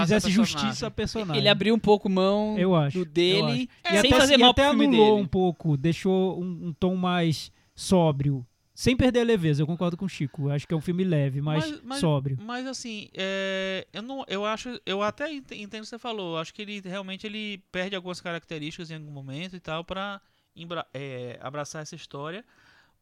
fizesse 0.00 0.26
a 0.26 0.30
justiça 0.30 0.60
personagem. 0.64 0.86
à 0.86 0.90
personagem. 0.90 1.40
Ele 1.40 1.48
abriu 1.48 1.72
um 1.72 1.78
pouco 1.78 2.08
mão 2.08 2.58
Eu 2.58 2.74
acho. 2.74 2.98
do 2.98 3.02
eu 3.04 3.08
dele, 3.12 3.68
acho. 3.84 4.00
sem 4.00 4.10
até, 4.10 4.18
fazer 4.20 4.34
e 4.34 4.38
mal 4.38 4.50
até 4.50 4.62
pro 4.62 4.70
filme 4.78 4.86
anulou 4.86 5.10
dele. 5.12 5.24
um 5.24 5.28
pouco, 5.28 5.76
deixou 5.76 6.40
um, 6.42 6.68
um 6.68 6.72
tom 6.72 6.96
mais 6.96 7.52
sóbrio 7.76 8.44
sem 8.74 8.96
perder 8.96 9.20
a 9.20 9.24
leveza, 9.24 9.62
eu 9.62 9.66
concordo 9.66 9.96
com 9.96 10.04
o 10.04 10.08
Chico. 10.08 10.48
Eu 10.48 10.50
acho 10.50 10.66
que 10.66 10.74
é 10.74 10.76
um 10.76 10.80
filme 10.80 11.04
leve, 11.04 11.40
mas, 11.40 11.70
Mas- 11.70 11.80
mas- 11.84 12.00
sóbrio. 12.00 12.36
Mas 12.42 12.66
assim, 12.66 13.08
é, 13.14 13.86
eu 13.92 14.02
não, 14.02 14.24
eu 14.26 14.44
acho, 14.44 14.80
eu 14.84 15.00
até 15.00 15.32
ent- 15.32 15.52
entendo 15.52 15.82
o 15.82 15.84
que 15.84 15.88
você 15.90 15.98
falou. 15.98 16.36
Acho 16.38 16.52
que 16.52 16.62
ele 16.62 16.80
realmente 16.84 17.24
ele 17.26 17.62
perde 17.70 17.94
algumas 17.94 18.20
características 18.20 18.90
em 18.90 18.94
algum 18.96 19.12
momento 19.12 19.54
e 19.54 19.60
tal 19.60 19.84
para 19.84 20.20
abraçar 21.40 21.82
essa 21.82 21.94
história. 21.94 22.44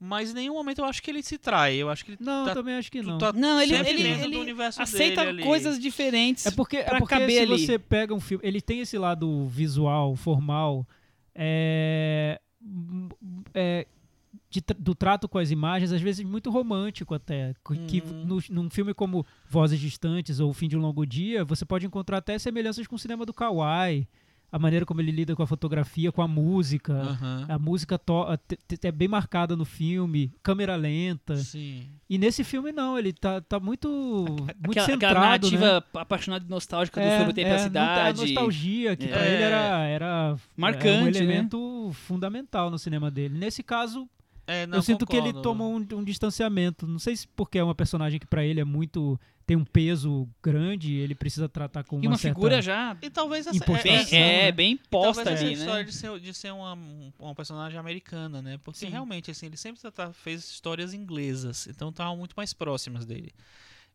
Mas 0.05 0.33
em 0.33 0.35
nenhum 0.35 0.55
momento 0.55 0.81
eu 0.81 0.85
acho 0.85 1.01
que 1.01 1.11
ele 1.11 1.23
se 1.23 1.39
trai. 1.39 1.77
Eu 1.77 1.89
acho 1.89 2.05
que 2.05 2.11
ele 2.13 2.19
Não, 2.21 2.45
tá, 2.45 2.51
eu 2.51 2.55
também 2.55 2.75
acho 2.75 2.91
que 2.91 3.01
não. 3.01 3.19
tá 3.19 3.33
Não, 3.33 3.61
ele, 3.61 3.73
ele, 3.77 4.03
ele 4.03 4.35
do 4.37 4.41
universo 4.41 4.83
aceita 4.83 5.21
dele 5.25 5.29
ali. 5.39 5.43
coisas 5.45 5.79
diferentes. 5.79 6.45
É 6.45 6.51
porque, 6.51 6.79
é 6.79 6.99
porque 6.99 7.07
caber 7.15 7.31
se 7.31 7.39
ali. 7.53 7.67
você 7.67 7.79
pega 7.79 8.13
um 8.13 8.19
filme, 8.21 8.45
ele 8.45 8.61
tem 8.61 8.81
esse 8.81 8.99
lado 8.99 9.47
visual, 9.47 10.17
formal, 10.17 10.85
é, 11.35 12.41
é, 13.55 13.87
de 14.53 14.63
do 14.79 14.95
trato 14.95 15.29
com 15.29 15.39
as 15.39 15.51
imagens, 15.51 15.91
às 15.93 16.01
vezes 16.01 16.25
muito 16.25 16.51
romântico 16.51 17.15
até. 17.15 17.55
Que 17.89 18.01
Uhum. 18.03 18.25
no, 18.27 18.43
num 18.51 18.71
filme 18.71 18.93
como 18.93 19.25
Vozes 19.49 19.81
Distantes 19.81 20.39
ou 20.41 20.51
O 20.51 20.53
Fim 20.53 20.69
de 20.69 20.77
um 20.77 20.81
Longo 20.81 21.07
Dia, 21.07 21.45
você 21.45 21.65
pode 21.65 21.87
encontrar 21.87 22.19
até 22.19 22.39
semelhanças 22.39 22.87
com 22.87 22.97
o 22.97 22.99
cinema 22.99 23.25
do 23.25 23.33
Kawai, 23.33 24.07
a 24.51 24.59
maneira 24.59 24.85
como 24.85 25.01
ele 25.01 25.11
lida 25.11 25.35
com 25.35 25.43
a 25.43 25.47
fotografia, 25.47 26.13
com 26.13 26.21
a 26.21 26.29
música. 26.29 26.93
Aham. 26.93 27.47
A 27.49 27.59
música 27.59 27.99
é 28.83 28.93
bem 28.93 29.09
marcada 29.09 29.57
no 29.57 29.65
filme, 29.65 30.31
câmera 30.43 30.77
lenta. 30.77 31.37
Sim. 31.37 31.87
E 32.11 32.19
nesse 32.19 32.45
filme 32.45 32.71
não, 32.71 32.99
ele 32.99 33.15
tá, 33.15 33.41
tá 33.41 33.59
muito, 33.59 33.89
muito 33.89 34.51
aquela, 34.73 34.87
centrado, 34.87 35.15
aquela 35.15 35.21
narrativa 35.21 35.81
né? 35.81 35.83
apaixonada 35.95 36.45
e 36.45 36.51
nostálgica 36.51 37.01
do 37.01 37.09
sobre 37.17 37.31
o 37.31 37.35
tempo 37.35 37.49
e 37.49 37.51
a 37.51 37.55
tem 37.55 37.65
cidade. 37.65 38.21
A 38.21 38.23
nostalgia, 38.25 38.95
que 38.95 39.09
pra 39.09 39.25
É. 39.25 39.33
ele 39.35 39.43
era, 39.43 39.85
era 39.87 40.37
Marcante, 40.55 40.87
é 40.89 41.01
um 41.01 41.05
né? 41.05 41.11
elemento 41.11 41.91
fundamental 41.95 42.71
no 42.71 42.79
cinema 42.79 43.11
dele. 43.11 43.39
Nesse 43.39 43.63
caso, 43.63 44.07
É, 44.47 44.67
não, 44.67 44.79
eu 44.79 44.83
sinto 44.83 45.07
que 45.07 45.15
ele 45.17 45.27
concordo. 45.33 45.43
tomou 45.43 45.73
um, 45.73 45.87
um 45.99 46.05
distanciamento. 46.05 46.87
Não 46.87 46.99
sei 46.99 47.15
se 47.17 47.29
porque 47.29 47.59
é 47.59 47.65
uma 47.65 47.75
personagem 47.75 48.19
que 48.19 48.27
pra 48.27 48.45
ele 48.45 48.61
é 48.61 48.65
muito. 48.65 49.19
tem 49.47 49.57
um 49.57 49.65
peso 49.65 50.29
grande, 50.43 50.95
ele 50.95 51.15
precisa 51.15 51.49
tratar 51.49 51.85
com 51.85 51.97
uma, 51.97 52.05
E 52.05 52.09
uma 52.09 52.19
figura 52.19 52.61
já 52.63 52.97
E 53.03 53.09
talvez 53.11 53.47
essa, 53.47 53.65
bem, 53.65 53.93
essa- 53.95 54.17
é, 54.17 54.43
né? 54.47 54.53
bem 54.53 54.73
E 54.75 54.79
talvez 54.89 55.15
posta 55.17 55.31
essa 55.33 55.45
ali, 55.45 55.53
história 55.55 55.85
né? 55.85 55.85
de 55.85 55.93
ser, 55.95 56.21
de 56.21 56.35
ser 56.35 56.53
uma, 56.53 56.75
um- 56.75 57.13
uma 57.19 57.35
personagem 57.35 57.79
americana, 57.79 58.41
né? 58.43 58.59
Porque 58.65 58.81
Sim. 58.81 58.89
realmente, 58.89 59.31
assim, 59.31 59.47
ele 59.47 59.57
sempre 59.57 59.81
tá- 59.93 60.13
fez 60.13 60.43
histórias 60.45 60.93
inglesas, 60.95 61.67
então 61.69 61.91
estavam 61.91 62.17
muito 62.17 62.35
mais 62.37 62.53
próximas 62.53 63.05
dele. 63.07 63.33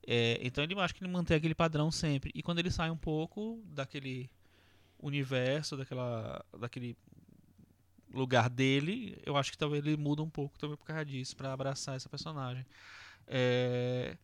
É, 0.05 0.39
então 0.41 0.63
ele 0.63 0.73
acho 0.79 0.95
que 0.95 1.03
ele 1.03 1.11
mantém 1.11 1.35
aquele 1.35 1.55
padrão 1.55 1.91
sempre. 1.91 2.31
E 2.33 2.41
quando 2.41 2.59
ele 2.59 2.71
sai 2.71 2.89
um 2.89 2.95
pouco 2.97 3.61
daquele 3.65 4.29
universo, 4.99 5.75
daquela, 5.77 6.43
daquele 6.59 6.95
lugar 8.17 8.49
dele, 8.49 9.17
eu 9.25 9.37
acho 9.37 9.51
que 9.51 9.57
talvez 9.57 9.85
ele 9.85 9.97
muda 9.97 10.21
um 10.21 10.29
pouco 10.29 10.57
também 10.59 10.75
por 10.77 10.85
causa 10.85 11.05
disso, 11.05 11.35
pra 11.35 11.53
abraçar 11.53 11.95
essa 11.95 12.09
personagem. 12.09 12.65
É, 13.27 14.15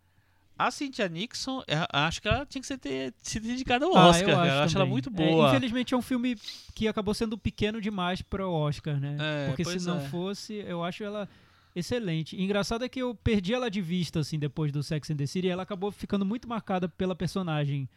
A 0.57 0.69
Cynthia 0.69 1.09
Nixon, 1.09 1.63
eu 1.67 1.77
acho 1.91 2.21
que 2.21 2.27
ela 2.27 2.45
tinha 2.45 2.61
que 2.61 2.67
ser 2.67 2.77
ter 2.77 3.11
sido 3.23 3.49
indicada 3.49 3.85
ao 3.85 3.97
Ah, 3.97 4.09
Oscar. 4.09 4.29
eu 4.29 4.35
cara. 4.35 4.41
acho, 4.47 4.55
eu 4.59 4.63
acho 4.63 4.77
ela 4.77 4.85
muito 4.85 5.09
É, 5.09 5.11
boa. 5.11 5.47
infelizmente 5.49 5.93
é 5.93 5.97
um 5.97 6.01
filme 6.01 6.35
que 6.75 6.87
acabou 6.87 7.13
sendo 7.13 7.37
pequeno 7.37 7.81
demais 7.81 8.21
para 8.21 8.47
o 8.47 8.51
Oscar, 8.53 8.99
né? 8.99 9.17
É, 9.19 9.47
Porque 9.47 9.65
se 9.65 9.85
não 9.87 9.97
é. 9.99 10.07
fosse, 10.09 10.53
eu 10.53 10.83
acho 10.83 11.03
ela 11.03 11.27
excelente. 11.75 12.35
E 12.35 12.43
engraçado 12.43 12.83
é 12.83 12.89
que 12.89 13.01
eu 13.01 13.15
perdi 13.15 13.53
ela 13.53 13.69
de 13.69 13.81
vista 13.81 14.19
assim 14.19 14.37
depois 14.39 14.71
do 14.71 14.81
Sex 14.83 15.09
and 15.11 15.15
the 15.17 15.25
City, 15.25 15.47
e 15.47 15.49
ela 15.49 15.63
acabou 15.63 15.91
ficando 15.91 16.25
muito 16.25 16.47
marcada 16.47 16.87
pela 16.87 17.15
personagem. 17.15 17.87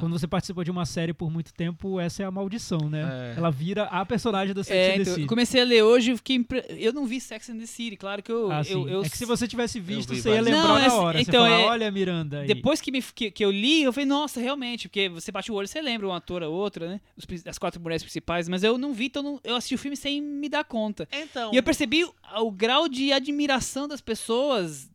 Quando 0.00 0.18
você 0.18 0.26
participa 0.26 0.64
de 0.64 0.70
uma 0.70 0.84
série 0.86 1.12
por 1.12 1.30
muito 1.30 1.52
tempo, 1.54 1.98
essa 2.00 2.22
é 2.22 2.26
a 2.26 2.30
maldição, 2.30 2.88
né? 2.90 3.32
É. 3.34 3.38
Ela 3.38 3.50
vira 3.50 3.84
a 3.84 4.04
personagem 4.04 4.54
do 4.54 4.62
Sex 4.64 4.76
É, 4.76 4.90
and 4.92 4.94
the 4.96 5.02
então, 5.02 5.12
City. 5.14 5.22
eu 5.22 5.28
comecei 5.28 5.60
a 5.60 5.64
ler 5.64 5.82
hoje, 5.82 6.10
eu 6.12 6.16
fiquei 6.16 6.36
impre... 6.36 6.64
eu 6.70 6.92
não 6.92 7.06
vi 7.06 7.20
Sex 7.20 7.48
and 7.50 7.58
the 7.58 7.66
City, 7.66 7.96
claro 7.96 8.22
que 8.22 8.30
eu 8.32 8.50
Ah, 8.50 8.62
eu, 8.68 8.88
eu 8.88 9.02
É 9.02 9.08
que 9.08 9.16
se 9.16 9.24
você 9.24 9.46
tivesse 9.48 9.78
visto, 9.80 10.10
vi 10.14 10.20
você 10.20 10.30
ia 10.30 10.40
lembrar 10.40 10.62
Não, 10.62 10.74
na 10.78 10.84
é- 10.84 10.90
hora. 10.90 11.20
então, 11.20 11.42
você 11.44 11.50
fala, 11.50 11.62
é- 11.62 11.66
olha, 11.66 11.90
Miranda. 11.90 12.40
Aí. 12.40 12.46
Depois 12.46 12.80
que, 12.80 12.90
me, 12.92 13.02
que, 13.02 13.30
que 13.30 13.44
eu 13.44 13.50
li, 13.50 13.82
eu 13.82 13.92
falei, 13.92 14.06
nossa, 14.06 14.40
realmente, 14.40 14.88
porque 14.88 15.08
você 15.08 15.30
bate 15.32 15.50
o 15.50 15.54
olho, 15.54 15.66
você 15.68 15.80
lembra 15.80 16.06
uma 16.06 16.16
ator 16.16 16.42
ou 16.42 16.52
outra, 16.52 16.88
né? 16.88 17.00
As 17.46 17.58
quatro 17.58 17.80
mulheres 17.80 18.02
principais, 18.02 18.48
mas 18.48 18.62
eu 18.62 18.76
não 18.78 18.92
vi, 18.92 19.06
então 19.06 19.22
não- 19.22 19.40
eu 19.44 19.56
assisti 19.56 19.74
o 19.74 19.78
filme 19.78 19.96
sem 19.96 20.20
me 20.20 20.48
dar 20.48 20.64
conta. 20.64 21.08
Então, 21.12 21.52
E 21.52 21.56
eu 21.56 21.62
percebi 21.62 22.04
o, 22.04 22.12
o 22.40 22.50
grau 22.50 22.88
de 22.88 23.12
admiração 23.22 23.88
das 23.88 24.00
pessoas, 24.00 24.90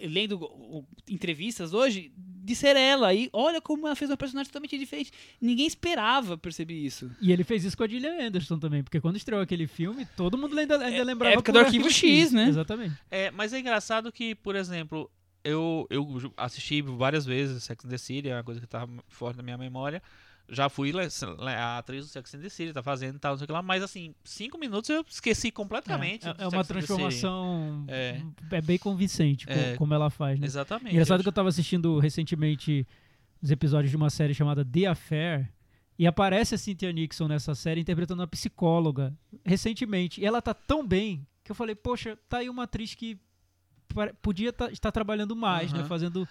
lendo 0.00 0.86
entrevistas 1.08 1.72
hoje, 1.74 2.12
de 2.16 2.54
ser 2.54 2.76
ela. 2.76 3.12
E 3.14 3.28
olha 3.32 3.60
como 3.60 3.86
ela 3.86 3.96
fez 3.96 4.10
uma 4.10 4.16
personagem 4.16 4.50
totalmente 4.50 4.78
diferente. 4.78 5.12
Ninguém 5.40 5.66
esperava 5.66 6.36
perceber 6.36 6.74
isso. 6.74 7.10
E 7.20 7.32
ele 7.32 7.44
fez 7.44 7.64
isso 7.64 7.76
com 7.76 7.84
a 7.84 7.88
Gillian 7.88 8.26
Anderson 8.26 8.58
também, 8.58 8.82
porque 8.82 9.00
quando 9.00 9.16
estreou 9.16 9.40
aquele 9.40 9.66
filme, 9.66 10.06
todo 10.16 10.36
mundo 10.36 10.58
ainda, 10.58 10.78
ainda 10.78 11.04
lembrava 11.04 11.34
época 11.34 11.52
do 11.52 11.58
Arquivo 11.58 11.90
X, 11.90 12.32
né? 12.32 12.48
Exatamente. 12.48 12.96
é, 13.10 13.30
mas 13.30 13.52
é 13.52 13.60
engraçado 13.60 14.10
que, 14.10 14.34
por 14.34 14.56
exemplo, 14.56 15.10
eu, 15.44 15.86
eu 15.90 16.32
assisti 16.36 16.82
várias 16.82 17.24
vezes 17.24 17.62
Sex 17.62 17.84
and 17.84 17.88
the 17.88 17.98
City, 17.98 18.28
é 18.28 18.36
uma 18.36 18.44
coisa 18.44 18.60
que 18.60 18.66
tá 18.66 18.86
forte 19.08 19.36
na 19.36 19.42
minha 19.42 19.58
memória. 19.58 20.02
Já 20.50 20.68
fui 20.68 20.92
a 21.56 21.78
atriz 21.78 22.06
do 22.06 22.10
Sex 22.10 22.34
and 22.34 22.40
the 22.40 22.48
City, 22.48 22.72
tá 22.72 22.82
fazendo 22.82 23.16
e 23.16 23.18
tal, 23.18 23.32
não 23.32 23.38
sei 23.38 23.44
o 23.44 23.46
que 23.46 23.52
lá, 23.52 23.62
mas 23.62 23.82
assim, 23.82 24.14
cinco 24.24 24.58
minutos 24.58 24.90
eu 24.90 25.04
esqueci 25.08 25.50
completamente. 25.50 26.26
É, 26.26 26.34
é 26.38 26.48
uma 26.48 26.64
transformação. 26.64 27.84
É. 27.88 28.20
É. 28.50 28.60
bem 28.60 28.78
convincente 28.78 29.46
co- 29.46 29.52
É. 29.52 29.76
como 29.76 29.94
ela 29.94 30.10
faz, 30.10 30.38
né? 30.40 30.46
Exatamente. 30.46 30.92
Engraçado 30.92 31.20
eu 31.20 31.22
que 31.22 31.28
eu 31.28 31.32
tava 31.32 31.48
assistindo 31.48 31.98
recentemente 31.98 32.86
os 33.42 33.50
episódios 33.50 33.90
de 33.90 33.96
uma 33.96 34.10
série 34.10 34.34
chamada 34.34 34.64
The 34.64 34.86
Affair. 34.86 35.52
E 35.98 36.06
aparece 36.06 36.54
a 36.54 36.58
Cynthia 36.58 36.90
Nixon 36.92 37.28
nessa 37.28 37.54
série 37.54 37.80
interpretando 37.82 38.20
uma 38.20 38.26
psicóloga 38.26 39.12
recentemente. 39.44 40.20
E 40.20 40.24
ela 40.24 40.40
tá 40.40 40.54
tão 40.54 40.86
bem 40.86 41.26
que 41.44 41.50
eu 41.52 41.54
falei, 41.54 41.74
poxa, 41.74 42.18
tá 42.28 42.38
aí 42.38 42.48
uma 42.48 42.62
atriz 42.64 42.94
que 42.94 43.18
podia 44.22 44.52
tá- 44.52 44.70
estar 44.70 44.90
trabalhando 44.92 45.34
mais, 45.36 45.72
né? 45.72 45.80
Aham. 45.80 45.88
Fazendo 45.88 46.28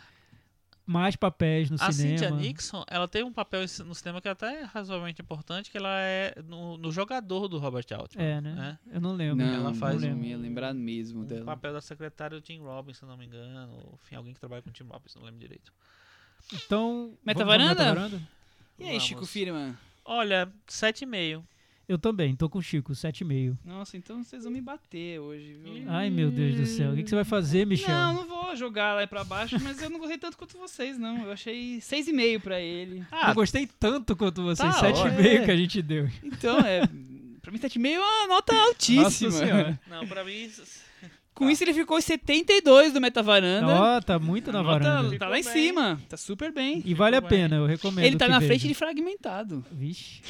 mais 0.91 1.15
papéis 1.15 1.69
no 1.69 1.75
A 1.79 1.91
cinema. 1.91 2.17
Cynthia 2.17 2.31
Nixon, 2.31 2.83
ela 2.87 3.07
tem 3.07 3.23
um 3.23 3.31
papel 3.31 3.61
no 3.85 3.93
cinema 3.93 4.19
que 4.19 4.27
até 4.27 4.61
é 4.61 4.63
razoavelmente 4.63 5.21
importante, 5.21 5.69
que 5.69 5.77
ela 5.77 6.01
é 6.01 6.33
no, 6.47 6.77
no 6.77 6.91
jogador 6.91 7.47
do 7.47 7.59
Robert 7.59 7.85
Altman. 7.93 8.23
É, 8.25 8.41
né? 8.41 8.79
Eu 8.91 8.99
não 8.99 9.13
lembro. 9.13 9.45
Não, 9.45 9.53
ela 9.53 9.73
faz 9.75 10.01
não 10.01 10.09
lembro. 10.09 10.25
ia 10.25 10.37
lembrar 10.37 10.73
mesmo 10.73 11.21
O 11.21 11.25
dela. 11.25 11.45
papel 11.45 11.73
da 11.73 11.81
secretária 11.81 12.35
do 12.35 12.41
Tim 12.41 12.59
Robbins, 12.59 12.97
se 12.97 13.03
eu 13.03 13.09
não 13.09 13.15
me 13.17 13.25
engano. 13.27 13.71
Ou, 13.73 13.99
enfim, 14.03 14.15
alguém 14.15 14.33
que 14.33 14.39
trabalha 14.39 14.61
com 14.63 14.69
o 14.71 14.73
Tim 14.73 14.83
Robbins, 14.85 15.13
não 15.15 15.23
lembro 15.23 15.39
direito. 15.39 15.71
Então. 16.53 17.13
Meta 17.23 17.45
vamos- 17.45 17.61
vamos 17.63 17.77
varanda? 17.77 18.21
E 18.79 18.83
aí, 18.83 18.89
Vamos. 18.89 19.03
Chico 19.03 19.25
Firman? 19.27 19.77
Olha, 20.03 20.51
7,5. 20.67 21.43
Eu 21.89 21.97
também, 21.97 22.35
tô 22.35 22.47
com 22.47 22.59
o 22.59 22.61
Chico, 22.61 22.93
7,5. 22.93 23.57
Nossa, 23.65 23.97
então 23.97 24.23
vocês 24.23 24.43
vão 24.43 24.53
me 24.53 24.61
bater 24.61 25.19
hoje, 25.19 25.55
viu? 25.55 25.85
Ai, 25.87 26.11
meu 26.11 26.29
Deus 26.29 26.55
do 26.55 26.65
céu. 26.67 26.91
O 26.91 26.95
que, 26.95 27.01
que 27.01 27.09
você 27.09 27.15
vai 27.15 27.23
fazer, 27.23 27.65
Michel? 27.65 27.89
Não, 27.89 28.13
não 28.13 28.27
vou 28.27 28.55
jogar 28.55 28.93
lá 28.93 29.07
pra 29.07 29.23
baixo, 29.23 29.57
mas 29.59 29.81
eu 29.81 29.89
não 29.89 29.97
gostei 29.97 30.19
tanto 30.19 30.37
quanto 30.37 30.55
vocês, 30.55 30.99
não. 30.99 31.23
Eu 31.23 31.31
achei 31.31 31.79
6,5 31.79 32.41
pra 32.41 32.61
ele. 32.61 33.03
Eu 33.27 33.33
gostei 33.33 33.67
tanto 33.79 34.15
quanto 34.15 34.43
vocês. 34.43 34.71
tá 34.75 34.83
7,5 34.83 34.97
ótimo. 34.99 35.45
que 35.45 35.51
a 35.51 35.57
gente 35.57 35.81
deu. 35.81 36.07
Então, 36.23 36.59
é. 36.59 36.81
Pra 37.41 37.51
mim, 37.51 37.57
7,5 37.57 37.87
é 37.87 37.99
uma 37.99 38.27
nota 38.27 38.55
altíssima. 38.55 39.01
Nossa 39.01 39.31
Senhora. 39.31 39.79
Não, 39.89 40.05
pra 40.05 40.23
mim. 40.23 40.47
Com 41.33 41.49
isso, 41.49 41.63
ele 41.63 41.73
ficou 41.73 41.97
em 41.97 42.01
72 42.01 42.93
do 42.93 43.01
Metavaranda. 43.01 43.81
Ó, 43.81 44.01
tá 44.01 44.19
muito 44.19 44.51
na 44.51 44.61
varanda. 44.61 45.17
Tá 45.17 45.27
lá 45.27 45.39
em 45.39 45.43
cima. 45.43 45.99
Tá 46.07 46.17
super 46.17 46.51
bem. 46.51 46.83
E 46.85 46.93
vale 46.93 47.15
a 47.15 47.21
bem. 47.21 47.29
pena, 47.29 47.55
eu 47.55 47.65
recomendo. 47.65 48.05
Ele 48.05 48.15
tá 48.15 48.25
que 48.25 48.31
na 48.31 48.37
veja. 48.39 48.47
frente 48.47 48.67
de 48.67 48.73
fragmentado. 48.75 49.65
Vixe. 49.71 50.21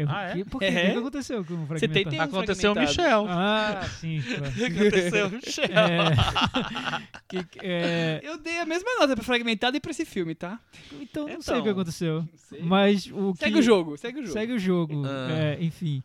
Eu, 0.00 0.06
Ah, 0.08 0.22
é? 0.26 0.44
por 0.44 0.60
quê? 0.60 0.66
É. 0.66 0.88
O 0.90 0.92
que 0.92 0.98
aconteceu 0.98 1.44
com 1.44 1.54
o 1.54 1.66
fragmentado? 1.66 1.94
71 2.10 2.22
Aconteceu 2.22 2.72
o. 2.72 2.78
Michel. 2.78 3.26
Ah, 3.28 3.82
sim, 3.98 4.22
claro. 4.22 4.44
Aconteceu 4.78 5.26
o 5.26 5.30
Michel. 5.30 5.64
É, 5.64 7.02
que- 7.28 7.58
é, 7.60 8.20
Eu 8.22 8.38
dei 8.38 8.60
a 8.60 8.64
mesma 8.64 8.88
nota 9.00 9.16
pra 9.16 9.24
fragmentado 9.24 9.76
e 9.76 9.80
pra 9.80 9.90
esse 9.90 10.04
filme, 10.04 10.34
tá? 10.36 10.60
então, 11.00 11.24
não 11.26 11.40
sei 11.42 11.54
Então, 11.54 11.58
o 11.60 11.62
que 11.64 11.68
aconteceu. 11.70 12.28
sei. 12.36 12.62
Mas 12.62 13.06
o 13.12 13.32
que... 13.32 13.40
Segue 13.40 13.58
o 13.58 13.62
jogo, 13.62 13.96
segue 13.96 14.18
o 14.20 14.22
jogo. 14.22 14.32
Segue 14.32 14.52
o 14.52 14.58
jogo. 14.58 15.02
Ah. 15.04 15.28
é, 15.32 15.58
enfim. 15.64 16.02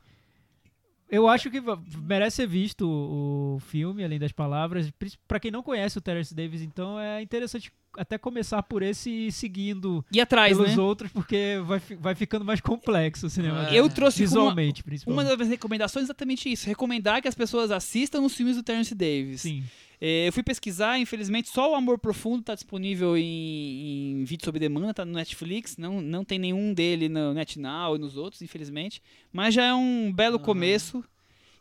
Eu 1.10 1.28
acho 1.28 1.52
que 1.52 1.62
merece 2.02 2.38
ser 2.38 2.48
visto 2.48 2.90
o 2.90 3.60
filme, 3.68 4.04
além 4.04 4.18
das 4.18 4.32
palavras. 4.32 4.92
Pra 5.28 5.40
quem 5.40 5.52
não 5.52 5.62
conhece 5.62 5.96
o 5.96 6.02
Terence 6.02 6.34
Davis, 6.34 6.64
então 6.64 7.00
é 7.00 7.22
interessante 7.22 7.72
até 7.98 8.18
começar 8.18 8.62
por 8.64 8.82
esse 8.82 9.10
e 9.10 9.28
ir 9.28 9.32
seguindo 9.32 10.04
E 10.12 10.20
atrás, 10.20 10.58
pelos 10.58 10.76
né? 10.76 10.82
outros, 10.82 11.12
porque 11.12 11.62
vai, 11.64 11.80
vai 12.00 12.16
ficando 12.16 12.44
mais 12.44 12.60
complexo 12.62 13.28
o 13.28 13.30
cinema. 13.30 13.70
É. 13.70 13.76
Eu 13.76 13.90
trouxe 13.90 14.22
uma, 14.22 14.28
Visualmente, 14.28 14.82
uma 14.82 14.86
principalmente. 14.86 15.38
das 15.38 15.48
recomendações 15.48 16.04
é 16.04 16.06
exatamente 16.06 16.52
isso. 16.52 16.68
Recomendar 16.68 17.22
que 17.22 17.28
as 17.28 17.36
pessoas 17.36 17.72
assistam 17.72 18.22
os 18.22 18.36
filmes 18.36 18.56
do 18.56 18.64
Terence 18.64 18.94
Davis. 18.94 19.42
Sim. 19.42 19.64
É, 20.02 20.28
eu 20.28 20.34
fui 20.34 20.44
pesquisar, 20.44 21.00
infelizmente, 21.00 21.48
só 21.50 21.72
o 21.72 21.76
Amor 21.76 21.98
Profundo 21.98 22.42
está 22.42 22.54
disponível 22.54 23.16
em, 23.16 24.20
em 24.20 24.24
vídeo 24.26 24.44
sob 24.44 24.60
demanda, 24.60 24.94
tá 24.94 25.06
no 25.06 25.14
Netflix. 25.14 25.78
Não, 25.78 26.02
não 26.02 26.26
tem 26.26 26.38
nenhum 26.38 26.74
dele 26.74 27.08
no 27.08 27.34
NetNow 27.34 27.96
e 27.96 28.00
nos 28.00 28.18
outros, 28.18 28.42
infelizmente. 28.42 29.02
Mas 29.32 29.54
já 29.54 29.64
é 29.64 29.74
um 29.74 30.12
belo 30.12 30.40
começo. 30.40 31.04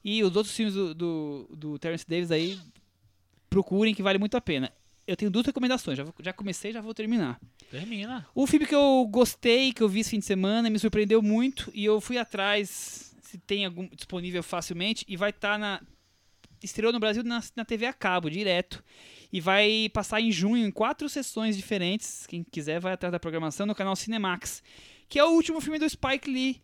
E 0.05 0.25
os 0.25 0.35
outros 0.35 0.57
filmes 0.57 0.75
do, 0.75 0.93
do, 0.93 1.49
do 1.57 1.79
Terence 1.79 2.05
Davis 2.09 2.33
aí, 2.33 2.59
procurem 3.49 3.95
que 3.95 4.03
vale 4.03 4.19
muito 4.19 4.37
a 4.37 4.41
pena. 4.41 4.73
Eu 5.13 5.17
tenho 5.17 5.31
duas 5.31 5.45
recomendações, 5.47 5.97
já, 5.99 6.05
vou- 6.05 6.15
já 6.21 6.33
comecei 6.33 6.73
já 6.73 6.81
vou 6.81 6.95
terminar. 6.95 7.39
Termina. 7.71 8.27
Um 8.35 8.47
filme 8.47 8.67
que 8.67 8.75
eu 8.75 9.07
gostei, 9.11 9.73
que 9.73 9.83
eu 9.83 9.89
vi 9.89 10.01
esse 10.01 10.11
fim 10.11 10.19
de 10.19 10.25
semana, 10.25 10.69
me 10.71 10.79
surpreendeu 10.79 11.21
muito 11.23 11.71
e 11.75 11.85
eu 11.85 12.01
fui 12.01 12.19
atrás 12.19 13.15
se 13.23 13.39
tem 13.39 13.65
algum 13.65 13.89
disponível 13.89 14.43
facilmente 14.43 15.05
e 15.09 15.17
vai 15.17 15.31
estar 15.31 15.59
na 15.59 15.81
estreou 16.63 16.93
no 16.93 17.01
Brasil 17.01 17.25
na, 17.25 17.43
na 17.57 17.65
TV 17.65 17.87
a 17.87 17.93
cabo, 17.93 18.31
direto. 18.31 18.83
E 19.33 19.41
vai 19.41 19.89
passar 19.93 20.21
em 20.21 20.31
junho 20.31 20.67
em 20.67 20.71
quatro 20.71 21.09
sessões 21.09 21.57
diferentes. 21.57 22.27
Quem 22.27 22.45
quiser 22.45 22.79
vai 22.79 22.93
atrás 22.93 23.11
da 23.11 23.19
programação 23.19 23.67
no 23.67 23.75
canal 23.75 23.97
Cinemax. 23.97 24.63
Que 25.09 25.19
é 25.19 25.25
o 25.25 25.31
último 25.31 25.61
filme 25.61 25.79
do 25.79 25.89
Spike 25.89 26.31
Lee, 26.31 26.63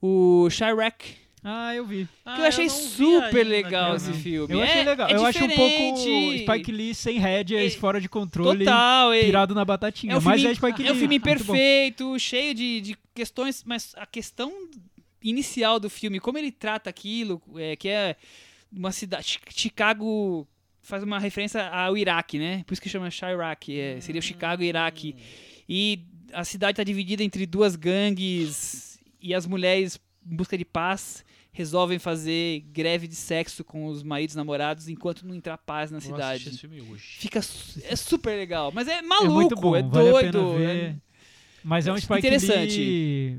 o 0.00 0.48
Chirac. 0.50 1.16
Ah, 1.42 1.74
eu 1.74 1.86
vi. 1.86 2.06
Que 2.34 2.40
eu 2.40 2.44
achei 2.44 2.68
super 2.68 3.44
legal 3.46 3.96
esse 3.96 4.12
filme. 4.12 4.52
Eu 4.54 4.60
É- 4.60 4.64
achei 4.64 4.84
legal. 4.84 5.08
é 5.08 5.14
eu 5.16 5.24
acho 5.24 5.42
um 5.44 5.48
pouco. 5.48 6.38
Spike 6.38 6.70
Lee 6.72 6.94
sem 6.94 7.18
rédeas, 7.18 7.74
É- 7.74 7.78
fora 7.78 8.00
de 8.00 8.08
controle, 8.08 8.64
Total. 8.64 9.12
é- 9.12 9.24
pirado 9.24 9.54
na 9.54 9.64
batatinha. 9.64 10.12
É 10.12 10.18
um 10.18 10.20
mas 10.20 10.40
filme, 10.40 10.52
é 10.52 10.54
Spike 10.54 10.82
Lee. 10.82 10.88
é 10.88 10.92
um 10.92 10.96
filme 10.96 11.18
bom. 11.18 11.24
perfeito, 11.24 12.18
cheio 12.18 12.54
de, 12.54 12.80
de 12.82 12.98
questões, 13.14 13.64
mas 13.64 13.94
a 13.96 14.04
questão 14.04 14.52
inicial 15.22 15.78
do 15.80 15.88
filme, 15.90 16.20
como 16.20 16.36
ele 16.38 16.50
trata 16.52 16.88
aquilo, 16.90 17.40
é, 17.56 17.74
que 17.76 17.88
é 17.88 18.16
uma 18.72 18.92
cidade. 18.92 19.24
Chi- 19.26 19.40
Chicago 19.50 20.46
faz 20.82 21.02
uma 21.02 21.18
referência 21.18 21.66
ao 21.68 21.96
Iraque, 21.96 22.38
né? 22.38 22.64
Por 22.66 22.72
isso 22.74 22.82
que 22.82 22.88
chama 22.88 23.10
Chirac, 23.10 23.68
é, 23.78 24.00
seria 24.00 24.18
o 24.18 24.22
Chicago 24.22 24.62
e 24.62 24.66
Iraque. 24.66 25.14
E 25.68 26.00
a 26.32 26.44
cidade 26.44 26.72
está 26.72 26.84
dividida 26.84 27.22
entre 27.22 27.46
duas 27.46 27.76
gangues 27.76 28.98
e 29.20 29.34
as 29.34 29.46
mulheres, 29.46 29.98
em 30.26 30.34
busca 30.36 30.56
de 30.56 30.64
paz, 30.64 31.24
resolvem 31.52 31.98
fazer 31.98 32.60
greve 32.72 33.06
de 33.08 33.14
sexo 33.16 33.64
com 33.64 33.86
os 33.86 34.02
maridos 34.02 34.34
namorados 34.36 34.88
enquanto 34.88 35.26
não 35.26 35.34
entrar 35.34 35.58
paz 35.58 35.90
na 35.90 35.98
Vou 35.98 36.12
cidade. 36.12 36.48
esse 36.48 36.58
filme 36.58 36.80
hoje. 36.80 37.16
Fica 37.18 37.42
su- 37.42 37.80
é 37.84 37.96
super 37.96 38.36
legal, 38.36 38.70
mas 38.74 38.86
é 38.88 38.98
É 38.98 39.02
maluco, 39.02 39.32
muito 39.32 39.56
bom, 39.56 39.74
é 39.76 39.82
vale 39.82 40.08
a 40.08 40.12
doido. 40.12 40.38
pena 40.38 40.58
ver. 40.58 40.76
é- 40.76 40.96
Mas 41.62 41.86
é 41.86 41.92
um 41.92 41.96
Spike 41.98 42.18
Interessante. 42.18 42.78
Lee 42.78 43.38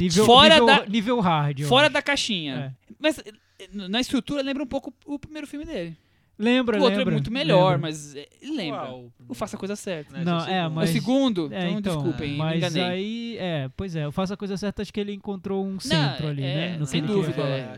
nível, 0.00 0.24
Fora 0.26 0.54
nível, 0.54 0.66
da- 0.66 0.86
nível 0.86 1.20
hard. 1.20 1.60
eu 1.60 1.68
Fora 1.68 1.86
acho. 1.86 1.92
da 1.94 2.02
caixinha. 2.02 2.76
Mas 2.98 3.18
eh, 3.20 3.32
na 3.72 4.00
estrutura 4.00 4.42
lembra 4.42 4.62
um 4.62 4.66
pouco 4.66 4.92
o 5.04 5.18
primeiro 5.18 5.46
filme 5.46 5.64
dele. 5.64 5.96
Lembra, 6.38 6.76
o 6.78 6.82
outro 6.82 6.98
lembra, 6.98 7.12
é 7.12 7.16
muito 7.16 7.30
melhor, 7.32 7.64
lembra. 7.72 7.78
mas 7.78 8.14
eh, 8.14 8.28
lembra. 8.42 8.80
Qual? 8.80 9.12
O 9.28 9.34
Faça 9.34 9.56
a 9.56 9.58
Coisa 9.58 9.74
Certa. 9.74 10.18
Né, 10.18 10.24
Não, 10.24 10.38
esse 10.38 10.48
o 10.48 10.50
é, 10.50 10.54
segundo. 10.62 10.74
mas- 10.74 10.90
o 10.90 10.92
segundo, 10.92 11.48
É, 11.54 11.58
então, 11.68 11.78
então, 11.78 11.94
desculpem, 11.96 12.30
me 12.32 12.36
mas 12.36 12.56
enganei. 12.58 12.82
aí, 12.82 13.36
é, 13.38 13.70
pois 13.76 13.96
é, 13.96 14.04
eu 14.04 14.12
faço 14.12 14.34
a 14.34 14.36
coisa 14.36 14.56
certa, 14.56 14.82
acho 14.82 14.92
que 14.92 15.00
ele 15.00 15.12
encontrou 15.14 15.64
um 15.66 15.80
centro 15.80 16.28
ali, 16.28 16.42
é, 16.42 16.54
né? 16.72 16.76
No 16.78 16.84
sem 16.86 17.02
que 17.02 17.10
ele 17.10 17.20
dúvida, 17.20 17.42
é. 17.42 17.76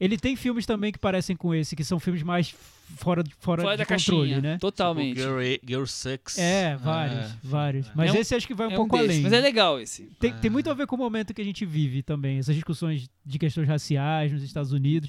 Ele 0.00 0.16
tem 0.18 0.34
filmes 0.34 0.66
também 0.66 0.90
que 0.90 0.98
parecem 0.98 1.36
com 1.36 1.54
esse, 1.54 1.76
que 1.76 1.84
são 1.84 2.00
filmes 2.00 2.24
mais 2.24 2.52
fora, 2.96 3.22
de- 3.22 3.32
fora, 3.38 3.62
Fora 3.62 3.76
de 3.76 3.84
da 3.84 3.86
controle, 3.86 4.30
caixinha, 4.32 4.40
né? 4.40 4.58
totalmente. 4.58 5.16
Tipo, 5.20 5.40
Girl, 5.40 5.58
Girl 5.64 5.84
Six. 5.86 6.38
É, 6.38 6.76
vários, 6.76 7.18
É. 7.18 7.30
vários. 7.42 7.90
Mas 7.94 8.10
É 8.10 8.12
um- 8.12 8.20
esse 8.20 8.34
acho 8.34 8.46
que 8.46 8.52
vai 8.52 8.66
um 8.66 8.70
É 8.70 8.74
um 8.74 8.76
pouco 8.78 8.96
desses, 8.96 9.10
além. 9.10 9.22
Mas 9.22 9.32
é 9.32 9.40
legal 9.40 9.80
esse. 9.80 10.10
Tem, 10.18 10.32
tem 10.32 10.50
muito 10.50 10.68
a 10.68 10.74
ver 10.74 10.88
com 10.88 10.96
o 10.96 10.98
momento 10.98 11.32
que 11.32 11.40
a 11.40 11.44
gente 11.44 11.64
vive 11.64 12.02
também, 12.02 12.38
essas 12.38 12.54
discussões 12.56 13.08
de 13.24 13.38
questões 13.38 13.68
raciais 13.68 14.32
nos 14.32 14.42
Estados 14.42 14.72
Unidos. 14.72 15.08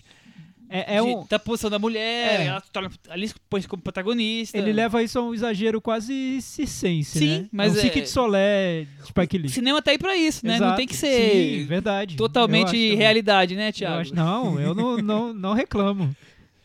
É, 0.69 0.95
é 0.95 1.01
De- 1.01 1.07
um, 1.07 1.25
Da 1.29 1.37
posição 1.37 1.69
da 1.69 1.77
mulher, 1.77 2.41
É. 2.41 2.45
ela 2.45 2.59
se 2.61 2.71
torna 2.71 2.89
ali 3.09 3.27
se 3.27 3.35
põe 3.49 3.61
como 3.63 3.81
protagonista. 3.83 4.57
ele 4.57 4.73
leva 4.73 5.03
isso 5.03 5.19
a 5.19 5.21
um 5.21 5.33
exagero 5.33 5.79
quase 5.81 6.41
circense, 6.41 7.19
Sim, 7.19 7.39
né? 7.41 7.49
mas 7.51 7.77
é 7.77 7.83
um 7.83 7.85
é- 7.85 7.89
de 7.89 8.07
Solé 8.09 8.83
de 8.99 9.03
SpikeLee. 9.07 9.47
O 9.47 9.49
cinema 9.49 9.81
tá 9.81 9.91
aí 9.91 9.97
pra 9.97 10.15
isso, 10.15 10.45
né? 10.45 10.57
Não 10.57 10.65
Exato. 10.67 10.77
tem 10.77 10.87
que 10.87 10.95
Sim, 10.95 11.07
ser 11.07 11.65
verdade. 11.65 12.13
Eu 12.15 12.17
totalmente 12.17 12.95
realidade, 12.95 13.55
né, 13.55 13.69
Eu 13.69 13.73
Thiago? 13.73 14.01
acho- 14.01 14.15
não, 14.15 14.59
eu 14.59 14.73
não, 14.73 14.97
não, 15.03 15.33
não 15.33 15.53
reclamo. 15.53 16.15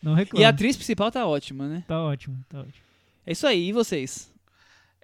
Não 0.01 0.13
reclamo. 0.13 0.41
E 0.41 0.45
a 0.45 0.49
atriz 0.49 0.75
principal 0.75 1.11
tá 1.11 1.27
ótima, 1.27 1.67
né? 1.67 1.83
Tá 1.87 2.01
ótimo, 2.01 2.37
tá 2.49 2.59
ótimo. 2.59 2.83
É 3.25 3.31
isso 3.33 3.45
aí, 3.45 3.67
e 3.69 3.73
vocês? 3.73 4.31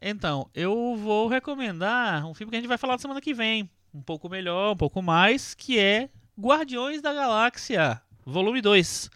Então, 0.02 0.48
eu 0.54 0.96
vou 0.98 1.28
recomendar 1.28 2.26
um 2.26 2.34
filme 2.34 2.50
que 2.52 2.56
a 2.58 2.60
gente 2.60 2.68
vai 2.68 2.78
falar 2.78 2.98
semana 2.98 3.22
que 3.22 3.34
vem. 3.34 3.70
Um 3.94 4.02
pouco 4.02 4.28
melhor, 4.30 4.74
um 4.74 4.78
pouco 4.78 5.02
mais, 5.02 5.54
que 5.54 5.80
é 5.80 6.10
Guardiões 6.40 7.02
da 7.02 7.14
Galáxia, 7.14 8.02
volume 8.26 8.62
2. 8.62 9.10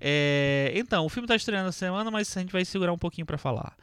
É, 0.00 0.72
então, 0.74 1.04
o 1.04 1.08
filme 1.08 1.26
tá 1.26 1.34
estreando 1.36 1.68
essa 1.68 1.78
semana, 1.78 2.10
mas 2.10 2.36
a 2.36 2.40
gente 2.40 2.52
vai 2.52 2.64
segurar 2.64 2.92
um 2.92 2.98
pouquinho 2.98 3.26
pra 3.26 3.38
falar. 3.38 3.76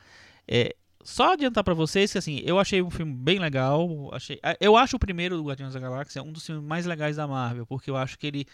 É, 0.48 0.76
só 1.04 1.34
adiantar 1.34 1.64
pra 1.64 1.74
vocês 1.74 2.12
que 2.12 2.18
assim, 2.18 2.42
eu 2.44 2.60
achei 2.60 2.82
um 2.82 2.90
filme 2.90 3.14
bem 3.14 3.40
legal. 3.40 4.10
Achei, 4.14 4.40
eu 4.60 4.76
acho 4.78 4.96
o 4.96 5.00
primeiro 5.00 5.38
do 5.38 5.44
Guardiões 5.44 5.74
da 5.74 5.80
Galáxia 5.80 6.24
um 6.24 6.32
dos 6.32 6.46
filmes 6.46 6.64
mais 6.64 6.86
legais 6.86 7.16
da 7.18 7.28
Marvel, 7.28 7.66
porque 7.66 7.90
eu 7.90 7.96
acho 7.98 8.18
que 8.18 8.28
ele 8.28 8.46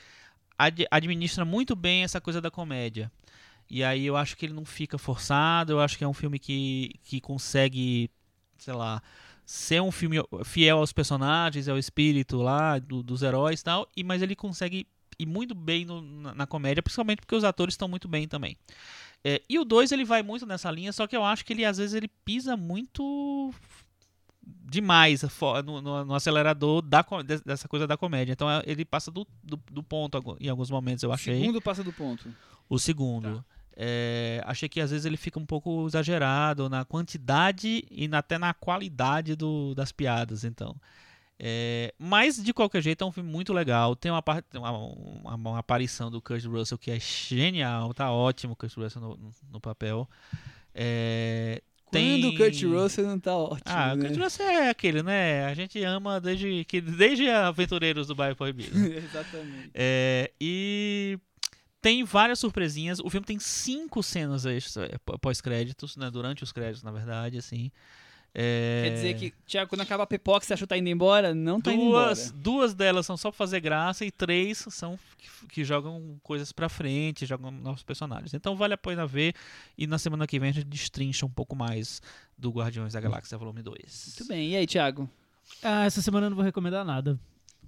ad- 0.58 0.88
administra 0.92 1.46
muito 1.46 1.76
bem 1.76 2.04
essa 2.04 2.20
coisa 2.22 2.42
da 2.42 2.52
comédia. 2.52 3.12
E 3.70 3.84
aí 3.84 4.06
eu 4.06 4.18
acho 4.18 4.36
que 4.36 4.46
ele 4.46 4.54
não 4.54 4.66
fica 4.66 4.98
forçado, 4.98 5.74
eu 5.74 5.80
acho 5.80 5.98
que 5.98 6.04
é 6.04 6.08
um 6.08 6.14
filme 6.14 6.38
que, 6.38 6.92
que 7.04 7.22
consegue, 7.22 8.12
sei 8.58 8.74
lá, 8.74 9.02
ser 9.46 9.82
um 9.82 9.92
filme 9.92 10.18
fiel 10.44 10.80
aos 10.80 10.92
personagens, 10.92 11.70
ao 11.70 11.78
espírito 11.78 12.38
lá 12.42 12.80
do- 12.80 13.02
dos 13.02 13.22
heróis 13.24 13.62
e 13.62 13.64
tal, 13.64 13.90
e, 13.96 14.04
mas 14.04 14.22
ele 14.22 14.36
consegue 14.36 14.86
ir 15.22 15.26
muito 15.26 15.54
bem 15.56 15.86
no- 15.86 16.02
na, 16.02 16.34
na 16.36 16.48
comédia, 16.48 16.82
principalmente 16.84 17.20
porque 17.22 17.36
os 17.36 17.44
atores 17.44 17.74
estão 17.74 17.88
muito 17.88 18.08
bem 18.08 18.28
também. 18.28 18.56
É, 19.24 19.42
e 19.48 19.60
o 19.60 19.64
2 19.66 19.92
ele 19.92 20.04
vai 20.04 20.24
muito 20.24 20.46
nessa 20.46 20.72
linha, 20.72 20.92
só 20.92 21.06
que 21.06 21.16
eu 21.16 21.24
acho 21.24 21.46
que 21.46 21.54
ele 21.54 21.64
às 21.66 21.78
vezes 21.78 21.94
ele 21.94 22.08
pisa 22.26 22.58
muito 22.58 23.54
demais 24.44 25.22
no, 25.66 25.82
no- 25.82 26.06
no 26.06 26.16
acelerador 26.16 26.82
da, 26.82 27.06
dessa 27.46 27.68
coisa 27.68 27.86
da 27.86 27.98
comédia. 27.98 28.34
Então 28.34 28.50
é, 28.50 28.64
ele 28.66 28.84
passa 28.86 29.12
do, 29.12 29.28
do, 29.44 29.60
do 29.72 29.84
ponto 29.84 30.38
em 30.40 30.50
alguns 30.50 30.70
momentos, 30.70 31.04
eu 31.04 31.12
achei. 31.12 31.40
Segundo 31.40 31.62
passa 31.62 31.84
do 31.84 31.94
ponto. 31.94 32.34
O 32.70 32.80
segundo. 32.80 33.44
É, 33.76 34.42
achei 34.46 34.68
que 34.68 34.82
às 34.82 34.92
vezes 34.92 35.06
ele 35.06 35.18
fica 35.18 35.40
um 35.40 35.46
pouco 35.46 35.86
exagerado 35.88 36.70
na 36.70 36.84
quantidade 36.84 37.84
e 37.90 38.08
na- 38.08 38.20
até 38.20 38.38
na 38.38 38.54
qualidade 38.54 39.36
do- 39.36 39.74
das 39.76 39.92
piadas, 39.92 40.44
então. 40.44 40.76
É, 41.44 41.92
mas 41.98 42.38
de 42.42 42.54
qualquer 42.54 42.84
jeito 42.84 43.04
é 43.04 43.08
um 43.08 43.12
filme 43.12 43.28
muito 43.30 43.52
legal. 43.52 43.96
Tem 43.96 44.12
uma, 44.12 44.24
uma, 44.54 44.72
uma- 44.72 45.36
uma 45.36 45.58
aparição 45.60 46.12
do 46.12 46.22
Kurt 46.22 46.46
Russell 46.46 46.78
que 46.78 46.92
é 46.92 47.00
genial, 47.00 47.92
tá 47.96 48.12
ótimo 48.12 48.54
o 48.54 48.56
Kurt 48.56 48.76
Russell 48.78 49.02
no, 49.02 49.18
no- 49.18 49.32
no 49.54 49.60
papel. 49.60 50.08
É, 50.74 51.62
tem... 51.90 52.22
Quando 52.22 52.34
o 52.34 52.38
Kurt 52.38 52.62
Russell 52.64 53.08
não 53.08 53.20
tá 53.20 53.36
ótimo, 53.36 53.64
Ah, 53.66 53.94
o 53.94 53.96
né? 53.98 54.08
Kurt 54.10 54.20
Russell 54.22 54.46
é 54.48 54.70
aquele, 54.70 55.02
né? 55.02 55.46
A 55.46 55.54
gente 55.56 55.84
ama 55.84 56.22
desde, 56.22 56.64
que, 56.66 56.80
desde 56.80 57.28
Aventureiros 57.30 58.06
do 58.08 58.14
Bairro 58.14 58.36
Proibido. 58.36 58.78
Exatamente. 58.78 59.72
É, 59.74 60.32
e 60.40 61.18
tem 61.82 62.04
várias 62.04 62.38
surpresinhas. 62.38 63.00
O 63.00 63.10
filme 63.10 63.26
tem 63.26 63.40
cinco 63.40 64.04
cenas 64.04 64.46
é, 64.46 64.60
pó- 65.04 65.18
pós-créditos, 65.18 65.98
né? 65.98 66.12
Durante 66.12 66.44
os 66.44 66.52
créditos, 66.52 66.84
na 66.84 66.92
verdade, 66.92 67.38
assim. 67.40 67.72
É, 68.34 68.84
Quer 68.86 68.94
dizer 68.96 69.14
que, 69.16 69.34
Thiago, 69.46 69.70
quando 69.70 69.82
acaba 69.82 70.04
a 70.04 70.08
pipoca, 70.08 70.46
você 70.46 70.54
achou 70.54 70.66
que 70.66 70.70
tá 70.70 70.78
indo 70.78 70.88
embora? 70.88 71.36
Não 71.36 71.60
tá 71.60 71.74
indo 71.74 71.84
duas, 71.84 72.28
embora. 72.30 72.42
duas 72.42 72.74
delas 72.74 73.06
são 73.06 73.18
só 73.18 73.30
pra 73.30 73.38
fazer 73.38 73.60
graça 73.60 74.06
e 74.06 74.12
três 74.12 74.66
são 74.70 74.98
que, 75.18 75.48
que 75.48 75.64
jogam 75.66 76.18
coisas 76.24 76.52
pra 76.54 76.70
frente, 76.70 77.26
jogam 77.26 77.52
novos 77.52 77.84
personagens. 77.84 78.34
Então 78.34 78.56
vale 78.56 78.74
a 78.74 78.78
pena 78.78 79.06
ver 79.06 79.34
e 79.78 79.86
na 79.86 79.98
semana 79.98 80.26
que 80.26 80.40
vem 80.40 80.50
a 80.50 80.54
gente 80.54 80.66
destrincha 80.66 81.26
um 81.26 81.30
pouco 81.30 81.56
mais 81.58 82.02
do 82.38 82.50
Guardiões 82.52 82.94
da 82.94 83.02
Galáxia 83.02 83.38
Volume 83.38 83.62
2. 83.62 84.14
Muito 84.18 84.28
bem. 84.30 84.52
E 84.52 84.56
aí, 84.56 84.66
Thiago? 84.66 85.10
Ah, 85.62 85.84
essa 85.86 86.02
semana 86.02 86.28
eu 86.28 86.30
não 86.30 86.38
vou 86.38 86.46
recomendar 86.46 86.86
nada. 86.86 87.20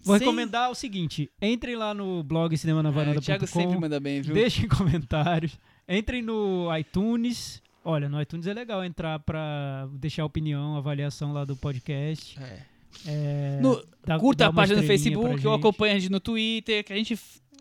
Vou 0.01 0.17
Sem- 0.17 0.25
recomendar 0.27 0.69
o 0.71 0.75
seguinte: 0.75 1.29
entrem 1.41 1.75
lá 1.75 1.93
no 1.93 2.23
blog 2.23 2.53
É, 2.53 2.57
cinemanavaranda.com. 2.57 3.19
o 3.19 3.21
Thiago 3.25 3.47
sempre 3.47 3.77
manda 3.77 3.99
bem, 3.99 4.21
viu? 4.21 4.33
Deixem 4.33 4.67
comentários. 4.69 5.57
Entrem 5.89 6.21
no 6.21 6.69
iTunes. 6.77 7.61
Olha, 7.83 8.07
no 8.07 8.21
iTunes 8.21 8.47
é 8.47 8.53
legal 8.53 8.83
entrar 8.83 9.19
pra 9.19 9.87
deixar 9.93 10.23
opinião, 10.25 10.77
avaliação 10.77 11.33
lá 11.33 11.43
do 11.45 11.55
podcast. 11.55 12.39
É. 12.41 12.59
É, 13.05 13.59
No- 13.61 13.83
dá- 14.05 14.19
Curta 14.19 14.45
dá 14.45 14.49
a 14.49 14.53
página 14.53 14.81
no 14.81 14.87
Facebook, 14.87 15.27
eu 15.31 15.37
gente. 15.37 15.47
acompanho 15.47 15.95
a 15.95 15.99
gente 15.99 16.11
no 16.11 16.19
Twitter, 16.19 16.83
que 16.83 16.93
a 16.93 16.95
gente... 16.95 17.17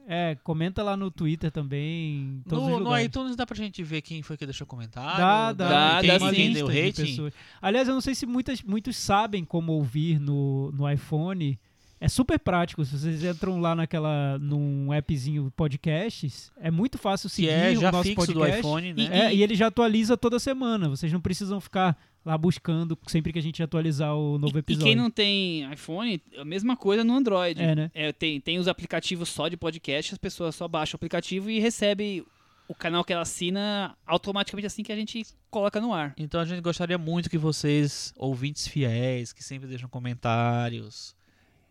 É, 0.07 0.37
comenta 0.43 0.83
lá 0.83 0.97
no 0.97 1.13
Twitter 1.13 1.49
também. 1.53 2.43
No, 2.51 2.81
no 2.81 2.99
iTunes 2.99 3.37
dá 3.37 3.47
pra 3.47 3.57
gente 3.57 3.85
ver 3.85 4.03
quem 4.03 4.21
foi 4.21 4.37
que 4.37 4.45
deixou 4.45 4.67
comentário? 4.67 5.17
Dá, 5.17 5.53
dá. 5.53 5.69
Dá, 5.69 6.01
quem, 6.01 6.19
dá 6.19 6.31
quem 6.33 6.53
deu 6.53 6.69
de 6.69 6.81
rating? 6.83 7.03
pessoas. 7.07 7.33
Aliás, 7.63 7.87
eu 7.87 7.95
não 7.95 8.01
sei 8.01 8.13
se 8.17 8.27
muitas, 8.27 8.61
muitos 8.63 8.97
sabem 8.97 9.45
como 9.45 9.71
ouvir 9.73 10.19
no, 10.19 10.73
no 10.73 10.91
iPhone. 10.91 11.57
É 12.05 12.09
super 12.09 12.37
prático. 12.37 12.85
Se 12.85 12.99
vocês 12.99 13.23
entram 13.23 13.61
lá 13.61 13.77
naquela 13.77 14.37
num 14.41 14.91
appzinho 14.91 15.53
podcasts, 15.57 16.51
é 16.61 16.69
muito 16.69 16.99
fácil 16.99 17.29
Que 17.31 17.37
seguir 17.37 17.49
é 17.51 17.71
o 17.71 17.81
já 17.81 17.93
nosso 17.93 18.09
fixo 18.09 18.27
do 18.33 18.41
podcast. 18.41 18.59
iPhone, 18.59 18.93
né? 18.93 19.09
É, 19.27 19.35
e 19.35 19.41
ele 19.41 19.55
já 19.55 19.69
atualiza 19.69 20.17
toda 20.17 20.41
semana. 20.41 20.89
Vocês 20.89 21.13
não 21.13 21.21
precisam 21.21 21.61
ficar 21.61 21.97
lá 22.25 22.37
buscando 22.37 22.99
sempre 23.07 23.33
que 23.33 23.39
a 23.39 23.43
gente 23.43 23.63
atualizar 23.63 24.17
o 24.17 24.37
novo 24.37 24.57
E 24.57 24.61
episódio. 24.61 24.87
quem 24.87 24.97
não 24.97 25.11
tem 25.11 25.73
iPhone, 25.73 26.21
a 26.37 26.45
mesma 26.45 26.77
coisa 26.77 27.05
no 27.05 27.15
Android. 27.15 27.63
É, 27.63 27.75
né? 27.75 27.91
tem, 28.19 28.41
tem 28.41 28.59
os 28.59 28.67
aplicativos 28.67 29.29
só 29.29 29.47
de 29.49 29.57
podcast, 29.57 30.13
as 30.13 30.19
pessoas 30.19 30.57
só 30.57 30.67
baixam 30.67 30.97
o 30.97 30.99
aplicativo 30.99 31.51
e 31.51 31.61
recebem 31.61 32.25
o 32.67 32.75
canal 32.75 33.05
que 33.05 33.13
ela 33.13 33.23
assina 33.23 33.97
automaticamente 34.05 34.67
assim 34.67 34.83
que 34.83 34.93
a 34.93 34.97
gente 34.97 35.25
coloca 35.51 35.81
no 35.81 35.93
ar. 35.93 36.15
Então 36.17 36.41
a 36.41 36.45
gente 36.45 36.61
gostaria 36.61 36.99
muito 36.99 37.31
que 37.31 37.39
vocês, 37.39 38.13
ouvintes 38.17 38.67
fiéis, 38.67 39.33
que 39.33 39.43
sempre 39.45 39.69
deixam 39.69 39.89
comentários, 39.89 41.15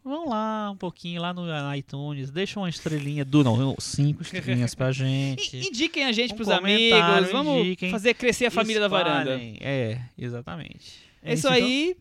vão 0.04 0.28
lá 0.30 0.72
um 0.72 0.76
pouquinho 0.78 1.22
lá 1.22 1.34
no 1.34 1.46
iTunes, 1.76 2.32
deixam 2.32 2.64
uma 2.64 2.70
estrelinha, 2.70 3.24
do 3.24 3.44
não, 3.44 3.76
cinco 3.80 4.22
estrelinhas 4.22 4.74
pra 4.76 4.92
gente. 4.94 5.56
E, 5.58 5.68
indiquem 5.68 6.06
a 6.06 6.12
gente 6.12 6.34
Um 6.34 6.36
pros 6.36 6.50
amigos, 6.50 7.32
vamos 7.32 7.60
indiquem. 7.66 7.92
fazer 7.92 8.14
crescer 8.14 8.48
a 8.48 8.52
família 8.52 8.80
da 8.82 8.88
varanda. 8.88 9.36
Espalhem. 9.36 9.58
É, 9.62 10.02
exatamente. 10.18 11.00
É 11.24 11.34
isso 11.34 11.48
então. 11.48 11.52
aí. 11.52 11.96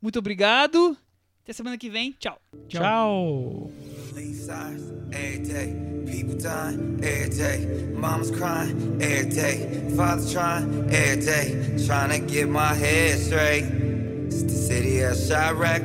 Muito 0.00 0.18
obrigado. 0.18 0.96
Até 1.42 1.52
semana 1.52 1.76
que 1.76 1.90
vem. 1.90 2.12
Tchau. 2.18 2.38
Tchau. 2.68 2.82
Tchau. 2.82 3.70
Police 4.10 4.46
sirens 4.46 4.82
every 5.12 5.38
day. 5.40 5.74
People 6.06 6.36
dying 6.36 6.98
every 7.02 7.30
day. 7.30 7.92
Mama's 7.94 8.30
crying 8.30 8.98
every 9.00 9.28
day. 9.30 9.94
Father's 9.94 10.32
trying 10.32 10.88
every 10.90 11.24
day. 11.24 11.84
Trying 11.86 12.10
to 12.18 12.26
get 12.26 12.48
my 12.48 12.74
head 12.74 13.18
straight. 13.18 13.64
It's 14.26 14.42
the 14.42 14.48
city 14.50 15.00
of 15.00 15.16
Chirac. 15.16 15.82